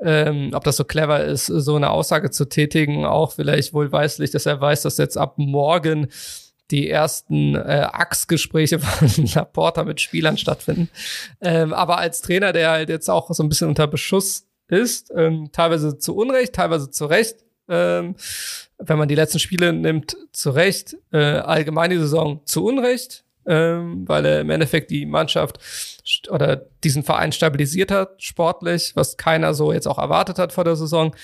ähm, 0.00 0.50
ob 0.54 0.64
das 0.64 0.76
so 0.76 0.84
clever 0.84 1.24
ist, 1.24 1.46
so 1.46 1.76
eine 1.76 1.90
Aussage 1.90 2.30
zu 2.30 2.46
tätigen, 2.46 3.04
auch 3.04 3.32
vielleicht 3.32 3.74
wohlweislich, 3.74 4.30
dass 4.30 4.46
er 4.46 4.60
weiß, 4.60 4.82
dass 4.82 4.98
jetzt 4.98 5.16
ab 5.16 5.34
morgen 5.36 6.08
die 6.70 6.90
ersten 6.90 7.54
äh, 7.54 7.86
Achsgespräche 7.92 8.78
von 8.80 9.26
Laporta 9.34 9.84
mit 9.84 10.00
Spielern 10.00 10.38
stattfinden. 10.38 10.88
Ähm, 11.40 11.72
aber 11.72 11.98
als 11.98 12.22
Trainer, 12.22 12.52
der 12.52 12.70
halt 12.70 12.88
jetzt 12.88 13.08
auch 13.08 13.32
so 13.32 13.42
ein 13.42 13.48
bisschen 13.48 13.68
unter 13.68 13.86
Beschuss 13.86 14.45
ist, 14.68 15.12
ähm, 15.16 15.50
teilweise 15.52 15.98
zu 15.98 16.16
Unrecht, 16.16 16.54
teilweise 16.54 16.90
zu 16.90 17.06
Recht. 17.06 17.36
Ähm, 17.68 18.14
wenn 18.78 18.98
man 18.98 19.08
die 19.08 19.14
letzten 19.14 19.38
Spiele 19.38 19.72
nimmt, 19.72 20.16
zu 20.32 20.50
Recht, 20.50 20.96
äh, 21.12 21.18
allgemein 21.18 21.90
die 21.90 21.98
Saison 21.98 22.42
zu 22.44 22.64
Unrecht, 22.64 23.24
ähm, 23.46 24.06
weil 24.06 24.24
er 24.26 24.40
im 24.40 24.50
Endeffekt 24.50 24.90
die 24.90 25.06
Mannschaft 25.06 25.58
oder 26.30 26.56
diesen 26.84 27.02
Verein 27.02 27.32
stabilisiert 27.32 27.90
hat, 27.90 28.22
sportlich, 28.22 28.92
was 28.94 29.16
keiner 29.16 29.54
so 29.54 29.72
jetzt 29.72 29.86
auch 29.86 29.98
erwartet 29.98 30.38
hat 30.38 30.52
vor 30.52 30.64
der 30.64 30.76
Saison. 30.76 31.14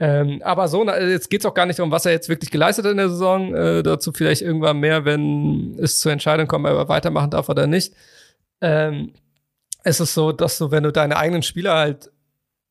Ähm, 0.00 0.42
aber 0.44 0.68
so, 0.68 0.84
jetzt 0.88 1.30
geht's 1.30 1.46
auch 1.46 1.54
gar 1.54 1.66
nicht 1.66 1.78
darum, 1.78 1.92
was 1.92 2.04
er 2.04 2.12
jetzt 2.12 2.28
wirklich 2.28 2.50
geleistet 2.50 2.84
hat 2.84 2.92
in 2.92 2.98
der 2.98 3.10
Saison. 3.10 3.54
Äh, 3.54 3.82
dazu 3.82 4.12
vielleicht 4.12 4.42
irgendwann 4.42 4.78
mehr, 4.78 5.04
wenn 5.04 5.78
es 5.78 6.00
zur 6.00 6.12
Entscheidung 6.12 6.46
kommt, 6.46 6.66
ob 6.66 6.76
er 6.76 6.88
weitermachen 6.88 7.30
darf 7.30 7.48
oder 7.48 7.66
nicht. 7.66 7.94
Ähm, 8.60 9.12
es 9.84 10.00
ist 10.00 10.14
so, 10.14 10.32
dass 10.32 10.58
du, 10.58 10.70
wenn 10.70 10.82
du 10.82 10.92
deine 10.92 11.16
eigenen 11.16 11.42
Spieler 11.42 11.74
halt 11.74 12.10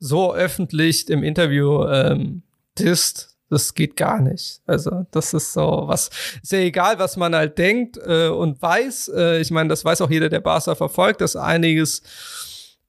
so 0.04 0.34
öffentlich 0.34 1.10
im 1.10 1.24
Interview 1.24 1.86
ähm, 1.88 2.42
disst, 2.78 3.38
das 3.50 3.74
geht 3.74 3.96
gar 3.96 4.20
nicht. 4.20 4.62
Also 4.66 5.06
das 5.12 5.34
ist 5.34 5.54
so 5.54 5.84
was, 5.86 6.10
ist 6.42 6.52
ja 6.52 6.60
egal, 6.60 7.00
was 7.00 7.16
man 7.16 7.34
halt 7.34 7.58
denkt 7.58 7.98
äh, 8.06 8.28
und 8.28 8.62
weiß. 8.62 9.12
Äh, 9.16 9.42
ich 9.42 9.52
meine, 9.52 9.70
das 9.70 9.86
weiß 9.86 10.02
auch 10.02 10.10
jeder, 10.10 10.28
der 10.28 10.42
Barca 10.42 10.76
verfolgt, 10.76 11.22
dass 11.22 11.36
einiges 11.36 12.02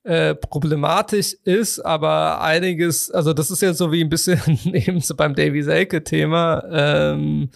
äh, 0.03 0.35
problematisch 0.35 1.35
ist, 1.45 1.81
aber 1.81 2.43
einiges, 2.43 3.11
also 3.11 3.33
das 3.33 3.51
ist 3.51 3.63
ja 3.63 3.73
so 3.75 3.93
wie 3.93 4.03
ein 4.03 4.11
bisschen 4.11 4.41
eben 4.73 5.01
so 5.01 5.15
beim 5.15 5.35
Davy 5.35 5.63
Selke-Thema. 5.63 6.65
Ähm, 6.71 7.51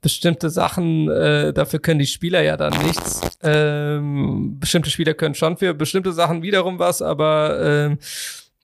bestimmte 0.00 0.50
Sachen, 0.50 1.10
äh, 1.10 1.52
dafür 1.52 1.80
können 1.80 1.98
die 1.98 2.06
Spieler 2.06 2.42
ja 2.42 2.56
dann 2.56 2.74
nichts. 2.84 3.22
Ähm, 3.42 4.58
bestimmte 4.60 4.90
Spieler 4.90 5.14
können 5.14 5.34
schon 5.34 5.56
für 5.56 5.74
bestimmte 5.74 6.12
Sachen 6.12 6.42
wiederum 6.42 6.78
was, 6.78 7.02
aber 7.02 7.58
ähm, 7.60 7.98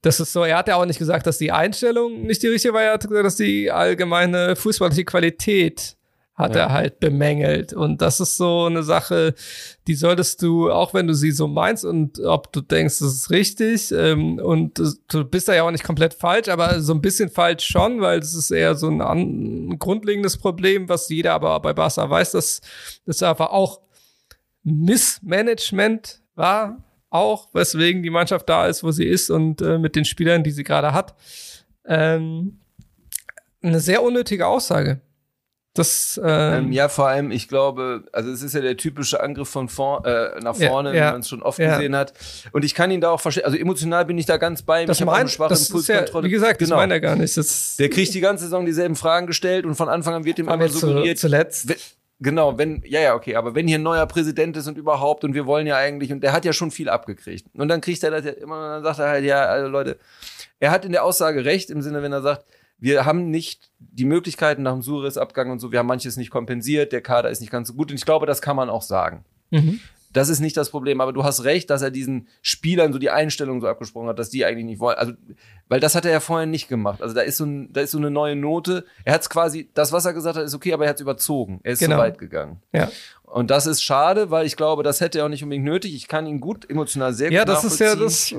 das 0.02 0.20
ist 0.20 0.32
so, 0.32 0.44
er 0.44 0.58
hat 0.58 0.68
ja 0.68 0.76
auch 0.76 0.86
nicht 0.86 0.98
gesagt, 0.98 1.26
dass 1.26 1.38
die 1.38 1.52
Einstellung 1.52 2.22
nicht 2.22 2.42
die 2.42 2.48
richtige 2.48 2.72
war, 2.74 2.82
er 2.82 2.94
hat 2.94 3.06
gesagt, 3.06 3.26
dass 3.26 3.36
die 3.36 3.70
allgemeine 3.70 4.56
fußballische 4.56 5.04
Qualität 5.04 5.96
hat 6.40 6.56
ja. 6.56 6.62
er 6.62 6.72
halt 6.72 7.00
bemängelt. 7.00 7.72
Und 7.74 8.00
das 8.00 8.18
ist 8.18 8.36
so 8.38 8.64
eine 8.64 8.82
Sache, 8.82 9.34
die 9.86 9.94
solltest 9.94 10.42
du, 10.42 10.70
auch 10.70 10.94
wenn 10.94 11.06
du 11.06 11.14
sie 11.14 11.32
so 11.32 11.46
meinst 11.46 11.84
und 11.84 12.18
ob 12.20 12.50
du 12.52 12.62
denkst, 12.62 12.98
das 12.98 13.14
ist 13.14 13.30
richtig, 13.30 13.92
ähm, 13.92 14.38
und 14.38 14.80
du 15.08 15.24
bist 15.24 15.48
da 15.48 15.54
ja 15.54 15.64
auch 15.64 15.70
nicht 15.70 15.84
komplett 15.84 16.14
falsch, 16.14 16.48
aber 16.48 16.80
so 16.80 16.94
ein 16.94 17.02
bisschen 17.02 17.28
falsch 17.28 17.66
schon, 17.66 18.00
weil 18.00 18.20
es 18.20 18.34
ist 18.34 18.50
eher 18.50 18.74
so 18.74 18.88
ein, 18.88 19.02
ein 19.02 19.78
grundlegendes 19.78 20.38
Problem, 20.38 20.88
was 20.88 21.08
jeder 21.10 21.34
aber 21.34 21.60
bei 21.60 21.74
Barca 21.74 22.08
weiß, 22.08 22.32
dass 22.32 22.62
das 23.04 23.22
einfach 23.22 23.50
auch 23.50 23.80
Missmanagement 24.62 26.22
war 26.34 26.82
auch, 27.10 27.48
weswegen 27.52 28.02
die 28.02 28.10
Mannschaft 28.10 28.48
da 28.48 28.66
ist, 28.66 28.82
wo 28.82 28.90
sie 28.92 29.06
ist 29.06 29.30
und 29.30 29.60
äh, 29.60 29.78
mit 29.78 29.96
den 29.96 30.04
Spielern, 30.04 30.42
die 30.44 30.50
sie 30.52 30.64
gerade 30.64 30.92
hat. 30.94 31.14
Ähm, 31.84 32.60
eine 33.62 33.80
sehr 33.80 34.02
unnötige 34.02 34.46
Aussage. 34.46 35.00
Das, 35.74 36.20
ähm, 36.22 36.64
Ähm, 36.66 36.72
ja, 36.72 36.88
vor 36.88 37.06
allem, 37.06 37.30
ich 37.30 37.46
glaube, 37.46 38.02
also 38.12 38.28
es 38.30 38.42
ist 38.42 38.54
ja 38.54 38.60
der 38.60 38.76
typische 38.76 39.22
Angriff 39.22 39.48
von 39.48 39.68
vor, 39.68 40.04
äh, 40.04 40.40
nach 40.40 40.56
Ja, 40.58 40.68
vorne, 40.68 40.96
ja. 40.96 41.08
wie 41.08 41.12
man 41.12 41.20
es 41.20 41.28
schon 41.28 41.42
oft 41.42 41.60
Ja. 41.60 41.76
gesehen 41.76 41.94
hat. 41.94 42.12
Und 42.50 42.64
ich 42.64 42.74
kann 42.74 42.90
ihn 42.90 43.00
da 43.00 43.10
auch 43.10 43.20
verstehen. 43.20 43.44
Also 43.44 43.56
emotional 43.56 44.04
bin 44.04 44.18
ich 44.18 44.26
da 44.26 44.36
ganz 44.36 44.62
bei 44.62 44.82
ihm. 44.82 44.88
das 44.88 44.98
ich 44.98 45.06
mein, 45.06 45.28
schwache 45.28 45.50
das 45.50 45.68
ja, 45.68 45.74
Impulskontrolle. 45.74 46.26
wie 46.26 46.30
gesagt, 46.32 46.58
genau. 46.58 46.70
das 46.70 46.76
meine 46.76 46.94
er 46.94 47.00
gar 47.00 47.14
nicht. 47.14 47.36
Das 47.36 47.76
Der 47.76 47.88
kriegt 47.88 48.12
die 48.14 48.20
ganze 48.20 48.44
Saison 48.44 48.66
dieselben 48.66 48.96
Fragen 48.96 49.28
gestellt 49.28 49.64
und 49.64 49.76
von 49.76 49.88
Anfang 49.88 50.14
an 50.14 50.24
wird 50.24 50.40
ihm 50.40 50.48
aber 50.48 50.66
zu, 50.68 50.78
suggeriert, 50.78 51.18
zuletzt. 51.18 51.72
Genau, 52.22 52.58
wenn, 52.58 52.82
ja, 52.84 53.00
ja, 53.00 53.14
okay, 53.14 53.34
aber 53.36 53.54
wenn 53.54 53.66
hier 53.66 53.78
ein 53.78 53.82
neuer 53.82 54.04
Präsident 54.06 54.54
ist 54.56 54.68
und 54.68 54.76
überhaupt 54.76 55.24
und 55.24 55.32
wir 55.32 55.46
wollen 55.46 55.66
ja 55.66 55.76
eigentlich, 55.76 56.12
und 56.12 56.20
der 56.20 56.32
hat 56.32 56.44
ja 56.44 56.52
schon 56.52 56.70
viel 56.70 56.90
abgekriegt. 56.90 57.46
Und 57.54 57.68
dann 57.68 57.80
kriegt 57.80 58.02
er 58.02 58.10
das 58.10 58.26
ja 58.26 58.32
immer, 58.32 58.56
und 58.56 58.70
dann 58.70 58.82
sagt 58.82 58.98
er 58.98 59.08
halt, 59.08 59.24
ja, 59.24 59.46
also 59.46 59.68
Leute, 59.68 59.98
er 60.58 60.70
hat 60.70 60.84
in 60.84 60.92
der 60.92 61.02
Aussage 61.02 61.46
recht, 61.46 61.70
im 61.70 61.80
Sinne, 61.80 62.02
wenn 62.02 62.12
er 62.12 62.20
sagt, 62.20 62.44
wir 62.78 63.06
haben 63.06 63.30
nicht 63.30 63.70
die 63.78 64.04
Möglichkeiten 64.04 64.62
nach 64.62 64.72
dem 64.72 64.82
Suarez-Abgang 64.82 65.50
und 65.50 65.60
so, 65.60 65.72
wir 65.72 65.78
haben 65.78 65.86
manches 65.86 66.18
nicht 66.18 66.30
kompensiert, 66.30 66.92
der 66.92 67.00
Kader 67.00 67.30
ist 67.30 67.40
nicht 67.40 67.50
ganz 67.50 67.68
so 67.68 67.74
gut 67.74 67.90
und 67.90 67.96
ich 67.96 68.04
glaube, 68.04 68.26
das 68.26 68.42
kann 68.42 68.56
man 68.56 68.68
auch 68.68 68.82
sagen. 68.82 69.24
Mhm. 69.50 69.80
Das 70.12 70.28
ist 70.28 70.40
nicht 70.40 70.56
das 70.56 70.70
Problem, 70.70 71.00
aber 71.00 71.12
du 71.12 71.22
hast 71.24 71.44
recht, 71.44 71.70
dass 71.70 71.82
er 71.82 71.90
diesen 71.90 72.26
Spielern 72.42 72.92
so 72.92 72.98
die 72.98 73.10
Einstellung 73.10 73.60
so 73.60 73.68
abgesprochen 73.68 74.08
hat, 74.08 74.18
dass 74.18 74.30
die 74.30 74.44
eigentlich 74.44 74.64
nicht 74.64 74.80
wollen. 74.80 74.96
Also, 74.98 75.12
weil 75.68 75.78
das 75.80 75.94
hat 75.94 76.04
er 76.04 76.10
ja 76.10 76.20
vorher 76.20 76.46
nicht 76.46 76.68
gemacht. 76.68 77.00
Also 77.00 77.14
da 77.14 77.20
ist 77.20 77.36
so, 77.36 77.44
ein, 77.44 77.72
da 77.72 77.80
ist 77.80 77.92
so 77.92 77.98
eine 77.98 78.10
neue 78.10 78.34
Note. 78.34 78.84
Er 79.04 79.14
hat 79.14 79.20
es 79.22 79.30
quasi, 79.30 79.70
das, 79.74 79.92
was 79.92 80.04
er 80.04 80.12
gesagt 80.12 80.36
hat, 80.36 80.44
ist 80.44 80.54
okay, 80.54 80.72
aber 80.72 80.84
er 80.84 80.90
hat 80.90 80.96
es 80.96 81.02
überzogen. 81.02 81.60
Er 81.62 81.72
ist 81.72 81.78
Genau. 81.78 81.96
zu 81.96 82.02
weit 82.02 82.18
gegangen. 82.18 82.60
Ja. 82.72 82.90
Und 83.32 83.48
das 83.50 83.66
ist 83.66 83.80
schade, 83.82 84.30
weil 84.32 84.44
ich 84.44 84.56
glaube, 84.56 84.82
das 84.82 85.00
hätte 85.00 85.20
er 85.20 85.24
auch 85.26 85.28
nicht 85.28 85.44
unbedingt 85.44 85.64
nötig. 85.64 85.94
Ich 85.94 86.08
kann 86.08 86.26
ihn 86.26 86.40
gut 86.40 86.68
emotional 86.68 87.12
sehr 87.12 87.30
Ja, 87.30 87.44
gut 87.44 87.50
das 87.50 87.62
ist 87.62 87.78
ja 87.78 87.94
das, 87.94 88.32
äh, 88.32 88.36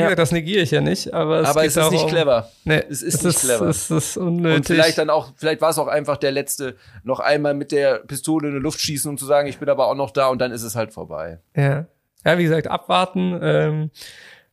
Ja. 0.00 0.14
das 0.14 0.32
negiere 0.32 0.62
ich 0.62 0.70
ja 0.70 0.80
nicht, 0.80 1.12
aber 1.12 1.40
es, 1.40 1.48
Aber 1.48 1.60
es 1.64 1.76
ist 1.76 1.90
nicht 1.90 1.92
darum- 2.04 2.08
clever. 2.10 2.48
Nee, 2.64 2.82
Es 2.88 3.02
ist 3.02 3.22
nicht 3.22 3.38
clever. 3.38 3.66
Es 3.68 3.90
ist 3.90 4.16
unnötig. 4.16 4.56
Und 4.56 4.66
vielleicht 4.66 4.96
dann 4.96 5.10
auch, 5.10 5.32
vielleicht 5.36 5.60
war 5.60 5.68
es 5.68 5.78
auch 5.78 5.88
einfach 5.88 6.16
der 6.16 6.32
letzte, 6.32 6.76
noch 7.04 7.20
einmal 7.20 7.52
mit 7.52 7.70
der 7.70 7.96
Pistole 7.98 8.48
in 8.48 8.54
die 8.54 8.60
Luft 8.60 8.80
schießen, 8.80 9.10
um 9.10 9.18
zu 9.18 9.26
sagen, 9.26 9.46
ich 9.46 9.58
bin 9.58 9.68
aber 9.68 9.88
auch 9.88 9.94
noch 9.94 10.10
da 10.10 10.28
und 10.28 10.38
dann 10.40 10.52
ist 10.52 10.62
es 10.62 10.74
halt 10.74 10.92
vorbei. 10.94 11.38
Ja. 11.54 11.84
ja, 12.24 12.38
wie 12.38 12.44
gesagt, 12.44 12.66
abwarten. 12.66 13.38
Ähm, 13.42 13.90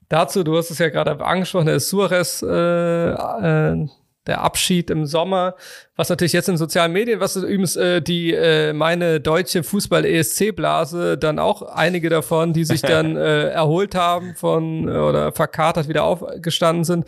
dazu, 0.10 0.44
du 0.44 0.58
hast 0.58 0.70
es 0.70 0.80
ja 0.80 0.90
gerade 0.90 1.24
angesprochen, 1.24 1.68
der 1.68 1.80
Suarez, 1.80 2.42
äh, 2.42 3.10
äh, 3.12 3.88
der 4.28 4.42
Abschied 4.42 4.90
im 4.90 5.06
Sommer, 5.06 5.56
was 5.96 6.10
natürlich 6.10 6.34
jetzt 6.34 6.50
in 6.50 6.58
sozialen 6.58 6.92
Medien, 6.92 7.20
was 7.20 7.36
übrigens 7.36 7.76
äh, 7.76 8.02
die 8.02 8.34
äh, 8.34 8.74
meine 8.74 9.20
deutsche 9.20 9.64
Fußball-ESC-Blase, 9.64 11.18
dann 11.18 11.40
auch 11.40 11.62
einige 11.62 12.10
davon, 12.10 12.54
die 12.54 12.66
sich 12.66 12.82
dann 12.84 13.16
äh, 13.16 13.50
erholt 13.50 13.96
haben 13.96 14.36
von 14.36 14.88
äh, 14.88 14.92
oder 14.92 15.32
verkatert 15.32 15.88
wieder 15.88 16.04
aufgestanden 16.04 16.84
sind 16.84 17.06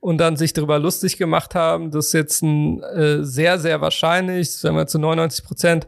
und 0.00 0.18
dann 0.18 0.36
sich 0.36 0.52
darüber 0.52 0.78
lustig 0.78 1.18
gemacht 1.18 1.54
haben, 1.54 1.90
dass 1.90 2.12
jetzt 2.12 2.42
ein 2.42 2.82
äh, 2.82 3.24
sehr, 3.24 3.58
sehr 3.58 3.80
wahrscheinlich, 3.80 4.52
sagen 4.52 4.76
wir 4.76 4.86
zu 4.86 4.98
99 4.98 5.44
Prozent, 5.44 5.86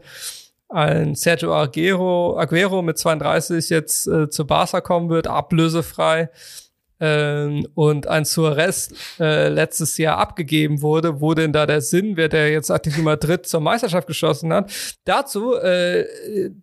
ein 0.69 1.15
Sergio 1.15 1.53
Aguero, 1.53 2.37
Aguero 2.37 2.81
mit 2.81 2.97
32 2.97 3.69
jetzt 3.69 4.07
äh, 4.07 4.29
zu 4.29 4.45
Barca 4.45 4.81
kommen 4.81 5.09
wird, 5.09 5.27
ablösefrei. 5.27 6.29
Ähm, 6.99 7.67
und 7.75 8.07
ein 8.07 8.23
Suarez 8.23 8.89
äh, 9.19 9.49
letztes 9.49 9.97
Jahr 9.97 10.17
abgegeben 10.17 10.81
wurde, 10.81 11.19
wo 11.19 11.33
denn 11.33 11.51
da 11.51 11.65
der 11.65 11.81
Sinn, 11.81 12.15
wer 12.15 12.29
der 12.29 12.51
jetzt 12.51 12.71
Atletico 12.71 13.03
Madrid 13.03 13.45
zur 13.45 13.59
Meisterschaft 13.59 14.07
geschossen 14.07 14.53
hat. 14.53 14.71
Dazu, 15.03 15.55
äh, 15.55 16.05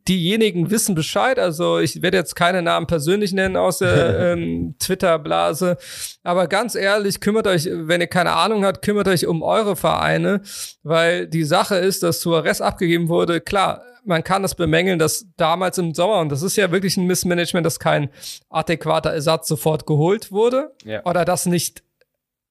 diejenigen 0.08 0.70
wissen 0.70 0.94
Bescheid, 0.94 1.38
also 1.38 1.78
ich 1.78 2.00
werde 2.00 2.16
jetzt 2.16 2.34
keine 2.34 2.62
Namen 2.62 2.86
persönlich 2.86 3.34
nennen 3.34 3.56
aus 3.56 3.78
der 3.78 4.18
ähm, 4.32 4.74
Twitter-Blase, 4.78 5.76
aber 6.22 6.46
ganz 6.46 6.74
ehrlich, 6.76 7.20
kümmert 7.20 7.46
euch, 7.46 7.68
wenn 7.70 8.00
ihr 8.00 8.06
keine 8.06 8.32
Ahnung 8.32 8.64
habt, 8.64 8.82
kümmert 8.82 9.08
euch 9.08 9.26
um 9.26 9.42
eure 9.42 9.76
Vereine, 9.76 10.40
weil 10.82 11.26
die 11.26 11.44
Sache 11.44 11.76
ist, 11.76 12.02
dass 12.02 12.22
Suarez 12.22 12.62
abgegeben 12.62 13.08
wurde, 13.08 13.42
klar, 13.42 13.82
man 14.04 14.24
kann 14.24 14.42
das 14.42 14.54
bemängeln, 14.54 14.98
dass 14.98 15.26
damals 15.36 15.78
im 15.78 15.94
Sommer, 15.94 16.18
und 16.20 16.30
das 16.30 16.42
ist 16.42 16.56
ja 16.56 16.70
wirklich 16.72 16.96
ein 16.96 17.06
Missmanagement, 17.06 17.64
dass 17.64 17.78
kein 17.78 18.10
adäquater 18.50 19.12
Ersatz 19.12 19.48
sofort 19.48 19.86
geholt 19.86 20.32
wurde 20.32 20.72
Ja. 20.84 21.04
oder 21.04 21.24
dass 21.24 21.46
nicht, 21.46 21.82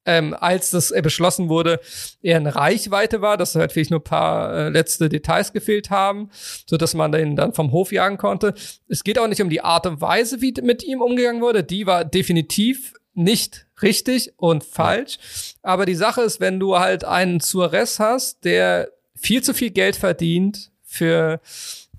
ähm, 0.05 0.33
als 0.39 0.71
das 0.71 0.89
äh, 0.91 1.01
beschlossen 1.03 1.47
wurde, 1.49 1.79
eher 2.21 2.37
in 2.37 2.47
Reichweite 2.47 3.21
war, 3.21 3.37
dass 3.37 3.53
halt 3.55 3.71
vielleicht 3.71 3.91
nur 3.91 3.99
ein 3.99 4.03
paar 4.03 4.53
äh, 4.53 4.69
letzte 4.69 5.09
Details 5.09 5.53
gefehlt 5.53 5.89
haben, 5.91 6.29
so 6.65 6.77
dass 6.77 6.93
man 6.95 7.11
den 7.11 7.35
dann 7.35 7.53
vom 7.53 7.71
Hof 7.71 7.91
jagen 7.91 8.17
konnte. 8.17 8.53
Es 8.87 9.03
geht 9.03 9.19
auch 9.19 9.27
nicht 9.27 9.41
um 9.41 9.49
die 9.49 9.61
Art 9.61 9.85
und 9.85 10.01
Weise, 10.01 10.41
wie 10.41 10.53
mit 10.63 10.83
ihm 10.83 11.01
umgegangen 11.01 11.41
wurde, 11.41 11.63
die 11.63 11.85
war 11.85 12.03
definitiv 12.05 12.93
nicht 13.13 13.67
richtig 13.81 14.33
und 14.37 14.63
falsch. 14.63 15.17
Aber 15.61 15.85
die 15.85 15.95
Sache 15.95 16.21
ist, 16.21 16.39
wenn 16.39 16.59
du 16.59 16.79
halt 16.79 17.03
einen 17.03 17.39
Suarez 17.41 17.99
hast, 17.99 18.43
der 18.45 18.89
viel 19.15 19.43
zu 19.43 19.53
viel 19.53 19.69
Geld 19.69 19.97
verdient 19.97 20.70
für 20.91 21.39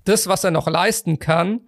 das, 0.05 0.27
was 0.27 0.43
er 0.43 0.51
noch 0.51 0.67
leisten 0.67 1.19
kann, 1.19 1.61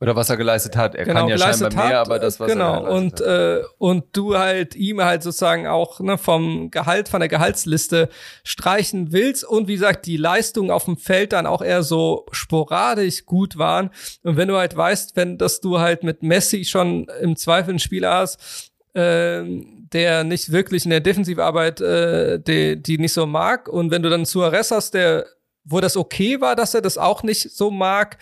Oder 0.00 0.16
was 0.16 0.28
er 0.28 0.36
geleistet 0.36 0.76
hat. 0.76 0.94
Er 0.94 1.04
genau, 1.04 1.20
kann 1.20 1.28
ja 1.28 1.38
scheinbar 1.38 1.72
mehr, 1.74 1.98
hat, 1.98 2.06
aber 2.06 2.18
das, 2.18 2.40
was 2.40 2.50
genau. 2.50 2.74
er 2.74 2.80
geleistet 2.80 3.20
und 3.20 3.26
hat. 3.26 3.60
äh, 3.60 3.62
und 3.78 4.04
du 4.12 4.36
halt 4.36 4.74
ihm 4.74 5.02
halt 5.02 5.22
sozusagen 5.22 5.66
auch 5.66 6.00
ne, 6.00 6.18
vom 6.18 6.70
Gehalt 6.70 7.08
von 7.08 7.20
der 7.20 7.28
Gehaltsliste 7.28 8.08
streichen 8.42 9.12
willst 9.12 9.44
und 9.44 9.68
wie 9.68 9.74
gesagt 9.74 10.06
die 10.06 10.16
Leistungen 10.16 10.70
auf 10.70 10.86
dem 10.86 10.96
Feld 10.96 11.32
dann 11.32 11.46
auch 11.46 11.62
eher 11.62 11.82
so 11.82 12.26
sporadisch 12.32 13.24
gut 13.24 13.56
waren 13.56 13.90
und 14.22 14.36
wenn 14.36 14.48
du 14.48 14.56
halt 14.56 14.76
weißt, 14.76 15.16
wenn 15.16 15.38
dass 15.38 15.60
du 15.60 15.78
halt 15.78 16.02
mit 16.02 16.22
Messi 16.22 16.64
schon 16.64 17.06
im 17.20 17.36
Zweifel 17.36 17.70
einen 17.70 17.78
Spieler 17.78 18.14
hast, 18.14 18.72
ähm, 18.94 19.88
der 19.92 20.24
nicht 20.24 20.50
wirklich 20.50 20.84
in 20.84 20.90
der 20.90 21.00
Defensivarbeit 21.00 21.80
äh, 21.80 22.40
die, 22.40 22.82
die 22.82 22.98
nicht 22.98 23.12
so 23.12 23.26
mag 23.26 23.68
und 23.68 23.90
wenn 23.90 24.02
du 24.02 24.10
dann 24.10 24.24
Suarez 24.24 24.70
hast, 24.70 24.94
der 24.94 25.26
wo 25.64 25.80
das 25.80 25.96
okay 25.96 26.40
war, 26.40 26.56
dass 26.56 26.74
er 26.74 26.82
das 26.82 26.98
auch 26.98 27.22
nicht 27.22 27.50
so 27.50 27.70
mag, 27.70 28.18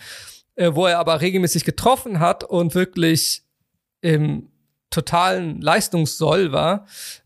äh, 0.55 0.71
wo 0.73 0.85
er 0.85 0.99
aber 0.99 1.21
regelmäßig 1.21 1.65
getroffen 1.65 2.19
hat 2.19 2.43
und 2.43 2.75
wirklich 2.75 3.43
im 4.01 4.49
totalen 4.89 5.61
Leistungssoll 5.61 6.51
war. 6.51 6.85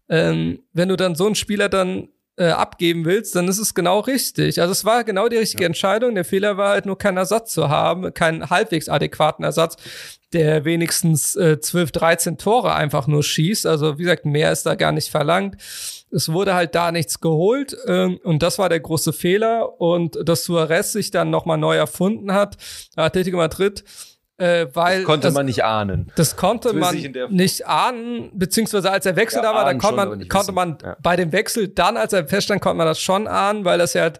Ähm, 0.09 0.63
wenn 0.73 0.89
du 0.89 0.95
dann 0.95 1.15
so 1.15 1.25
einen 1.25 1.35
Spieler 1.35 1.69
dann 1.69 2.09
äh, 2.37 2.49
abgeben 2.49 3.03
willst, 3.05 3.35
dann 3.35 3.47
ist 3.47 3.57
es 3.57 3.73
genau 3.73 3.99
richtig. 3.99 4.61
Also 4.61 4.71
es 4.71 4.85
war 4.85 5.03
genau 5.03 5.27
die 5.27 5.37
richtige 5.37 5.65
Entscheidung. 5.65 6.15
Der 6.15 6.23
Fehler 6.23 6.55
war 6.57 6.69
halt 6.69 6.85
nur 6.85 6.97
keinen 6.97 7.17
Ersatz 7.17 7.51
zu 7.51 7.69
haben, 7.69 8.13
keinen 8.13 8.49
halbwegs 8.49 8.89
adäquaten 8.89 9.43
Ersatz, 9.43 9.75
der 10.33 10.63
wenigstens 10.63 11.35
äh, 11.35 11.59
12, 11.59 11.91
13 11.91 12.37
Tore 12.37 12.73
einfach 12.75 13.07
nur 13.07 13.23
schießt. 13.23 13.65
Also 13.65 13.97
wie 13.97 14.03
gesagt, 14.03 14.25
mehr 14.25 14.51
ist 14.51 14.65
da 14.65 14.75
gar 14.75 14.91
nicht 14.91 15.09
verlangt. 15.09 15.57
Es 16.11 16.31
wurde 16.31 16.53
halt 16.53 16.73
da 16.75 16.91
nichts 16.91 17.19
geholt 17.19 17.75
ähm, 17.85 18.19
und 18.23 18.41
das 18.43 18.57
war 18.59 18.69
der 18.69 18.79
große 18.79 19.11
Fehler. 19.13 19.79
Und 19.81 20.17
dass 20.27 20.43
Suarez 20.45 20.91
sich 20.93 21.11
dann 21.11 21.29
nochmal 21.29 21.57
neu 21.57 21.75
erfunden 21.75 22.31
hat, 22.33 22.57
Atletico 22.95 23.37
Madrid, 23.37 23.83
äh, 24.39 24.67
weil 24.73 25.03
Konnte 25.03 25.27
das, 25.27 25.33
man 25.33 25.47
nicht 25.47 25.63
ahnen. 25.63 26.11
das 26.15 26.35
konnte 26.35 26.69
Zumindest 26.69 27.15
man 27.15 27.33
nicht 27.35 27.65
ahnen, 27.67 28.29
beziehungsweise 28.35 28.91
als 28.91 29.03
der 29.03 29.15
Wechsel 29.15 29.37
Ja, 29.37 29.49
da 29.51 29.55
war, 29.55 29.65
dann 29.65 29.69
ahnen 29.69 29.79
konnte 29.79 30.01
schon, 30.01 30.09
man, 30.19 30.29
konnte 30.29 30.51
man 30.51 30.77
Ja. 30.83 30.95
bei 31.01 31.15
dem 31.15 31.31
Wechsel 31.31 31.67
dann, 31.69 31.97
als 31.97 32.13
er 32.13 32.27
feststand, 32.27 32.61
konnte 32.61 32.77
man 32.77 32.85
das 32.87 32.99
schon 33.01 33.27
ahnen, 33.27 33.65
weil 33.65 33.79
das 33.79 33.93
ja 33.95 34.03
halt, 34.03 34.19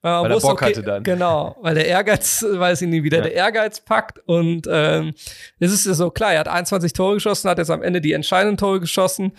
weil, 0.00 0.12
man 0.12 0.22
Weil 0.24 0.30
er 0.30 0.34
wusste, 0.36 0.48
Bock 0.48 0.62
hatte 0.62 0.82
dann. 0.82 1.02
Genau, 1.02 1.54
weil 1.60 1.74
der 1.74 1.86
Ehrgeiz, 1.86 2.44
weil 2.50 2.72
es 2.72 2.80
ihn 2.82 2.90
wieder 2.92 3.18
Ja. 3.18 3.24
der 3.24 3.34
Ehrgeiz 3.34 3.80
packt 3.80 4.20
und 4.26 4.66
ähm, 4.70 5.12
es 5.60 5.70
ist 5.70 5.84
ja 5.84 5.92
so 5.92 6.10
klar, 6.10 6.32
er 6.32 6.40
hat 6.40 6.48
21 6.48 6.94
Tore 6.94 7.14
geschossen, 7.14 7.50
hat 7.50 7.58
jetzt 7.58 7.70
am 7.70 7.82
Ende 7.82 8.00
die 8.00 8.14
entscheidenden 8.14 8.56
Tore 8.56 8.80
geschossen. 8.80 9.32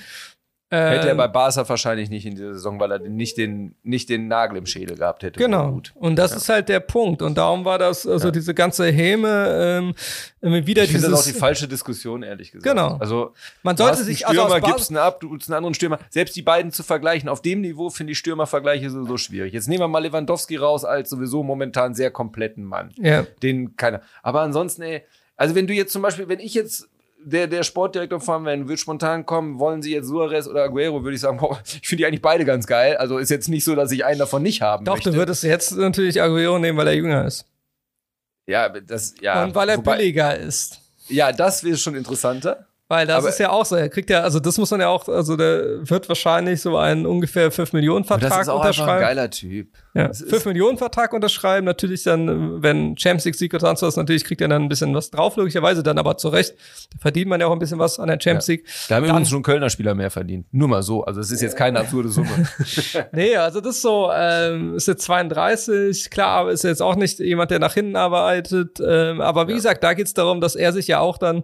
Hätte 0.72 1.08
er 1.08 1.12
Ähm, 1.12 1.18
bei 1.18 1.28
Barca 1.28 1.68
wahrscheinlich 1.68 2.12
nicht 2.12 2.28
in 2.28 2.36
dieser 2.36 2.54
Saison, 2.54 2.80
weil 2.80 2.92
er 2.92 3.00
nicht 3.00 3.38
den, 3.38 3.74
nicht 3.82 4.08
den 4.08 4.28
Nagel 4.28 4.58
im 4.58 4.68
Schädel 4.68 4.98
gehabt 4.98 5.24
hätte. 5.24 5.40
Genau. 5.40 5.72
Gut. 5.72 5.92
Und 5.96 6.16
das 6.18 6.32
ist 6.32 6.48
halt 6.48 6.70
der 6.70 6.80
Punkt. 6.80 7.24
Und 7.24 7.40
darum 7.40 7.66
war 7.66 7.80
das, 7.80 8.06
also 8.06 8.28
Ja. 8.28 8.32
diese 8.32 8.54
ganze 8.54 8.86
Häme, 8.92 9.94
ähm, 10.42 10.66
wieder 10.68 10.84
Ich 10.84 10.92
dieses. 10.92 11.10
das 11.10 11.20
auch 11.22 11.24
die 11.26 11.34
falsche 11.38 11.68
Diskussion, 11.68 12.22
ehrlich 12.22 12.52
gesagt. 12.52 12.70
Genau. 12.72 12.98
Also, 13.00 13.34
man 13.64 13.78
sollte 13.78 13.98
einen 13.98 14.06
sich 14.06 14.28
also 14.28 14.42
Stürmer, 14.42 14.56
aus 14.56 14.62
Basis- 14.62 14.76
gibst 14.76 14.92
ihn 14.92 14.98
ab, 14.98 15.20
du 15.22 15.32
holst 15.32 15.50
einen 15.50 15.58
anderen 15.58 15.74
Stürmer. 15.74 15.98
Selbst 16.12 16.36
die 16.36 16.44
beiden 16.44 16.72
zu 16.72 16.84
vergleichen, 16.84 17.30
auf 17.30 17.42
dem 17.42 17.62
Niveau 17.62 17.90
finde 17.90 18.12
ich 18.12 18.20
Stürmervergleiche 18.20 18.92
sowieso 18.92 19.18
schwierig. 19.18 19.54
Jetzt 19.54 19.68
nehmen 19.70 19.82
wir 19.82 19.88
mal 19.88 20.00
Lewandowski 20.04 20.56
raus 20.58 20.86
als 20.86 21.10
sowieso 21.10 21.42
momentan 21.42 21.96
sehr 21.96 22.12
kompletten 22.12 22.64
Mann. 22.64 22.92
ja. 22.98 23.26
Den 23.42 23.76
keiner. 23.76 24.02
Aber 24.22 24.42
ansonsten, 24.42 24.84
ey, 24.84 25.02
also 25.36 25.56
wenn 25.56 25.66
du 25.66 25.74
jetzt 25.74 25.94
zum 25.94 26.04
Beispiel, 26.04 26.28
wenn 26.30 26.40
ich 26.40 26.54
jetzt 26.54 26.88
der, 27.22 27.48
der 27.48 27.64
Sportdirektor 27.64 28.20
von 28.20 28.46
wenn 28.46 28.68
wird 28.68 28.80
spontan 28.80 29.26
kommen, 29.26 29.60
wollen 29.60 29.82
sie 29.82 29.92
jetzt 29.94 30.08
Suarez 30.08 30.48
oder 30.48 30.64
Aguero, 30.64 31.04
würde 31.04 31.16
ich 31.16 31.22
sagen, 31.22 31.38
boah, 31.38 31.60
ich 31.66 31.88
finde 31.88 32.02
die 32.02 32.06
eigentlich 32.06 32.22
beide 32.22 32.46
ganz 32.46 32.66
geil. 32.66 32.96
Also 32.98 33.18
ist 33.18 33.30
jetzt 33.30 33.50
nicht 33.50 33.64
so, 33.64 33.76
dass 33.76 33.92
ich 33.92 34.06
einen 34.06 34.20
davon 34.20 34.42
nicht 34.44 34.62
haben 34.62 34.86
Doch, 34.86 34.96
möchte. 34.96 35.12
du 35.12 35.18
würdest 35.18 35.44
jetzt 35.44 35.76
natürlich 35.76 36.22
Aguero 36.22 36.60
nehmen, 36.60 36.78
weil 36.78 36.88
er 36.88 36.96
jünger 36.96 37.26
ist. 37.26 37.46
ja, 38.48 38.70
das, 38.70 39.16
ja. 39.22 39.44
und 39.44 39.54
weil 39.56 39.70
er 39.70 39.78
wobei- 39.78 39.98
billiger 39.98 40.38
ist. 40.38 40.80
Ja, 41.08 41.32
das 41.32 41.64
wäre 41.64 41.76
schon 41.78 41.96
interessanter. 41.96 42.68
Weil 42.92 43.06
das 43.06 43.18
Aber- 43.20 43.30
ist 43.30 43.38
ja 43.40 43.52
auch 43.52 43.66
so, 43.66 43.76
er 43.76 43.88
kriegt 43.88 44.10
ja, 44.10 44.22
also 44.22 44.40
das 44.40 44.58
muss 44.58 44.72
man 44.72 44.80
ja 44.82 44.90
auch, 44.90 45.08
also 45.08 45.38
der 45.38 45.88
wird 45.88 46.10
wahrscheinlich 46.10 46.60
so 46.60 46.76
einen 46.76 47.06
ungefähr 47.06 47.52
5 47.52 47.72
Millionen 47.72 47.98
Und 48.04 48.10
das 48.10 48.20
Vertrag 48.20 48.42
ist 48.42 48.50
auch 48.50 48.56
einfach 48.62 48.66
ein 48.66 48.82
unterschreiben. 48.84 49.02
geiler 49.02 49.30
Typ. 49.30 49.68
Ja, 49.94 50.08
Das 50.08 50.22
ist- 50.22 50.30
5 50.32 50.46
Millionen 50.46 50.78
Vertrag 50.80 51.14
unterschreiben, 51.14 51.66
natürlich 51.66 52.02
dann, 52.04 52.64
wenn 52.64 52.98
Champions 52.98 53.26
League 53.26 53.36
Sieg 53.36 53.54
oder 53.54 53.68
sonst 53.68 53.84
was, 53.84 53.96
natürlich 53.96 54.24
kriegt 54.26 54.42
er 54.42 54.48
dann 54.48 54.64
ein 54.64 54.70
bisschen 54.70 54.94
was 54.96 55.12
drauf, 55.12 55.36
logischerweise 55.36 55.84
dann 55.84 56.00
aber 56.00 56.18
zu 56.18 56.30
Recht. 56.30 56.56
Da 56.94 56.98
verdient 57.00 57.28
man 57.30 57.40
ja 57.40 57.46
auch 57.46 57.52
ein 57.52 57.60
bisschen 57.60 57.78
was 57.78 58.00
an 58.00 58.08
der 58.08 58.18
Champions 58.20 58.48
League. 58.48 58.66
Da 58.88 58.96
haben 58.96 59.04
Dann- 59.04 59.12
übrigens 59.12 59.30
schon 59.30 59.44
Kölner 59.44 59.70
Spieler 59.70 59.94
mehr 59.94 60.10
verdient. 60.10 60.48
Nur 60.52 60.68
mal 60.68 60.82
so. 60.82 61.04
Also 61.04 61.22
es 61.22 61.30
ist 61.30 61.42
jetzt 61.42 61.56
keine 61.56 61.80
absurde 61.82 62.10
Summe. 62.10 62.30
Nee, 63.12 63.36
also 63.36 63.62
das 63.62 63.76
ist 63.76 63.82
so, 63.84 64.10
ähm, 64.16 64.74
ist 64.76 64.88
jetzt 64.88 65.04
32, 65.04 66.10
klar, 66.10 66.30
aber 66.40 66.52
ist 66.52 66.64
jetzt 66.64 66.82
auch 66.82 66.96
nicht 66.96 67.20
jemand, 67.20 67.52
der 67.52 67.60
nach 67.60 67.76
hinten 67.76 67.96
arbeitet. 67.96 68.80
Ähm, 68.84 69.22
aber 69.22 69.48
wie 69.48 69.54
gesagt, 69.54 69.84
da 69.84 69.94
geht's 69.94 70.16
darum, 70.16 70.42
dass 70.42 70.56
er 70.56 70.74
sich 70.74 70.88
ja 70.88 71.00
auch 71.00 71.20
dann 71.20 71.44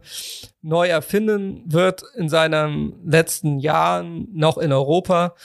neu 0.66 0.88
erfinden 0.88 1.61
wird 1.66 2.03
in 2.16 2.28
seinen 2.28 2.93
letzten 3.05 3.59
Jahren 3.59 4.28
noch 4.34 4.57
in 4.57 4.72
Europa. 4.72 5.36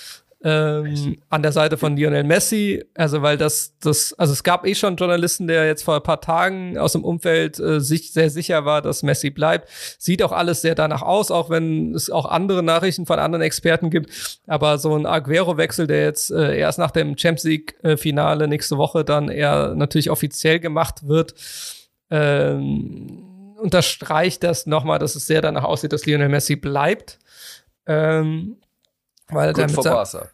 Ähm, 0.43 1.19
an 1.29 1.43
der 1.43 1.53
Seite 1.53 1.77
von 1.77 1.99
Lionel 1.99 2.25
Messi, 2.25 2.83
also 2.95 3.21
weil 3.21 3.37
das, 3.37 3.77
das, 3.79 4.15
also 4.15 4.33
es 4.33 4.43
gab 4.43 4.67
eh 4.67 4.75
schon 4.75 4.97
Journalisten, 4.97 5.47
der 5.47 5.67
jetzt 5.67 5.83
vor 5.83 5.97
ein 5.97 6.03
paar 6.03 6.23
Tagen 6.23 6.79
aus 6.79 6.93
dem 6.93 7.05
Umfeld 7.05 7.61
äh, 7.61 7.79
sich 7.79 8.15
sehr 8.15 8.31
sicher 8.31 8.65
war, 8.65 8.81
dass 8.81 9.03
Messi 9.03 9.29
bleibt. 9.29 9.69
Sieht 9.99 10.23
auch 10.23 10.33
alles 10.33 10.63
sehr 10.63 10.75
danach 10.75 11.03
aus, 11.03 11.31
auch 11.31 11.51
wenn 11.51 11.95
es 11.95 12.09
auch 12.09 12.25
andere 12.25 12.63
Nachrichten 12.63 13.05
von 13.05 13.19
anderen 13.19 13.43
Experten 13.43 13.91
gibt. 13.91 14.41
Aber 14.47 14.79
so 14.79 14.97
ein 14.97 15.05
Aguero-Wechsel, 15.05 15.87
der 15.87 16.05
jetzt 16.05 16.31
äh, 16.31 16.57
erst 16.57 16.79
nach 16.79 16.91
dem 16.91 17.19
Champions 17.19 17.45
League-Finale 17.45 18.49
nächste 18.49 18.79
Woche 18.79 19.05
dann 19.05 19.29
eher 19.29 19.75
natürlich 19.75 20.09
offiziell 20.11 20.59
gemacht 20.59 21.07
wird, 21.07 21.35
ähm, 22.11 23.30
unterstreicht 23.61 24.43
das 24.43 24.67
nochmal, 24.67 24.99
dass 24.99 25.15
es 25.17 25.27
sehr 25.27 25.43
danach 25.43 25.65
aussieht, 25.65 25.93
dass 25.93 26.07
Lionel 26.07 26.29
Messi 26.29 26.57
bleibt. 26.57 27.19
Ähm, 27.87 28.57
weil 29.29 29.53
Gut 29.53 29.69
sein- 29.71 29.85
Barca. 29.95 30.29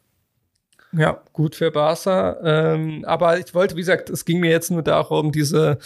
ja, 0.92 1.20
gut 1.32 1.54
für 1.54 1.70
Barca. 1.70 2.36
Ähm, 2.42 3.04
aber 3.06 3.38
ich 3.38 3.54
wollte, 3.54 3.76
wie 3.76 3.80
gesagt, 3.80 4.10
es 4.10 4.24
ging 4.24 4.40
mir 4.40 4.50
jetzt 4.50 4.70
nur 4.70 4.82
darum, 4.82 5.32
diese 5.32 5.78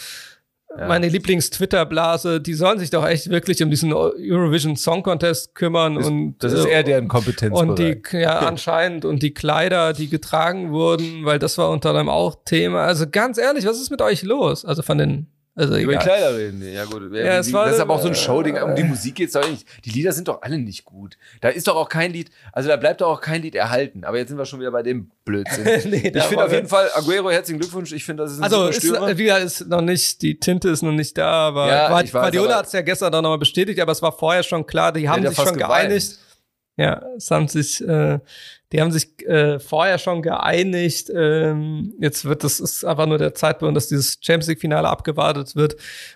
Ja. 0.77 0.87
meine 0.87 1.09
Lieblings-Twitter-Blase, 1.09 2.39
die 2.39 2.53
sollen 2.53 2.79
sich 2.79 2.89
doch 2.91 3.05
echt 3.05 3.29
wirklich 3.29 3.61
um 3.61 3.69
diesen 3.69 3.91
Eurovision 3.91 4.77
Song 4.77 5.03
Contest 5.03 5.53
kümmern 5.53 5.97
Ist- 5.97 6.07
und 6.07 6.37
Das 6.39 6.53
ist 6.53 6.65
äh, 6.65 6.69
eher 6.69 6.83
deren 6.83 7.09
Kompetenzbereich. 7.09 7.69
und 7.69 7.77
die, 7.79 8.01
ja, 8.17 8.39
anscheinend, 8.47 9.03
und 9.03 9.21
die 9.21 9.33
Kleider, 9.33 9.91
die 9.91 10.07
getragen 10.09 10.71
wurden, 10.71 11.25
weil 11.25 11.39
das 11.39 11.57
war 11.57 11.69
unter 11.69 11.89
anderem 11.89 12.07
auch 12.07 12.37
Thema. 12.45 12.85
Also 12.85 13.05
ganz 13.09 13.37
ehrlich, 13.37 13.65
was 13.65 13.81
ist 13.81 13.91
mit 13.91 14.01
euch 14.01 14.23
los? 14.23 14.63
Also 14.63 14.81
von 14.81 14.97
den, 14.97 15.27
also 15.55 15.75
Über 15.75 15.91
die 15.93 15.97
egal. 15.97 16.03
Kleider 16.03 16.37
reden. 16.37 16.73
Ja, 16.73 16.85
gut. 16.85 17.13
Ja, 17.13 17.39
es 17.39 17.51
war- 17.51 17.65
das 17.65 17.75
ist 17.75 17.81
aber 17.81 17.93
auch 17.95 18.01
so 18.01 18.07
ein 18.07 18.15
Showding. 18.15 18.57
Um 18.61 18.73
die 18.75 18.83
Musik 18.83 19.15
geht's 19.15 19.33
doch 19.33 19.47
nicht. 19.49 19.67
Die 19.85 19.89
Lieder 19.89 20.11
sind 20.13 20.27
doch 20.27 20.41
alle 20.41 20.57
nicht 20.57 20.85
gut. 20.85 21.17
Da 21.41 21.49
ist 21.49 21.67
doch 21.67 21.75
auch 21.75 21.89
kein 21.89 22.11
Lied, 22.13 22.31
also 22.53 22.69
da 22.69 22.77
bleibt 22.77 23.01
doch 23.01 23.09
auch 23.09 23.21
kein 23.21 23.41
Lied 23.41 23.55
erhalten. 23.55 24.03
Aber 24.05 24.17
jetzt 24.17 24.29
sind 24.29 24.37
wir 24.37 24.45
schon 24.45 24.59
wieder 24.61 24.71
bei 24.71 24.83
dem 24.83 25.11
Blödsinn. 25.25 25.63
Nee, 25.91 26.11
ich 26.15 26.23
finde 26.23 26.45
auf 26.45 26.51
jeden 26.51 26.67
Fall, 26.67 26.89
Aguero, 26.93 27.29
herzlichen 27.31 27.59
Glückwunsch. 27.59 27.91
Ich 27.91 28.05
finde, 28.05 28.23
das 28.23 28.31
ist 28.33 28.37
ein 28.39 28.43
Also, 28.45 28.67
ist, 28.67 28.83
wie 28.83 29.23
gesagt, 29.23 29.43
ist 29.43 29.67
noch 29.67 29.81
nicht, 29.81 30.21
die 30.21 30.39
Tinte 30.39 30.69
ist 30.69 30.81
noch 30.83 30.91
nicht 30.91 31.17
da, 31.17 31.29
aber 31.47 31.67
Ja, 31.67 32.01
Guardiola 32.03 32.57
hat 32.57 32.67
es 32.67 32.71
ja 32.71 32.81
gestern 32.81 33.11
dann 33.11 33.23
nochmal 33.23 33.37
bestätigt, 33.39 33.79
aber 33.79 33.91
es 33.91 34.01
war 34.01 34.11
vorher 34.11 34.43
schon 34.43 34.65
klar, 34.65 34.91
die 34.93 35.07
haben 35.09 35.25
sich 35.27 35.35
schon 35.35 35.57
geweint. 35.57 35.89
geeinigt. 35.89 36.17
Ja, 36.81 37.01
es 37.15 37.29
haben 37.31 37.47
sich, 37.47 37.85
äh, 37.87 38.19
die 38.71 38.81
haben 38.81 38.91
sich 38.91 39.25
äh, 39.27 39.59
vorher 39.59 39.97
schon 39.99 40.21
geeinigt. 40.21 41.11
Ähm, 41.13 41.93
jetzt 41.99 42.25
wird 42.25 42.43
das 42.43 42.59
ist 42.59 42.83
einfach 42.85 43.05
nur 43.05 43.17
der 43.17 43.33
Zeitpunkt, 43.33 43.75
dass 43.77 43.87
dieses 43.87 44.17
Champions 44.21 44.47
League 44.47 44.59
Finale 44.61 44.87
abgewartet 44.87 45.55
wird 45.55 45.75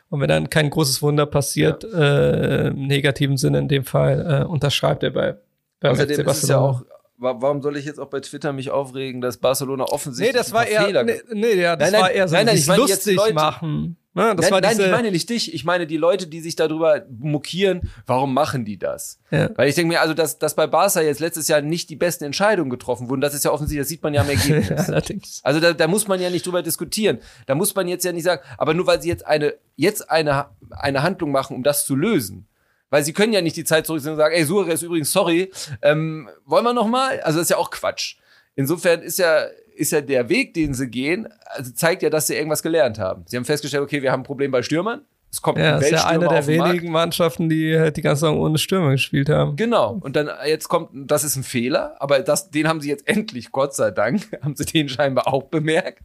und 0.10 0.22
wenn 0.22 0.30
dann 0.30 0.50
kein 0.50 0.70
großes 0.70 1.02
Wunder 1.02 1.26
passiert, 1.26 1.84
äh, 1.84 2.68
im 2.68 2.88
negativen 2.88 3.38
Sinne 3.38 3.60
in 3.60 3.68
dem 3.68 3.84
Fall, 3.84 4.44
äh, 4.44 4.46
unterschreibt 4.46 5.04
er 5.04 5.12
bei 5.12 5.36
beim 5.82 5.92
Außerdem 5.92 6.28
ist 6.28 6.44
es 6.44 6.50
ja 6.50 6.58
auch, 6.60 6.82
wa- 7.18 7.36
warum 7.40 7.62
soll 7.62 7.76
ich 7.78 7.86
jetzt 7.86 8.00
auch 8.00 8.08
bei 8.10 8.22
Twitter 8.22 8.54
mich 8.54 8.72
aufregen, 8.72 9.20
dass 9.22 9.38
Barcelona 9.38 9.84
offensichtlich 9.84 10.34
Nee, 10.34 10.38
das 10.40 10.54
war 10.54 10.66
eher, 10.66 10.84
Fehler 10.84 11.04
nee, 11.04 11.22
nee, 11.34 11.54
ja, 11.62 11.76
das 11.76 11.92
Nein, 11.92 12.00
nein, 12.00 12.02
war 12.02 12.12
eher 12.12 12.28
so 12.30 12.36
nein, 12.36 12.46
nein, 12.46 12.56
ich 12.58 12.66
meine 12.68 12.82
jetzt 12.84 12.90
lustig 13.06 13.16
Leute- 13.18 13.34
machen. 13.34 13.98
Ne, 14.16 14.34
das 14.34 14.46
nein, 14.46 14.52
war 14.54 14.62
nein, 14.62 14.72
diese, 14.72 14.86
ich 14.86 14.92
meine 14.92 15.12
nicht 15.12 15.30
dich. 15.30 15.54
Ich 15.54 15.66
meine 15.66 15.86
die 15.86 15.98
Leute, 15.98 16.28
die 16.28 16.40
sich 16.40 16.56
darüber 16.56 17.06
mokieren, 17.20 17.92
warum 18.06 18.34
machen 18.34 18.64
die 18.64 18.80
das? 18.80 19.20
Ja. 19.30 19.50
Weil 19.56 19.68
ich 19.68 19.76
denke 19.76 19.90
mir, 19.90 20.00
also, 20.00 20.14
dass, 20.14 20.40
dass 20.40 20.56
bei 20.56 20.68
Barca 20.68 21.02
jetzt 21.02 21.20
letztes 21.20 21.50
Jahr 21.50 21.62
nicht 21.62 21.90
die 21.90 21.98
besten 21.98 22.24
Entscheidungen 22.24 22.70
getroffen 22.70 23.10
wurden, 23.10 23.20
das 23.20 23.34
ist 23.34 23.44
ja 23.44 23.52
offensichtlich, 23.52 23.82
das 23.82 23.90
sieht 23.90 24.04
man 24.04 24.14
ja 24.14 24.22
am 24.22 24.30
Ergebnis. 24.36 24.88
allerdings. 24.88 25.42
Also 25.44 25.60
da, 25.60 25.74
da 25.74 25.88
muss 25.90 26.08
man 26.08 26.22
ja 26.22 26.30
nicht 26.30 26.46
drüber 26.46 26.64
diskutieren. 26.64 27.20
Da 27.46 27.56
muss 27.56 27.76
man 27.76 27.90
jetzt 27.90 28.06
ja 28.06 28.14
nicht 28.14 28.24
sagen, 28.24 28.42
aber 28.58 28.74
nur 28.74 28.88
weil 28.88 29.02
sie 29.02 29.10
jetzt 29.10 29.28
eine, 29.28 29.56
jetzt 29.76 30.10
eine, 30.10 30.46
eine 30.72 31.04
Handlung 31.04 31.32
machen, 31.32 31.54
um 31.54 31.62
das 31.64 31.86
zu 31.86 31.94
lösen. 31.94 32.48
Weil 32.90 33.04
sie 33.04 33.12
können 33.12 33.34
ja 33.34 33.42
nicht 33.42 33.58
die 33.58 33.66
Zeit 33.66 33.86
zurück 33.86 34.06
und 34.06 34.16
sagen, 34.16 34.34
ey, 34.34 34.46
Suarez 34.46 34.82
übrigens, 34.82 35.12
sorry, 35.12 35.52
ähm, 35.82 36.30
wollen 36.46 36.64
wir 36.64 36.72
noch 36.72 36.88
mal? 36.88 37.20
Also 37.20 37.40
das 37.40 37.48
ist 37.48 37.50
ja 37.50 37.58
auch 37.58 37.70
Quatsch. 37.70 38.16
Insofern 38.56 39.02
ist 39.02 39.20
ja, 39.20 39.48
ist 39.76 39.92
ja 39.92 40.02
der 40.02 40.30
Weg, 40.30 40.54
den 40.54 40.74
sie 40.74 40.88
gehen, 40.88 41.28
also 41.46 41.72
zeigt 41.72 42.02
ja, 42.02 42.10
dass 42.10 42.28
sie 42.28 42.36
irgendwas 42.36 42.64
gelernt 42.64 43.00
haben. 43.00 43.24
Sie 43.28 43.38
haben 43.38 43.46
festgestellt, 43.46 43.84
okay, 43.84 44.02
wir 44.02 44.12
haben 44.12 44.22
ein 44.22 44.26
Problem 44.26 44.52
bei 44.52 44.62
Stürmern. 44.62 45.02
Es 45.32 45.42
kommt 45.42 45.58
Ja, 45.58 45.78
ist 45.78 45.92
ja 45.92 46.06
eine 46.06 46.28
der 46.30 46.48
wenigen 46.48 46.92
Mannschaften, 46.92 47.50
die 47.50 47.78
halt 47.78 47.98
die 47.98 48.02
ganze 48.02 48.22
Saison 48.22 48.40
ohne 48.40 48.58
Stürmer 48.58 48.92
gespielt 48.92 49.30
haben. 49.30 49.58
Genau. 49.58 50.00
Und 50.00 50.16
dann 50.16 50.30
jetzt 50.46 50.70
kommt, 50.70 50.90
das 50.94 51.26
ist 51.26 51.36
ein 51.36 51.44
Fehler, 51.44 51.96
aber 52.00 52.22
das, 52.22 52.52
den 52.52 52.68
haben 52.68 52.80
sie 52.80 52.90
jetzt 52.90 53.08
endlich, 53.08 53.52
Gott 53.52 53.76
sei 53.76 53.92
Dank, 53.92 54.22
haben 54.42 54.56
sie 54.56 54.66
den 54.66 54.88
scheinbar 54.88 55.28
auch 55.28 55.44
bemerkt. 55.44 56.04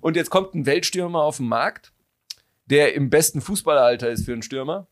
Und 0.00 0.16
jetzt 0.16 0.30
kommt 0.30 0.54
ein 0.54 0.66
Weltstürmer 0.66 1.22
auf 1.22 1.38
den 1.38 1.48
Markt, 1.48 1.92
der 2.66 2.94
im 2.94 3.10
besten 3.10 3.40
Fußballeralter 3.40 4.10
ist 4.10 4.24
für 4.24 4.32
einen 4.32 4.42
Stürmer. 4.42 4.86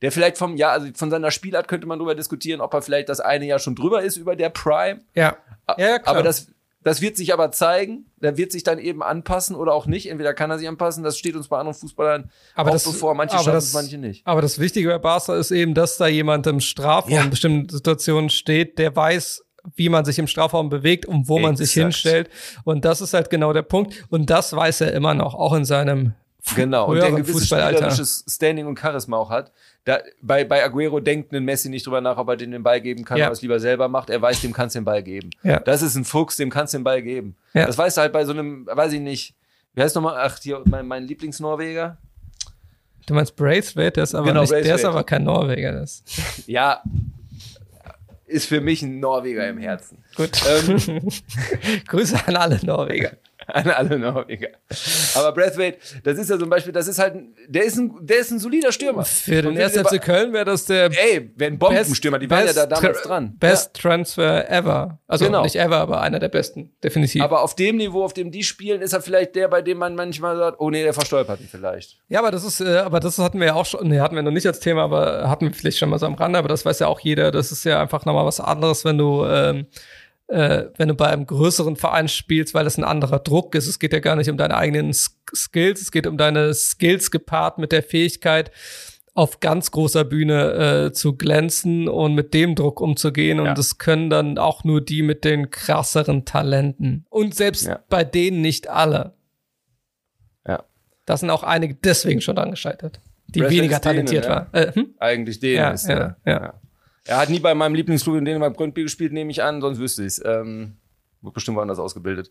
Der 0.00 0.12
vielleicht 0.12 0.36
vom 0.36 0.56
Jahr, 0.56 0.72
also 0.72 0.88
von 0.94 1.10
seiner 1.10 1.30
Spielart 1.30 1.68
könnte 1.68 1.86
man 1.86 1.98
darüber 1.98 2.14
diskutieren, 2.14 2.60
ob 2.60 2.74
er 2.74 2.82
vielleicht 2.82 3.08
das 3.08 3.20
eine 3.20 3.46
Jahr 3.46 3.60
schon 3.60 3.76
drüber 3.76 4.02
ist 4.02 4.16
über 4.16 4.34
der 4.36 4.50
Prime. 4.50 5.00
Ja. 5.14 5.36
Ja, 5.78 5.98
klar. 5.98 6.16
Aber 6.16 6.22
das, 6.22 6.48
das 6.84 7.00
wird 7.00 7.16
sich 7.16 7.32
aber 7.32 7.50
zeigen. 7.52 8.06
Der 8.20 8.36
wird 8.36 8.52
sich 8.52 8.62
dann 8.62 8.78
eben 8.78 9.02
anpassen 9.02 9.54
oder 9.56 9.72
auch 9.72 9.86
nicht. 9.86 10.08
Entweder 10.10 10.34
kann 10.34 10.50
er 10.50 10.58
sich 10.58 10.68
anpassen, 10.68 11.02
das 11.04 11.18
steht 11.18 11.36
uns 11.36 11.48
bei 11.48 11.58
anderen 11.58 11.78
Fußballern 11.78 12.30
Aber 12.54 12.70
auch 12.70 12.74
das- 12.74 12.84
bevor. 12.84 13.14
Manche 13.14 13.34
aber 13.34 13.44
schaffen 13.44 13.54
das- 13.56 13.64
es, 13.68 13.72
manche 13.74 13.98
nicht. 13.98 14.26
Aber 14.26 14.42
das 14.42 14.58
Wichtige 14.58 14.88
bei 14.88 14.98
Barca 14.98 15.36
ist 15.36 15.50
eben, 15.50 15.74
dass 15.74 15.96
da 15.96 16.06
jemand 16.06 16.46
im 16.46 16.60
Strafraum 16.60 17.12
Ja. 17.12 17.22
in 17.24 17.30
bestimmten 17.30 17.68
Situationen 17.68 18.30
steht, 18.30 18.78
der 18.78 18.94
weiß, 18.94 19.44
wie 19.76 19.88
man 19.88 20.04
sich 20.04 20.18
im 20.18 20.26
Strafraum 20.26 20.70
bewegt 20.70 21.06
und 21.06 21.28
wo 21.28 21.38
man 21.38 21.54
sich 21.56 21.70
Exakt. 21.76 21.84
hinstellt. 21.94 22.30
Und 22.64 22.84
das 22.84 23.00
ist 23.00 23.14
halt 23.14 23.30
genau 23.30 23.52
der 23.52 23.62
Punkt. 23.62 24.04
Und 24.10 24.28
das 24.28 24.52
weiß 24.54 24.80
er 24.80 24.92
immer 24.92 25.14
noch, 25.14 25.34
auch 25.34 25.52
in 25.54 25.64
seinem 25.64 26.14
Genau, 26.56 26.88
und 26.88 26.96
der 26.96 27.06
ein 27.06 27.16
gewisses 27.16 27.46
spielerisches 27.46 28.24
Standing 28.28 28.66
und 28.66 28.78
Charisma 28.78 29.16
auch 29.16 29.30
hat. 29.30 29.52
Da, 29.84 30.00
bei, 30.20 30.44
bei 30.44 30.62
Aguero 30.64 31.00
denkt 31.00 31.32
ein 31.32 31.44
Messi 31.44 31.68
nicht 31.68 31.86
drüber 31.86 32.00
nach, 32.00 32.16
ob 32.18 32.28
er 32.28 32.36
den 32.36 32.50
den 32.50 32.62
Ball 32.62 32.80
geben 32.80 33.04
kann, 33.04 33.16
Ja. 33.18 33.26
ob 33.26 33.30
er 33.30 33.32
es 33.34 33.42
lieber 33.42 33.60
selber 33.60 33.88
macht. 33.88 34.10
Er 34.10 34.20
weiß, 34.20 34.40
dem 34.40 34.52
kannst 34.52 34.74
du 34.74 34.80
den 34.80 34.84
Ball 34.84 35.02
geben. 35.02 35.30
Ja. 35.44 35.60
Das 35.60 35.82
ist 35.82 35.94
ein 35.94 36.04
Fuchs, 36.04 36.36
dem 36.36 36.50
kannst 36.50 36.74
du 36.74 36.78
den 36.78 36.84
Ball 36.84 37.00
geben. 37.02 37.36
Ja. 37.54 37.66
Das 37.66 37.78
weißt 37.78 37.96
du 37.96 38.00
halt 38.02 38.12
bei 38.12 38.24
so 38.24 38.32
einem, 38.32 38.66
weiß 38.66 38.92
ich 38.92 39.00
nicht, 39.00 39.34
wie 39.74 39.82
heißt 39.82 39.94
nochmal, 39.94 40.16
ach, 40.18 40.38
hier, 40.42 40.62
mein, 40.66 40.86
mein 40.86 41.04
Lieblingsnorweger. 41.04 41.96
Du 43.06 43.14
meinst 43.14 43.34
Braithwaite, 43.36 43.92
der 43.92 44.04
ist 44.04 44.14
aber 44.14 44.26
Genau, 44.26 44.40
nicht, 44.42 44.52
der 44.52 44.74
ist 44.74 44.84
aber 44.84 45.04
kein 45.04 45.24
Norweger. 45.24 45.72
Das. 45.72 46.02
Ja, 46.46 46.82
ist 48.26 48.46
für 48.46 48.60
mich 48.60 48.82
ein 48.82 48.98
Norweger 49.00 49.48
im 49.48 49.58
Herzen. 49.58 49.98
Gut. 50.16 50.30
Ähm, 50.48 51.08
Grüße 51.86 52.16
an 52.26 52.36
alle 52.36 52.58
Norweger. 52.64 53.12
An 53.46 53.68
alle 53.70 53.98
Norweger. 53.98 54.48
Aber 55.14 55.32
Braithwaite, 55.32 55.78
das 56.04 56.18
ist 56.18 56.30
ja 56.30 56.38
zum 56.38 56.48
Beispiel, 56.48 56.72
das 56.72 56.88
ist 56.88 56.98
halt, 56.98 57.14
ein- 57.14 57.34
der 57.48 57.64
ist 57.64 57.76
ein, 57.78 57.92
der 58.00 58.18
ist 58.18 58.30
ein 58.30 58.38
solider 58.38 58.72
Stürmer. 58.72 59.04
Für 59.04 59.42
den 59.42 59.46
Und 59.48 59.56
wir 59.56 59.64
1. 59.64 59.74
sind 59.74 59.86
FC 59.88 60.00
Köln 60.02 60.32
wäre 60.32 60.44
das 60.44 60.64
der 60.66 60.86
Ey, 60.86 61.30
wenn 61.36 61.58
Bombenstürmer, 61.58 62.18
die 62.18 62.28
waren 62.30 62.46
ja 62.46 62.52
da 62.52 62.66
damals 62.66 63.02
dran. 63.02 63.36
Best 63.38 63.74
Transfer 63.74 64.48
ever. 64.50 64.98
Also 65.06 65.26
Genau. 65.26 65.42
nicht 65.42 65.56
ever, 65.56 65.76
aber 65.78 66.00
einer 66.00 66.18
der 66.18 66.28
besten, 66.28 66.72
definitiv. 66.82 67.22
Aber 67.22 67.42
auf 67.42 67.54
dem 67.56 67.76
Niveau, 67.76 68.04
auf 68.04 68.12
dem 68.14 68.30
die 68.30 68.42
spielen, 68.42 68.80
ist 68.80 68.92
er 68.92 69.02
vielleicht 69.02 69.34
der, 69.34 69.48
bei 69.48 69.62
dem 69.62 69.78
man 69.78 69.94
manchmal 69.94 70.36
sagt, 70.36 70.60
oh 70.60 70.70
nee, 70.70 70.82
der 70.82 70.94
verstolpert 70.94 71.40
ihn 71.40 71.48
vielleicht. 71.50 71.98
Ja, 72.08 72.20
aber 72.20 72.30
das 72.30 72.44
ist, 72.44 72.60
äh, 72.60 72.78
aber 72.78 73.00
das 73.00 73.18
hatten 73.18 73.38
wir 73.40 73.46
ja 73.48 73.54
auch 73.54 73.66
schon, 73.66 73.88
nee, 73.88 74.00
hatten 74.00 74.14
wir 74.16 74.22
noch 74.22 74.30
nicht 74.30 74.46
als 74.46 74.60
Thema, 74.60 74.82
aber 74.84 75.28
hatten 75.28 75.46
wir 75.46 75.54
vielleicht 75.54 75.78
schon 75.78 75.88
mal 75.90 75.98
so 75.98 76.06
am 76.06 76.14
Rande, 76.14 76.38
aber 76.38 76.48
das 76.48 76.64
weiß 76.64 76.78
ja 76.78 76.86
auch 76.86 77.00
jeder, 77.00 77.30
das 77.30 77.52
ist 77.52 77.64
ja 77.64 77.80
einfach 77.80 78.04
nochmal 78.04 78.24
was 78.24 78.40
anderes, 78.40 78.84
wenn 78.84 78.98
du, 78.98 79.24
ähm, 79.26 79.66
äh, 80.32 80.70
wenn 80.78 80.88
du 80.88 80.94
bei 80.94 81.08
einem 81.08 81.26
größeren 81.26 81.76
Verein 81.76 82.08
spielst, 82.08 82.54
weil 82.54 82.64
das 82.64 82.78
ein 82.78 82.84
anderer 82.84 83.18
Druck 83.18 83.54
ist. 83.54 83.66
Es 83.68 83.78
geht 83.78 83.92
ja 83.92 83.98
gar 84.00 84.16
nicht 84.16 84.30
um 84.30 84.38
deine 84.38 84.56
eigenen 84.56 84.92
Skills, 84.94 85.82
es 85.82 85.92
geht 85.92 86.06
um 86.06 86.16
deine 86.16 86.54
Skills 86.54 87.10
gepaart 87.10 87.58
mit 87.58 87.70
der 87.70 87.82
Fähigkeit, 87.82 88.50
auf 89.14 89.40
ganz 89.40 89.70
großer 89.70 90.04
Bühne 90.04 90.86
äh, 90.86 90.92
zu 90.92 91.16
glänzen 91.16 91.86
und 91.86 92.14
mit 92.14 92.32
dem 92.32 92.54
Druck 92.54 92.80
umzugehen. 92.80 93.40
Und 93.40 93.46
Ja. 93.46 93.54
das 93.54 93.76
können 93.76 94.08
dann 94.08 94.38
auch 94.38 94.64
nur 94.64 94.80
die 94.80 95.02
mit 95.02 95.24
den 95.24 95.50
krasseren 95.50 96.24
Talenten. 96.24 97.04
Und 97.10 97.34
selbst 97.34 97.66
Ja. 97.66 97.80
bei 97.90 98.04
denen 98.04 98.40
nicht 98.40 98.68
alle. 98.68 99.12
Ja. 100.48 100.64
Da 101.04 101.16
sind 101.18 101.28
auch 101.28 101.42
einige 101.42 101.74
deswegen 101.74 102.22
schon 102.22 102.36
dran 102.36 102.50
gescheitert, 102.52 103.00
die 103.26 103.40
Braithwaite 103.40 103.56
weniger 103.58 103.80
talentiert 103.82 104.24
ja. 104.24 104.30
waren. 104.30 104.46
Äh, 104.54 104.72
hm? 104.72 104.94
Eigentlich 104.98 105.40
den 105.40 105.56
Ja, 105.58 105.70
ist 105.72 105.88
ja, 105.88 106.16
ja. 106.24 106.54
Er 107.04 107.18
hat 107.18 107.30
nie 107.30 107.40
bei 107.40 107.54
meinem 107.54 107.74
Lieblingsclub 107.74 108.16
in 108.16 108.24
Dänemark 108.24 108.54
Brøndby 108.54 108.82
gespielt, 108.82 109.12
nehme 109.12 109.30
ich 109.30 109.42
an, 109.42 109.60
sonst 109.60 109.78
wüsste 109.78 110.02
ich 110.02 110.08
es. 110.08 110.24
Ähm, 110.24 110.76
wird 111.22 111.34
bestimmt 111.34 111.56
woanders 111.56 111.78
ausgebildet. 111.78 112.30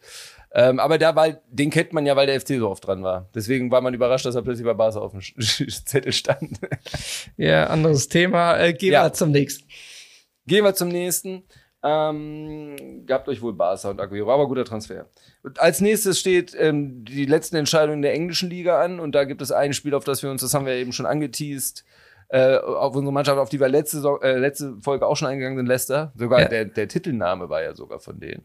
Ähm, 0.53 0.80
aber 0.80 0.98
da 0.98 1.15
war, 1.15 1.30
den 1.49 1.69
kennt 1.69 1.93
man 1.93 2.06
ja, 2.06 2.15
weil 2.15 2.27
der 2.27 2.39
FC 2.39 2.57
so 2.57 2.69
oft 2.69 2.85
dran 2.85 3.03
war. 3.03 3.30
Deswegen 3.34 3.72
war 3.72 3.81
man 3.81 3.93
überrascht, 3.93 4.26
dass 4.26 4.35
er 4.35 4.41
plötzlich 4.41 4.65
bei 4.65 4.73
Barca 4.73 4.99
auf 4.99 5.11
dem 5.11 5.22
Zettel 5.22 6.11
stand. 6.11 6.60
ja, 7.38 7.68
anderes 7.68 8.10
Thema. 8.10 8.57
Äh, 8.57 8.73
gehen 8.73 8.93
ja. 8.93 9.03
wir 9.03 9.14
zum 9.14 9.31
nächsten. 9.31 9.68
Gehen 10.45 10.64
wir 10.65 10.76
zum 10.76 10.89
nächsten. 10.89 11.43
Ähm, 11.84 13.06
gehabt 13.07 13.27
euch 13.27 13.41
wohl 13.41 13.53
Barca 13.53 13.89
und 13.89 13.99
Aguero, 13.99 14.27
war 14.27 14.35
aber 14.35 14.48
guter 14.48 14.65
Transfer. 14.65 15.07
Und 15.41 15.60
als 15.60 15.81
nächstes 15.81 16.19
steht 16.19 16.56
ähm, 16.56 17.03
die 17.06 17.26
letzten 17.26 17.56
Entscheidungen 17.56 18.03
der 18.03 18.14
englischen 18.14 18.52
Liga 18.52 18.80
an 18.81 18.99
und 18.99 19.14
da 19.14 19.23
gibt 19.23 19.41
es 19.41 19.52
ein 19.52 19.73
Spiel, 19.73 19.95
auf 19.95 20.03
das 20.03 20.22
wir 20.22 20.30
uns, 20.30 20.41
das 20.41 20.53
haben 20.53 20.68
wir 20.68 20.73
eben 20.73 20.93
schon 20.93 21.07
angeteased, 21.07 21.84
äh, 22.32 22.58
auf 22.58 22.95
unsere 22.95 23.12
Mannschaft, 23.12 23.38
auf 23.38 23.49
die 23.49 23.60
wir 23.60 23.68
letzte, 23.68 24.02
äh, 24.22 24.38
letzte 24.38 24.78
Folge 24.82 25.06
auch 25.06 25.18
schon 25.18 25.28
eingegangen 25.28 25.58
sind, 25.58 25.66
Leicester. 25.66 26.14
Sogar 26.16 26.41
ja. 26.41 26.48
der, 26.48 26.66
der 26.66 26.88
Titelname 26.88 27.49
war 27.49 27.62
ja 27.62 27.76
sogar 27.76 27.99
von 27.99 28.22
denen. 28.22 28.44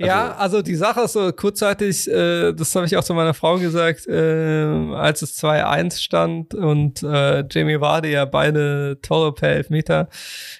Also, 0.00 0.08
ja, 0.08 0.34
also 0.36 0.62
die 0.62 0.74
Sache 0.74 1.02
ist 1.02 1.12
so 1.12 1.30
kurzzeitig, 1.30 2.10
äh, 2.10 2.52
das 2.52 2.74
habe 2.74 2.86
ich 2.86 2.96
auch 2.96 3.04
zu 3.04 3.14
meiner 3.14 3.34
Frau 3.34 3.56
gesagt, 3.58 4.08
äh, 4.08 4.64
als 4.94 5.22
es 5.22 5.40
2-1 5.40 6.00
stand 6.00 6.54
und 6.54 7.04
äh, 7.04 7.44
Jamie 7.48 7.80
Vardy 7.80 8.10
ja 8.10 8.24
beide 8.24 8.98
Tore 9.00 9.32
per 9.32 9.50
Elfmeter 9.50 10.08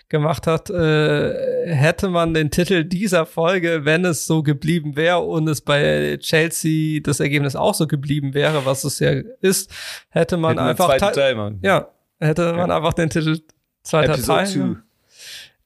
gemacht 0.08 0.46
hat, 0.46 0.70
äh, 0.70 1.74
hätte 1.74 2.08
man 2.08 2.34
den 2.34 2.52
Titel 2.52 2.84
dieser 2.84 3.26
Folge, 3.26 3.84
wenn 3.84 4.04
es 4.04 4.26
so 4.26 4.44
geblieben 4.44 4.94
wäre 4.94 5.18
und 5.18 5.48
es 5.48 5.60
bei 5.60 6.16
Chelsea 6.20 7.00
das 7.02 7.18
Ergebnis 7.18 7.56
auch 7.56 7.74
so 7.74 7.88
geblieben 7.88 8.32
wäre, 8.32 8.64
was 8.64 8.84
es 8.84 9.00
ja 9.00 9.10
ist, 9.40 9.72
hätte 10.10 10.36
man 10.36 10.50
Hätten 10.50 10.68
einfach 10.68 10.96
Teil, 10.98 11.58
ja, 11.62 11.88
hätte 12.20 12.52
man 12.52 12.70
einfach 12.70 12.92
den 12.92 13.10
Titel 13.10 13.40
zweiter 13.82 14.14
Episode 14.14 14.44
Teil. 14.44 14.82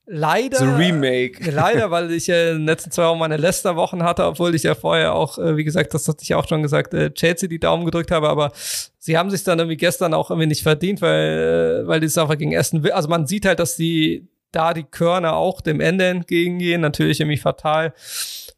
Leider. 0.06 0.58
So 0.58 0.66
Remake. 0.66 1.50
Leider, 1.50 1.90
weil 1.90 2.10
ich 2.12 2.26
ja 2.26 2.50
in 2.50 2.58
den 2.58 2.66
letzten 2.66 2.90
zwei 2.90 3.04
Wochen 3.04 3.18
meine 3.18 3.38
Leicester-Wochen 3.38 4.02
hatte, 4.02 4.24
obwohl 4.26 4.54
ich 4.54 4.62
ja 4.62 4.74
vorher 4.74 5.14
auch, 5.14 5.38
äh, 5.38 5.56
wie 5.56 5.64
gesagt, 5.64 5.94
das 5.94 6.06
hatte 6.06 6.22
ich 6.22 6.34
auch 6.34 6.46
schon 6.46 6.62
gesagt, 6.62 6.92
äh, 6.92 7.10
Chelsea 7.12 7.48
die 7.48 7.58
Daumen 7.58 7.86
gedrückt 7.86 8.10
habe, 8.10 8.28
aber 8.28 8.52
sie 8.98 9.16
haben 9.16 9.30
sich 9.30 9.44
dann 9.44 9.58
irgendwie 9.58 9.78
gestern 9.78 10.12
auch 10.12 10.30
irgendwie 10.30 10.48
nicht 10.48 10.62
verdient, 10.62 11.00
weil, 11.00 11.84
äh, 11.84 11.88
weil 11.88 12.00
die 12.00 12.06
es 12.06 12.18
einfach 12.18 12.36
gegen 12.36 12.54
Aston 12.56 12.82
will. 12.82 12.92
Also 12.92 13.08
man 13.08 13.26
sieht 13.26 13.46
halt, 13.46 13.58
dass 13.58 13.76
die 13.76 14.28
da 14.52 14.74
die 14.74 14.84
Körner 14.84 15.36
auch 15.36 15.60
dem 15.60 15.80
Ende 15.80 16.06
entgegengehen, 16.06 16.80
natürlich 16.80 17.20
irgendwie 17.20 17.38
fatal 17.38 17.94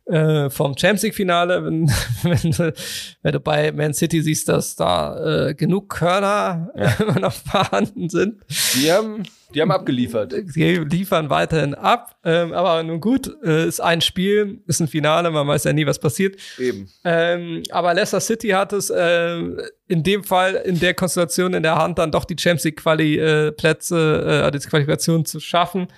äh, 0.06 0.50
vom 0.50 0.76
Champions 0.76 1.02
League 1.02 1.14
Finale, 1.14 1.64
wenn, 1.64 1.88
wenn, 2.22 2.50
du, 2.52 2.72
wenn 3.22 3.32
du 3.32 3.40
bei 3.40 3.72
Man 3.72 3.92
City 3.92 4.22
siehst, 4.22 4.48
dass 4.48 4.76
da 4.76 5.48
äh, 5.48 5.54
genug 5.54 5.88
Körner 5.88 6.70
ja. 6.76 6.94
immer 7.00 7.20
noch 7.20 7.32
vorhanden 7.32 8.08
sind. 8.08 8.40
Die 8.74 8.90
haben, 8.90 9.24
die 9.54 9.60
haben 9.60 9.70
abgeliefert. 9.70 10.32
Die 10.54 10.76
liefern 10.76 11.28
weiterhin 11.30 11.74
ab, 11.74 12.16
ähm, 12.24 12.52
aber 12.52 12.82
nun 12.82 13.00
gut, 13.00 13.34
äh, 13.44 13.66
ist 13.66 13.80
ein 13.80 14.00
Spiel, 14.00 14.60
ist 14.66 14.80
ein 14.80 14.88
Finale, 14.88 15.30
man 15.30 15.46
weiß 15.46 15.64
ja 15.64 15.72
nie, 15.72 15.86
was 15.86 15.98
passiert. 15.98 16.36
Eben. 16.58 16.88
Ähm, 17.04 17.62
aber 17.70 17.92
Leicester 17.94 18.20
City 18.20 18.50
hat 18.50 18.72
es 18.72 18.90
äh, 18.90 19.40
in 19.88 20.02
dem 20.02 20.22
Fall 20.22 20.54
in 20.54 20.78
der 20.78 20.94
Konstellation 20.94 21.54
in 21.54 21.62
der 21.62 21.76
Hand 21.76 21.98
dann 21.98 22.12
doch 22.12 22.24
die 22.24 22.36
Champions 22.38 22.64
League 22.64 22.76
Quali 22.76 23.18
äh, 23.18 23.48
äh, 23.48 24.50
die 24.50 24.58
Qualifikation 24.58 25.24
zu 25.24 25.40
schaffen 25.40 25.88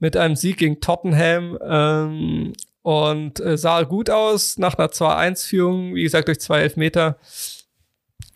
mit 0.00 0.16
einem 0.16 0.36
Sieg 0.36 0.58
gegen 0.58 0.80
Tottenham. 0.80 1.58
Ähm, 1.62 2.52
und 2.84 3.40
äh, 3.40 3.56
sah 3.56 3.82
gut 3.84 4.10
aus 4.10 4.58
nach 4.58 4.74
einer 4.74 4.88
2-1-Führung, 4.88 5.94
wie 5.94 6.02
gesagt, 6.02 6.28
durch 6.28 6.38
zwei 6.38 6.60
Elfmeter 6.60 7.16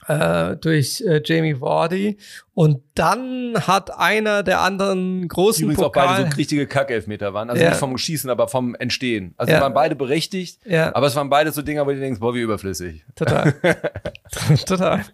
äh, 0.07 0.57
durch 0.57 1.03
äh, 1.03 1.21
Jamie 1.23 1.61
Vardy. 1.61 2.17
Und 2.55 2.83
dann 2.95 3.55
hat 3.67 3.95
einer 3.99 4.43
der 4.43 4.61
anderen 4.61 5.29
großen 5.29 5.65
Übrigens 5.65 5.83
Pokal 5.83 6.07
auch 6.07 6.17
beide 6.17 6.31
so 6.31 6.37
richtige 6.39 6.67
Kackelfmeter 6.67 7.35
waren. 7.35 7.51
Also 7.51 7.63
ja. 7.63 7.69
nicht 7.69 7.79
vom 7.79 7.99
Schießen, 7.99 8.31
aber 8.31 8.49
vom 8.49 8.75
Entstehen. 8.75 9.35
Also 9.37 9.53
ja. 9.53 9.61
waren 9.61 9.75
beide 9.75 9.95
berechtigt, 9.95 10.61
ja. 10.65 10.95
aber 10.95 11.09
es 11.09 11.15
waren 11.15 11.29
beide 11.29 11.53
so 11.53 11.61
Dinger, 11.61 11.87
wo 11.87 11.91
du 11.91 12.01
denkst, 12.01 12.19
boah, 12.19 12.35
wie 12.35 12.41
überflüssig. 12.41 13.05
Total. 13.17 13.53
Total. 14.67 15.05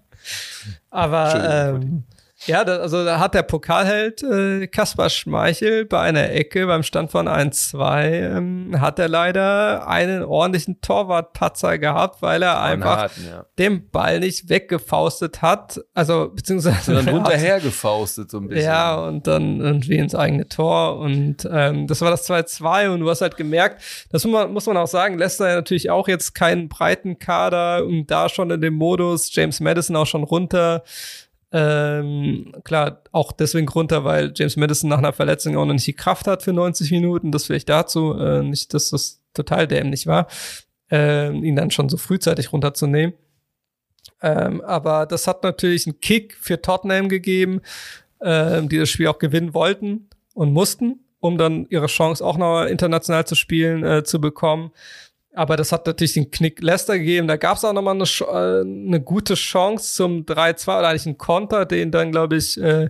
Aber 0.90 1.74
ähm, 1.74 2.04
ja, 2.46 2.64
da, 2.64 2.78
also 2.78 3.04
da 3.04 3.18
hat 3.18 3.34
der 3.34 3.42
Pokalheld 3.42 4.22
äh, 4.22 4.66
Kaspar 4.66 5.10
Schmeichel 5.10 5.84
bei 5.84 6.00
einer 6.00 6.30
Ecke 6.30 6.66
beim 6.66 6.82
Stand 6.82 7.10
von 7.10 7.28
1-2 7.28 8.36
ähm, 8.36 8.80
hat 8.80 8.98
er 8.98 9.08
leider 9.08 9.88
einen 9.88 10.22
ordentlichen 10.22 10.80
Torwartpatzer 10.80 11.78
gehabt, 11.78 12.22
weil 12.22 12.42
er 12.42 12.60
einfach 12.60 13.04
hatten, 13.04 13.26
ja. 13.26 13.46
den 13.58 13.90
Ball 13.90 14.20
nicht 14.20 14.48
weggefaustet 14.48 15.42
hat, 15.42 15.80
also 15.94 16.30
beziehungsweise 16.34 16.94
dann 16.94 17.08
runterher 17.14 17.60
gefaustet 17.60 18.30
so 18.30 18.38
ein 18.38 18.48
bisschen. 18.48 18.64
Ja, 18.64 18.96
und 18.96 19.26
dann 19.26 19.60
irgendwie 19.60 19.96
ins 19.96 20.14
eigene 20.14 20.48
Tor 20.48 20.98
und 20.98 21.48
ähm, 21.50 21.86
das 21.86 22.00
war 22.00 22.10
das 22.10 22.28
2-2 22.28 22.90
und 22.90 23.00
du 23.00 23.10
hast 23.10 23.20
halt 23.20 23.36
gemerkt, 23.36 23.82
das 24.10 24.24
muss 24.24 24.32
man, 24.32 24.52
muss 24.52 24.66
man 24.66 24.76
auch 24.76 24.86
sagen, 24.86 25.18
Leicester 25.18 25.48
ja 25.48 25.54
natürlich 25.56 25.90
auch 25.90 26.08
jetzt 26.08 26.34
keinen 26.34 26.68
breiten 26.68 27.18
Kader 27.18 27.84
und 27.84 28.10
da 28.10 28.28
schon 28.28 28.50
in 28.50 28.60
dem 28.60 28.74
Modus, 28.74 29.34
James 29.34 29.60
Madison 29.60 29.96
auch 29.96 30.06
schon 30.06 30.24
runter 30.24 30.82
ähm, 31.56 32.52
klar, 32.64 33.02
auch 33.12 33.30
deswegen 33.30 33.68
runter, 33.68 34.02
weil 34.02 34.32
James 34.34 34.56
Madison 34.56 34.90
nach 34.90 34.98
einer 34.98 35.12
Verletzung 35.12 35.56
auch 35.56 35.64
noch 35.64 35.72
nicht 35.72 35.86
die 35.86 35.92
Kraft 35.92 36.26
hat 36.26 36.42
für 36.42 36.52
90 36.52 36.90
Minuten. 36.90 37.30
Das 37.30 37.46
vielleicht 37.46 37.68
dazu. 37.68 38.18
Äh, 38.18 38.42
nicht, 38.42 38.74
dass 38.74 38.90
das 38.90 39.22
total 39.34 39.68
dämlich 39.68 40.08
war, 40.08 40.26
äh, 40.90 41.30
ihn 41.30 41.54
dann 41.54 41.70
schon 41.70 41.88
so 41.88 41.96
frühzeitig 41.96 42.52
runterzunehmen. 42.52 43.14
Ähm, 44.20 44.62
aber 44.62 45.06
das 45.06 45.28
hat 45.28 45.44
natürlich 45.44 45.86
einen 45.86 46.00
Kick 46.00 46.36
für 46.40 46.60
Tottenham 46.60 47.08
gegeben, 47.08 47.60
äh, 48.18 48.60
die 48.62 48.78
das 48.78 48.88
Spiel 48.88 49.06
auch 49.06 49.20
gewinnen 49.20 49.54
wollten 49.54 50.08
und 50.34 50.52
mussten, 50.52 51.04
um 51.20 51.38
dann 51.38 51.66
ihre 51.70 51.86
Chance 51.86 52.24
auch 52.24 52.36
noch 52.36 52.64
international 52.64 53.26
zu 53.26 53.36
spielen 53.36 53.84
äh, 53.84 54.02
zu 54.02 54.20
bekommen. 54.20 54.72
Aber 55.34 55.56
das 55.56 55.72
hat 55.72 55.86
natürlich 55.86 56.14
den 56.14 56.30
Knick 56.30 56.62
Leicester 56.62 56.96
gegeben. 56.98 57.26
Da 57.26 57.36
gab 57.36 57.56
es 57.56 57.64
auch 57.64 57.72
noch 57.72 57.82
mal 57.82 57.90
eine, 57.90 58.04
äh, 58.04 58.60
eine, 58.60 59.00
gute 59.00 59.34
Chance 59.34 59.94
zum 59.94 60.24
3-2 60.24 60.78
oder 60.78 60.88
eigentlich 60.88 61.06
einen 61.06 61.18
Konter, 61.18 61.66
den 61.66 61.90
dann, 61.90 62.12
glaube 62.12 62.36
ich, 62.36 62.60
äh, 62.60 62.88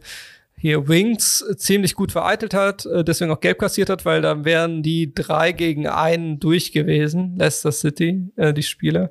hier 0.57 0.89
Wings 0.89 1.45
ziemlich 1.57 1.95
gut 1.95 2.13
vereitelt 2.13 2.55
hat, 2.55 2.87
äh, 2.87 3.05
deswegen 3.05 3.31
auch 3.31 3.41
gelb 3.41 3.59
kassiert 3.59 3.91
hat, 3.91 4.05
weil 4.05 4.23
dann 4.23 4.45
wären 4.45 4.83
die 4.83 5.13
drei 5.15 5.53
gegen 5.53 5.87
einen 5.87 6.39
durch 6.39 6.73
gewesen, 6.73 7.37
Leicester 7.37 7.73
City, 7.73 8.31
äh, 8.37 8.53
die 8.53 8.63
Spieler. 8.63 9.11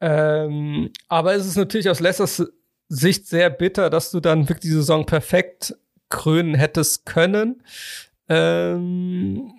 Ähm, 0.00 0.90
aber 1.08 1.34
es 1.34 1.46
ist 1.46 1.56
natürlich 1.56 1.88
aus 1.88 2.00
Leicesters 2.00 2.50
Sicht 2.88 3.26
sehr 3.26 3.50
bitter, 3.50 3.90
dass 3.90 4.10
du 4.10 4.20
dann 4.20 4.48
wirklich 4.48 4.60
die 4.60 4.68
Saison 4.68 5.04
perfekt 5.04 5.76
krönen 6.08 6.54
hättest 6.54 7.04
können. 7.04 7.62
Ähm, 8.28 9.52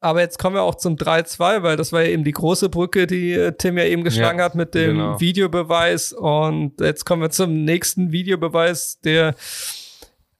aber 0.00 0.20
jetzt 0.20 0.38
kommen 0.38 0.56
wir 0.56 0.62
auch 0.62 0.74
zum 0.74 0.96
3-2, 0.96 1.62
weil 1.62 1.76
das 1.76 1.92
war 1.92 2.02
ja 2.02 2.08
eben 2.08 2.24
die 2.24 2.32
große 2.32 2.68
Brücke, 2.68 3.06
die 3.06 3.32
äh, 3.32 3.52
Tim 3.52 3.78
ja 3.78 3.84
eben 3.84 4.04
geschlagen 4.04 4.38
ja, 4.38 4.44
hat 4.44 4.54
mit 4.54 4.74
dem 4.74 4.98
genau. 4.98 5.20
Videobeweis. 5.20 6.12
Und 6.12 6.80
jetzt 6.80 7.04
kommen 7.06 7.22
wir 7.22 7.30
zum 7.30 7.64
nächsten 7.64 8.12
Videobeweis, 8.12 9.00
der 9.00 9.34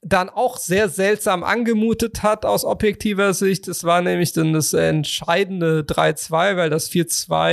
dann 0.02 0.28
auch 0.28 0.58
sehr 0.58 0.88
seltsam 0.88 1.42
angemutet 1.42 2.22
hat 2.22 2.44
aus 2.44 2.64
objektiver 2.64 3.34
Sicht. 3.34 3.66
Es 3.66 3.82
war 3.82 4.02
nämlich 4.02 4.32
dann 4.32 4.52
das 4.52 4.72
entscheidende 4.72 5.80
3-2, 5.80 6.56
weil 6.56 6.70
das 6.70 6.90
4-2 6.90 7.50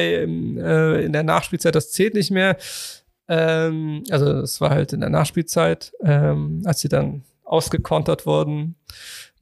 äh, 0.59 1.05
in 1.05 1.13
der 1.13 1.23
Nachspielzeit, 1.23 1.73
das 1.73 1.91
zählt 1.91 2.13
nicht 2.13 2.31
mehr. 2.31 2.57
Ähm, 3.27 4.03
also 4.11 4.25
es 4.41 4.59
war 4.61 4.69
halt 4.71 4.93
in 4.93 4.99
der 4.99 5.09
Nachspielzeit, 5.09 5.93
ähm, 6.03 6.61
als 6.65 6.81
sie 6.81 6.89
dann 6.89 7.23
ausgekontert 7.43 8.25
wurden 8.25 8.75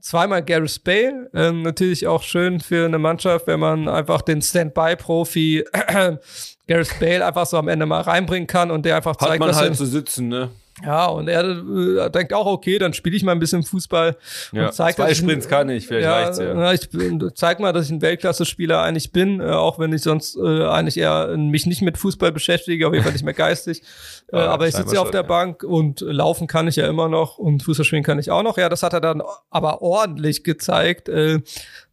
zweimal 0.02 0.44
Gareth 0.44 0.84
Bale. 0.84 1.30
Ähm, 1.34 1.62
natürlich 1.62 2.08
auch 2.08 2.24
schön 2.24 2.60
für 2.60 2.86
eine 2.86 3.00
Mannschaft, 3.00 3.48
wenn 3.48 3.60
man 3.60 3.88
einfach 3.88 4.22
den 4.22 4.42
Standby-Profi 4.42 5.66
Gareth 6.68 7.00
Bale 7.00 7.26
einfach 7.26 7.46
so 7.46 7.58
am 7.58 7.68
Ende 7.68 7.86
mal 7.86 8.02
reinbringen 8.02 8.48
kann 8.48 8.72
und 8.72 8.86
der 8.86 8.98
einfach 8.98 9.16
zeigt, 9.16 9.34
Hat 9.34 9.40
man 9.40 9.56
halt 9.56 9.76
zu 9.76 9.86
so 9.86 9.92
sitzen, 9.92 10.28
ne? 10.28 10.50
Ja, 10.84 11.06
und 11.08 11.28
er 11.28 11.44
äh, 11.44 12.10
denkt 12.10 12.34
auch, 12.34 12.46
okay, 12.46 12.80
dann 12.80 12.94
spiele 12.94 13.16
ich 13.16 13.24
mal 13.24 13.34
ein 13.34 13.40
bisschen 13.40 13.64
Fußball 13.64 14.18
ja, 14.52 14.66
und 14.66 14.74
zeig, 14.74 14.96
zwei 14.96 15.14
Sprints 15.14 15.48
kann 15.48 15.70
ich, 15.70 15.88
vielleicht 15.88 16.06
ja, 16.06 16.14
reicht's 16.14 16.40
ja. 16.40 16.74
Ich 16.74 17.36
zeig 17.36 17.60
mal, 17.60 17.72
dass 17.72 17.86
ich 17.86 17.92
ein 17.92 18.02
Weltklasse-Spieler 18.02 18.82
eigentlich 18.82 19.12
bin, 19.12 19.40
äh, 19.40 19.46
auch 19.46 19.80
wenn 19.80 19.94
ich 19.94 20.02
sonst 20.02 20.38
äh, 20.38 20.66
eigentlich 20.66 20.98
eher 20.98 21.36
mich 21.38 21.66
nicht 21.66 21.82
mit 21.82 21.98
Fußball 21.98 22.32
beschäftige, 22.32 22.88
auf 22.88 22.94
jeden 22.94 23.04
Fall 23.04 23.14
nicht 23.14 23.26
mehr 23.26 23.34
geistig. 23.34 23.84
Äh, 24.32 24.38
ja, 24.38 24.46
aber 24.46 24.66
ich 24.66 24.76
sitze 24.76 24.96
ja 24.96 25.02
auf 25.02 25.12
der 25.12 25.24
ja. 25.24 25.28
Bank 25.28 25.62
und 25.64 26.00
laufen 26.00 26.48
kann 26.48 26.66
ich 26.66 26.78
ja 26.78 26.88
immer 26.88 27.10
noch 27.10 27.38
und 27.38 27.64
Fußball 27.64 27.84
spielen 27.84 28.04
kann 28.04 28.18
ich 28.18 28.32
auch 28.32 28.44
noch. 28.44 28.58
Ja, 28.58 28.70
das 28.70 28.82
hat 28.82 28.94
er 28.94 29.02
dann 29.02 29.22
aber 29.50 29.82
ordentlich 29.82 30.46
gezeigt. 30.46 31.10
Äh, 31.10 31.42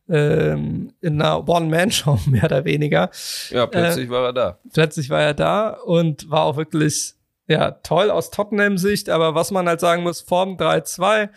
ähm, 0.09 0.93
in 1.01 1.21
einer 1.21 1.49
One-Man-Show 1.49 2.21
mehr 2.27 2.45
oder 2.45 2.65
weniger. 2.65 3.11
Ja, 3.51 3.67
plötzlich 3.67 4.07
äh, 4.07 4.11
war 4.11 4.27
er 4.27 4.33
da. 4.33 4.59
Plötzlich 4.73 5.11
war 5.11 5.23
er 5.23 5.35
da 5.35 5.71
und 5.71 6.31
war 6.31 6.45
auch 6.45 6.57
wirklich 6.57 7.15
ja, 7.49 7.73
toll 7.73 8.11
aus 8.11 8.31
Tottenham-Sicht, 8.31 9.09
aber 9.09 9.35
was 9.35 9.51
man 9.51 9.67
halt 9.67 9.81
sagen 9.81 10.03
muss, 10.03 10.21
Form 10.21 10.57
3-2, 10.57 11.31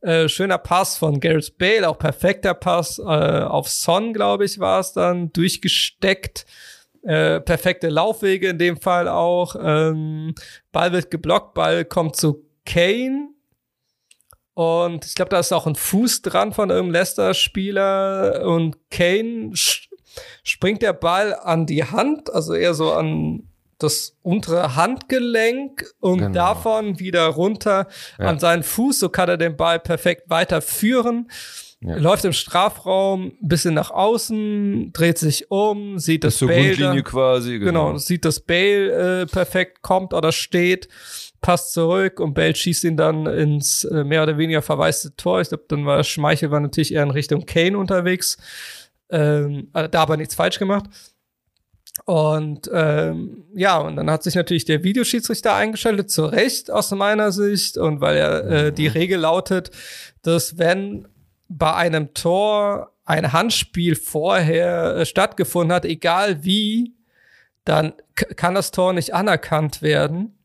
äh, 0.00 0.28
schöner 0.28 0.58
Pass 0.58 0.98
von 0.98 1.20
Gareth 1.20 1.56
Bale, 1.56 1.88
auch 1.88 1.98
perfekter 1.98 2.54
Pass 2.54 2.98
äh, 2.98 3.02
auf 3.02 3.68
Son, 3.68 4.12
glaube 4.12 4.44
ich, 4.44 4.58
war 4.58 4.80
es 4.80 4.92
dann, 4.92 5.32
durchgesteckt. 5.32 6.44
Äh, 7.02 7.40
perfekte 7.40 7.88
Laufwege 7.88 8.48
in 8.48 8.58
dem 8.58 8.78
Fall 8.78 9.08
auch. 9.08 9.56
Ähm, 9.60 10.34
Ball 10.72 10.92
wird 10.92 11.10
geblockt, 11.10 11.54
Ball 11.54 11.84
kommt 11.84 12.16
zu 12.16 12.44
Kane. 12.66 13.28
Und 14.54 15.04
ich 15.04 15.14
glaube, 15.14 15.30
da 15.30 15.38
ist 15.38 15.52
auch 15.52 15.66
ein 15.66 15.74
Fuß 15.74 16.22
dran 16.22 16.52
von 16.52 16.70
irgendeinem 16.70 16.92
Leicester-Spieler. 16.92 18.44
Und 18.46 18.76
Kane 18.90 19.52
springt 20.42 20.82
der 20.82 20.92
Ball 20.92 21.34
an 21.34 21.66
die 21.66 21.84
Hand, 21.84 22.32
also 22.32 22.54
eher 22.54 22.74
so 22.74 22.92
an 22.92 23.48
das 23.78 24.16
untere 24.22 24.76
Handgelenk 24.76 25.84
und 26.00 26.18
Genau. 26.18 26.32
davon 26.32 26.98
wieder 26.98 27.26
runter 27.26 27.86
Ja. 28.18 28.26
an 28.26 28.38
seinen 28.38 28.62
Fuß. 28.62 28.98
So 29.00 29.08
kann 29.08 29.28
er 29.28 29.36
den 29.36 29.56
Ball 29.56 29.78
perfekt 29.80 30.24
weiterführen. 30.28 31.28
Ja. 31.80 31.96
Läuft 31.96 32.24
im 32.24 32.32
Strafraum 32.32 33.32
ein 33.42 33.48
bisschen 33.48 33.74
nach 33.74 33.90
außen, 33.90 34.92
dreht 34.94 35.18
sich 35.18 35.50
um, 35.50 35.98
sieht 35.98 36.24
das 36.24 36.38
zur 36.38 36.48
Bale 36.48 36.68
Grundlinie 36.68 36.94
dann, 36.94 37.04
quasi. 37.04 37.58
genau, 37.58 37.98
sieht, 37.98 38.24
dass 38.24 38.40
Bale 38.40 39.22
äh, 39.22 39.26
perfekt 39.26 39.82
kommt 39.82 40.14
oder 40.14 40.32
steht, 40.32 40.88
passt 41.42 41.74
zurück 41.74 42.20
und 42.20 42.32
Bale 42.32 42.54
schießt 42.54 42.84
ihn 42.84 42.96
dann 42.96 43.26
ins 43.26 43.84
äh, 43.84 44.02
mehr 44.02 44.22
oder 44.22 44.38
weniger 44.38 44.62
verwaiste 44.62 45.14
Tor. 45.14 45.42
Ich 45.42 45.48
glaube, 45.48 45.64
dann 45.68 45.84
war 45.84 46.02
Schmeichel 46.04 46.50
war 46.50 46.60
natürlich 46.60 46.94
eher 46.94 47.02
in 47.02 47.10
Richtung 47.10 47.44
Kane 47.44 47.76
unterwegs. 47.76 48.38
Ähm, 49.10 49.68
äh, 49.74 49.86
da 49.90 50.00
aber 50.02 50.16
nichts 50.16 50.34
falsch 50.34 50.58
gemacht. 50.58 50.86
Und 52.04 52.70
ähm, 52.72 53.44
ja, 53.54 53.78
und 53.78 53.96
dann 53.96 54.10
hat 54.10 54.22
sich 54.22 54.34
natürlich 54.34 54.66
der 54.66 54.84
Videoschiedsrichter 54.84 55.54
eingeschaltet, 55.54 56.10
zu 56.10 56.26
Recht 56.26 56.70
aus 56.70 56.90
meiner 56.90 57.32
Sicht. 57.32 57.78
Und 57.78 58.00
weil 58.00 58.16
er 58.16 58.44
äh, 58.44 58.72
die 58.72 58.88
Regel 58.88 59.20
lautet, 59.20 59.70
dass 60.22 60.58
wenn 60.58 61.08
bei 61.48 61.74
einem 61.74 62.12
Tor 62.14 62.92
ein 63.04 63.32
Handspiel 63.32 63.96
vorher 63.96 64.96
äh, 64.96 65.06
stattgefunden 65.06 65.74
hat, 65.74 65.84
egal 65.84 66.44
wie, 66.44 66.94
dann 67.64 67.94
kann 68.36 68.54
das 68.54 68.70
Tor 68.70 68.92
nicht 68.92 69.14
anerkannt 69.14 69.82
werden. 69.82 70.38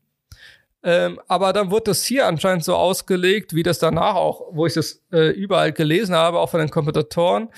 Ähm, 0.82 1.20
aber 1.28 1.52
dann 1.52 1.70
wurde 1.70 1.84
das 1.90 2.04
hier 2.04 2.26
anscheinend 2.26 2.64
so 2.64 2.74
ausgelegt, 2.74 3.54
wie 3.54 3.62
das 3.62 3.78
danach 3.78 4.14
auch, 4.14 4.48
wo 4.52 4.66
ich 4.66 4.72
das 4.72 5.02
äh, 5.12 5.28
überall 5.30 5.72
gelesen 5.72 6.14
habe, 6.14 6.38
auch 6.38 6.48
von 6.48 6.60
den 6.60 6.70
Kommentatoren, 6.70 7.50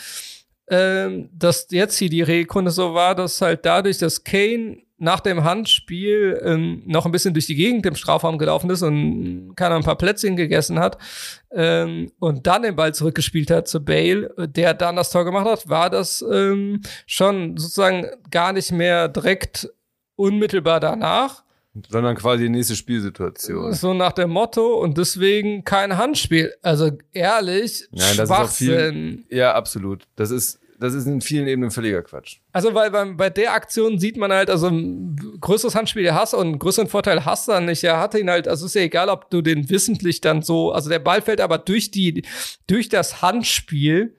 ähm, 0.73 1.29
dass 1.37 1.67
jetzt 1.71 1.99
hier 1.99 2.09
die 2.09 2.23
Regelkunde 2.23 2.71
so 2.71 2.95
war, 2.95 3.15
dass 3.15 3.41
halt 3.43 3.65
dadurch, 3.67 3.99
dass 3.99 4.25
Kane 4.25 4.79
nach 4.97 5.21
dem 5.21 5.43
Handspiel 5.45 6.41
ähm, 6.45 6.83
noch 6.87 7.05
ein 7.07 7.13
bisschen 7.13 7.35
durch 7.35 7.47
die 7.47 7.57
Gegend 7.57 7.85
im 7.87 7.97
Strafraum 7.97 8.39
gelaufen 8.39 8.71
ist 8.71 8.83
und 8.83 9.53
keine 9.57 9.75
ein 9.75 9.83
paar 9.83 9.99
Plätzchen 9.99 10.37
gegessen 10.37 10.79
hat 10.79 10.97
ähm, 11.51 12.11
und 12.21 12.47
dann 12.47 12.63
den 12.63 12.77
Ball 12.77 12.95
zurückgespielt 12.95 13.51
hat 13.51 13.67
zu 13.69 13.85
Bale, 13.85 14.33
äh, 14.39 14.47
der 14.49 14.75
dann 14.75 14.95
das 14.97 15.11
Tor 15.11 15.25
gemacht 15.25 15.47
hat, 15.47 15.69
war 15.69 15.91
das 15.91 16.25
ähm, 16.33 16.81
schon 17.07 17.57
sozusagen 17.57 18.07
gar 18.31 18.53
nicht 18.53 18.71
mehr 18.71 19.09
direkt 19.09 19.69
unmittelbar 20.15 20.79
danach, 20.79 21.43
Sondern 21.89 22.15
quasi 22.17 22.45
die 22.45 22.51
nächste 22.51 22.77
Spielsituation. 22.77 23.73
so 23.73 23.95
nach 23.95 24.13
dem 24.13 24.31
Motto 24.31 24.75
und 24.81 24.99
deswegen 24.99 25.65
kein 25.65 25.97
Handspiel. 25.97 26.55
Also 26.63 26.91
ehrlich, 27.13 27.89
Nein, 27.91 28.17
das 28.19 28.31
ist 28.31 28.37
auch 28.37 28.49
viel- 28.49 28.69
Schwachsinn. 28.69 29.25
Ja, 29.31 29.55
absolut. 29.55 30.05
Das 30.15 30.31
ist, 30.31 30.61
das 30.83 30.95
ist 30.95 31.07
in 31.07 31.21
vielen 31.21 31.47
Ebenen 31.47 31.71
völliger 31.71 32.03
Quatsch. 32.03 32.39
Also, 32.53 32.75
weil 32.75 32.91
beim, 32.91 33.17
bei 33.17 33.31
der 33.31 33.55
Aktion 33.55 33.99
sieht 33.99 34.17
man 34.17 34.33
halt, 34.33 34.51
also 34.51 34.67
ein 34.69 35.17
größeres 35.41 35.75
Handspiel 35.75 36.13
hast 36.13 36.35
und 36.35 36.47
einen 36.47 36.59
größeren 36.59 36.89
Vorteil 36.89 37.25
hast 37.25 37.49
du 37.49 37.53
dann 37.53 37.67
nicht. 37.67 37.83
Er 37.85 37.99
hatte 38.01 38.19
ihn 38.19 38.29
halt, 38.31 38.49
also 38.49 38.67
ist 38.67 38.75
ja 38.75 38.83
egal, 38.83 39.09
ob 39.09 39.31
du 39.31 39.41
den 39.43 39.71
wissentlich 39.71 40.21
dann 40.21 40.43
so, 40.43 40.73
also 40.73 40.91
der 40.91 40.99
Ball 40.99 41.23
fällt 41.23 41.41
aber 41.41 41.59
durch 41.59 41.91
die, 41.91 42.25
durch 42.67 42.89
das 42.89 43.23
Handspiel 43.23 44.15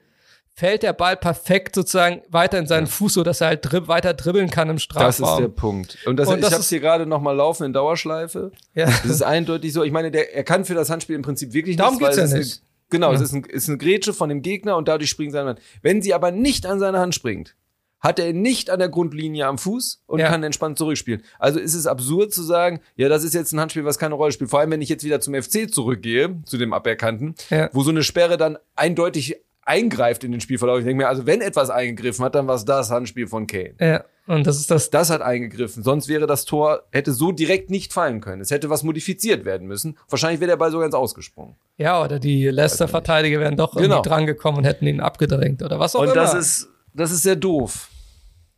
fällt 0.56 0.84
der 0.84 0.92
Ball 0.92 1.16
perfekt 1.16 1.74
sozusagen 1.74 2.22
weiter 2.28 2.60
in 2.60 2.68
seinen 2.68 2.86
Fuß, 2.86 3.14
so 3.14 3.24
dass 3.24 3.40
er 3.40 3.48
halt 3.48 3.60
drib, 3.62 3.88
weiter 3.88 4.14
dribbeln 4.14 4.50
kann 4.50 4.68
im 4.70 4.76
Das 4.76 4.84
Strafraum. 4.84 5.30
ist 5.34 5.40
der 5.40 5.48
Punkt. 5.48 5.98
Und, 6.06 6.16
das, 6.16 6.28
Und 6.28 6.36
ich 6.36 6.40
das 6.42 6.52
habe 6.52 6.60
ist- 6.60 6.68
hier 6.68 6.78
gerade 6.78 7.06
noch 7.06 7.20
mal 7.20 7.32
laufen 7.32 7.64
in 7.64 7.72
Dauerschleife. 7.72 8.52
ja. 8.74 8.86
Das 8.86 9.04
ist 9.04 9.22
eindeutig 9.22 9.72
so. 9.72 9.82
Ich 9.82 9.90
meine, 9.90 10.12
der, 10.12 10.32
er 10.32 10.44
kann 10.44 10.64
für 10.64 10.74
das 10.74 10.90
Handspiel 10.90 11.16
im 11.16 11.22
Prinzip 11.22 11.52
wirklich 11.54 11.76
Darum 11.76 11.94
nichts, 11.94 12.02
weil 12.16 12.22
geht's 12.22 12.32
ja 12.32 12.38
es 12.38 12.46
nicht. 12.46 12.62
Genau, 12.90 13.08
Ja. 13.10 13.14
es 13.16 13.20
ist, 13.22 13.32
ein, 13.32 13.44
ist 13.44 13.68
eine 13.68 13.78
Grätsche 13.78 14.12
von 14.12 14.28
dem 14.28 14.42
Gegner 14.42 14.76
und 14.76 14.88
dadurch 14.88 15.10
springt 15.10 15.32
seine 15.32 15.50
Hand. 15.50 15.60
Wenn 15.82 16.02
sie 16.02 16.14
aber 16.14 16.30
nicht 16.30 16.66
an 16.66 16.78
seine 16.78 16.98
Hand 16.98 17.14
springt, 17.14 17.54
hat 18.00 18.18
er 18.18 18.28
ihn 18.28 18.42
nicht 18.42 18.68
an 18.68 18.78
der 18.78 18.90
Grundlinie 18.90 19.46
am 19.46 19.56
Fuß 19.56 20.02
und 20.06 20.20
Ja. 20.20 20.28
kann 20.28 20.42
entspannt 20.42 20.76
zurückspielen. 20.76 21.22
Also 21.38 21.58
ist 21.58 21.72
es 21.74 21.86
absurd 21.86 22.34
zu 22.34 22.42
sagen, 22.42 22.80
ja, 22.96 23.08
das 23.08 23.24
ist 23.24 23.32
jetzt 23.32 23.52
ein 23.52 23.60
Handspiel, 23.60 23.86
was 23.86 23.98
keine 23.98 24.14
Rolle 24.14 24.30
spielt. 24.32 24.50
Vor 24.50 24.60
allem, 24.60 24.70
wenn 24.70 24.82
ich 24.82 24.90
jetzt 24.90 25.04
wieder 25.04 25.20
zum 25.20 25.34
FC 25.34 25.72
zurückgehe, 25.72 26.42
zu 26.44 26.58
dem 26.58 26.74
Aberkannten, 26.74 27.34
Ja. 27.48 27.70
wo 27.72 27.82
so 27.82 27.90
eine 27.90 28.02
Sperre 28.02 28.36
dann 28.36 28.58
eindeutig 28.76 29.36
eingreift 29.62 30.22
in 30.24 30.32
den 30.32 30.42
Spielverlauf. 30.42 30.80
Ich 30.80 30.84
denke 30.84 31.02
mir, 31.04 31.08
also 31.08 31.24
wenn 31.24 31.40
etwas 31.40 31.70
eingegriffen 31.70 32.22
hat, 32.22 32.34
dann 32.34 32.46
war 32.46 32.56
es 32.56 32.66
das 32.66 32.90
Handspiel 32.90 33.26
von 33.26 33.46
Kane. 33.46 33.74
ja. 33.80 34.04
Und 34.26 34.46
das 34.46 34.58
ist 34.58 34.70
das 34.70 34.88
Das 34.90 35.10
hat 35.10 35.20
eingegriffen. 35.20 35.82
Sonst 35.82 36.08
wäre 36.08 36.26
das 36.26 36.44
Tor, 36.46 36.84
hätte 36.92 37.12
so 37.12 37.30
direkt 37.32 37.68
nicht 37.70 37.92
fallen 37.92 38.20
können. 38.20 38.40
Es 38.40 38.50
hätte 38.50 38.70
was 38.70 38.82
modifiziert 38.82 39.44
werden 39.44 39.66
müssen. 39.68 39.98
Wahrscheinlich 40.08 40.40
wäre 40.40 40.50
der 40.52 40.56
Ball 40.56 40.70
sogar 40.70 40.86
ins 40.86 40.94
Ausgesprungen. 40.94 41.56
Ja, 41.76 42.02
oder 42.02 42.18
die 42.18 42.46
Leicester-Verteidiger 42.48 43.40
wären 43.40 43.56
doch 43.56 43.74
Genau. 43.74 43.96
irgendwie 43.96 44.08
drangekommen 44.08 44.58
und 44.58 44.64
hätten 44.64 44.86
ihn 44.86 45.00
abgedrängt 45.00 45.62
oder 45.62 45.78
was 45.78 45.94
auch 45.94 46.00
Und 46.00 46.06
immer. 46.06 46.14
das 46.14 46.32
ist, 46.34 46.68
das 46.94 47.10
ist 47.10 47.22
sehr 47.22 47.36
doof. 47.36 47.88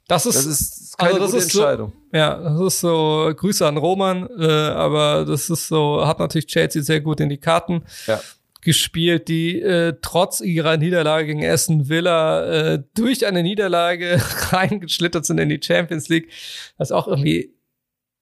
das 0.09 0.25
ist, 0.25 0.37
Das 0.37 0.47
ist 0.47 0.99
keine 0.99 1.15
Also 1.15 1.23
das 1.23 1.31
gute 1.33 1.43
ist 1.45 1.53
so- 1.53 1.59
Entscheidung. 1.63 1.93
ja, 2.13 2.37
das 2.39 2.61
ist 2.61 2.81
so, 2.81 3.33
Grüße 3.37 3.67
an 3.67 3.77
Roman, 3.77 4.29
äh, 4.39 4.47
aber 4.47 5.25
das 5.25 5.51
ist 5.51 5.67
so, 5.67 6.07
hat 6.07 6.21
natürlich 6.21 6.47
Chelsea 6.47 6.81
sehr 6.81 7.01
gut 7.01 7.19
in 7.21 7.29
die 7.29 7.39
Karten 7.39 7.83
Ja. 8.07 8.21
Gespielt, 8.67 9.29
die 9.29 9.63
äh, 9.63 9.95
trotz 10.03 10.41
ihrer 10.41 10.77
Niederlage 10.77 11.29
gegen 11.29 11.47
Aston 11.47 11.89
Villa 11.89 12.75
äh, 12.75 12.83
durch 12.95 13.25
eine 13.25 13.43
Niederlage 13.43 14.21
reingeschlittert 14.51 15.25
sind 15.25 15.39
in 15.39 15.49
die 15.49 15.61
Champions 15.63 16.09
League, 16.09 16.31
was 16.77 16.93
auch 16.93 17.07
irgendwie, 17.07 17.55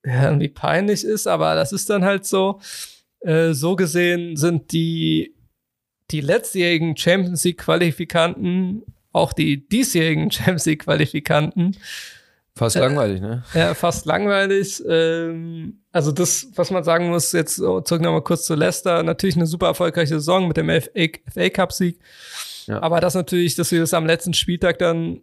ja, 0.05 0.27
irgendwie 0.27 0.51
peinlich 0.51 1.03
ist, 1.03 1.27
aber 1.27 1.55
das 1.55 1.73
ist 1.73 1.91
dann 1.91 2.05
halt 2.05 2.27
so. 2.27 2.61
Äh, 3.21 3.55
so 3.55 3.75
gesehen 3.75 4.37
sind 4.37 4.73
die, 4.73 5.35
die 6.11 6.21
letztjährigen 6.21 6.95
Champions 6.95 7.43
League 7.45 7.59
Qualifikanten, 7.59 8.83
auch 9.13 9.33
die 9.33 9.67
diesjährigen 9.67 10.31
Champions 10.31 10.67
League 10.67 10.85
Qualifikanten, 10.85 11.75
Fast 12.57 12.77
langweilig, 12.77 13.21
ne? 13.21 13.43
ja, 13.53 13.75
fast 13.75 14.07
langweilig. 14.07 14.81
Ähm, 14.89 15.81
also 15.91 16.13
das, 16.13 16.47
was 16.55 16.71
man 16.71 16.85
sagen 16.85 17.09
muss, 17.09 17.33
jetzt 17.33 17.57
so, 17.57 17.81
zurück 17.81 18.03
nochmal 18.03 18.23
kurz 18.23 18.45
zu 18.45 18.55
Leicester, 18.55 19.03
natürlich 19.03 19.35
eine 19.35 19.47
super 19.47 19.67
erfolgreiche 19.67 20.15
Saison 20.15 20.47
mit 20.47 20.57
dem 20.57 20.69
FA, 20.69 21.09
FA 21.33 21.51
Cup 21.51 21.73
Sieg. 21.73 21.99
Ja. 22.67 22.81
Aber 22.81 23.01
das 23.01 23.15
natürlich, 23.15 23.57
dass 23.57 23.73
wir 23.73 23.81
das 23.81 23.93
am 23.93 24.07
letzten 24.07 24.35
Spieltag 24.35 24.79
dann, 24.79 25.23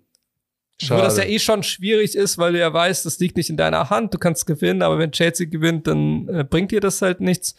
wo 0.82 0.88
Schade. 0.88 1.04
das 1.04 1.18
ja 1.18 1.24
eh 1.24 1.40
schon 1.40 1.64
schwierig 1.64 2.16
ist, 2.16 2.38
weil 2.38 2.52
du 2.52 2.60
ja 2.60 2.74
weißt, 2.74 3.06
das 3.06 3.20
liegt 3.20 3.38
nicht 3.38 3.50
in 3.50 3.56
deiner 3.56 3.90
Hand, 3.90 4.14
du 4.14 4.18
kannst 4.18 4.46
gewinnen, 4.46 4.82
aber 4.82 5.00
wenn 5.00 5.14
Chelsea 5.14 5.48
gewinnt, 5.48 5.88
dann 5.88 6.28
äh, 6.28 6.44
bringt 6.44 6.72
dir 6.72 6.82
das 6.82 7.02
halt 7.02 7.22
nichts. 7.22 7.56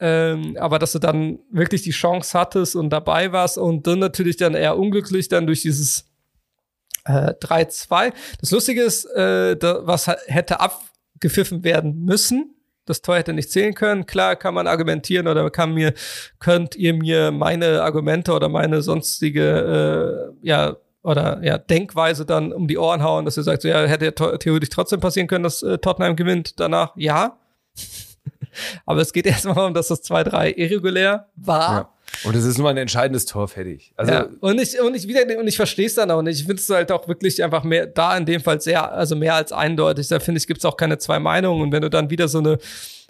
Ähm, 0.00 0.56
aber 0.58 0.80
dass 0.80 0.92
du 0.92 0.98
dann 0.98 1.38
wirklich 1.52 1.82
die 1.82 1.90
Chance 1.90 2.36
hattest 2.36 2.74
und 2.74 2.90
dabei 2.90 3.30
warst 3.30 3.56
und 3.56 3.86
dann 3.86 4.00
natürlich 4.00 4.36
dann 4.36 4.54
eher 4.54 4.76
unglücklich 4.76 5.28
dann 5.28 5.46
durch 5.46 5.62
dieses 5.62 6.09
äh, 7.04 7.32
3-2. 7.32 8.12
Das 8.40 8.50
Lustige 8.50 8.82
ist, 8.82 9.04
äh, 9.06 9.56
da, 9.56 9.86
was 9.86 10.06
hätte 10.26 10.60
abgepfiffen 10.60 11.64
werden 11.64 12.04
müssen. 12.04 12.54
Das 12.86 13.02
Tor 13.02 13.16
hätte 13.16 13.32
nicht 13.32 13.50
zählen 13.52 13.74
können. 13.74 14.06
Klar 14.06 14.36
kann 14.36 14.54
man 14.54 14.66
argumentieren 14.66 15.28
oder 15.28 15.48
kann 15.50 15.74
mir, 15.74 15.94
könnt 16.38 16.74
ihr 16.74 16.94
mir 16.94 17.30
meine 17.30 17.82
Argumente 17.82 18.32
oder 18.32 18.48
meine 18.48 18.82
sonstige, 18.82 20.32
äh, 20.42 20.46
ja, 20.46 20.76
oder 21.02 21.40
ja, 21.42 21.56
Denkweise 21.58 22.26
dann 22.26 22.52
um 22.52 22.68
die 22.68 22.78
Ohren 22.78 23.02
hauen, 23.02 23.24
dass 23.24 23.36
ihr 23.36 23.42
sagt, 23.42 23.62
so, 23.62 23.68
ja, 23.68 23.84
hätte 23.84 24.12
theoretisch 24.38 24.68
trotzdem 24.70 25.00
passieren 25.00 25.28
können, 25.28 25.44
dass 25.44 25.62
äh, 25.62 25.78
Tottenham 25.78 26.16
gewinnt 26.16 26.58
danach. 26.60 26.92
Ja. 26.96 27.38
Aber 28.86 29.00
es 29.00 29.12
geht 29.12 29.26
erstmal 29.26 29.66
um, 29.66 29.74
dass 29.74 29.88
das 29.88 30.02
2-3 30.04 30.56
irregulär 30.56 31.28
war. 31.36 31.72
Ja. 31.72 31.92
Und 32.24 32.36
es 32.36 32.44
ist 32.44 32.58
nur 32.58 32.68
ein 32.68 32.76
entscheidendes 32.76 33.26
Tor 33.26 33.48
fertig. 33.48 33.92
Also, 33.96 34.12
ja. 34.12 34.28
Und 34.40 34.60
ich, 34.60 34.80
und 34.80 34.94
ich 34.94 35.08
wieder, 35.08 35.22
und 35.38 35.46
ich 35.46 35.56
verstehe 35.56 35.86
es 35.86 35.94
dann 35.94 36.10
auch 36.10 36.22
nicht. 36.22 36.40
Ich 36.40 36.46
finde 36.46 36.60
es 36.60 36.68
halt 36.68 36.92
auch 36.92 37.08
wirklich 37.08 37.42
einfach 37.42 37.64
mehr, 37.64 37.86
da 37.86 38.16
in 38.16 38.26
dem 38.26 38.40
Fall 38.40 38.60
sehr, 38.60 38.92
also 38.92 39.16
mehr 39.16 39.34
als 39.34 39.52
eindeutig. 39.52 40.08
Da 40.08 40.20
finde 40.20 40.38
ich, 40.38 40.46
gibt 40.46 40.58
es 40.58 40.64
auch 40.64 40.76
keine 40.76 40.98
zwei 40.98 41.18
Meinungen. 41.18 41.62
Und 41.62 41.72
wenn 41.72 41.82
du 41.82 41.90
dann 41.90 42.10
wieder 42.10 42.28
so 42.28 42.38
eine, 42.38 42.58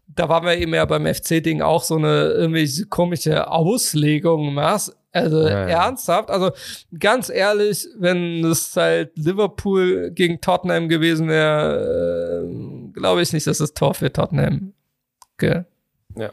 da 0.09 0.29
waren 0.29 0.45
wir 0.45 0.57
eben 0.57 0.75
ja 0.75 0.85
beim 0.85 1.07
FC-Ding 1.07 1.63
auch 1.63 1.83
so 1.83 1.97
eine 1.97 2.31
irgendwie 2.31 2.85
komische 2.87 3.51
Auslegung 3.51 4.55
machst. 4.55 4.97
Also 5.13 5.43
Ja, 5.43 5.69
ja. 5.69 5.87
ernsthaft, 5.87 6.31
also 6.31 6.53
ganz 6.97 7.31
ehrlich, 7.31 7.89
wenn 7.99 8.45
es 8.45 8.77
halt 8.77 9.11
Liverpool 9.17 10.13
gegen 10.13 10.41
Tottenham 10.41 10.89
gewesen 10.89 11.29
wäre, 11.29 12.45
äh, 12.47 12.93
glaube 12.93 13.21
ich 13.23 13.33
nicht, 13.33 13.45
dass 13.49 13.59
das 13.59 13.75
Tor 13.75 13.95
für 13.95 14.13
Tottenham 14.13 14.73
ge 15.37 15.65
Ja. 16.17 16.33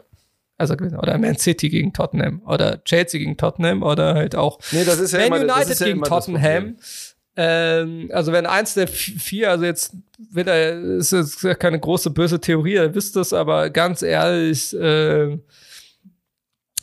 Also 0.58 0.74
oder 0.74 1.16
Man 1.18 1.38
City 1.38 1.68
gegen 1.68 1.92
Tottenham. 1.92 2.42
Oder 2.44 2.82
Chelsea 2.84 3.18
gegen 3.20 3.36
Tottenham. 3.36 3.82
Oder 3.82 4.14
halt 4.14 4.34
auch 4.36 4.58
nee, 4.72 4.84
das 4.84 4.98
ist 4.98 5.12
ja 5.12 5.20
Man 5.28 5.42
immer, 5.42 5.46
das 5.46 5.56
United 5.56 5.72
ist 5.72 5.80
ja 5.80 5.86
gegen 5.86 6.00
das 6.00 6.08
Tottenham. 6.08 6.76
Ähm, 7.36 8.10
also 8.12 8.32
wenn 8.32 8.46
eins 8.46 8.74
der 8.74 8.88
vi- 8.88 9.18
vier, 9.18 9.50
also 9.50 9.64
jetzt 9.64 9.94
will 10.32 10.48
er, 10.48 10.76
ist 10.96 11.12
jetzt 11.12 11.40
keine 11.60 11.78
große 11.78 12.10
böse 12.10 12.40
Theorie, 12.40 12.74
ihr 12.74 12.94
wisst 12.96 13.16
es, 13.16 13.32
aber 13.32 13.70
ganz 13.70 14.02
ehrlich, 14.02 14.74
äh, 14.76 15.38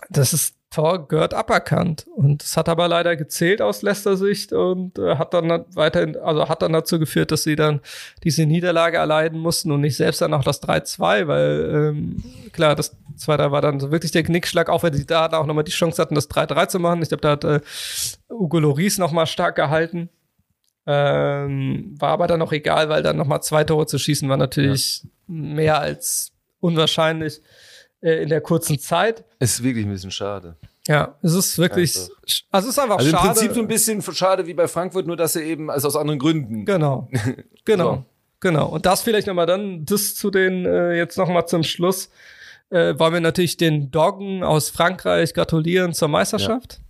das 0.10 0.32
ist 0.32 0.56
Tor 0.76 1.08
gehört 1.08 1.34
aberkannt. 1.34 2.06
Und 2.16 2.44
das 2.44 2.58
hat 2.58 2.68
aber 2.68 2.90
leider 2.90 3.16
gezählt 3.16 3.62
aus 3.62 3.82
Leicester 3.82 4.18
Sicht 4.18 4.52
und 4.52 5.00
äh, 5.00 5.16
hat 5.16 5.34
dann 5.34 5.64
weiterhin, 5.74 6.18
also 6.18 6.50
hat 6.50 6.62
dann 6.62 6.74
dazu 6.74 7.00
geführt, 7.00 7.32
dass 7.32 7.44
sie 7.44 7.56
dann 7.56 7.80
diese 8.26 8.46
Niederlage 8.46 8.98
erleiden 8.98 9.40
mussten 9.40 9.72
und 9.72 9.80
nicht 9.82 9.96
selbst 9.96 10.22
dann 10.22 10.32
noch 10.32 10.44
das 10.44 10.62
3-2, 10.62 11.28
weil 11.28 11.72
ähm, 11.74 12.24
klar, 12.52 12.76
das 12.76 12.98
2-3 13.18 13.52
war 13.52 13.62
dann 13.62 13.80
so 13.80 13.92
wirklich 13.92 14.12
der 14.12 14.24
Knickschlag, 14.24 14.70
auch 14.70 14.84
wenn 14.84 14.94
sie 14.94 15.06
da 15.06 15.28
auch 15.28 15.46
nochmal 15.46 15.64
die 15.64 15.72
Chance 15.72 16.02
hatten, 16.02 16.16
das 16.16 16.30
3-3 16.30 16.68
zu 16.68 16.80
machen. 16.80 17.02
Ich 17.02 17.08
glaube, 17.08 17.22
da 17.22 17.32
hat 17.32 17.44
äh, 17.46 17.62
Ugo 18.30 18.60
Loris 18.60 18.98
nochmal 18.98 19.28
stark 19.28 19.56
gehalten. 19.56 20.10
Ähm, 20.86 21.96
war 21.98 22.10
aber 22.10 22.28
dann 22.28 22.42
auch 22.42 22.52
egal, 22.52 22.90
weil 22.90 23.02
dann 23.02 23.16
nochmal 23.16 23.42
zwei 23.42 23.64
Tore 23.64 23.88
zu 23.88 23.98
schießen 23.98 24.28
war 24.28 24.38
natürlich 24.38 25.04
ja. 25.04 25.10
mehr 25.28 25.80
als 25.80 26.34
unwahrscheinlich 26.60 27.42
äh, 28.06 28.22
in 28.22 28.30
der 28.30 28.40
kurzen 28.40 28.78
Zeit. 28.78 29.26
Ist 29.40 29.64
wirklich 29.64 29.86
ein 29.86 29.92
bisschen 29.92 30.12
schade. 30.12 30.56
Ja, 30.88 31.16
es 31.24 31.34
ist 31.34 31.58
wirklich, 31.58 31.96
einfach. 31.96 32.14
also 32.52 32.70
es 32.70 32.78
ist 32.78 32.80
einfach 32.80 32.98
also 32.98 33.10
schade. 33.10 33.28
im 33.28 33.34
Prinzip 33.34 33.54
so 33.56 33.60
ein 33.62 33.68
bisschen 33.68 34.02
schade 34.04 34.46
wie 34.46 34.54
bei 34.54 34.68
Frankfurt, 34.68 35.08
nur 35.08 35.18
dass 35.18 35.36
er 35.36 35.42
eben, 35.42 35.72
also 35.72 35.88
aus 35.88 35.96
anderen 35.96 36.20
Gründen. 36.20 36.66
Genau, 36.66 37.10
genau, 37.66 37.96
so. 37.96 38.06
genau. 38.40 38.68
Und 38.68 38.86
das 38.86 39.02
vielleicht 39.02 39.26
nochmal 39.26 39.48
dann, 39.48 39.84
das 39.86 40.14
zu 40.14 40.30
den, 40.30 40.68
äh, 40.68 40.96
jetzt 40.96 41.18
nochmal 41.18 41.48
zum 41.48 41.64
Schluss, 41.64 42.12
äh, 42.70 42.94
wollen 43.00 43.14
wir 43.14 43.22
natürlich 43.22 43.58
den 43.58 43.90
Doggen 43.90 44.44
aus 44.44 44.70
Frankreich 44.70 45.34
gratulieren 45.34 45.94
zur 45.94 46.08
Meisterschaft. 46.08 46.74
Ja. 46.74 46.85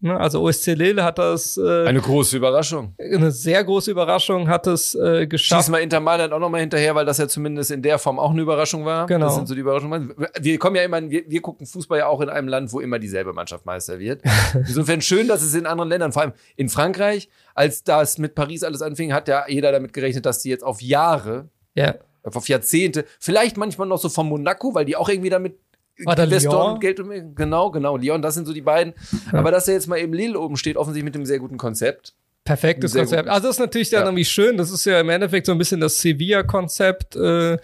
Ne, 0.00 0.18
also 0.18 0.42
OSC 0.42 0.74
Lille 0.74 1.02
hat 1.02 1.18
das 1.18 1.56
äh, 1.56 1.86
eine 1.86 2.00
große 2.00 2.36
Überraschung. 2.36 2.94
Eine 2.98 3.32
sehr 3.32 3.64
große 3.64 3.90
Überraschung 3.90 4.48
hat 4.48 4.68
es 4.68 4.94
äh, 4.94 5.26
geschafft. 5.26 5.64
Schieß 5.64 5.70
mal 5.70 5.78
Inter 5.78 5.98
Mailand 5.98 6.32
auch 6.32 6.38
nochmal 6.38 6.60
hinterher, 6.60 6.94
weil 6.94 7.04
das 7.04 7.18
ja 7.18 7.26
zumindest 7.26 7.72
in 7.72 7.82
der 7.82 7.98
Form 7.98 8.20
auch 8.20 8.30
eine 8.30 8.40
Überraschung 8.40 8.84
war. 8.84 9.06
Genau. 9.06 9.26
Das 9.26 9.34
sind 9.34 9.48
so 9.48 9.54
die 9.54 9.60
Überraschungen. 9.60 10.14
Wir 10.40 10.58
kommen 10.60 10.76
ja 10.76 10.82
immer, 10.82 11.02
wir, 11.10 11.28
wir 11.28 11.42
gucken 11.42 11.66
Fußball 11.66 11.98
ja 11.98 12.06
auch 12.06 12.20
in 12.20 12.28
einem 12.28 12.46
Land, 12.46 12.72
wo 12.72 12.78
immer 12.78 13.00
dieselbe 13.00 13.32
Mannschaft 13.32 13.66
Meister 13.66 13.98
wird. 13.98 14.22
Insofern 14.54 15.00
schön, 15.00 15.26
dass 15.26 15.42
es 15.42 15.54
in 15.54 15.66
anderen 15.66 15.88
Ländern, 15.88 16.12
vor 16.12 16.22
allem 16.22 16.32
in 16.54 16.68
Frankreich, 16.68 17.28
als 17.54 17.82
das 17.82 18.18
mit 18.18 18.36
Paris 18.36 18.62
alles 18.62 18.82
anfing, 18.82 19.12
hat 19.12 19.26
ja 19.26 19.46
jeder 19.48 19.72
damit 19.72 19.92
gerechnet, 19.92 20.26
dass 20.26 20.38
die 20.42 20.50
jetzt 20.50 20.62
auf 20.62 20.80
Jahre, 20.80 21.48
ja. 21.74 21.96
auf 22.22 22.48
Jahrzehnte, 22.48 23.04
vielleicht 23.18 23.56
manchmal 23.56 23.88
noch 23.88 23.98
so 23.98 24.08
von 24.08 24.28
Monaco, 24.28 24.74
weil 24.74 24.84
die 24.84 24.94
auch 24.94 25.08
irgendwie 25.08 25.30
damit 25.30 25.58
war 26.04 26.18
Investoren 26.18 26.74
und 26.74 26.80
Geld 26.80 27.00
um, 27.00 27.34
genau, 27.34 27.70
genau, 27.70 27.96
Lyon, 27.96 28.22
das 28.22 28.34
sind 28.34 28.46
so 28.46 28.52
die 28.52 28.60
beiden. 28.60 28.94
Ja. 29.32 29.38
Aber 29.40 29.50
dass 29.50 29.68
er 29.68 29.74
jetzt 29.74 29.86
mal 29.86 29.98
eben 29.98 30.12
Lille 30.12 30.38
oben 30.38 30.56
steht, 30.56 30.76
offensichtlich 30.76 31.04
mit 31.04 31.14
einem 31.14 31.26
sehr 31.26 31.38
guten 31.38 31.58
Konzept. 31.58 32.14
Perfektes 32.44 32.94
Konzept. 32.94 33.24
Gut. 33.24 33.32
Also 33.32 33.48
das 33.48 33.56
ist 33.56 33.60
natürlich 33.60 33.90
dann 33.90 34.00
ja. 34.00 34.06
irgendwie 34.06 34.24
schön. 34.24 34.56
Das 34.56 34.70
ist 34.70 34.84
ja 34.86 35.00
im 35.00 35.10
Endeffekt 35.10 35.46
so 35.46 35.52
ein 35.52 35.58
bisschen 35.58 35.80
das 35.80 36.00
Sevilla-Konzept. 36.00 37.14
Äh, 37.16 37.58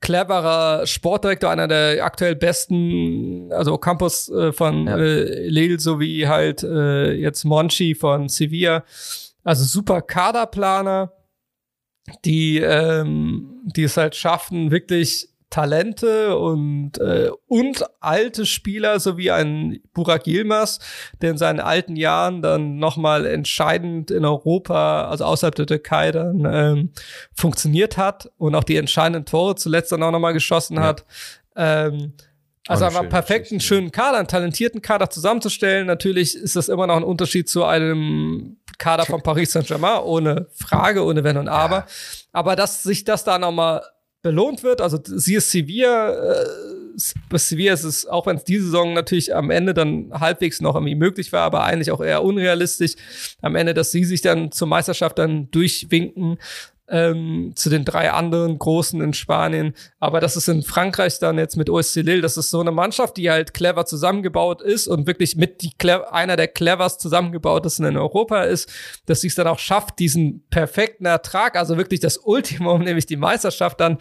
cleverer 0.00 0.86
Sportdirektor, 0.86 1.50
einer 1.50 1.68
der 1.68 2.04
aktuell 2.04 2.34
besten, 2.34 3.52
also 3.52 3.76
Campus 3.76 4.28
äh, 4.30 4.52
von 4.52 4.86
ja. 4.86 4.96
äh, 4.96 5.48
Lille 5.48 5.78
sowie 5.78 6.26
halt 6.26 6.62
äh, 6.62 7.12
jetzt 7.12 7.44
Monchi 7.44 7.94
von 7.94 8.28
Sevilla. 8.28 8.84
Also 9.44 9.64
super 9.64 10.00
Kaderplaner, 10.00 11.12
die, 12.24 12.58
ähm, 12.58 13.62
die 13.64 13.84
es 13.84 13.96
halt 13.96 14.14
schaffen, 14.14 14.70
wirklich 14.70 15.29
Talente 15.50 16.38
und, 16.38 16.98
äh, 16.98 17.30
und 17.48 17.84
alte 18.00 18.46
Spieler, 18.46 19.00
sowie 19.00 19.32
ein 19.32 19.80
Burak 19.92 20.26
Yilmaz, 20.26 20.78
der 21.20 21.32
in 21.32 21.38
seinen 21.38 21.58
alten 21.60 21.96
Jahren 21.96 22.40
dann 22.40 22.78
nochmal 22.78 23.26
entscheidend 23.26 24.12
in 24.12 24.24
Europa, 24.24 25.08
also 25.08 25.24
außerhalb 25.24 25.54
der 25.56 25.66
Türkei, 25.66 26.12
dann 26.12 26.46
ähm, 26.50 26.92
funktioniert 27.34 27.96
hat 27.96 28.30
und 28.38 28.54
auch 28.54 28.64
die 28.64 28.76
entscheidenden 28.76 29.26
Tore 29.26 29.56
zuletzt 29.56 29.90
dann 29.90 30.02
auch 30.04 30.12
nochmal 30.12 30.32
geschossen 30.34 30.76
ja. 30.76 30.82
hat. 30.84 31.04
Ähm, 31.56 32.12
also 32.68 32.84
einfach 32.84 33.08
perfekten, 33.08 33.58
schönen 33.58 33.90
Kader, 33.90 34.18
einen 34.18 34.28
talentierten 34.28 34.80
Kader 34.80 35.10
zusammenzustellen. 35.10 35.88
Natürlich 35.88 36.36
ist 36.36 36.54
das 36.54 36.68
immer 36.68 36.86
noch 36.86 36.96
ein 36.96 37.02
Unterschied 37.02 37.48
zu 37.48 37.64
einem 37.64 38.58
Kader 38.78 39.04
von 39.06 39.22
Paris 39.22 39.52
Saint-Germain, 39.52 40.00
ohne 40.02 40.46
Frage, 40.52 41.04
ohne 41.04 41.24
Wenn 41.24 41.36
und 41.36 41.48
Aber. 41.48 41.76
Ja. 41.76 41.86
Aber 42.32 42.54
dass 42.54 42.84
sich 42.84 43.02
das 43.02 43.24
da 43.24 43.38
nochmal 43.40 43.82
belohnt 44.22 44.62
wird. 44.62 44.80
Also 44.80 44.98
sie 45.02 45.34
ist 45.34 45.50
Sevilla, 45.50 46.10
äh, 46.10 46.46
bei 47.28 47.38
Sevilla 47.38 47.72
ist 47.72 47.84
es, 47.84 48.06
auch 48.06 48.26
wenn 48.26 48.36
es 48.36 48.44
diese 48.44 48.64
Saison 48.64 48.92
natürlich 48.92 49.34
am 49.34 49.50
Ende 49.50 49.72
dann 49.72 50.10
halbwegs 50.12 50.60
noch 50.60 50.74
irgendwie 50.74 50.94
möglich 50.94 51.32
war, 51.32 51.42
aber 51.42 51.64
eigentlich 51.64 51.90
auch 51.90 52.02
eher 52.02 52.22
unrealistisch, 52.22 52.94
am 53.40 53.56
Ende, 53.56 53.72
dass 53.72 53.92
sie 53.92 54.04
sich 54.04 54.20
dann 54.20 54.52
zur 54.52 54.68
Meisterschaft 54.68 55.18
dann 55.18 55.50
durchwinken 55.50 56.38
ähm, 56.90 57.52
zu 57.54 57.70
den 57.70 57.84
drei 57.84 58.10
anderen 58.10 58.58
Großen 58.58 59.00
in 59.00 59.14
Spanien. 59.14 59.74
Aber 59.98 60.20
das 60.20 60.36
ist 60.36 60.48
in 60.48 60.62
Frankreich 60.62 61.18
dann 61.18 61.38
jetzt 61.38 61.56
mit 61.56 61.70
OSC 61.70 61.96
Lille, 61.96 62.20
das 62.20 62.36
ist 62.36 62.50
so 62.50 62.60
eine 62.60 62.72
Mannschaft, 62.72 63.16
die 63.16 63.30
halt 63.30 63.54
clever 63.54 63.86
zusammengebaut 63.86 64.60
ist 64.60 64.88
und 64.88 65.06
wirklich 65.06 65.36
mit 65.36 65.62
die 65.62 65.72
einer 66.10 66.36
der 66.36 66.48
cleverst 66.48 67.00
zusammengebautesten 67.00 67.86
in 67.86 67.96
Europa 67.96 68.42
ist, 68.42 68.68
dass 69.06 69.20
sie 69.20 69.28
es 69.28 69.34
dann 69.34 69.46
auch 69.46 69.58
schafft, 69.58 69.98
diesen 69.98 70.46
perfekten 70.50 71.06
Ertrag, 71.06 71.56
also 71.56 71.76
wirklich 71.76 72.00
das 72.00 72.18
Ultimum, 72.18 72.82
nämlich 72.84 73.06
die 73.06 73.16
Meisterschaft 73.16 73.80
dann 73.80 73.98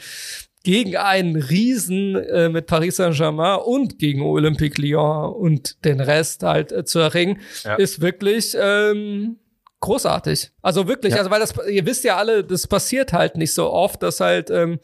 gegen 0.63 0.97
einen 0.97 1.37
Riesen 1.37 2.15
äh, 2.15 2.49
mit 2.49 2.67
Paris 2.67 2.97
Saint-Germain 2.97 3.59
und 3.59 3.97
gegen 3.97 4.21
Olympique 4.21 4.81
Lyon 4.81 5.33
und 5.33 5.85
den 5.85 6.01
Rest 6.01 6.43
halt 6.43 6.71
äh, 6.71 6.83
zu 6.83 6.99
erringen, 6.99 7.39
ja. 7.63 7.75
ist 7.75 8.01
wirklich 8.01 8.57
ähm, 8.59 9.37
großartig. 9.79 10.51
Also 10.61 10.87
wirklich, 10.87 11.13
ja. 11.13 11.19
also 11.19 11.31
weil 11.31 11.39
das, 11.39 11.53
ihr 11.67 11.85
wisst 11.85 12.03
ja 12.03 12.17
alle, 12.17 12.43
das 12.43 12.67
passiert 12.67 13.13
halt 13.13 13.37
nicht 13.37 13.53
so 13.53 13.71
oft, 13.71 14.03
dass 14.03 14.19
halt, 14.19 14.49
ähm, 14.49 14.79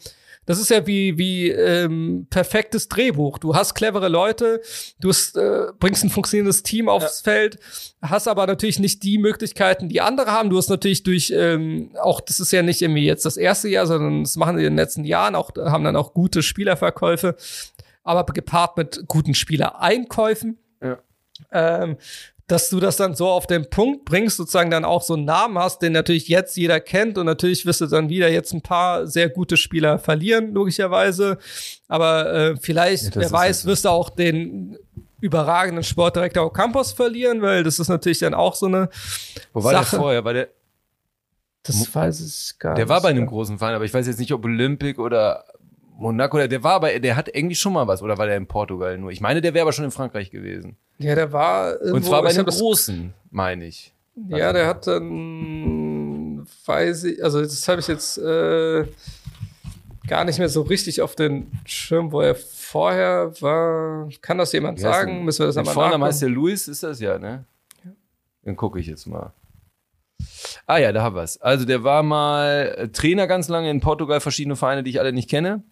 das 0.45 0.59
ist 0.59 0.69
ja 0.69 0.85
wie, 0.85 1.17
wie 1.17 1.49
ähm, 1.49 2.27
perfektes 2.30 2.88
Drehbuch. 2.88 3.39
Du 3.39 3.55
hast 3.55 3.73
clevere 3.73 4.09
Leute, 4.09 4.61
du 4.99 5.09
hast, 5.09 5.35
äh, 5.35 5.67
bringst 5.80 6.03
ein 6.03 6.11
funktionierendes 6.11 6.61
Team 6.61 6.88
aufs 6.88 7.23
ja. 7.26 7.31
Feld, 7.31 7.57
hast 8.01 8.27
aber 8.27 8.45
natürlich 8.45 8.80
nicht 8.80 9.01
die 9.03 9.17
Möglichkeiten, 9.17 9.89
die 9.89 10.01
andere 10.01 10.31
haben. 10.31 10.49
Du 10.49 10.57
hast 10.57 10.69
natürlich 10.69 11.03
durch, 11.03 11.34
ähm, 11.35 11.91
auch 11.99 12.22
das 12.22 12.39
ist 12.39 12.51
ja 12.51 12.61
nicht 12.61 12.81
irgendwie 12.81 13.05
jetzt 13.05 13.26
das 13.26 13.38
erste 13.38 13.69
Jahr, 13.69 13.88
sondern 13.88 14.23
das 14.23 14.35
machen 14.35 14.57
sie 14.57 14.63
in 14.63 14.73
den 14.73 14.77
letzten 14.77 15.03
Jahren 15.03 15.35
auch, 15.35 15.51
haben 15.57 15.84
dann 15.84 15.95
auch 15.95 16.13
gute 16.13 16.43
Spielerverkäufe, 16.43 17.35
aber 18.03 18.23
gepaart 18.26 18.77
mit 18.77 19.03
guten 19.07 19.34
Spielereinkäufen. 19.34 20.59
Ja. 20.81 20.99
Ähm, 21.51 21.97
dass 22.47 22.69
du 22.69 22.80
das 22.80 22.97
dann 22.97 23.15
so 23.15 23.27
auf 23.27 23.47
den 23.47 23.69
Punkt 23.69 24.05
bringst, 24.05 24.38
sozusagen 24.38 24.69
dann 24.69 24.85
auch 24.85 25.01
so 25.01 25.15
einen 25.15 25.26
Namen 25.26 25.57
hast, 25.57 25.81
den 25.81 25.93
natürlich 25.93 26.27
jetzt 26.27 26.55
jeder 26.57 26.80
kennt 26.80 27.17
und 27.17 27.26
natürlich 27.26 27.65
wirst 27.65 27.81
du 27.81 27.88
dann 27.88 28.09
wieder 28.09 28.30
jetzt 28.30 28.53
ein 28.53 28.61
paar 28.61 29.07
sehr 29.07 29.30
gute 29.30 29.57
Spieler 29.57 29.97
verlieren, 29.97 30.53
logischerweise. 30.53 31.39
Aber 31.88 32.31
äh, 32.34 32.55
vielleicht, 32.57 33.15
ja, 33.15 33.22
wer 33.22 33.31
weiß, 33.31 33.59
halt 33.59 33.65
wirst 33.65 33.85
du 33.85 33.89
auch 33.89 34.11
den 34.11 34.77
überragenden 35.22 35.84
Sportdirektor 35.84 36.53
Campos 36.53 36.91
verlieren, 36.91 37.41
weil 37.41 37.63
das 37.63 37.80
ist 37.80 37.88
natürlich 37.88 38.19
dann 38.19 38.35
auch 38.35 38.53
so 38.53 38.67
eine 38.67 38.89
Wo 39.53 39.63
war 39.63 39.72
Sache. 39.72 39.91
der 39.91 39.99
vorher? 39.99 40.26
War 40.26 40.34
der 40.34 40.49
das 41.63 41.95
weiß 41.95 42.22
ich 42.22 42.59
gar 42.59 42.76
der 42.76 42.84
nicht. 42.84 42.89
Der 42.89 42.95
war 42.95 43.01
bei 43.01 43.09
einem 43.09 43.26
großen 43.26 43.57
Verein, 43.57 43.73
aber 43.73 43.85
ich 43.85 43.93
weiß 43.93 44.05
jetzt 44.05 44.19
nicht, 44.19 44.31
ob 44.34 44.45
Olympic 44.45 45.01
oder 45.01 45.45
Monaco, 45.97 46.38
der 46.45 46.63
war 46.63 46.73
aber, 46.73 46.99
der 46.99 47.15
hat 47.15 47.34
irgendwie 47.34 47.55
schon 47.55 47.73
mal 47.73 47.88
was, 47.88 48.01
oder 48.01 48.17
war 48.17 48.26
der 48.26 48.38
in 48.38 48.47
Portugal 48.47 48.97
nur? 48.97 49.11
Ich 49.11 49.22
meine, 49.22 49.41
der 49.41 49.53
wäre 49.53 49.63
aber 49.63 49.73
schon 49.73 49.85
in 49.85 49.91
Frankreich 49.91 50.30
gewesen. 50.30 50.77
Ja, 50.97 51.15
der 51.15 51.31
war. 51.31 51.73
Irgendwo, 51.73 51.95
Und 51.95 52.05
zwar 52.05 52.22
bei 52.22 52.30
einem 52.30 52.45
großen, 52.45 53.13
meine 53.31 53.65
ich. 53.65 53.93
Ja, 54.30 54.53
der 54.53 54.67
hat 54.67 54.88
dann, 54.88 56.47
weiß 56.65 57.03
ich, 57.05 57.23
also 57.23 57.41
das 57.41 57.67
habe 57.67 57.81
ich 57.81 57.88
jetzt 57.88 58.17
äh, 58.17 58.85
gar 60.07 60.23
nicht 60.23 60.39
mehr 60.39 60.47
so 60.47 60.61
richtig 60.61 61.01
auf 61.01 61.15
den 61.15 61.51
Schirm, 61.65 62.11
wo 62.11 62.22
er 62.22 62.35
vorher 62.35 63.34
war. 63.41 64.09
Kann 64.22 64.38
das 64.38 64.53
jemand 64.53 64.80
sagen? 64.80 65.26
Müssen 65.26 65.39
wir 65.39 65.47
das 65.47 65.57
einmal 65.57 65.73
Vorname 65.73 66.05
heißt 66.05 66.22
der 66.22 66.30
Luis, 66.30 66.67
ist 66.67 66.84
das 66.84 66.99
ja, 67.01 67.19
ne? 67.19 67.43
Ja. 67.84 67.91
Dann 68.43 68.55
gucke 68.55 68.80
ich 68.80 68.88
jetzt 68.88 69.05
mal. 69.05 69.34
Ah 70.67 70.77
ja, 70.77 70.91
da 70.91 71.03
haben 71.03 71.15
wir 71.15 71.23
es. 71.23 71.39
Also 71.41 71.65
der 71.65 71.83
war 71.83 72.01
mal 72.03 72.89
Trainer 72.91 73.27
ganz 73.27 73.47
lange 73.49 73.69
in 73.69 73.81
Portugal, 73.81 74.19
verschiedene 74.19 74.55
Vereine, 74.55 74.83
die 74.83 74.89
ich 74.89 74.99
alle 74.99 75.13
nicht 75.13 75.29
kenne. 75.29 75.63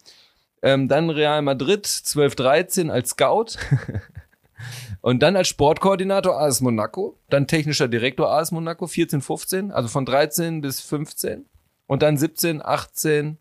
Ähm, 0.61 0.87
dann 0.87 1.09
Real 1.09 1.41
Madrid, 1.41 1.85
12, 1.85 2.35
13 2.35 2.91
als 2.91 3.09
Scout. 3.09 3.57
Und 5.01 5.21
dann 5.21 5.35
als 5.35 5.49
Sportkoordinator 5.49 6.39
AS 6.39 6.61
Monaco, 6.61 7.17
dann 7.29 7.47
technischer 7.47 7.89
Direktor 7.89 8.31
AS 8.31 8.51
Monaco, 8.51 8.87
14, 8.87 9.21
15, 9.21 9.71
also 9.71 9.89
von 9.89 10.05
13 10.05 10.61
bis 10.61 10.79
15. 10.79 11.45
Und 11.87 12.01
dann 12.01 12.15
17, 12.15 12.63
18 12.63 13.37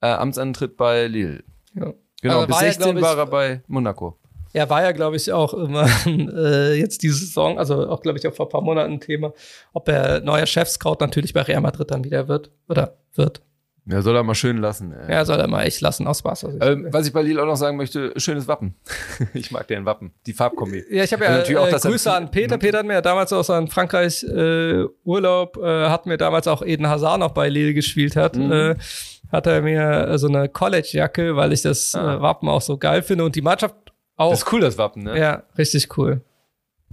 äh, 0.00 0.06
Amtsantritt 0.06 0.76
bei 0.76 1.06
Lille. 1.06 1.44
Ja. 1.74 1.92
Genau, 2.22 2.40
also 2.40 2.46
bis 2.48 2.58
16 2.58 2.96
ja, 2.96 3.02
war 3.02 3.18
er 3.18 3.26
bei 3.26 3.62
Monaco. 3.68 4.18
Er 4.52 4.68
war 4.68 4.82
ja, 4.82 4.92
glaube 4.92 5.16
ich, 5.16 5.32
auch 5.32 5.54
immer 5.54 5.86
äh, 6.06 6.74
jetzt 6.74 7.02
diese 7.02 7.18
Saison, 7.18 7.58
also 7.58 7.88
auch, 7.88 8.02
glaube 8.02 8.18
ich, 8.18 8.26
auch 8.26 8.34
vor 8.34 8.46
ein 8.46 8.50
paar 8.50 8.62
Monaten 8.62 8.94
ein 8.94 9.00
Thema, 9.00 9.32
ob 9.72 9.88
er 9.88 10.20
neuer 10.20 10.46
Chefscout 10.46 10.96
natürlich 11.00 11.32
bei 11.32 11.42
Real 11.42 11.60
Madrid 11.60 11.90
dann 11.90 12.04
wieder 12.04 12.28
wird 12.28 12.50
oder 12.68 12.96
wird. 13.14 13.42
Ja, 13.86 14.02
soll 14.02 14.14
er 14.14 14.22
mal 14.22 14.34
schön 14.34 14.58
lassen. 14.58 14.92
Ey. 14.92 15.12
Ja, 15.12 15.24
soll 15.24 15.40
er 15.40 15.48
mal 15.48 15.62
echt 15.62 15.80
lassen, 15.80 16.06
aus 16.06 16.20
Spaß. 16.20 16.44
Also 16.44 16.58
ähm, 16.60 16.88
was 16.90 17.06
ich 17.06 17.12
bei 17.12 17.22
Lille 17.22 17.42
auch 17.42 17.46
noch 17.46 17.56
sagen 17.56 17.76
möchte, 17.76 18.12
schönes 18.16 18.46
Wappen. 18.46 18.76
ich 19.34 19.50
mag 19.50 19.66
den 19.68 19.84
Wappen, 19.84 20.12
die 20.26 20.32
Farbkombi. 20.32 20.84
Ja, 20.90 21.02
ich 21.02 21.12
habe 21.12 21.24
ja 21.24 21.42
äh, 21.42 21.56
auch 21.56 21.68
Grüße 21.68 22.12
an 22.12 22.30
Peter. 22.30 22.58
Peter 22.58 22.78
hat 22.78 22.86
mir 22.86 22.94
ja 22.94 23.00
damals 23.00 23.32
aus 23.32 23.48
seinem 23.48 23.68
Frankreich 23.68 24.22
äh, 24.24 24.84
Urlaub, 25.04 25.56
äh, 25.56 25.88
hat 25.88 26.06
mir 26.06 26.18
damals 26.18 26.46
auch 26.46 26.62
Eden 26.62 26.88
Hazard 26.88 27.20
noch 27.20 27.32
bei 27.32 27.48
Lille 27.48 27.74
gespielt 27.74 28.16
hat. 28.16 28.36
Mhm. 28.36 28.52
Äh, 28.52 28.74
hat 29.32 29.46
er 29.46 29.62
mir 29.62 30.18
so 30.18 30.28
eine 30.28 30.48
College-Jacke, 30.48 31.36
weil 31.36 31.52
ich 31.52 31.62
das 31.62 31.94
ah. 31.94 32.16
äh, 32.16 32.22
Wappen 32.22 32.48
auch 32.48 32.62
so 32.62 32.76
geil 32.76 33.02
finde. 33.02 33.24
Und 33.24 33.34
die 33.34 33.42
Mannschaft 33.42 33.74
auch. 34.20 34.30
Das 34.30 34.40
ist 34.40 34.52
cool, 34.52 34.60
das 34.60 34.78
Wappen, 34.78 35.02
ne? 35.02 35.18
Ja, 35.18 35.42
richtig 35.56 35.96
cool. 35.96 36.20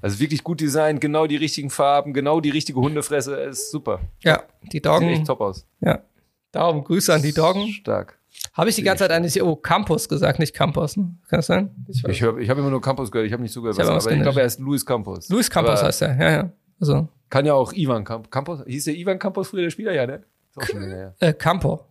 Also 0.02 0.20
wirklich 0.20 0.44
gut 0.44 0.62
designt, 0.62 1.02
genau 1.02 1.26
die 1.28 1.38
richtigen 1.38 1.70
Farben, 1.70 2.14
genau 2.14 2.40
die 2.40 2.52
richtige 2.52 2.80
Hundefresse, 2.80 3.36
ist 3.36 3.72
super. 3.72 4.00
Ja, 4.24 4.44
die 4.72 4.82
Doggen. 4.82 5.10
Sieht 5.10 5.18
echt 5.20 5.28
top 5.28 5.42
aus. 5.42 5.66
Ja. 5.82 6.04
Darum 6.52 6.84
Grüße 6.84 7.14
an 7.14 7.22
die 7.22 7.34
Doggen. 7.34 7.68
Stark. 7.70 8.20
Habe 8.54 8.70
ich 8.70 8.76
die 8.76 8.84
ganze 8.84 9.04
Zeit 9.04 9.12
eigentlich 9.12 9.42
oh, 9.42 9.56
Campus 9.56 10.08
gesagt, 10.08 10.38
nicht 10.40 10.54
Campus, 10.54 10.98
ne? 10.98 11.16
Kann 11.28 11.40
das 11.40 11.48
sein? 11.48 11.86
Ich, 11.88 12.04
ich 12.04 12.24
habe 12.24 12.42
ich 12.42 12.50
hab 12.50 12.58
immer 12.58 12.70
nur 12.70 12.82
Campus 12.82 13.12
gehört, 13.12 13.28
ich 13.28 13.34
habe 13.34 13.42
nicht 13.42 13.52
zugehört, 13.52 13.78
was, 13.78 13.88
aber 13.88 14.12
ich 14.12 14.22
glaube, 14.22 14.40
er 14.40 14.46
ist 14.46 14.60
Luis 14.60 14.86
Campos. 14.86 15.30
Luis 15.30 15.50
Campos 15.50 15.82
heißt 15.82 16.04
er, 16.04 16.20
ja, 16.20 16.32
ja. 16.32 16.52
Also, 16.80 17.08
Kann 17.30 17.46
ja 17.46 17.56
auch 17.56 17.74
Ivan 17.74 18.04
Camp 18.04 18.30
Campos. 18.30 18.62
Hieß 18.68 18.86
der 18.86 18.96
Ivan 18.96 19.18
Campos 19.18 19.50
früher 19.50 19.64
der 19.64 19.72
Spieler? 19.72 19.94
Ja, 19.94 20.06
ne? 20.06 20.24
Ist 20.52 20.58
auch 20.58 20.64
schon 20.64 20.82
länger 20.82 20.96
her. 20.96 21.16
Äh, 21.20 21.34
Campo. 21.34 21.86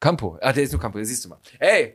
Campo. 0.00 0.38
Ah, 0.42 0.52
der 0.52 0.62
ist 0.64 0.72
nur 0.72 0.80
Campo, 0.80 1.02
siehst 1.02 1.24
du 1.24 1.30
mal. 1.30 1.38
Ey! 1.58 1.94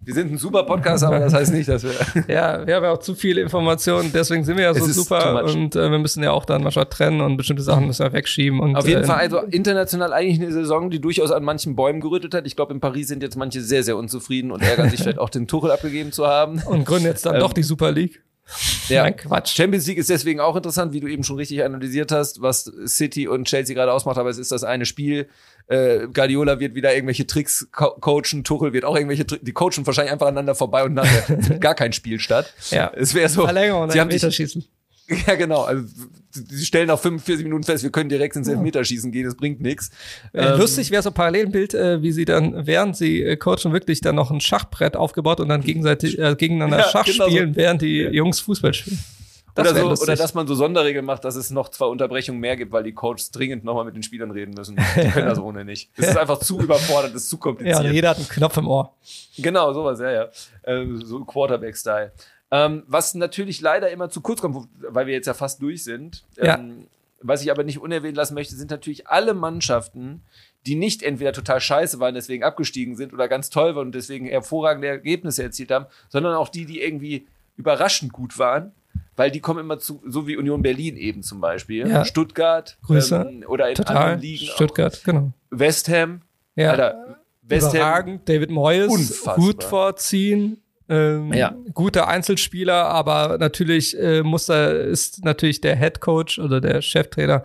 Wir 0.00 0.14
sind 0.14 0.32
ein 0.32 0.38
super 0.38 0.62
Podcast, 0.62 1.04
aber 1.04 1.18
das 1.18 1.34
heißt 1.34 1.52
nicht, 1.52 1.68
dass 1.68 1.82
wir. 1.82 1.92
Ja, 2.28 2.66
wir 2.66 2.76
haben 2.76 2.84
ja 2.84 2.92
auch 2.92 2.98
zu 2.98 3.14
viele 3.14 3.40
Informationen, 3.40 4.10
deswegen 4.12 4.44
sind 4.44 4.56
wir 4.56 4.64
ja 4.64 4.74
so 4.74 4.86
super 4.86 5.44
und 5.44 5.76
äh, 5.76 5.90
wir 5.90 5.98
müssen 5.98 6.22
ja 6.22 6.30
auch 6.30 6.44
dann 6.44 6.62
manchmal 6.62 6.86
trennen 6.86 7.20
und 7.20 7.36
bestimmte 7.36 7.62
Sachen 7.62 7.86
müssen 7.86 8.04
wir 8.04 8.12
wegschieben. 8.12 8.60
Und, 8.60 8.76
Auf 8.76 8.86
jeden 8.86 9.02
äh, 9.02 9.06
Fall, 9.06 9.16
also 9.16 9.38
international 9.38 10.12
eigentlich 10.12 10.40
eine 10.40 10.52
Saison, 10.52 10.90
die 10.90 11.00
durchaus 11.00 11.30
an 11.30 11.44
manchen 11.44 11.76
Bäumen 11.76 12.00
gerüttelt 12.00 12.34
hat. 12.34 12.46
Ich 12.46 12.56
glaube, 12.56 12.72
in 12.72 12.80
Paris 12.80 13.08
sind 13.08 13.22
jetzt 13.22 13.36
manche 13.36 13.60
sehr, 13.60 13.82
sehr 13.82 13.96
unzufrieden 13.96 14.50
und 14.50 14.62
ärgern 14.62 14.88
sich 14.90 15.00
vielleicht 15.00 15.18
auch 15.18 15.30
den 15.30 15.46
Tuchel 15.46 15.70
abgegeben 15.70 16.12
zu 16.12 16.26
haben. 16.26 16.62
Und 16.66 16.84
gründen 16.84 17.06
jetzt 17.06 17.26
dann 17.26 17.34
Ähm, 17.34 17.40
doch 17.40 17.52
die 17.52 17.62
Super 17.62 17.92
League. 17.92 18.22
Ja. 18.88 19.02
Nein, 19.02 19.16
Quatsch. 19.16 19.54
Champions 19.54 19.86
League 19.86 19.98
ist 19.98 20.08
deswegen 20.08 20.40
auch 20.40 20.56
interessant, 20.56 20.92
wie 20.92 21.00
du 21.00 21.06
eben 21.06 21.22
schon 21.22 21.36
richtig 21.36 21.62
analysiert 21.62 22.12
hast, 22.12 22.40
was 22.40 22.72
City 22.86 23.28
und 23.28 23.46
Chelsea 23.46 23.74
gerade 23.74 23.92
ausmacht, 23.92 24.16
aber 24.16 24.30
es 24.30 24.38
ist 24.38 24.52
das 24.52 24.64
eine 24.64 24.86
Spiel. 24.86 25.28
Äh, 25.68 26.08
Guardiola 26.12 26.60
wird 26.60 26.74
wieder 26.74 26.94
irgendwelche 26.94 27.26
Tricks 27.26 27.68
co 27.72 27.90
coachen, 28.00 28.42
Tuchel 28.42 28.72
wird 28.72 28.84
auch 28.84 28.96
irgendwelche 28.96 29.26
Tricks, 29.26 29.44
die 29.44 29.52
coachen 29.52 29.86
wahrscheinlich 29.86 30.12
einfach 30.12 30.26
aneinander 30.26 30.54
vorbei 30.54 30.82
und 30.84 30.94
nachher 30.94 31.22
findet 31.26 31.60
gar 31.60 31.74
kein 31.74 31.92
Spiel 31.92 32.18
statt. 32.18 32.52
Ja. 32.70 32.90
Es 32.96 33.14
wäre 33.14 33.28
so, 33.28 33.44
Verlängerung, 33.44 33.90
sie 33.90 34.00
haben 34.00 34.08
dich, 34.08 34.22
Elfmeterschießen. 34.22 34.64
ja 35.26 35.34
genau, 35.36 35.62
also 35.62 35.84
sie 36.30 36.64
stellen 36.64 36.88
nach 36.88 36.98
45 36.98 37.44
Minuten 37.44 37.64
fest, 37.64 37.82
wir 37.82 37.90
können 37.90 38.08
direkt 38.08 38.36
ins 38.36 38.48
Elfmeterschießen 38.48 39.10
gehen, 39.12 39.24
das 39.24 39.36
bringt 39.36 39.60
nichts. 39.60 39.90
Äh, 40.32 40.56
Lustig 40.56 40.90
wäre 40.90 41.02
so 41.02 41.10
ein 41.10 41.14
Parallelbild, 41.14 41.74
äh, 41.74 42.02
wie 42.02 42.12
sie 42.12 42.24
dann, 42.24 42.66
während 42.66 42.96
sie 42.96 43.22
äh, 43.22 43.36
coachen, 43.36 43.72
wirklich 43.72 44.00
dann 44.00 44.16
noch 44.16 44.30
ein 44.30 44.40
Schachbrett 44.40 44.96
aufgebaut 44.96 45.40
und 45.40 45.48
dann 45.48 45.62
gegenseitig 45.62 46.18
äh, 46.18 46.34
gegeneinander 46.34 46.78
Ja, 46.80 46.88
Schach 46.88 47.04
genau 47.04 47.24
so. 47.24 47.30
spielen, 47.30 47.56
während 47.56 47.82
die 47.82 48.02
Jungs 48.02 48.40
Fußball 48.40 48.74
spielen. 48.74 48.98
Oder, 49.58 49.74
wär 49.74 49.96
so, 49.96 50.02
oder 50.02 50.16
dass 50.16 50.34
man 50.34 50.46
so 50.46 50.54
Sonderregeln 50.54 51.04
macht, 51.04 51.24
dass 51.24 51.36
es 51.36 51.50
noch 51.50 51.68
zwei 51.68 51.86
Unterbrechungen 51.86 52.40
mehr 52.40 52.56
gibt, 52.56 52.72
weil 52.72 52.82
die 52.82 52.92
Coaches 52.92 53.30
dringend 53.30 53.64
nochmal 53.64 53.84
mit 53.84 53.94
den 53.94 54.02
Spielern 54.02 54.30
reden 54.30 54.54
müssen. 54.54 54.76
Die 54.76 55.10
können 55.10 55.28
das 55.28 55.38
ohne 55.38 55.64
nicht. 55.64 55.90
Es 55.96 56.08
ist 56.08 56.18
einfach 56.18 56.38
zu 56.38 56.60
überfordert, 56.60 57.14
es 57.14 57.24
ist 57.24 57.30
zu 57.30 57.38
kompliziert. 57.38 57.84
Ja, 57.84 57.90
jeder 57.90 58.10
hat 58.10 58.16
einen 58.18 58.28
Knopf 58.28 58.56
im 58.56 58.68
Ohr. 58.68 58.94
Genau, 59.36 59.72
sowas, 59.72 60.00
ja, 60.00 60.10
ja. 60.10 60.28
Ähm, 60.64 61.02
so 61.04 61.24
Quarterback-Style. 61.24 62.12
Ähm, 62.50 62.82
was 62.86 63.14
natürlich 63.14 63.60
leider 63.60 63.90
immer 63.90 64.08
zu 64.08 64.20
kurz 64.20 64.40
kommt, 64.40 64.68
weil 64.78 65.06
wir 65.06 65.14
jetzt 65.14 65.26
ja 65.26 65.34
fast 65.34 65.60
durch 65.60 65.84
sind. 65.84 66.24
Ja. 66.36 66.56
Ähm, 66.56 66.86
was 67.20 67.42
ich 67.42 67.50
aber 67.50 67.64
nicht 67.64 67.78
unerwähnt 67.78 68.16
lassen 68.16 68.34
möchte, 68.34 68.54
sind 68.54 68.70
natürlich 68.70 69.08
alle 69.08 69.34
Mannschaften, 69.34 70.22
die 70.66 70.76
nicht 70.76 71.02
entweder 71.02 71.32
total 71.32 71.60
scheiße 71.60 71.98
waren, 72.00 72.14
deswegen 72.14 72.44
abgestiegen 72.44 72.96
sind 72.96 73.12
oder 73.12 73.28
ganz 73.28 73.50
toll 73.50 73.74
waren 73.74 73.86
und 73.86 73.94
deswegen 73.94 74.26
hervorragende 74.26 74.88
Ergebnisse 74.88 75.42
erzielt 75.42 75.70
haben, 75.70 75.86
sondern 76.08 76.34
auch 76.34 76.48
die, 76.48 76.64
die 76.64 76.80
irgendwie 76.80 77.26
überraschend 77.56 78.12
gut 78.12 78.38
waren, 78.38 78.72
weil 79.18 79.30
die 79.30 79.40
kommen 79.40 79.60
immer 79.60 79.78
zu, 79.78 80.00
so 80.06 80.26
wie 80.26 80.36
Union 80.36 80.62
Berlin 80.62 80.96
eben 80.96 81.22
zum 81.22 81.40
Beispiel, 81.40 81.86
Ja. 81.88 82.04
Stuttgart 82.04 82.78
Grüße. 82.86 83.26
ähm, 83.28 83.44
oder 83.46 83.68
in 83.68 83.74
Total. 83.74 83.96
anderen 83.96 84.20
Ligen 84.20 84.46
Stuttgart, 84.46 85.00
genau. 85.04 85.32
auch. 85.52 85.58
West 85.58 85.88
Ham, 85.88 86.22
Ja. 86.56 86.70
Alter, 86.70 87.16
West 87.42 87.66
Ham, 87.68 87.74
Überragend. 87.76 88.28
David 88.28 88.50
Moyes, 88.50 88.88
Unfassbar. 88.90 89.36
Hut 89.36 89.64
vorziehen. 89.64 90.62
Ähm, 90.88 91.32
Ja. 91.34 91.54
Guter 91.74 92.08
Einzelspieler, 92.08 92.86
aber 92.86 93.36
natürlich 93.38 93.98
äh, 93.98 94.22
muss 94.22 94.48
er, 94.48 94.80
ist 94.80 95.22
natürlich 95.24 95.60
der 95.60 95.76
Head 95.76 96.00
Coach 96.00 96.38
oder 96.38 96.60
der 96.62 96.80
Cheftrainer 96.80 97.42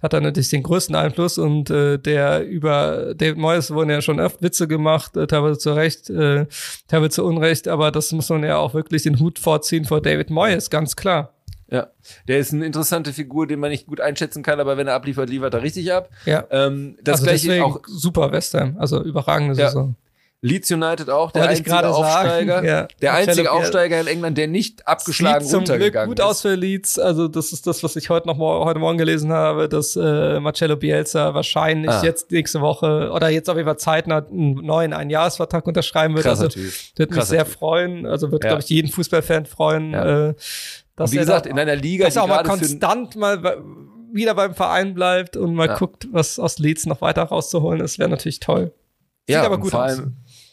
hat 0.00 0.12
da 0.12 0.20
natürlich 0.20 0.50
den 0.50 0.62
größten 0.62 0.94
Einfluss 0.94 1.38
und 1.38 1.70
äh, 1.70 1.98
der 1.98 2.46
über 2.46 3.14
David 3.14 3.36
Moyes 3.38 3.70
wurden 3.72 3.90
ja 3.90 4.00
schon 4.00 4.20
oft 4.20 4.42
Witze 4.42 4.68
gemacht, 4.68 5.16
äh, 5.16 5.26
teilweise 5.26 5.58
zu 5.58 5.72
Recht, 5.72 6.08
äh, 6.10 6.46
teilweise 6.86 7.10
zu 7.10 7.24
Unrecht, 7.24 7.68
aber 7.68 7.90
das 7.90 8.12
muss 8.12 8.28
man 8.28 8.44
ja 8.44 8.58
auch 8.58 8.74
wirklich 8.74 9.02
den 9.02 9.18
Hut 9.18 9.38
vorziehen 9.38 9.84
vor 9.84 10.00
David 10.00 10.30
Moyes, 10.30 10.70
ganz 10.70 10.96
klar. 10.96 11.34
Ja, 11.70 11.88
der 12.26 12.38
ist 12.38 12.54
eine 12.54 12.64
interessante 12.64 13.12
Figur, 13.12 13.46
den 13.46 13.60
man 13.60 13.70
nicht 13.70 13.86
gut 13.86 14.00
einschätzen 14.00 14.42
kann, 14.42 14.58
aber 14.58 14.78
wenn 14.78 14.86
er 14.86 14.94
abliefert, 14.94 15.28
liefert 15.28 15.52
er 15.52 15.62
richtig 15.62 15.92
ab. 15.92 16.08
Ja. 16.24 16.44
Ähm, 16.50 16.96
das 17.02 17.16
also 17.16 17.24
gleiche 17.24 17.46
deswegen 17.48 17.64
auch 17.64 17.80
super 17.86 18.32
West 18.32 18.54
Ham, 18.54 18.76
also 18.78 19.02
überragende 19.02 19.54
Ja. 19.54 19.66
Saison. 19.66 19.94
Leeds 20.40 20.70
United 20.70 21.10
auch, 21.10 21.32
der 21.32 21.40
Wollte 21.42 21.50
einzige 21.50 21.70
sagen, 21.70 21.86
Aufsteiger. 21.88 22.64
ja. 22.64 22.88
Der 23.02 23.14
einzige 23.14 23.50
Aufsteiger 23.50 24.00
in 24.00 24.06
England, 24.06 24.38
der 24.38 24.46
nicht 24.46 24.86
abgeschlagen 24.86 25.40
Sieht 25.44 25.50
zum 25.50 25.64
Glück 25.64 25.70
runtergegangen 25.72 26.08
gut 26.10 26.20
ist. 26.20 26.24
aus 26.24 26.42
für 26.42 26.54
Leeds. 26.54 26.96
Also 27.00 27.26
das 27.26 27.52
ist 27.52 27.66
das, 27.66 27.82
was 27.82 27.96
ich 27.96 28.08
heute 28.08 28.28
noch 28.28 28.38
heute 28.38 28.78
Morgen 28.78 28.98
gelesen 28.98 29.32
habe, 29.32 29.68
dass 29.68 29.96
äh, 29.96 30.38
Marcello 30.38 30.76
Bielsa 30.76 31.34
wahrscheinlich 31.34 31.90
Ah. 31.90 32.02
jetzt 32.04 32.30
nächste 32.30 32.60
Woche 32.60 33.10
oder 33.12 33.30
jetzt 33.30 33.50
auf 33.50 33.56
jeden 33.56 33.66
Fall 33.66 33.78
zeitnah 33.78 34.24
einen 34.30 34.54
neuen 34.64 34.92
Einjahresvertrag 34.92 35.66
unterschreiben 35.66 36.14
wird. 36.14 36.24
Krasser 36.26 36.44
also 36.44 36.60
wird 36.96 37.10
mich 37.10 37.24
sehr 37.24 37.44
Typ. 37.44 37.54
freuen. 37.54 38.06
Also 38.06 38.30
wird, 38.30 38.44
Ja. 38.44 38.50
glaube 38.50 38.62
ich, 38.62 38.68
jeden 38.68 38.90
Fußballfan 38.92 39.46
freuen. 39.46 39.90
Ja. 39.90 40.28
Äh, 40.28 40.34
dass 40.94 41.10
Und 41.10 41.14
wie 41.14 41.18
er 41.18 41.22
gesagt, 41.24 41.46
in 41.46 41.58
einer 41.58 41.74
Liga, 41.74 42.04
dass 42.04 42.14
er 42.14 42.22
auch 42.22 42.28
mal 42.28 42.44
konstant 42.44 43.16
mal 43.16 43.60
wieder 44.12 44.34
beim 44.36 44.54
Verein 44.54 44.94
bleibt 44.94 45.36
und 45.36 45.54
mal 45.56 45.66
Ja. 45.66 45.74
guckt, 45.76 46.06
was 46.12 46.38
aus 46.38 46.60
Leeds 46.60 46.86
noch 46.86 47.00
weiter 47.00 47.24
rauszuholen 47.24 47.80
ist, 47.80 47.98
wäre 47.98 48.08
natürlich 48.08 48.38
toll. 48.38 48.72
Sieht 49.26 49.34
ja, 49.34 49.42
aber 49.44 49.58
gut 49.58 49.72
vor 49.72 49.84
aus. 49.84 50.00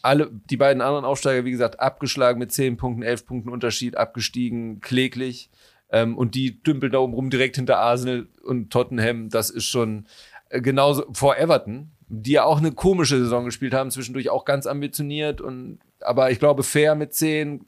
Alle, 0.05 0.29
die 0.31 0.57
beiden 0.57 0.81
anderen 0.81 1.03
Aufsteiger, 1.03 1.45
wie 1.45 1.51
gesagt, 1.51 1.79
abgeschlagen 1.79 2.39
mit 2.39 2.51
10 2.51 2.77
Punkten, 2.77 3.01
11 3.01 3.25
Punkten 3.25 3.49
Unterschied, 3.49 3.97
abgestiegen, 3.97 4.79
kläglich. 4.79 5.49
Ähm, 5.89 6.17
und 6.17 6.35
die 6.35 6.61
dümpeln 6.61 6.91
da 6.91 6.99
oben 6.99 7.13
rum 7.13 7.29
direkt 7.29 7.55
hinter 7.55 7.79
Arsenal 7.79 8.27
und 8.43 8.71
Tottenham. 8.71 9.29
Das 9.29 9.49
ist 9.49 9.65
schon 9.65 10.05
äh, 10.49 10.61
genauso 10.61 11.05
vor 11.13 11.37
Everton, 11.37 11.91
die 12.07 12.33
ja 12.33 12.43
auch 12.43 12.59
eine 12.59 12.71
komische 12.71 13.17
Saison 13.17 13.45
gespielt 13.45 13.73
haben, 13.73 13.91
zwischendurch 13.91 14.29
auch 14.29 14.45
ganz 14.45 14.67
ambitioniert 14.67 15.41
und 15.41 15.79
aber 16.01 16.29
ich 16.29 16.39
glaube 16.39 16.63
fair 16.63 16.93
mit 16.95 17.13
10. 17.13 17.65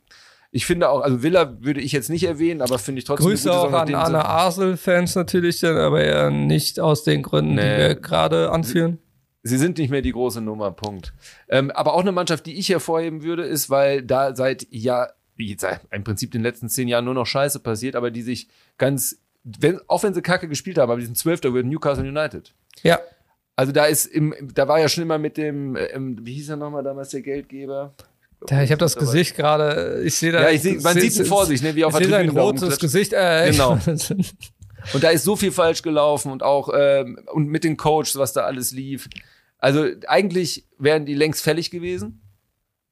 Ich 0.51 0.65
finde 0.65 0.89
auch, 0.89 1.01
also 1.01 1.23
Villa 1.23 1.57
würde 1.61 1.81
ich 1.81 1.91
jetzt 1.91 2.09
nicht 2.09 2.23
erwähnen, 2.23 2.61
aber 2.61 2.80
finde 2.80 2.99
ich 2.99 3.05
trotzdem 3.05 3.27
Grüße 3.30 3.51
auch 3.51 3.55
an 3.55 3.61
Saison, 3.61 3.72
nachdem 3.72 3.95
Arne 3.95 4.26
Arsenal-Fans 4.26 5.15
natürlich, 5.15 5.59
dann 5.59 5.77
aber 5.77 6.05
ja 6.05 6.30
nicht 6.30 6.80
aus 6.80 7.03
den 7.03 7.23
Gründen, 7.23 7.57
die 7.57 7.64
Nee. 7.64 7.77
wir 7.77 7.95
gerade 7.95 8.51
anführen. 8.51 8.99
Sie 9.48 9.57
sind 9.57 9.78
nicht 9.78 9.90
mehr 9.90 10.02
die 10.02 10.11
große 10.11 10.41
Nummer, 10.41 10.72
Punkt. 10.72 11.14
Ähm, 11.49 11.72
aber 11.72 11.94
auch 11.94 12.02
eine 12.02 12.11
Mannschaft, 12.11 12.45
die 12.45 12.57
ich 12.57 12.69
hervorheben 12.69 13.24
würde, 13.24 13.44
ist, 13.44 13.69
weil 13.69 14.03
da 14.03 14.36
seit 14.36 14.68
ja, 14.69 15.10
im 15.91 16.03
Prinzip 16.03 16.32
den 16.32 16.41
letzten 16.41 16.69
zehn 16.69 16.88
Jahren 16.88 17.06
nur 17.06 17.14
noch 17.14 17.26
Scheiße 17.26 17.60
passiert, 17.60 17.95
aber 17.95 18.11
die 18.11 18.22
sich 18.24 18.48
ganz, 18.78 19.18
wenn, 19.44 19.80
auch 19.88 20.03
wenn 20.03 20.14
sie 20.14 20.22
Kacke 20.22 20.48
gespielt 20.48 20.78
haben, 20.78 20.90
aber 20.90 20.99
die 20.99 21.06
sind 21.06 21.18
Zwölfter 21.18 21.49
über 21.49 21.64
Newcastle 21.64 22.07
United. 22.07 22.53
Ja, 22.84 22.99
Also 23.56 23.72
da 23.72 23.86
ist 23.86 24.06
im, 24.06 24.34
da 24.53 24.68
war 24.68 24.80
ja 24.80 24.90
schon 24.90 25.03
immer 25.03 25.18
mit 25.18 25.38
dem, 25.38 25.76
ähm, 25.76 26.18
wie 26.22 26.34
hieß 26.34 26.49
er 26.49 26.57
nochmal 26.57 26.84
damals 26.84 27.10
der 27.10 27.22
Geldgeber? 27.22 27.94
Ja, 28.49 28.61
ich 28.61 28.69
habe 28.72 28.80
das 28.80 28.95
Gesicht 28.95 29.36
gerade, 29.36 30.02
ich 30.03 30.15
sehe 30.15 30.32
da. 30.32 30.44
Ja, 30.44 30.49
ich 30.52 30.61
seh, 30.61 30.76
man 30.76 30.99
sieht 30.99 31.15
ihn 31.18 31.26
vor 31.26 31.45
sich, 31.48 31.64
ne, 31.64 31.76
wie 31.76 31.86
auf 31.86 31.94
ich 31.99 32.07
der 32.07 32.19
Tribüne 32.19 32.36
da 32.36 32.41
rotes. 32.44 32.80
Gesicht. 32.80 33.14
Äh, 33.14 33.49
Genau. 33.52 33.80
Und 34.94 35.03
da 35.03 35.10
ist 35.10 35.24
so 35.24 35.36
viel 35.36 35.52
falsch 35.52 35.82
gelaufen 35.82 36.32
und 36.32 36.44
auch 36.44 36.69
ähm, 36.74 37.19
und 37.34 37.48
mit 37.48 37.64
den 37.65 37.76
Coaches, 37.78 38.15
was 38.15 38.32
da 38.32 38.41
alles 38.41 38.72
lief. 38.72 39.10
Also 39.59 39.88
eigentlich 40.07 40.67
wären 40.77 41.05
die 41.05 41.13
längst 41.15 41.43
fällig 41.43 41.71
gewesen. 41.71 42.21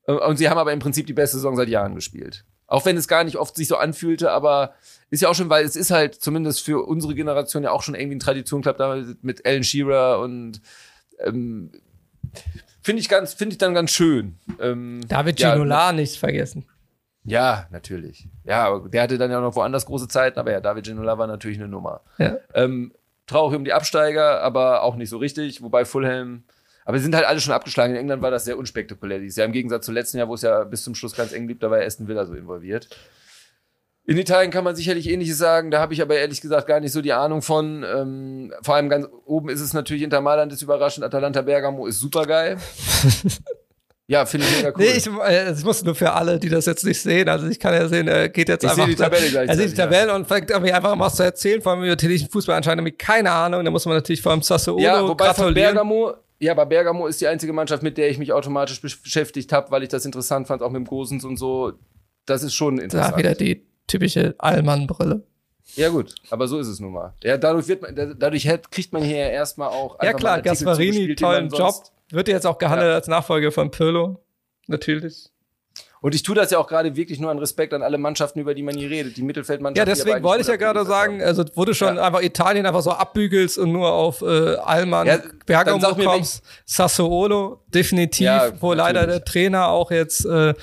Äh, 0.08 0.14
Und 0.14 0.38
sie 0.38 0.50
haben 0.50 0.58
aber 0.58 0.74
im 0.74 0.80
Prinzip 0.80 1.08
die 1.08 1.14
beste 1.14 1.38
Saison 1.38 1.56
seit 1.56 1.70
Jahren 1.70 1.96
gespielt. 1.96 2.46
Auch 2.68 2.86
wenn 2.86 2.98
es 2.98 3.08
gar 3.08 3.24
nicht 3.24 3.38
oft 3.38 3.56
sich 3.56 3.68
so 3.68 3.78
anfühlte, 3.78 4.32
aber 4.32 4.74
ist 5.12 5.22
ja 5.22 5.30
auch 5.30 5.36
schon, 5.36 5.50
weil 5.50 5.64
es 5.66 5.76
ist 5.76 5.92
halt 5.92 6.16
zumindest 6.16 6.64
für 6.64 6.84
unsere 6.84 7.14
Generation 7.14 7.62
ja 7.62 7.72
auch 7.72 7.84
schon 7.84 7.94
irgendwie 7.94 8.16
ein 8.16 8.20
Tradition-Club 8.20 8.78
damals 8.78 9.16
mit 9.22 9.46
Alan 9.46 9.64
Shearer 9.64 10.20
und 10.20 10.62
ähm, 11.20 11.72
finde 12.82 13.02
ich 13.02 13.10
ganz, 13.10 13.36
finde 13.36 13.54
ich 13.54 13.60
dann 13.60 13.76
ganz 13.76 13.92
schön. 13.92 14.40
Ähm, 14.60 15.02
David 15.08 15.40
ja, 15.40 15.54
Ginola 15.54 15.92
nicht 15.94 16.18
vergessen. 16.18 16.66
Ja, 17.24 17.68
natürlich. 17.72 18.28
Ja, 18.44 18.66
aber 18.66 18.90
der 18.90 19.04
hatte 19.04 19.20
dann 19.20 19.30
ja 19.32 19.42
noch 19.42 19.56
woanders 19.56 19.86
große 19.86 20.08
Zeiten, 20.08 20.40
aber 20.40 20.52
ja, 20.52 20.60
David 20.60 20.86
Ginola 20.86 21.18
war 21.20 21.28
natürlich 21.28 21.60
eine 21.60 21.68
Nummer. 21.68 22.02
Ja. 22.18 22.38
Ähm, 22.56 22.94
traurig 23.28 23.58
um 23.58 23.66
die 23.66 23.74
Absteiger, 23.74 24.42
aber 24.42 24.82
auch 24.82 24.96
nicht 24.96 25.10
so 25.10 25.18
richtig, 25.18 25.62
wobei 25.62 25.86
Fulham. 25.86 26.44
Aber 26.86 26.98
sie 27.00 27.04
sind 27.04 27.16
halt 27.16 27.26
alle 27.26 27.42
schon 27.42 27.54
abgeschlagen. 27.54 27.94
In 27.96 28.00
England 28.00 28.22
war 28.22 28.32
das 28.32 28.46
sehr 28.46 28.58
unspektakulär 28.58 29.20
dieses 29.20 29.36
Jahr. 29.38 29.48
Im 29.48 29.52
Gegensatz 29.54 29.86
zum 29.86 29.96
letzten 29.96 30.18
Jahr, 30.20 30.28
wo 30.30 30.36
es 30.36 30.44
ja 30.44 30.64
bis 30.64 30.84
zum 30.84 30.94
Schluss 30.96 31.16
ganz 31.16 31.34
eng 31.34 31.48
blieb, 31.48 31.60
da 31.60 31.72
war 31.72 31.80
ja 31.80 31.86
Aston 31.86 32.08
Villa 32.08 32.26
so 32.26 32.36
involviert. 32.36 32.88
In 34.08 34.20
Italien 34.20 34.52
kann 34.52 34.64
man 34.64 34.76
sicherlich 34.76 35.10
ähnliches 35.10 35.40
sagen, 35.40 35.72
da 35.72 35.80
habe 35.80 35.96
ich 35.96 36.02
aber 36.04 36.16
ehrlich 36.16 36.40
gesagt 36.40 36.68
gar 36.68 36.80
nicht 36.80 36.92
so 36.92 37.02
die 37.02 37.12
Ahnung 37.14 37.42
von. 37.42 37.84
Ähm, 37.84 38.54
vor 38.62 38.76
allem 38.76 38.88
ganz 38.88 39.08
oben 39.26 39.50
ist 39.50 39.62
es 39.62 39.74
natürlich 39.74 40.04
Inter 40.04 40.22
Mailand 40.22 40.54
ist 40.54 40.62
überraschend, 40.62 41.04
Atalanta 41.04 41.42
Bergamo 41.42 41.88
ist 41.88 42.00
super 42.00 42.28
geil. 42.28 42.58
ja, 44.08 44.28
finde 44.28 44.46
ich 44.46 44.58
mega 44.58 44.70
cool. 44.70 44.76
Nee, 44.78 44.92
ich, 44.96 45.08
äh, 45.08 45.52
ich 45.54 45.64
muss 45.64 45.84
nur 45.84 45.96
für 45.96 46.12
alle, 46.12 46.38
die 46.40 46.50
das 46.50 46.68
jetzt 46.68 46.86
nicht 46.86 47.02
sehen. 47.02 47.28
Also 47.28 47.48
ich 47.48 47.60
kann 47.60 47.74
ja 47.74 47.88
sehen, 47.88 48.08
er 48.08 48.30
geht 48.30 48.48
jetzt 48.48 48.64
Ich 48.64 48.70
einfach. 48.70 48.86
sehe 48.86 48.96
die 48.96 49.02
Tabelle 49.02 49.28
gleichzeitig, 49.28 49.50
Er 49.50 49.56
sieht 49.70 49.72
die 49.72 49.82
Tabelle 49.82 50.14
und 50.14 50.28
fängt 50.28 50.52
irgendwie 50.52 50.72
einfach 50.72 50.96
mal 50.96 51.06
was 51.06 51.16
zu 51.16 51.24
erzählen, 51.24 51.64
vor 51.64 51.72
allem 51.72 51.82
über 51.84 51.94
italienischen 51.94 52.30
Fußball 52.30 52.56
anscheinend 52.58 52.84
nämlich 52.84 53.00
keine 53.00 53.32
Ahnung. 53.32 53.66
Da 53.66 53.72
muss 53.72 53.88
man 53.88 53.96
natürlich 53.96 54.22
vor 54.22 54.34
allem 54.34 54.44
Sassuolo 54.44 54.84
Ja, 54.84 55.02
wobei 55.02 55.26
von 55.34 55.46
gratulieren. 55.46 55.74
Bergamo, 55.74 56.14
ja, 56.40 56.52
aber 56.52 56.66
Bergamo 56.66 57.08
ist 57.08 57.22
die 57.22 57.28
einzige 57.28 57.54
Mannschaft, 57.54 57.84
mit 57.84 57.98
der 57.98 58.10
ich 58.10 58.18
mich 58.18 58.34
automatisch 58.34 58.80
besch- 58.80 59.02
beschäftigt 59.02 59.52
habe, 59.54 59.72
weil 59.72 59.84
ich 59.84 59.90
das 59.90 60.06
interessant 60.06 60.48
fand, 60.48 60.62
auch 60.62 60.70
mit 60.70 60.80
dem 60.80 60.86
Gosens 60.86 61.24
und 61.24 61.38
so. 61.38 61.74
Das 62.26 62.44
ist 62.44 62.54
schon 62.54 62.78
Da 62.78 62.84
interessant. 62.84 63.18
wieder 63.18 63.36
die 63.36 63.66
typische 63.88 64.36
Allmann-Brille. 64.38 65.24
ja, 65.76 65.90
gut, 65.90 66.14
aber 66.30 66.48
so 66.48 66.60
ist 66.60 66.68
es 66.68 66.80
nun 66.80 66.94
mal. 66.94 67.14
Ja, 67.24 67.38
dadurch 67.38 67.68
wird 67.68 67.82
man, 67.82 67.96
da- 67.96 68.14
dadurch 68.14 68.48
hat, 68.48 68.72
kriegt 68.72 68.92
man 68.94 69.04
hier 69.04 69.18
ja 69.18 69.28
erstmal 69.30 69.70
auch. 69.70 70.02
Ja 70.04 70.14
klar, 70.14 70.42
Gasparini, 70.42 71.16
tollen 71.16 71.50
Job. 71.50 71.74
Wird 72.12 72.28
jetzt 72.28 72.46
auch 72.46 72.58
gehandelt 72.58 72.90
Ja. 72.90 72.96
als 72.96 73.08
Nachfolger 73.08 73.52
von 73.52 73.72
Pirlo. 73.72 74.20
Natürlich. 74.68 75.30
Und 76.06 76.14
ich 76.14 76.22
tue 76.22 76.36
das 76.36 76.52
ja 76.52 76.60
auch 76.60 76.68
gerade 76.68 76.96
wirklich 76.96 77.20
nur 77.20 77.32
an 77.32 77.40
Respekt 77.40 77.74
an 77.74 77.82
alle 77.82 77.98
Mannschaften, 77.98 78.40
über 78.40 78.54
die 78.54 78.62
man 78.62 78.78
hier 78.78 78.92
redet. 78.92 79.18
Die 79.18 79.24
Mittelfeldmannschaften. 79.24 79.90
Ja, 79.90 79.96
deswegen 79.96 80.24
wollte 80.24 80.44
ich 80.44 80.48
ja 80.48 80.56
gerade 80.56 80.86
sagen, 80.86 81.20
also 81.24 81.44
du 81.44 81.74
schon 81.74 81.96
ja. 81.96 82.04
einfach 82.04 82.22
Italien 82.22 82.68
einfach 82.68 82.84
so 82.84 82.92
abbügelst 82.92 83.58
und 83.58 83.72
nur 83.72 83.92
auf 83.92 84.22
äh, 84.22 84.54
Allmann, 84.58 85.08
ja, 85.08 85.18
Bergamo 85.48 85.96
kommst, 85.96 86.44
Sassuolo, 86.64 87.64
definitiv, 87.74 88.24
ja, 88.24 88.52
wo 88.62 88.76
natürlich. 88.76 88.78
leider 88.78 89.08
der 89.08 89.26
Trainer 89.26 89.70
auch 89.70 89.90
jetzt 89.90 90.26
äh, 90.26 90.54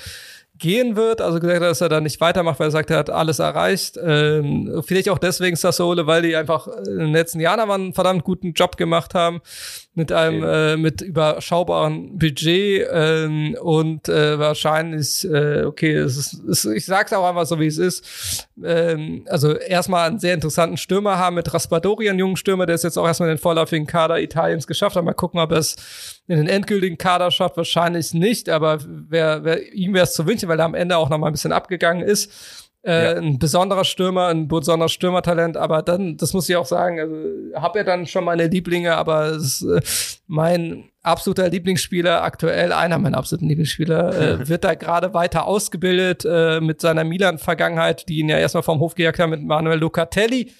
gehen 0.59 0.95
wird. 0.95 1.19
Also 1.19 1.41
gesagt 1.41 1.59
hat, 1.59 1.69
dass 1.69 1.81
er 1.81 1.89
da 1.89 1.99
nicht 1.99 2.21
weitermacht, 2.21 2.61
weil 2.61 2.69
er 2.69 2.71
sagt, 2.71 2.89
er 2.89 2.99
hat 2.99 3.09
alles 3.09 3.39
erreicht. 3.39 3.99
Ähm, 4.01 4.81
vielleicht 4.87 5.09
auch 5.09 5.19
deswegen 5.19 5.57
Sassuolo, 5.57 6.07
weil 6.07 6.21
die 6.21 6.37
einfach 6.37 6.67
in 6.67 6.99
den 6.99 7.11
letzten 7.11 7.41
Jahren 7.41 7.59
aber 7.59 7.73
einen 7.73 7.93
verdammt 7.93 8.23
guten 8.23 8.53
Job 8.53 8.77
gemacht 8.77 9.13
haben 9.13 9.41
mit 9.95 10.11
einem 10.11 10.43
äh, 10.43 10.75
mit 10.75 11.01
überschaubaren 11.01 12.17
Budget 12.17 12.87
ähm, 12.91 13.55
und 13.61 14.09
äh, 14.09 14.39
wahrscheinlich 14.39 15.23
äh, 15.29 15.63
okay 15.65 15.93
es 15.93 16.17
ist, 16.17 16.33
es, 16.45 16.65
ich 16.65 16.85
sag's 16.85 17.13
auch 17.13 17.27
einfach 17.27 17.45
so 17.45 17.59
wie 17.59 17.67
es 17.67 17.77
ist. 17.77 18.47
Ähm, 18.63 19.25
also 19.29 19.53
erstmal 19.53 20.09
einen 20.09 20.19
sehr 20.19 20.33
interessanten 20.33 20.77
Stürmer 20.77 21.19
haben 21.19 21.35
mit 21.35 21.53
Raspadori 21.53 22.09
einen 22.09 22.17
jungen 22.17 22.37
Stürmer 22.37 22.65
der 22.65 22.75
ist 22.75 22.83
jetzt 22.83 22.97
auch 22.97 23.05
erstmal 23.05 23.29
in 23.29 23.35
den 23.35 23.41
vorläufigen 23.41 23.85
Kader 23.85 24.19
Italiens 24.19 24.65
geschafft 24.65 24.95
hat. 24.95 25.05
Mal 25.05 25.13
gucken 25.13 25.39
ob 25.39 25.51
er 25.51 25.59
es 25.59 25.75
in 26.27 26.37
den 26.37 26.47
endgültigen 26.47 26.97
Kader 26.97 27.29
schafft. 27.29 27.57
Wahrscheinlich 27.57 28.15
nicht 28.15 28.49
aber 28.49 28.79
wer, 28.85 29.43
wer 29.43 29.73
ihm 29.73 29.93
wäre 29.93 30.05
es 30.05 30.13
zu 30.13 30.25
wünschen 30.25 30.49
weil 30.49 30.59
er 30.59 30.65
am 30.65 30.75
Ende 30.75 30.97
auch 30.97 31.09
noch 31.09 31.19
mal 31.19 31.27
ein 31.27 31.33
bisschen 31.33 31.51
abgegangen 31.51 32.03
ist 32.03 32.63
äh, 32.83 33.03
ja. 33.03 33.19
ein 33.19 33.39
besonderer 33.39 33.85
Stürmer, 33.85 34.27
ein 34.27 34.47
besonderes 34.47 34.91
Stürmertalent, 34.91 35.57
aber 35.57 35.81
dann, 35.81 36.17
das 36.17 36.33
muss 36.33 36.49
ich 36.49 36.55
auch 36.55 36.65
sagen, 36.65 36.99
also 36.99 37.15
habe 37.55 37.79
ja 37.79 37.85
dann 37.85 38.05
schon 38.05 38.25
meine 38.25 38.47
Lieblinge, 38.47 38.95
aber 38.95 39.27
es, 39.27 39.61
äh, 39.61 39.81
mein 40.27 40.89
absoluter 41.01 41.49
Lieblingsspieler, 41.49 42.23
aktuell 42.23 42.71
einer 42.71 42.97
meiner 42.97 43.17
absoluten 43.17 43.47
Lieblingsspieler, 43.47 44.41
äh, 44.41 44.47
wird 44.49 44.63
da 44.63 44.75
gerade 44.75 45.13
weiter 45.13 45.45
ausgebildet 45.45 46.25
äh, 46.25 46.59
mit 46.59 46.81
seiner 46.81 47.03
Milan-Vergangenheit, 47.03 48.07
die 48.09 48.19
ihn 48.19 48.29
ja 48.29 48.37
erstmal 48.37 48.63
vom 48.63 48.79
Hof 48.79 48.95
gejagt 48.95 49.19
haben 49.19 49.31
mit 49.31 49.43
Manuel 49.43 49.79
Locatelli 49.79 50.51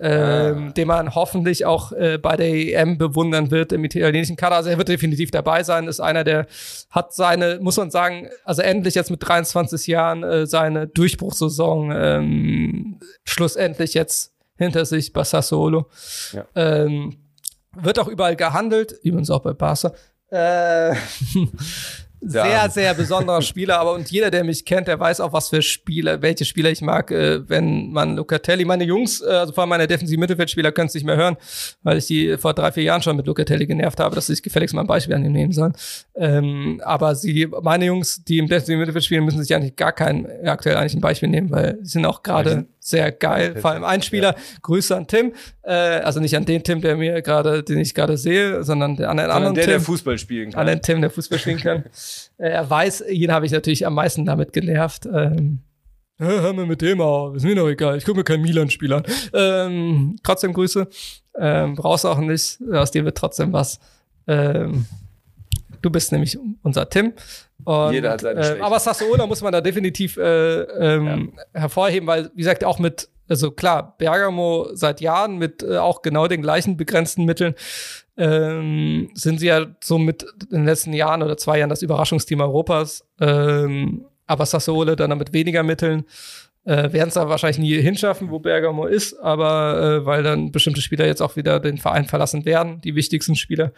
ähm, 0.00 0.68
ah. 0.68 0.72
den 0.72 0.88
man 0.88 1.14
hoffentlich 1.14 1.66
auch 1.66 1.92
äh, 1.92 2.18
bei 2.18 2.36
der 2.36 2.48
EM 2.48 2.98
bewundern 2.98 3.50
wird 3.50 3.72
im 3.72 3.84
italienischen 3.84 4.36
Kader. 4.36 4.56
Also 4.56 4.70
er 4.70 4.78
wird 4.78 4.88
definitiv 4.88 5.30
dabei 5.30 5.62
sein, 5.62 5.86
ist 5.86 6.00
einer, 6.00 6.24
der 6.24 6.46
hat 6.90 7.12
seine, 7.12 7.58
muss 7.60 7.76
man 7.76 7.90
sagen, 7.90 8.28
also 8.44 8.62
endlich 8.62 8.94
jetzt 8.94 9.10
mit 9.10 9.26
23 9.26 9.86
Jahren 9.86 10.22
äh, 10.22 10.46
seine 10.46 10.86
Durchbruchssaison 10.86 11.92
ähm, 11.94 13.00
schlussendlich 13.24 13.94
jetzt 13.94 14.32
hinter 14.56 14.84
sich 14.84 15.12
bei 15.12 15.24
Sassuolo. 15.24 15.88
Ja. 16.32 16.46
Ähm, 16.54 17.18
wird 17.74 17.98
auch 17.98 18.08
überall 18.08 18.36
gehandelt, 18.36 18.92
übrigens 19.02 19.30
auch 19.30 19.42
bei 19.42 19.52
Barca. 19.52 19.92
Äh, 20.30 20.94
sehr, 22.24 22.46
ja. 22.46 22.68
sehr 22.68 22.94
besonderer 22.94 23.42
Spieler, 23.42 23.80
aber 23.80 23.94
und 23.94 24.10
jeder, 24.10 24.30
der 24.30 24.44
mich 24.44 24.64
kennt, 24.64 24.86
der 24.86 24.98
weiß 24.98 25.20
auch, 25.20 25.32
was 25.32 25.48
für 25.48 25.60
Spieler, 25.60 26.22
welche 26.22 26.44
Spieler 26.44 26.70
ich 26.70 26.80
mag, 26.80 27.10
äh, 27.10 27.48
wenn 27.48 27.90
man 27.90 28.16
Locatelli, 28.16 28.64
meine 28.64 28.84
Jungs, 28.84 29.20
äh, 29.20 29.26
also 29.26 29.52
vor 29.52 29.62
allem 29.62 29.70
meine 29.70 29.88
defensiven 29.88 30.20
Mittelfeldspieler 30.20 30.70
können 30.70 30.86
es 30.86 30.94
nicht 30.94 31.04
mehr 31.04 31.16
hören, 31.16 31.36
weil 31.82 31.98
ich 31.98 32.06
die 32.06 32.36
vor 32.38 32.54
drei, 32.54 32.70
vier 32.70 32.84
Jahren 32.84 33.02
schon 33.02 33.16
mit 33.16 33.26
Locatelli 33.26 33.66
genervt 33.66 33.98
habe, 33.98 34.14
dass 34.14 34.26
sie 34.26 34.34
sich 34.34 34.42
gefälligst 34.42 34.74
mal 34.74 34.82
ein 34.82 34.86
Beispiel 34.86 35.14
an 35.14 35.24
ihm 35.24 35.32
nehmen 35.32 35.52
sollen. 35.52 35.72
Ähm, 36.14 36.80
aber 36.84 37.14
sie, 37.14 37.48
meine 37.62 37.86
Jungs, 37.86 38.22
die 38.24 38.38
im 38.38 38.48
defensiven 38.48 38.78
Mittelfeld 38.78 39.04
spielen, 39.04 39.24
müssen 39.24 39.42
sich 39.42 39.54
eigentlich 39.54 39.76
gar 39.76 39.92
kein, 39.92 40.26
aktuell 40.46 40.76
eigentlich 40.76 40.94
ein 40.94 41.00
Beispiel 41.00 41.28
nehmen, 41.28 41.50
weil 41.50 41.78
sie 41.82 41.92
sind 41.92 42.06
auch 42.06 42.22
gerade 42.22 42.66
sehr 42.84 43.12
geil. 43.12 43.56
Vor 43.60 43.70
allem 43.70 43.84
ein 43.84 44.02
Spieler, 44.02 44.32
ja. 44.32 44.42
Grüße 44.60 44.96
an 44.96 45.06
Tim, 45.06 45.32
äh, 45.62 45.70
also 45.70 46.18
nicht 46.18 46.36
an 46.36 46.44
den 46.44 46.64
Tim, 46.64 46.80
der 46.80 46.96
mir 46.96 47.22
gerade, 47.22 47.62
den 47.62 47.78
ich 47.78 47.94
gerade 47.94 48.16
sehe, 48.18 48.64
sondern 48.64 49.00
an 49.04 49.16
den 49.18 49.30
anderen 49.30 49.54
der, 49.54 49.64
Tim. 49.64 49.70
der 49.70 49.80
Fußball 49.80 50.18
spielen 50.18 50.50
kann. 50.50 50.62
An 50.62 50.66
den 50.66 50.82
Tim, 50.82 51.00
der 51.00 51.10
Fußball 51.10 51.38
spielen 51.38 51.58
kann. 51.58 51.84
äh, 52.38 52.48
er 52.48 52.68
weiß, 52.68 53.04
ihn 53.08 53.30
habe 53.30 53.46
ich 53.46 53.52
natürlich 53.52 53.86
am 53.86 53.94
meisten 53.94 54.26
damit 54.26 54.52
genervt. 54.52 55.06
Ähm, 55.06 55.60
hör 56.18 56.52
mir 56.52 56.66
mit 56.66 56.82
dem 56.82 57.00
auf, 57.00 57.36
ist 57.36 57.44
mir 57.44 57.54
doch 57.54 57.68
egal, 57.68 57.98
ich 57.98 58.04
gucke 58.04 58.18
mir 58.18 58.24
keinen 58.24 58.42
Milan-Spiel 58.42 58.92
an. 58.92 59.04
Ähm, 59.32 60.16
trotzdem 60.24 60.52
Grüße, 60.52 60.88
ähm, 61.38 61.76
brauchst 61.76 62.04
auch 62.04 62.18
nicht, 62.18 62.58
aus 62.72 62.90
dir 62.90 63.04
wird 63.04 63.16
trotzdem 63.16 63.52
was. 63.52 63.78
Ähm, 64.26 64.86
du 65.82 65.90
bist 65.90 66.10
nämlich 66.10 66.36
unser 66.62 66.88
Tim. 66.90 67.12
Und, 67.64 67.92
Jeder 67.92 68.12
hat 68.12 68.20
seine 68.20 68.58
äh, 68.58 68.60
Aber 68.60 68.78
Sassuolo 68.78 69.26
muss 69.26 69.42
man 69.42 69.52
da 69.52 69.60
definitiv 69.60 70.16
äh, 70.16 70.62
ähm, 70.62 71.32
ja. 71.36 71.60
hervorheben, 71.60 72.06
weil, 72.06 72.30
wie 72.34 72.38
gesagt, 72.38 72.64
auch 72.64 72.78
mit, 72.78 73.08
also 73.28 73.50
klar, 73.50 73.94
Bergamo 73.98 74.68
seit 74.72 75.00
Jahren 75.00 75.38
mit 75.38 75.62
äh, 75.62 75.78
auch 75.78 76.02
genau 76.02 76.26
den 76.26 76.42
gleichen 76.42 76.76
begrenzten 76.76 77.24
Mitteln 77.24 77.54
ähm, 78.16 79.10
sind 79.14 79.40
sie 79.40 79.46
ja 79.46 79.66
so 79.82 79.98
mit 79.98 80.24
in 80.50 80.58
den 80.58 80.64
letzten 80.64 80.92
Jahren 80.92 81.22
oder 81.22 81.36
zwei 81.36 81.58
Jahren 81.58 81.70
das 81.70 81.82
Überraschungsteam 81.82 82.40
Europas. 82.40 83.04
Ähm, 83.20 84.06
aber 84.26 84.46
Sassuolo 84.46 84.94
dann 84.94 85.16
mit 85.18 85.32
weniger 85.32 85.62
Mitteln 85.62 86.04
äh, 86.64 86.92
werden 86.92 87.08
es 87.08 87.14
da 87.14 87.28
wahrscheinlich 87.28 87.58
nie 87.58 87.80
hinschaffen, 87.80 88.30
wo 88.30 88.38
Bergamo 88.38 88.86
ist, 88.86 89.14
aber 89.18 90.00
äh, 90.02 90.06
weil 90.06 90.22
dann 90.22 90.52
bestimmte 90.52 90.80
Spieler 90.80 91.06
jetzt 91.06 91.20
auch 91.20 91.36
wieder 91.36 91.60
den 91.60 91.78
Verein 91.78 92.04
verlassen 92.04 92.44
werden, 92.44 92.80
die 92.80 92.94
wichtigsten 92.94 93.34
Spieler. 93.34 93.72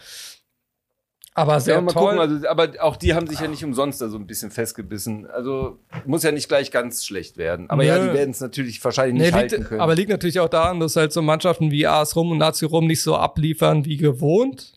Aber 1.36 1.58
sehr 1.58 1.74
ja, 1.74 1.80
mal 1.80 1.92
toll. 1.92 2.16
Gucken, 2.16 2.18
also, 2.20 2.48
aber 2.48 2.68
auch 2.80 2.96
die 2.96 3.12
haben 3.12 3.26
sich 3.26 3.40
ja 3.40 3.48
nicht 3.48 3.64
umsonst 3.64 4.00
da 4.00 4.08
so 4.08 4.16
ein 4.16 4.26
bisschen 4.26 4.52
festgebissen. 4.52 5.26
Also 5.28 5.80
muss 6.06 6.22
ja 6.22 6.30
nicht 6.30 6.48
gleich 6.48 6.70
ganz 6.70 7.04
schlecht 7.04 7.36
werden. 7.36 7.68
Aber 7.70 7.82
Nö. 7.82 7.88
ja, 7.88 7.98
die 7.98 8.14
werden 8.14 8.30
es 8.30 8.40
natürlich 8.40 8.82
wahrscheinlich 8.84 9.20
nicht 9.20 9.32
nee, 9.32 9.36
halten 9.36 9.56
liegt, 9.56 9.68
können. 9.68 9.80
Aber 9.80 9.96
liegt 9.96 10.10
natürlich 10.10 10.38
auch 10.38 10.48
daran, 10.48 10.78
dass 10.78 10.94
halt 10.94 11.12
so 11.12 11.22
Mannschaften 11.22 11.72
wie 11.72 11.88
AS 11.88 12.14
Rom 12.14 12.30
und 12.30 12.38
Nazi 12.38 12.64
Rom 12.64 12.86
nicht 12.86 13.02
so 13.02 13.16
abliefern 13.16 13.84
wie 13.84 13.96
gewohnt. 13.96 14.74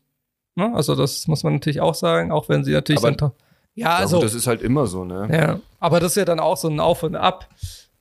Ne? 0.56 0.74
Also 0.74 0.96
das 0.96 1.28
muss 1.28 1.44
man 1.44 1.54
natürlich 1.54 1.80
auch 1.80 1.94
sagen, 1.94 2.32
auch 2.32 2.50
wenn 2.50 2.64
sie 2.64 2.72
natürlich 2.72 3.04
aber, 3.04 3.12
dann, 3.12 3.32
ja, 3.76 3.96
also 3.96 4.20
das 4.20 4.34
ist 4.34 4.48
halt 4.48 4.64
immer 4.64 4.88
so, 4.88 5.06
ne? 5.06 5.30
Ja, 5.32 5.60
aber 5.80 6.00
das 6.00 6.14
ist 6.14 6.16
ja 6.16 6.26
dann 6.26 6.40
auch 6.40 6.58
so 6.58 6.68
ein 6.68 6.80
Auf 6.80 7.04
und 7.04 7.16
Ab. 7.16 7.48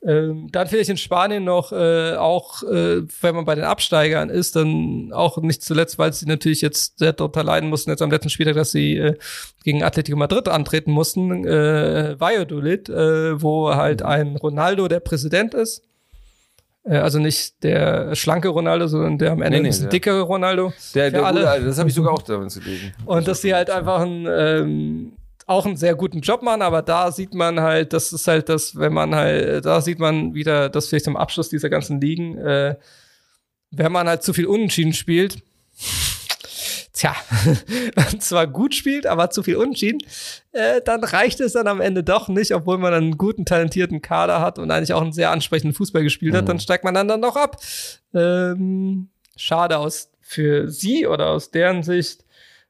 Ähm, 0.07 0.49
dann 0.53 0.69
vielleicht 0.69 0.91
in 0.91 0.99
Spanien 0.99 1.43
noch, 1.43 1.73
äh, 1.73 2.15
auch 2.15 2.63
äh, 2.63 3.03
wenn 3.23 3.35
man 3.35 3.45
bei 3.45 3.57
den 3.57 3.65
Absteigern 3.65 4.29
ist, 4.29 4.55
dann 4.55 5.11
auch 5.13 5.39
nicht 5.39 5.65
zuletzt, 5.65 5.99
weil 5.99 6.13
sie 6.13 6.27
natürlich 6.27 6.61
jetzt 6.61 7.01
sehr 7.01 7.13
darunter 7.13 7.43
leiden 7.43 7.71
mussten, 7.71 7.91
jetzt 7.91 8.03
am 8.03 8.13
letzten 8.13 8.31
Spieltag, 8.31 8.55
dass 8.55 8.71
sie 8.71 8.97
äh, 8.99 9.17
gegen 9.65 9.83
Atletico 9.83 10.17
Madrid 10.17 10.47
antreten 10.47 10.93
mussten, 10.93 11.45
äh, 11.45 12.15
Valladolid, 12.21 12.89
äh, 12.89 13.43
wo 13.43 13.75
halt 13.75 14.03
ein 14.03 14.37
Ronaldo 14.37 14.87
der 14.87 15.01
Präsident 15.01 15.55
ist. 15.55 15.83
Äh, 16.85 16.99
also 16.99 17.19
nicht 17.19 17.65
der 17.65 18.15
schlanke 18.15 18.47
Ronaldo, 18.49 18.87
sondern 18.87 19.19
der 19.19 19.33
am 19.33 19.43
Ende 19.43 19.59
nee, 19.59 19.63
nee, 19.63 19.69
ein 19.69 19.71
bisschen 19.71 19.91
dickere 19.91 20.21
Ronaldo. 20.21 20.73
Der, 20.95 21.11
der 21.11 21.27
alle. 21.27 21.41
Gute, 21.41 21.65
das 21.67 21.79
habe 21.79 21.89
ich 21.89 21.95
sogar 21.97 22.13
auch 22.13 22.23
damals 22.23 22.55
gelesen. 22.55 22.93
Und 23.07 23.27
dass 23.27 23.43
sie 23.43 23.53
halt 23.53 23.71
einfach 23.71 24.03
ein 24.03 24.25
ähm, 24.31 25.13
auch 25.47 25.65
einen 25.65 25.77
sehr 25.77 25.95
guten 25.95 26.21
Job 26.21 26.43
machen, 26.43 26.63
aber 26.63 26.83
da 26.83 27.13
sieht 27.13 27.33
man 27.33 27.61
halt, 27.61 27.93
das 27.93 28.13
ist 28.13 28.27
halt 28.27 28.49
das, 28.49 28.77
wenn 28.77 28.93
man 28.93 29.15
halt, 29.15 29.65
da 29.65 29.81
sieht 29.81 30.01
man 30.01 30.35
wieder, 30.35 30.69
das 30.69 30.89
vielleicht 30.89 31.05
zum 31.05 31.17
Abschluss 31.17 31.49
dieser 31.49 31.71
ganzen 31.71 32.01
Ligen, 32.01 32.37
äh, 32.37 32.77
wenn 33.71 33.93
man 33.93 34.09
halt 34.09 34.25
zu 34.25 34.33
viel 34.33 34.47
Unentschieden 34.47 34.93
spielt, 34.93 35.39
tja, 36.93 37.15
zwar 38.19 38.49
gut 38.49 38.75
spielt, 38.75 39.07
aber 39.07 39.31
zu 39.31 39.45
viel 39.45 39.57
Unentschieden, 39.57 40.01
äh, 40.51 40.81
dann 40.85 41.05
reicht 41.05 41.41
es 41.41 41.53
dann 41.53 41.69
am 41.69 41.81
Ende 41.81 42.03
doch 42.03 42.29
nicht, 42.29 42.53
obwohl 42.53 42.79
man 42.79 42.93
einen 42.93 43.17
guten, 43.17 43.45
talentierten 43.45 44.03
Kader 44.03 44.41
hat 44.41 44.59
und 44.59 44.71
eigentlich 44.73 44.95
auch 44.95 45.03
einen 45.03 45.13
sehr 45.13 45.31
ansprechenden 45.31 45.75
Fußball 45.75 46.03
gespielt 46.03 46.33
mhm. 46.33 46.39
hat, 46.39 46.49
dann 46.49 46.59
steigt 46.59 46.83
man 46.83 46.95
dann, 46.95 47.07
dann 47.07 47.23
doch 47.23 47.37
ab. 47.37 47.61
Ähm, 48.15 49.11
schade 49.37 49.79
aus 49.79 50.11
für 50.21 50.69
sie 50.69 51.07
oder 51.07 51.29
aus 51.29 51.53
deren 51.53 51.85
Sicht. 51.85 52.25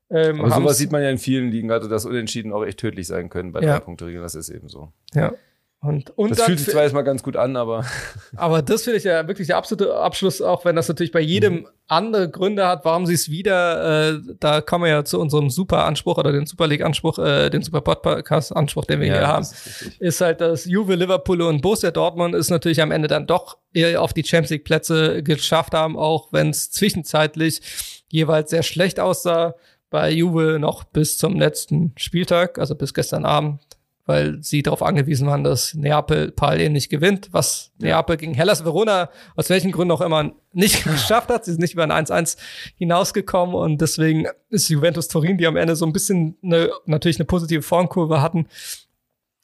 Ähm, 0.09 0.41
Aber 0.41 0.51
sowas 0.51 0.79
sieht 0.79 0.93
man 0.93 1.03
ja 1.03 1.11
in 1.11 1.19
vielen 1.19 1.51
Ligen, 1.51 1.71
also 1.71 1.89
dass 1.89 2.05
Unentschieden 2.05 2.53
auch 2.53 2.65
echt 2.65 2.79
tödlich 2.79 3.07
sein 3.07 3.29
können 3.29 3.53
bei 3.53 3.61
ja. 3.61 3.73
drei 3.75 3.81
Punkte 3.81 4.07
Regeln. 4.07 4.23
Das 4.23 4.35
ist 4.35 4.49
eben 4.49 4.69
so. 4.69 4.93
Ja. 5.15 5.33
Und, 5.81 6.11
und 6.19 6.31
das 6.31 6.43
fühlt 6.43 6.59
sich 6.59 6.71
zwar 6.71 6.83
erstmal 6.83 7.05
ganz 7.05 7.23
gut 7.23 7.37
an, 7.37 7.55
aber. 7.55 7.85
Aber 8.37 8.63
das 8.63 8.83
finde 8.83 8.99
ich 8.99 9.05
ja 9.05 9.29
wirklich 9.29 9.47
der 9.47 9.57
absolute 9.57 9.95
Abschluss, 9.95 10.43
auch 10.43 10.65
wenn 10.65 10.75
das 10.75 10.89
natürlich 10.89 11.13
bei 11.13 11.21
jedem 11.21 11.55
mhm. 11.55 11.67
andere 11.87 12.31
Gründe 12.31 12.67
hat, 12.67 12.85
warum 12.85 13.07
sie 13.07 13.15
es 13.15 13.31
wieder, 13.31 14.15
äh, 14.15 14.21
da 14.41 14.63
kommen 14.63 14.85
wir 14.85 14.91
ja 14.91 15.05
zu 15.05 15.21
unserem 15.21 15.49
Super-Anspruch 15.49 16.19
oder 16.19 16.33
den 16.33 16.47
Super 16.47 16.67
League-Anspruch, 16.67 17.19
äh, 17.19 17.51
den 17.51 17.63
Super 17.63 17.83
Podcast-Anspruch, 17.83 18.87
den 18.87 19.01
wir 19.01 19.07
ja, 19.07 19.15
hier 19.15 19.27
haben, 19.29 19.43
ist, 19.43 19.97
ist, 20.01 20.21
halt, 20.21 20.41
dass 20.41 20.65
Juve, 20.65 20.95
Liverpool 20.95 21.43
und 21.43 21.63
Borussia 21.63 21.91
Dortmund 21.91 22.35
ist 22.35 22.51
natürlich 22.51 22.83
am 22.83 22.91
Ende 22.91 23.07
dann 23.07 23.27
doch 23.27 23.59
eher 23.73 24.03
auf 24.03 24.13
die 24.13 24.25
Champions 24.25 24.51
League-Plätze 24.51 25.23
geschafft 25.23 25.75
haben, 25.75 25.97
auch 25.97 26.33
wenn 26.33 26.51
es 26.51 26.71
zwischenzeitlich 26.71 27.61
jeweils 28.09 28.51
sehr 28.51 28.63
schlecht 28.63 28.99
aussah 28.99 29.55
bei 29.97 30.11
Juve 30.11 30.59
noch 30.59 30.85
bis 30.85 31.17
zum 31.17 31.37
letzten 31.37 31.95
Spieltag, 31.97 32.59
also 32.59 32.75
bis 32.75 32.93
gestern 32.93 33.25
Abend, 33.25 33.63
weil 34.05 34.43
sie 34.43 34.63
darauf 34.63 34.83
angewiesen 34.83 35.27
waren, 35.27 35.43
dass 35.43 35.73
Neapel 35.73 36.33
parallel 36.33 36.69
nicht 36.69 36.91
gewinnt, 36.91 37.31
was. 37.33 37.73
Neapel 37.79 38.19
gegen 38.19 38.35
Hellas 38.35 38.63
Verona 38.63 39.09
aus 39.37 39.49
welchen 39.49 39.73
Gründen 39.73 39.93
auch 39.93 40.03
immer 40.03 40.33
nicht 40.53 40.85
geschafft 40.85 41.31
hat. 41.31 41.47
Sie 41.47 41.53
sind 41.53 41.63
nicht 41.63 41.73
über 41.73 41.85
ein 41.85 41.93
1-1 41.93 42.37
hinausgekommen 42.77 43.55
und 43.55 43.81
deswegen 43.81 44.27
ist 44.51 44.69
Juventus 44.69 45.09
Turin, 45.09 45.39
die 45.39 45.47
am 45.47 45.57
Ende 45.57 45.77
so 45.77 45.87
ein 45.87 45.95
bisschen 45.95 46.37
eine, 46.43 46.71
natürlich 46.85 47.17
eine 47.17 47.25
positive 47.25 47.63
Formkurve 47.63 48.21
hatten, 48.21 48.49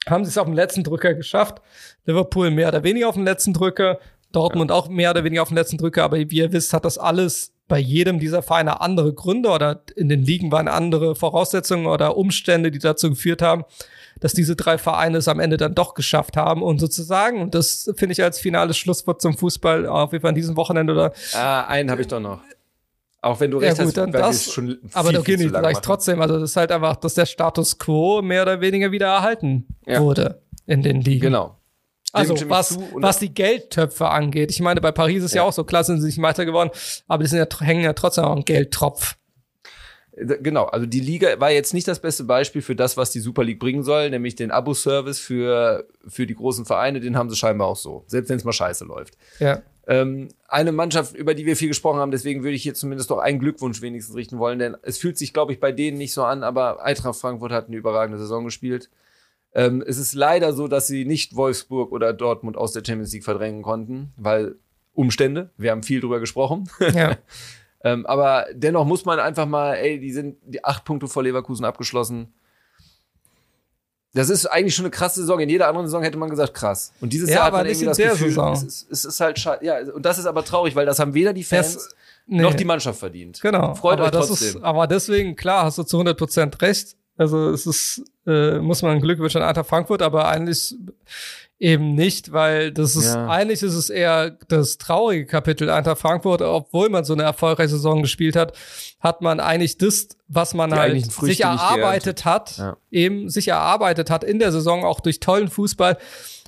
haben 0.05 0.23
sie 0.23 0.29
es 0.29 0.37
auf 0.37 0.45
dem 0.45 0.53
letzten 0.53 0.83
Drücker 0.83 1.15
geschafft. 1.15 1.63
Liverpool 2.05 2.51
mehr 2.51 2.67
oder 2.67 2.83
weniger 2.83 3.09
auf 3.09 3.15
dem 3.15 3.25
letzten 3.25 3.53
Drücker, 3.53 3.97
Dortmund 4.31 4.69
ja. 4.69 4.77
auch 4.77 4.87
mehr 4.87 5.09
oder 5.09 5.23
weniger 5.23 5.41
auf 5.41 5.47
dem 5.47 5.57
letzten 5.57 5.79
Drücker, 5.79 6.03
aber 6.03 6.17
wie 6.17 6.37
ihr 6.37 6.53
wisst, 6.53 6.73
hat 6.73 6.85
das 6.85 6.99
alles 6.99 7.52
bei 7.73 7.79
jedem 7.79 8.19
dieser 8.19 8.43
Vereine 8.43 8.81
andere 8.81 9.15
Gründe 9.15 9.49
oder 9.49 9.81
in 9.95 10.07
den 10.07 10.21
Ligen 10.21 10.51
waren 10.51 10.67
andere 10.67 11.15
Voraussetzungen 11.15 11.87
oder 11.87 12.17
Umstände, 12.17 12.69
die 12.69 12.77
dazu 12.77 13.09
geführt 13.09 13.41
haben, 13.41 13.63
dass 14.19 14.33
diese 14.33 14.55
drei 14.55 14.77
Vereine 14.77 15.17
es 15.17 15.27
am 15.27 15.39
Ende 15.39 15.57
dann 15.57 15.73
doch 15.73 15.95
geschafft 15.95 16.37
haben 16.37 16.61
und 16.61 16.77
sozusagen, 16.77 17.41
und 17.41 17.55
das 17.55 17.91
finde 17.95 18.13
ich 18.13 18.21
als 18.21 18.39
finales 18.39 18.77
Schlusswort 18.77 19.23
zum 19.23 19.35
Fußball 19.35 19.87
auf 19.87 20.11
jeden 20.11 20.21
Fall 20.21 20.29
an 20.29 20.35
diesem 20.35 20.55
Wochenende 20.55 20.93
oder. 20.93 21.13
Ah, 21.33 21.63
einen 21.63 21.89
habe 21.89 22.01
ich 22.01 22.07
doch 22.07 22.19
noch. 22.19 22.41
Auch 23.23 23.39
wenn 23.39 23.49
du 23.49 23.57
recht 23.57 23.79
ja, 23.79 23.85
gut, 23.85 23.97
hast, 23.97 23.97
dann 23.97 24.11
das, 24.11 24.51
schon 24.51 24.67
viel, 24.67 24.79
aber 24.93 25.09
okay, 25.09 25.23
viel 25.23 25.37
nicht, 25.37 25.51
sag 25.51 25.71
ich 25.71 25.79
trotzdem, 25.79 26.21
also 26.21 26.39
das 26.39 26.51
ist 26.51 26.55
halt 26.55 26.71
einfach, 26.71 26.97
dass 26.97 27.15
der 27.15 27.25
Status 27.25 27.79
quo 27.79 28.21
mehr 28.21 28.43
oder 28.43 28.61
weniger 28.61 28.91
wieder 28.91 29.07
erhalten 29.07 29.65
Ja. 29.87 29.99
wurde 29.99 30.43
in 30.67 30.83
den 30.83 31.01
Ligen. 31.01 31.21
Genau. 31.21 31.57
Also 32.13 32.35
was, 32.49 32.77
was 32.93 33.17
die 33.19 33.33
Geldtöpfe 33.33 34.07
angeht. 34.07 34.51
Ich 34.51 34.61
meine, 34.61 34.79
bei 34.81 34.91
Paris 34.91 35.23
ist 35.23 35.33
ja, 35.33 35.41
Ja. 35.41 35.47
auch 35.47 35.53
so, 35.53 35.63
klar 35.63 35.83
sind 35.83 35.99
sie 35.99 36.05
nicht 36.07 36.21
weiter 36.21 36.45
geworden, 36.45 36.69
aber 37.07 37.23
die 37.23 37.29
sind 37.29 37.39
ja, 37.39 37.59
hängen 37.59 37.83
ja 37.83 37.93
trotzdem 37.93 38.23
auch 38.25 38.31
am 38.33 38.45
Geldtropf. 38.45 39.15
Äh, 40.15 40.37
Genau, 40.41 40.65
also 40.65 40.85
die 40.85 40.99
Liga 40.99 41.39
war 41.39 41.49
jetzt 41.49 41.73
nicht 41.73 41.87
das 41.87 41.99
beste 41.99 42.23
Beispiel 42.23 42.61
für 42.61 42.75
das, 42.75 42.97
was 42.97 43.09
die 43.09 43.19
Super 43.19 43.43
League 43.43 43.59
bringen 43.59 43.83
soll, 43.83 44.11
nämlich 44.11 44.35
den 44.35 44.51
Abo-Service 44.51 45.19
für, 45.19 45.87
für 46.07 46.27
die 46.27 46.35
großen 46.35 46.65
Vereine, 46.65 46.99
den 46.99 47.17
haben 47.17 47.31
sie 47.31 47.35
scheinbar 47.35 47.67
auch 47.67 47.77
so, 47.77 48.03
selbst 48.05 48.29
wenn 48.29 48.37
es 48.37 48.43
mal 48.43 48.53
scheiße 48.53 48.85
läuft. 48.85 49.17
Ja. 49.39 49.63
Ähm, 49.87 50.29
eine 50.47 50.71
Mannschaft, 50.71 51.15
über 51.15 51.33
die 51.33 51.45
wir 51.47 51.57
viel 51.57 51.67
gesprochen 51.67 51.99
haben, 51.99 52.11
deswegen 52.11 52.43
würde 52.43 52.55
ich 52.55 52.63
hier 52.63 52.75
zumindest 52.75 53.09
doch 53.09 53.17
einen 53.17 53.39
Glückwunsch 53.39 53.81
wenigstens 53.81 54.15
richten 54.15 54.37
wollen, 54.37 54.59
denn 54.59 54.77
es 54.83 54.99
fühlt 54.99 55.17
sich, 55.17 55.33
glaube 55.33 55.51
ich, 55.51 55.59
bei 55.59 55.71
denen 55.71 55.97
nicht 55.97 56.13
so 56.13 56.23
an, 56.23 56.43
aber 56.43 56.83
Eintracht 56.83 57.15
Frankfurt 57.19 57.51
hat 57.51 57.67
eine 57.67 57.75
überragende 57.75 58.19
Saison 58.19 58.45
gespielt. 58.45 58.89
Ähm, 59.55 59.83
es 59.85 59.97
ist 59.97 60.13
leider 60.13 60.53
so, 60.53 60.67
dass 60.67 60.87
sie 60.87 61.05
nicht 61.05 61.35
Wolfsburg 61.35 61.91
oder 61.91 62.11
Dortmund 62.13 62.57
aus 62.57 62.73
der 62.73 62.83
Champions 62.85 63.13
League 63.13 63.23
verdrängen 63.23 63.61
konnten, 63.61 64.11
weil 64.17 64.55
Umstände, 64.93 65.51
wir 65.57 65.71
haben 65.71 65.83
viel 65.83 66.01
drüber 66.01 66.19
gesprochen. 66.19 66.69
ja. 66.93 67.17
Ähm, 67.85 68.05
aber 68.05 68.45
dennoch 68.53 68.85
muss 68.85 69.03
man 69.03 69.19
einfach 69.19 69.45
mal, 69.45 69.73
ey, 69.73 69.99
die 69.99 70.13
sind 70.13 70.37
die 70.45 70.63
acht 70.63 70.85
Punkte 70.85 71.09
vor 71.09 71.21
Leverkusen 71.21 71.65
abgeschlossen. 71.65 72.31
Das 74.13 74.29
ist 74.29 74.45
eigentlich 74.45 74.73
schon 74.73 74.85
eine 74.85 74.91
krasse 74.91 75.19
Saison. 75.21 75.39
In 75.41 75.49
jeder 75.49 75.67
anderen 75.67 75.87
Saison 75.87 76.01
hätte 76.03 76.17
man 76.17 76.29
gesagt, 76.29 76.53
krass. 76.53 76.93
Und 77.01 77.11
dieses 77.11 77.29
Ja, 77.29 77.35
Jahr 77.35 77.45
hat 77.47 77.51
man 77.53 77.65
nicht 77.67 77.81
irgendwie 77.81 78.03
das 78.03 78.11
Gefühl, 78.13 78.29
Saison. 78.29 78.53
es 78.53 78.63
ist, 78.63 78.87
es 78.91 79.03
ist 79.03 79.19
halt 79.19 79.37
schade. 79.37 79.65
Ja, 79.65 79.79
und 79.93 80.05
das 80.05 80.17
ist 80.17 80.27
aber 80.27 80.45
traurig, 80.45 80.75
weil 80.75 80.85
das 80.85 80.99
haben 80.99 81.13
weder 81.13 81.33
die 81.33 81.43
Fans 81.43 81.73
Das- 81.73 81.89
nee. 82.25 82.41
noch 82.41 82.53
die 82.53 82.63
Mannschaft 82.63 82.99
verdient. 82.99 83.41
Genau. 83.41 83.75
Freut 83.75 83.99
aber 83.99 84.05
euch 84.17 84.27
trotzdem. 84.27 84.47
Ist, 84.59 84.63
aber 84.63 84.87
deswegen, 84.87 85.35
klar, 85.35 85.65
hast 85.65 85.77
du 85.79 85.83
zu 85.83 85.97
100 85.97 86.17
Prozent 86.17 86.61
recht. 86.61 86.95
Also 87.17 87.49
es 87.51 87.65
ist, 87.67 88.03
äh, 88.25 88.59
muss 88.59 88.81
man 88.81 88.99
Glück 88.99 89.19
wünschen 89.19 89.41
an 89.41 89.47
Eintracht 89.49 89.67
Frankfurt, 89.69 90.01
aber 90.01 90.27
eigentlich 90.27 90.75
eben 91.59 91.93
nicht, 91.95 92.31
weil 92.33 92.71
das 92.71 92.95
ist, 92.95 93.13
Ja. 93.13 93.27
eigentlich 93.29 93.61
ist 93.63 93.75
es 93.75 93.89
eher 93.89 94.31
das 94.49 94.77
traurige 94.77 95.25
Kapitel 95.25 95.69
Eintracht 95.69 95.99
Frankfurt, 95.99 96.41
obwohl 96.41 96.89
man 96.89 97.05
so 97.05 97.13
eine 97.13 97.23
erfolgreiche 97.23 97.69
Saison 97.69 98.01
gespielt 98.01 98.35
hat, 98.35 98.53
hat 98.99 99.21
man 99.21 99.39
eigentlich 99.39 99.77
das, 99.77 100.09
was 100.27 100.53
man 100.53 100.71
Die 100.71 100.75
halt 100.75 101.11
sich 101.11 101.41
erarbeitet 101.41 102.25
hat, 102.25 102.57
Ja. 102.57 102.77
eben 102.91 103.29
sich 103.29 103.47
erarbeitet 103.47 104.09
hat 104.09 104.23
in 104.23 104.39
der 104.39 104.51
Saison, 104.51 104.83
auch 104.83 104.99
durch 104.99 105.19
tollen 105.19 105.47
Fußball, 105.47 105.97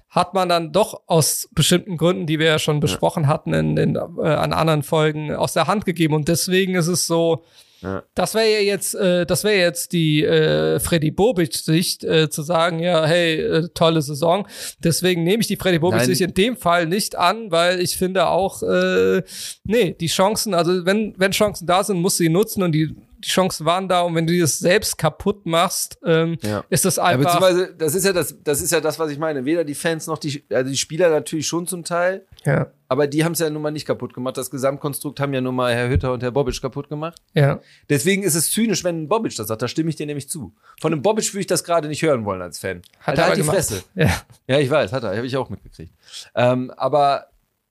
hat 0.09 0.33
man 0.33 0.49
dann 0.49 0.71
doch 0.71 1.01
aus 1.07 1.47
bestimmten 1.53 1.97
Gründen, 1.97 2.25
die 2.25 2.39
wir 2.39 2.47
ja 2.47 2.59
schon 2.59 2.79
besprochen 2.79 3.27
hatten 3.27 3.53
in, 3.53 3.77
in, 3.77 3.95
äh, 3.95 3.99
an 4.27 4.53
anderen 4.53 4.81
Folgen, 4.83 5.33
aus 5.35 5.53
der 5.53 5.67
Hand 5.67 5.85
gegeben. 5.85 6.13
Und 6.13 6.27
deswegen 6.27 6.75
ist 6.75 6.87
es 6.87 7.05
so, 7.07 7.43
Ja. 7.81 8.03
das 8.15 8.33
wäre 8.33 8.51
ja 8.51 8.59
jetzt, 8.59 8.95
äh, 8.95 9.25
das 9.25 9.43
wäre 9.43 9.57
jetzt 9.57 9.91
die 9.91 10.23
äh, 10.23 10.79
Freddy 10.79 11.11
Bobic-Sicht, 11.11 12.03
äh, 12.03 12.29
zu 12.29 12.41
sagen, 12.41 12.79
ja, 12.79 13.05
hey, 13.05 13.35
äh, 13.39 13.67
tolle 13.73 14.01
Saison. 14.01 14.47
Deswegen 14.83 15.23
nehme 15.23 15.41
ich 15.41 15.47
die 15.47 15.57
Freddy 15.57 15.79
Bobic-Sicht 15.79 16.21
in 16.21 16.33
dem 16.33 16.57
Fall 16.57 16.85
nicht 16.85 17.15
an, 17.15 17.51
weil 17.51 17.81
ich 17.81 17.97
finde 17.97 18.27
auch, 18.27 18.63
äh, 18.63 19.21
nee, 19.63 19.95
die 19.99 20.07
Chancen, 20.07 20.53
also 20.53 20.85
wenn, 20.85 21.13
wenn 21.17 21.31
Chancen 21.31 21.67
da 21.67 21.83
sind, 21.83 22.01
musst 22.01 22.19
du 22.19 22.23
sie 22.23 22.29
nutzen 22.29 22.63
und 22.63 22.71
die, 22.71 22.95
die 23.25 23.29
Chancen 23.29 23.65
waren 23.65 23.89
da 23.89 24.01
und 24.01 24.13
wenn 24.15 24.27
du 24.27 24.39
das 24.39 24.59
selbst 24.59 24.97
kaputt 24.97 25.45
machst, 25.45 25.97
ähm, 26.05 26.37
Ja. 26.43 26.63
ist 26.69 26.85
das 26.85 26.97
Ja, 26.97 27.03
einfach. 27.03 27.39
beziehungsweise, 27.39 27.73
das 27.75 27.95
ist 27.95 28.05
ja 28.05 28.13
das, 28.13 28.35
das 28.43 28.61
ist 28.61 28.71
ja 28.71 28.79
das, 28.81 28.99
was 28.99 29.09
ich 29.11 29.17
meine. 29.17 29.45
Weder 29.45 29.63
die 29.63 29.73
Fans 29.75 30.05
noch 30.07 30.17
die, 30.19 30.43
also 30.51 30.69
die 30.69 30.77
Spieler 30.77 31.09
natürlich 31.09 31.47
schon 31.47 31.65
zum 31.67 31.83
Teil, 31.83 32.25
ja, 32.45 32.67
aber 32.87 33.07
die 33.07 33.25
haben 33.25 33.31
es 33.31 33.39
ja 33.39 33.49
nun 33.49 33.61
mal 33.63 33.71
nicht 33.71 33.85
kaputt 33.87 34.13
gemacht. 34.13 34.37
Das 34.37 34.51
Gesamtkonstrukt 34.51 35.19
haben 35.19 35.33
ja 35.33 35.41
nun 35.41 35.55
mal 35.55 35.73
Herr 35.73 35.89
Hütter 35.89 36.13
und 36.13 36.21
Herr 36.21 36.31
Bobic 36.31 36.61
kaputt 36.61 36.87
gemacht. 36.87 37.19
ja. 37.33 37.59
Deswegen 37.89 38.21
ist 38.23 38.35
es 38.35 38.51
zynisch, 38.51 38.83
wenn 38.83 39.03
ein 39.03 39.07
Bobic 39.07 39.35
das 39.35 39.47
sagt. 39.47 39.61
Da 39.61 39.67
stimme 39.67 39.89
ich 39.89 39.95
dir 39.95 40.05
nämlich 40.05 40.29
zu. 40.29 40.53
Von 40.79 40.93
einem 40.93 41.01
Bobic 41.01 41.33
würde 41.33 41.41
ich 41.41 41.47
das 41.47 41.63
gerade 41.63 41.87
nicht 41.87 42.03
hören 42.03 42.25
wollen 42.25 42.41
als 42.43 42.59
Fan. 42.59 42.83
Hat 42.99 43.09
Alter, 43.09 43.21
er 43.21 43.27
halt 43.27 43.37
die 43.37 43.41
gemacht. 43.41 43.55
Fresse. 43.57 43.83
Ja. 43.95 44.21
Ja, 44.47 44.59
ich 44.59 44.69
weiß, 44.69 44.93
hat 44.93 45.03
er. 45.03 45.15
Habe 45.17 45.25
ich 45.25 45.35
auch 45.37 45.49
mitgekriegt. 45.49 45.91
Ähm, 46.35 46.71
aber 46.77 47.25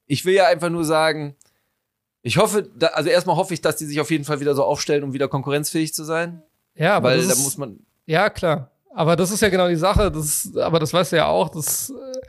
ich 0.06 0.24
will 0.24 0.34
ja 0.34 0.46
einfach 0.48 0.68
nur 0.70 0.84
sagen, 0.84 1.36
ich 2.26 2.38
hoffe, 2.38 2.68
da, 2.76 2.88
also 2.88 3.10
erstmal 3.10 3.36
hoffe 3.36 3.54
ich, 3.54 3.60
dass 3.60 3.76
die 3.76 3.84
sich 3.84 4.00
auf 4.00 4.10
jeden 4.10 4.24
Fall 4.24 4.40
wieder 4.40 4.54
so 4.54 4.64
aufstellen, 4.64 5.04
um 5.04 5.12
wieder 5.12 5.28
konkurrenzfähig 5.28 5.92
zu 5.94 6.04
sein. 6.04 6.42
Ja, 6.74 6.96
aber 6.96 7.10
weil 7.10 7.18
das 7.18 7.26
da 7.28 7.32
ist, 7.34 7.44
muss 7.44 7.58
man. 7.58 7.78
Ja, 8.06 8.30
klar. 8.30 8.70
Aber 8.94 9.14
das 9.14 9.30
ist 9.30 9.42
ja 9.42 9.48
genau 9.50 9.68
die 9.68 9.76
Sache. 9.76 10.10
Das, 10.10 10.50
aber 10.56 10.78
das 10.78 10.92
weißt 10.92 11.12
du 11.12 11.16
ja 11.16 11.26
auch. 11.26 11.50
Das, 11.50 11.90
äh, 11.90 12.28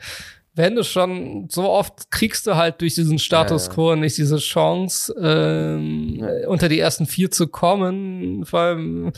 wenn 0.54 0.74
du 0.76 0.84
schon 0.84 1.48
so 1.50 1.68
oft 1.68 2.10
kriegst 2.10 2.46
du 2.46 2.56
halt 2.56 2.80
durch 2.80 2.94
diesen 2.94 3.18
Status 3.18 3.64
Ja, 3.64 3.68
ja. 3.70 3.74
quo 3.74 3.96
nicht 3.96 4.16
diese 4.18 4.36
Chance, 4.38 5.14
ähm, 5.20 6.16
Ja. 6.20 6.48
unter 6.48 6.68
die 6.68 6.78
ersten 6.78 7.06
vier 7.06 7.30
zu 7.30 7.46
kommen. 7.48 8.44
Vor 8.44 8.60
allem 8.60 9.12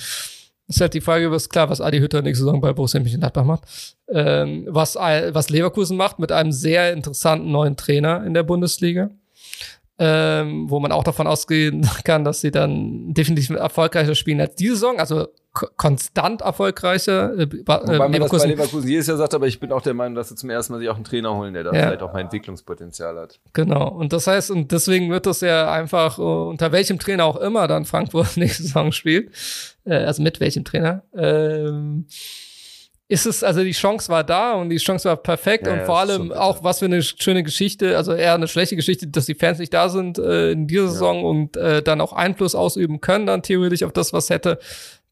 ist 0.69 0.81
halt 0.81 0.95
die 0.95 1.01
Frage, 1.01 1.31
was 1.31 1.49
klar, 1.49 1.71
was 1.71 1.81
Adi 1.81 1.99
Hütter 1.99 2.23
nächste 2.23 2.45
Saison 2.45 2.61
bei 2.61 2.73
Borussia 2.73 3.01
Mönchengladbach 3.01 3.45
macht. 3.45 3.65
Ähm, 4.09 4.67
was, 4.69 4.95
was 4.97 5.51
Leverkusen 5.51 5.97
macht 5.97 6.19
mit 6.19 6.31
einem 6.33 6.53
sehr 6.53 6.93
interessanten 6.93 7.51
neuen 7.51 7.77
Trainer 7.77 8.25
in 8.25 8.35
der 8.35 8.43
Bundesliga. 8.43 9.11
Ähm, 10.01 10.71
wo 10.71 10.79
man 10.79 10.93
auch 10.93 11.03
davon 11.03 11.27
ausgehen 11.27 11.85
kann, 12.05 12.23
dass 12.23 12.41
sie 12.41 12.53
dann 12.53 13.13
definitiv 13.15 13.51
erfolgreicher 13.57 14.15
spielen 14.15 14.41
als 14.41 14.55
diese 14.55 14.75
Saison, 14.75 15.01
also 15.01 15.27
ko- 15.53 15.67
konstant 15.77 16.41
erfolgreicher. 16.43 17.37
Äh, 17.37 17.49
Wobei 17.67 17.83
man 17.83 17.89
äh, 17.89 17.89
das 17.89 17.99
bei 17.99 18.07
Leverkusen, 18.09 18.51
Leverkusen 18.51 18.89
jedes 18.89 19.09
Jahr 19.09 19.17
sagt, 19.17 19.35
aber 19.35 19.49
ich 19.49 19.59
bin 19.59 19.73
auch 19.73 19.83
der 19.83 19.95
Meinung, 19.95 20.15
dass 20.15 20.29
sie 20.29 20.37
zum 20.37 20.51
ersten 20.51 20.73
Mal 20.73 20.79
sich 20.79 20.89
auch 20.89 20.95
einen 20.95 21.03
Trainer 21.03 21.35
holen, 21.35 21.53
der 21.53 21.65
da 21.65 21.73
Ja. 21.73 21.81
vielleicht 21.87 22.03
auch 22.03 22.13
mal 22.13 22.21
Entwicklungspotenzial 22.21 23.17
hat. 23.19 23.41
genau. 23.55 23.89
Und 23.89 24.13
das 24.13 24.29
heißt, 24.29 24.53
und 24.53 24.71
deswegen 24.71 25.11
wird 25.11 25.27
das 25.27 25.41
ja 25.41 25.69
einfach, 25.73 26.21
äh, 26.21 26.23
unter 26.23 26.71
welchem 26.71 27.01
Trainer 27.01 27.25
auch 27.25 27.37
immer 27.37 27.67
dann 27.67 27.85
Frankfurt 27.85 28.37
nächste 28.37 28.63
Saison 28.63 28.93
spielt, 28.93 29.33
äh, 29.85 29.95
also 29.95 30.23
mit 30.23 30.39
welchem 30.39 30.65
Trainer, 30.65 31.03
ähm, 31.17 32.07
ist 33.11 33.25
es, 33.25 33.43
also 33.43 33.63
die 33.65 33.73
Chance 33.73 34.11
war 34.11 34.23
da 34.23 34.53
und 34.53 34.69
die 34.69 34.77
Chance 34.77 35.09
war 35.09 35.17
perfekt 35.17 35.67
Ja, 35.67 35.73
und 35.73 35.79
ja, 35.81 35.85
vor 35.87 35.99
allem 35.99 36.29
bitter. 36.29 36.43
auch, 36.43 36.63
was 36.63 36.81
für 36.81 36.85
eine 36.85 37.03
schöne 37.03 37.43
Geschichte, 37.43 37.97
also 37.97 38.13
eher 38.13 38.35
eine 38.35 38.49
schlechte 38.49 38.77
Geschichte, 38.77 39.07
dass 39.07 39.25
die 39.27 39.35
Fans 39.35 39.59
nicht 39.59 39.73
da 39.73 39.89
sind 39.89 40.19
äh, 40.19 40.51
in 40.53 40.67
dieser 40.67 40.89
Saison 40.89 41.25
und 41.25 41.57
äh, 41.57 41.83
dann 41.83 42.03
auch 42.03 42.13
Einfluss 42.13 42.55
ausüben 42.55 43.01
können, 43.01 43.27
dann 43.27 43.43
theoretisch 43.43 43.83
auf 43.83 43.93
das, 43.93 44.13
was 44.13 44.29
hätte 44.29 44.59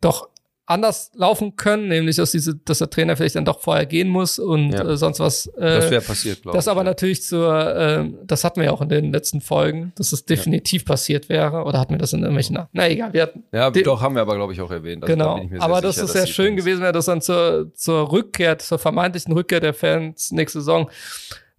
doch 0.02 0.28
anders 0.66 1.12
laufen 1.14 1.54
können, 1.54 1.88
nämlich 1.88 2.16
dass 2.16 2.32
diese, 2.32 2.56
dass 2.56 2.78
der 2.78 2.90
Trainer 2.90 3.16
vielleicht 3.16 3.36
dann 3.36 3.44
doch 3.44 3.60
vorher 3.60 3.86
gehen 3.86 4.08
muss 4.08 4.38
und 4.40 4.72
Ja. 4.72 4.84
äh, 4.84 4.96
sonst 4.96 5.20
was. 5.20 5.46
Äh, 5.56 5.60
Das 5.60 5.90
wäre 5.90 6.02
passiert, 6.02 6.42
glaube 6.42 6.56
ich. 6.56 6.58
das 6.58 6.68
aber 6.68 6.80
ja. 6.80 6.84
natürlich 6.84 7.22
zur, 7.22 7.76
ähm, 7.76 8.18
das 8.24 8.42
hatten 8.42 8.60
wir 8.60 8.66
ja 8.66 8.72
auch 8.72 8.80
in 8.82 8.88
den 8.88 9.12
letzten 9.12 9.40
Folgen, 9.40 9.92
dass 9.96 10.12
es 10.12 10.24
definitiv 10.24 10.84
passiert 10.84 11.28
wäre. 11.28 11.62
Oder 11.64 11.78
hatten 11.78 11.94
wir 11.94 11.98
das 11.98 12.12
in 12.12 12.20
irgendwelchen, 12.20 12.58
na 12.72 12.88
egal, 12.88 13.12
wir 13.12 13.22
hatten, 13.22 13.44
Ja, 13.52 13.70
doch, 13.70 14.00
haben 14.02 14.16
wir 14.16 14.22
aber, 14.22 14.34
glaube 14.34 14.52
ich, 14.52 14.60
auch 14.60 14.70
erwähnt. 14.70 15.04
Also 15.04 15.14
da 15.14 15.22
genau. 15.24 15.34
bin 15.36 15.44
ich 15.44 15.50
mir 15.52 15.56
sehr 15.58 15.64
Aber 15.64 15.80
das 15.80 15.94
sicher, 15.94 16.04
ist 16.06 16.14
dass 16.14 16.22
ja 16.22 16.26
die 16.26 16.32
schön 16.32 16.56
gewesen, 16.56 16.80
wäre 16.82 16.92
das 16.92 17.06
dann 17.06 17.20
zur, 17.22 17.72
zur 17.74 18.10
Rückkehr, 18.10 18.58
zur 18.58 18.78
vermeintlichen 18.78 19.32
Rückkehr 19.32 19.60
der 19.60 19.72
Fans 19.74 20.32
nächste 20.32 20.58
Saison, 20.60 20.90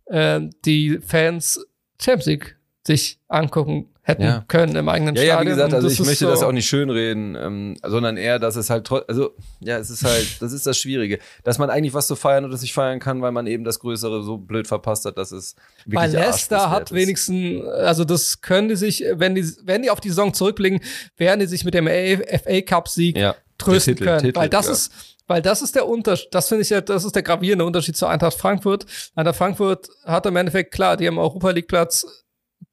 ähm, 0.09 0.49
die 0.65 0.99
Fans 1.05 1.65
Champions 2.01 2.25
League 2.27 2.57
sich 2.85 3.19
angucken 3.27 3.89
hätten 4.07 4.23
Ja. 4.23 4.45
können 4.47 4.75
im 4.77 4.87
eigenen 4.87 5.15
Ja, 5.15 5.21
ja, 5.21 5.33
Stadion. 5.33 5.45
wie 5.45 5.55
gesagt, 5.55 5.69
Und 5.69 5.75
also 5.75 5.87
das 5.89 5.99
ich 5.99 6.05
möchte 6.05 6.25
so, 6.25 6.31
das 6.31 6.41
auch 6.41 6.53
nicht 6.53 6.67
schönreden, 6.67 7.35
ähm, 7.35 7.75
sondern 7.85 8.15
eher, 8.15 8.39
dass 8.39 8.55
es 8.55 8.69
halt 8.69 8.85
trotz, 8.87 9.03
also 9.09 9.31
ja, 9.59 9.77
es 9.77 9.89
ist 9.89 10.03
halt, 10.05 10.41
das 10.41 10.53
ist 10.53 10.65
das 10.65 10.77
Schwierige, 10.77 11.19
dass 11.43 11.59
man 11.59 11.69
eigentlich 11.69 11.93
was 11.93 12.07
zu 12.07 12.15
feiern 12.15 12.45
oder 12.45 12.55
sich 12.55 12.73
feiern 12.73 12.99
kann, 12.99 13.21
weil 13.21 13.33
man 13.33 13.47
eben 13.47 13.65
das 13.65 13.79
Größere 13.79 14.23
so 14.23 14.37
blöd 14.37 14.65
verpasst 14.65 15.03
hat, 15.05 15.17
dass 15.17 15.31
es 15.33 15.55
wirklich 15.85 16.13
Leicester 16.13 16.69
hat 16.69 16.93
wenigstens, 16.93 17.65
also 17.67 18.05
das 18.05 18.41
können 18.41 18.69
die 18.69 18.77
sich, 18.77 19.03
wenn 19.11 19.35
die, 19.35 19.45
wenn 19.63 19.81
die 19.81 19.89
auf 19.89 19.99
die 19.99 20.09
Saison 20.09 20.33
zurückblicken, 20.33 20.79
werden 21.17 21.41
die 21.41 21.47
sich 21.47 21.65
mit 21.65 21.73
dem 21.73 21.87
FA 21.87 22.61
Cup 22.61 22.87
Sieg 22.87 23.17
ja, 23.17 23.35
trösten 23.57 23.95
Titel, 23.95 24.05
können. 24.05 24.21
Titel, 24.21 24.39
weil 24.39 24.49
das 24.49 24.67
ja. 24.67 24.71
ist, 24.71 24.91
weil 25.27 25.41
das 25.41 25.61
ist 25.61 25.75
der 25.75 25.85
Unterschied, 25.85 26.29
das 26.31 26.47
finde 26.47 26.61
ich 26.61 26.69
ja, 26.69 26.79
das 26.79 27.03
ist 27.03 27.13
der 27.13 27.23
gravierende 27.23 27.65
Unterschied 27.65 27.97
zur 27.97 28.09
Eintracht 28.09 28.37
Frankfurt. 28.37 28.85
Eintracht 29.15 29.35
Frankfurt 29.35 29.89
hat 30.05 30.25
im 30.25 30.37
Endeffekt, 30.37 30.73
klar, 30.73 30.95
die 30.95 31.07
haben 31.07 31.17
Europa 31.17 31.49
League 31.51 31.67
Platz 31.67 32.05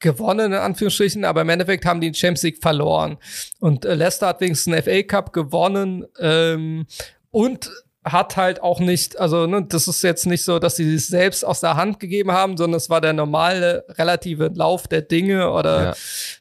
gewonnen, 0.01 0.53
in 0.53 0.59
Anführungsstrichen, 0.59 1.25
aber 1.25 1.43
im 1.43 1.49
Endeffekt 1.49 1.85
haben 1.87 2.01
die 2.01 2.09
den 2.09 2.15
Champions 2.15 2.43
League 2.43 2.63
verloren. 2.63 3.17
Und 3.61 3.85
äh, 3.85 3.95
Leicester 3.95 4.27
hat 4.29 4.41
wenigstens 4.41 4.75
den 4.75 4.83
FA 4.83 5.03
Cup 5.03 5.33
gewonnen, 5.33 6.05
ähm, 6.21 6.87
und 7.31 7.71
hat 8.05 8.37
halt 8.37 8.63
auch 8.63 8.81
nicht, 8.81 9.19
also 9.19 9.47
ne, 9.47 9.65
das 9.67 9.89
ist 9.89 10.03
jetzt 10.03 10.27
nicht 10.27 10.45
so, 10.45 10.59
dass 10.59 10.77
sie 10.77 10.99
sich 10.99 11.07
selbst 11.07 11.43
aus 11.43 11.61
der 11.61 11.77
Hand 11.77 12.01
gegeben 12.01 12.33
haben, 12.33 12.59
sondern 12.59 12.77
es 12.77 12.91
war 12.91 13.01
der 13.01 13.15
normale 13.15 13.85
relative 13.97 14.51
Lauf 14.55 14.87
der 14.89 15.01
Dinge 15.01 15.51
oder 15.51 15.83
Ja. 15.85 15.95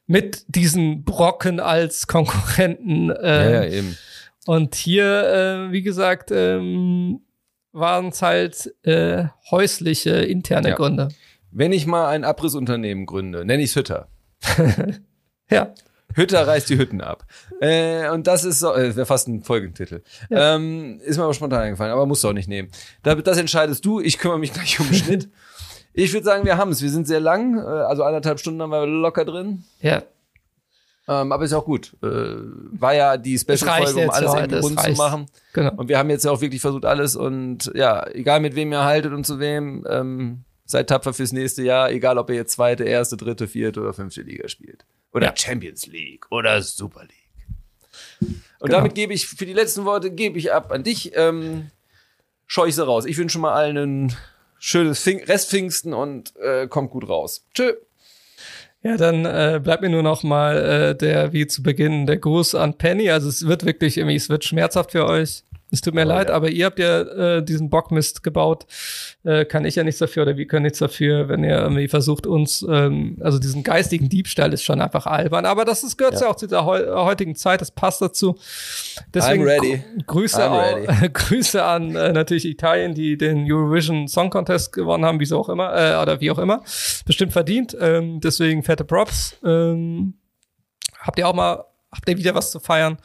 mit 0.06 0.44
diesen 0.50 1.06
Brocken 1.06 1.62
als 1.62 2.06
Konkurrenten. 2.08 3.08
Ja, 3.10 3.16
ähm, 3.24 3.54
ja, 3.54 3.66
eben. 3.66 3.98
und 4.46 4.76
hier, 4.76 5.68
äh, 5.70 5.72
wie 5.72 5.84
gesagt, 5.84 6.32
ähm, 6.34 7.22
waren 7.72 8.10
es 8.10 8.22
halt 8.22 8.74
äh, 8.84 9.24
häusliche, 9.50 10.12
interne 10.18 10.70
Ja. 10.70 10.76
Gründe. 10.76 11.08
Wenn 11.56 11.72
ich 11.72 11.86
mal 11.86 12.08
ein 12.08 12.24
Abrissunternehmen 12.24 13.06
gründe, 13.06 13.46
nenne 13.46 13.64
ich 13.64 13.70
es 13.70 13.76
Hütter. 13.76 14.08
Ja. 15.50 15.74
Hütter 16.16 16.48
reißt 16.48 16.70
die 16.70 16.78
Hütten 16.78 17.02
ab. 17.02 17.26
Äh, 17.60 18.10
und 18.10 18.28
das 18.28 18.44
ist 18.44 18.60
so, 18.60 18.74
äh, 18.74 18.96
wäre 18.96 19.06
fast 19.06 19.28
ein 19.28 19.44
Folgentitel. 19.44 20.02
Ja. 20.30 20.56
Ähm, 20.56 21.00
ist 21.04 21.18
mir 21.18 21.24
aber 21.24 21.34
spontan 21.34 21.62
eingefallen, 21.62 21.92
aber 21.92 22.06
musst 22.06 22.24
du 22.24 22.30
auch 22.30 22.34
nicht 22.34 22.48
nehmen. 22.48 22.70
Da, 23.04 23.14
das 23.16 23.38
entscheidest 23.38 23.86
du, 23.86 24.00
ich 24.00 24.18
kümmere 24.18 24.40
mich 24.40 24.54
gleich 24.54 24.80
um 24.80 24.88
den 24.88 24.96
Schnitt. 24.96 25.30
Ich 25.96 26.12
würde 26.12 26.26
sagen, 26.26 26.44
wir 26.44 26.58
haben 26.58 26.72
es. 26.72 26.82
Wir 26.82 26.90
sind 26.90 27.06
sehr 27.06 27.20
lang, 27.20 27.56
äh, 27.56 27.62
also 27.62 28.04
anderthalb 28.04 28.40
Stunden 28.40 28.60
haben 28.64 28.72
wir 28.72 28.88
locker 28.88 29.26
drin. 29.26 29.64
Ja. 29.80 30.02
Ähm, 31.08 31.32
aber 31.32 31.46
ist 31.46 31.54
auch 31.54 31.66
gut. 31.66 31.96
Äh, 32.02 32.08
war 32.08 32.96
ja 32.96 33.16
die 33.18 33.38
Special-Folge, 33.38 34.06
um 34.06 34.10
alles 34.10 34.34
irgendwie 34.34 34.42
heute, 34.42 34.56
es 34.56 34.66
rund 34.66 34.80
zu 34.80 34.92
machen. 34.94 35.26
Genau. 35.54 35.74
Und 35.76 35.90
wir 35.90 36.00
haben 36.00 36.10
jetzt 36.10 36.26
ja 36.26 36.32
auch 36.32 36.42
wirklich 36.42 36.62
versucht, 36.62 36.86
alles 36.86 37.16
und 37.16 37.72
ja, 37.76 38.08
egal 38.08 38.40
mit 38.40 38.56
wem 38.56 38.72
ihr 38.72 38.84
haltet 38.84 39.14
und 39.14 39.24
zu 39.24 39.40
wem, 39.40 39.86
ähm, 39.88 40.46
seid 40.66 40.88
tapfer 40.88 41.14
fürs 41.14 41.32
nächste 41.32 41.64
Jahr, 41.64 41.92
egal 41.92 42.18
ob 42.18 42.30
ihr 42.30 42.36
jetzt 42.38 42.54
zweite, 42.54 42.84
erste, 42.84 43.18
dritte, 43.18 43.48
vierte 43.48 43.82
oder 43.82 43.94
fünfte 43.94 44.22
Liga 44.22 44.48
spielt. 44.48 44.86
Oder 45.12 45.28
Ja. 45.28 45.34
Champions 45.36 45.86
League 45.88 46.26
oder 46.32 46.62
Super 46.62 47.02
League. 47.02 47.12
Und 48.60 48.70
Genau. 48.70 48.78
damit 48.78 48.96
gebe 48.96 49.14
ich 49.14 49.28
für 49.28 49.46
die 49.46 49.54
letzten 49.54 49.86
Worte 49.86 50.10
gebe 50.12 50.38
ich 50.40 50.52
ab 50.54 50.72
an 50.72 50.84
dich. 50.84 51.12
Ähm, 51.16 51.70
scheu 52.48 52.68
ich 52.68 52.76
sie 52.76 52.86
raus. 52.86 53.06
Ich 53.06 53.18
wünsche 53.18 53.40
mal 53.40 53.54
allen 53.54 53.78
ein 53.78 54.16
schönes 54.58 55.02
Pfing 55.02 55.24
Restpfingsten 55.24 55.94
und 55.94 56.36
äh, 56.38 56.68
kommt 56.68 56.92
gut 56.92 57.08
raus. 57.10 57.46
Tschö. 57.54 57.74
Ja, 58.82 58.98
dann 58.98 59.26
äh, 59.26 59.62
bleibt 59.64 59.82
mir 59.82 59.90
nur 59.90 60.04
noch 60.04 60.24
mal 60.24 60.58
äh, 60.58 60.96
der, 60.98 61.32
wie 61.34 61.48
zu 61.48 61.64
Beginn, 61.64 62.06
der 62.06 62.18
Gruß 62.18 62.56
an 62.56 62.78
Penny. 62.78 63.10
Also 63.12 63.30
es 63.30 63.46
wird 63.48 63.66
wirklich 63.66 63.98
irgendwie, 63.98 64.16
es 64.16 64.30
wird 64.30 64.44
schmerzhaft 64.44 64.92
für 64.92 65.06
euch. 65.06 65.44
Es 65.74 65.82
tut 65.82 65.96
mir 65.96 66.06
Oh, 66.06 66.10
leid, 66.10 66.30
ja. 66.30 66.36
aber 66.36 66.52
ihr 66.52 66.68
habt 66.68 66.78
ja 66.78 67.02
äh, 67.38 67.44
diesen 67.44 67.72
Bockmist 67.72 68.22
gebaut. 68.22 68.68
Äh, 69.24 69.44
kann 69.46 69.66
ich 69.66 69.74
ja 69.76 69.84
nichts 69.84 69.98
dafür 69.98 70.22
oder 70.24 70.38
wir 70.38 70.46
können 70.46 70.64
nichts 70.64 70.78
dafür, 70.78 71.30
wenn 71.30 71.44
ihr 71.44 71.58
irgendwie 71.58 71.88
versucht 71.88 72.28
uns, 72.28 72.64
ähm, 72.70 73.18
also 73.22 73.40
diesen 73.40 73.64
geistigen 73.64 74.08
Diebstahl 74.08 74.54
ist 74.54 74.64
schon 74.64 74.80
einfach 74.82 75.08
albern. 75.08 75.46
Aber 75.48 75.66
das 75.66 75.84
ist, 75.84 75.98
gehört 75.98 76.14
ja. 76.14 76.22
Ja. 76.22 76.28
auch 76.30 76.36
zu 76.36 76.46
dieser 76.46 76.64
heu 76.66 76.86
heutigen 77.04 77.36
Zeit, 77.36 77.60
das 77.62 77.72
passt 77.72 78.02
dazu. 78.04 78.36
Deswegen 79.16 79.44
I'm 79.44 79.48
ready. 79.48 79.84
gr- 79.98 80.04
Grüße, 80.06 80.38
I'm 80.44 80.50
auch, 80.50 80.76
ready. 80.90 81.10
Grüße 81.14 81.64
an 81.64 81.96
äh, 81.96 82.14
natürlich 82.14 82.46
Italien, 82.46 82.94
die 82.94 83.18
den 83.18 83.52
Eurovision 83.52 84.08
Song 84.08 84.30
Contest 84.30 84.74
gewonnen 84.74 85.06
haben, 85.06 85.20
wieso 85.20 85.40
auch 85.40 85.50
immer, 85.50 85.74
äh, 85.76 86.00
oder 86.00 86.22
wie 86.22 86.30
auch 86.30 86.38
immer. 86.38 86.62
Bestimmt 87.08 87.34
verdient. 87.34 87.76
Ähm, 87.82 88.20
deswegen 88.22 88.62
fette 88.62 88.84
Props. 88.86 89.38
Ähm, 89.44 90.14
habt 91.00 91.18
ihr 91.18 91.28
auch 91.28 91.34
mal, 91.34 91.64
habt 91.92 92.08
ihr 92.08 92.18
wieder 92.18 92.36
was 92.36 92.52
zu 92.52 92.60
feiern? 92.60 92.98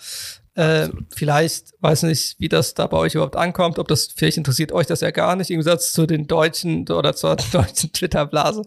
Äh, 0.59 0.89
vielleicht, 1.15 1.73
weiß 1.83 2.03
nicht, 2.03 2.35
wie 2.41 2.49
das 2.49 2.75
da 2.75 2.89
bei 2.89 2.97
euch 2.97 3.15
überhaupt 3.15 3.37
ankommt, 3.37 3.79
ob 3.79 3.87
das, 3.87 4.09
vielleicht 4.17 4.39
interessiert 4.39 4.73
euch 4.73 4.89
das 4.89 5.03
ja 5.03 5.13
gar 5.13 5.37
nicht, 5.37 5.51
im 5.51 5.55
Gegensatz 5.55 5.93
zu 5.93 6.05
den 6.05 6.27
deutschen 6.27 6.89
oder 6.91 7.15
zur 7.15 7.37
deutschen 7.53 7.93
Twitter-Blase. 7.93 8.63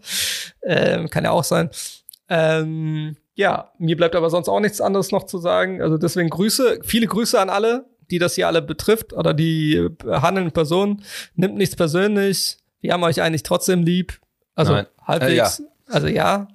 Ähm, 0.64 1.10
kann 1.10 1.26
ja 1.26 1.32
auch 1.32 1.44
sein. 1.44 1.70
Ähm, 2.30 3.18
ja, 3.34 3.74
mir 3.78 3.98
bleibt 3.98 4.16
aber 4.16 4.30
sonst 4.30 4.48
auch 4.48 4.62
nichts 4.62 4.80
anderes 4.80 5.12
noch 5.12 5.26
zu 5.26 5.38
sagen. 5.38 5.82
Also 5.82 5.98
deswegen 5.98 6.30
Grüße, 6.30 6.80
viele 6.82 7.08
Grüße 7.08 7.38
an 7.38 7.50
alle, 7.50 7.84
die 8.10 8.20
das 8.20 8.36
hier 8.36 8.48
alle 8.48 8.62
betrifft 8.62 9.12
oder 9.12 9.34
die 9.34 9.90
handelnden 10.06 10.54
Personen. 10.54 11.04
Nimmt 11.36 11.58
nichts 11.58 11.76
persönlich. 11.76 12.58
Wir 12.80 12.94
haben 12.94 13.04
euch 13.04 13.22
eigentlich 13.22 13.44
trotzdem 13.44 13.84
lieb. 13.84 14.22
Also 14.56 14.72
Nein. 14.72 14.86
halbwegs. 15.06 15.60
Äh, 15.60 15.64
Also 15.92 16.08
ja. 16.08 16.48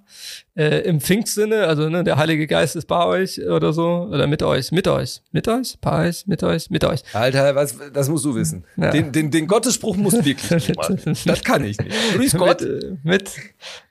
Äh, 0.56 0.80
Im 0.88 1.00
Pfingstsinne, 1.00 1.66
also 1.66 1.90
ne, 1.90 2.02
der 2.02 2.16
Heilige 2.16 2.46
Geist 2.46 2.76
ist 2.76 2.86
bei 2.86 3.04
euch 3.04 3.40
oder 3.46 3.72
so. 3.74 4.08
Oder 4.10 4.26
mit 4.26 4.42
euch. 4.42 4.72
Mit 4.72 4.88
euch. 4.88 5.20
Mit 5.30 5.46
euch? 5.48 5.76
Bei 5.80 6.08
euch? 6.08 6.26
Mit 6.26 6.42
euch? 6.42 6.70
Mit 6.70 6.84
euch. 6.84 7.02
Alter, 7.12 7.54
was, 7.54 7.76
das 7.92 8.08
musst 8.08 8.24
du 8.24 8.34
wissen. 8.34 8.64
Ja. 8.76 8.90
Den, 8.90 9.12
den, 9.12 9.30
den 9.30 9.46
Gottesspruch 9.46 9.96
musst 9.96 10.16
du 10.16 10.24
wirklich 10.24 10.50
nicht 10.68 10.76
machen. 10.76 10.98
Das 11.26 11.44
kann 11.44 11.62
ich 11.64 11.78
nicht. 11.78 11.94
Grüß 12.14 12.34
Gott. 12.36 12.62
Mit, 12.62 12.82
äh, 12.84 12.96
mit, 13.02 13.30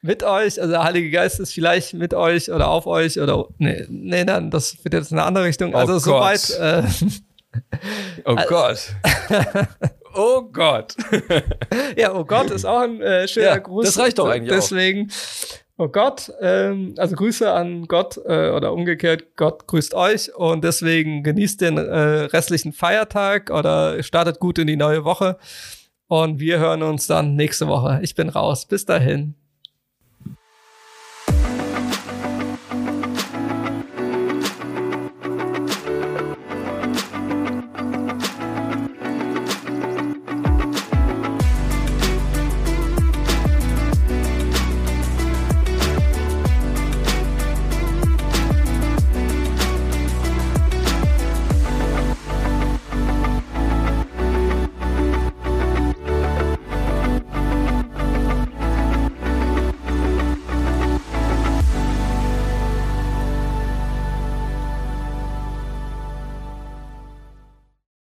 mit 0.02 0.24
euch, 0.24 0.60
also 0.60 0.72
der 0.72 0.84
Heilige 0.84 1.12
Geist 1.12 1.40
ist 1.40 1.54
vielleicht 1.54 1.94
mit 1.94 2.14
euch 2.16 2.52
oder 2.52 2.70
auf 2.70 2.88
euch 2.88 3.20
oder 3.20 3.46
nee, 3.60 3.86
nee, 3.88 4.26
dann, 4.26 4.50
das 4.50 4.84
wird 4.84 4.96
jetzt 4.96 5.12
in 5.12 5.20
eine 5.20 5.28
andere 5.28 5.46
Richtung. 5.46 5.76
Oh 5.76 5.78
Also 5.78 5.94
Gott. 5.94 6.40
soweit. 6.40 6.84
Äh, 6.84 6.84
Oh 8.26 8.36
Gott. 8.48 8.96
oh 10.16 10.42
Gott. 10.52 10.96
ja, 11.98 12.14
oh 12.14 12.26
Gott 12.26 12.50
ist 12.52 12.66
auch 12.66 12.80
ein 12.82 13.02
äh, 13.02 13.28
schöner 13.28 13.48
Ja, 13.48 13.58
Gruß. 13.58 13.86
das 13.86 14.00
reicht 14.00 14.18
doch 14.18 14.28
eigentlich 14.28 14.52
auch. 14.52 14.56
Deswegen, 14.56 15.12
oh 15.78 15.88
Gott, 15.88 16.32
ähm, 16.42 16.96
also 16.98 17.16
Grüße 17.16 17.52
an 17.52 17.86
Gott 17.88 18.18
äh, 18.26 18.50
oder 18.50 18.74
umgekehrt, 18.74 19.36
Gott 19.36 19.68
grüßt 19.68 19.94
euch 19.94 20.34
und 20.36 20.64
deswegen 20.64 21.24
genießt 21.24 21.62
den 21.62 21.78
äh, 21.78 21.82
restlichen 21.82 22.74
Feiertag 22.74 23.52
oder 23.52 24.02
startet 24.04 24.40
gut 24.40 24.58
in 24.58 24.68
die 24.68 24.78
neue 24.78 25.04
Woche 25.04 25.38
und 26.08 26.40
wir 26.40 26.60
hören 26.60 26.84
uns 26.84 27.08
dann 27.08 27.36
nächste 27.36 27.68
Woche. 27.68 28.00
Ich 28.04 28.16
bin 28.16 28.30
raus. 28.30 28.66
Bis 28.66 28.86
dahin. 28.86 29.36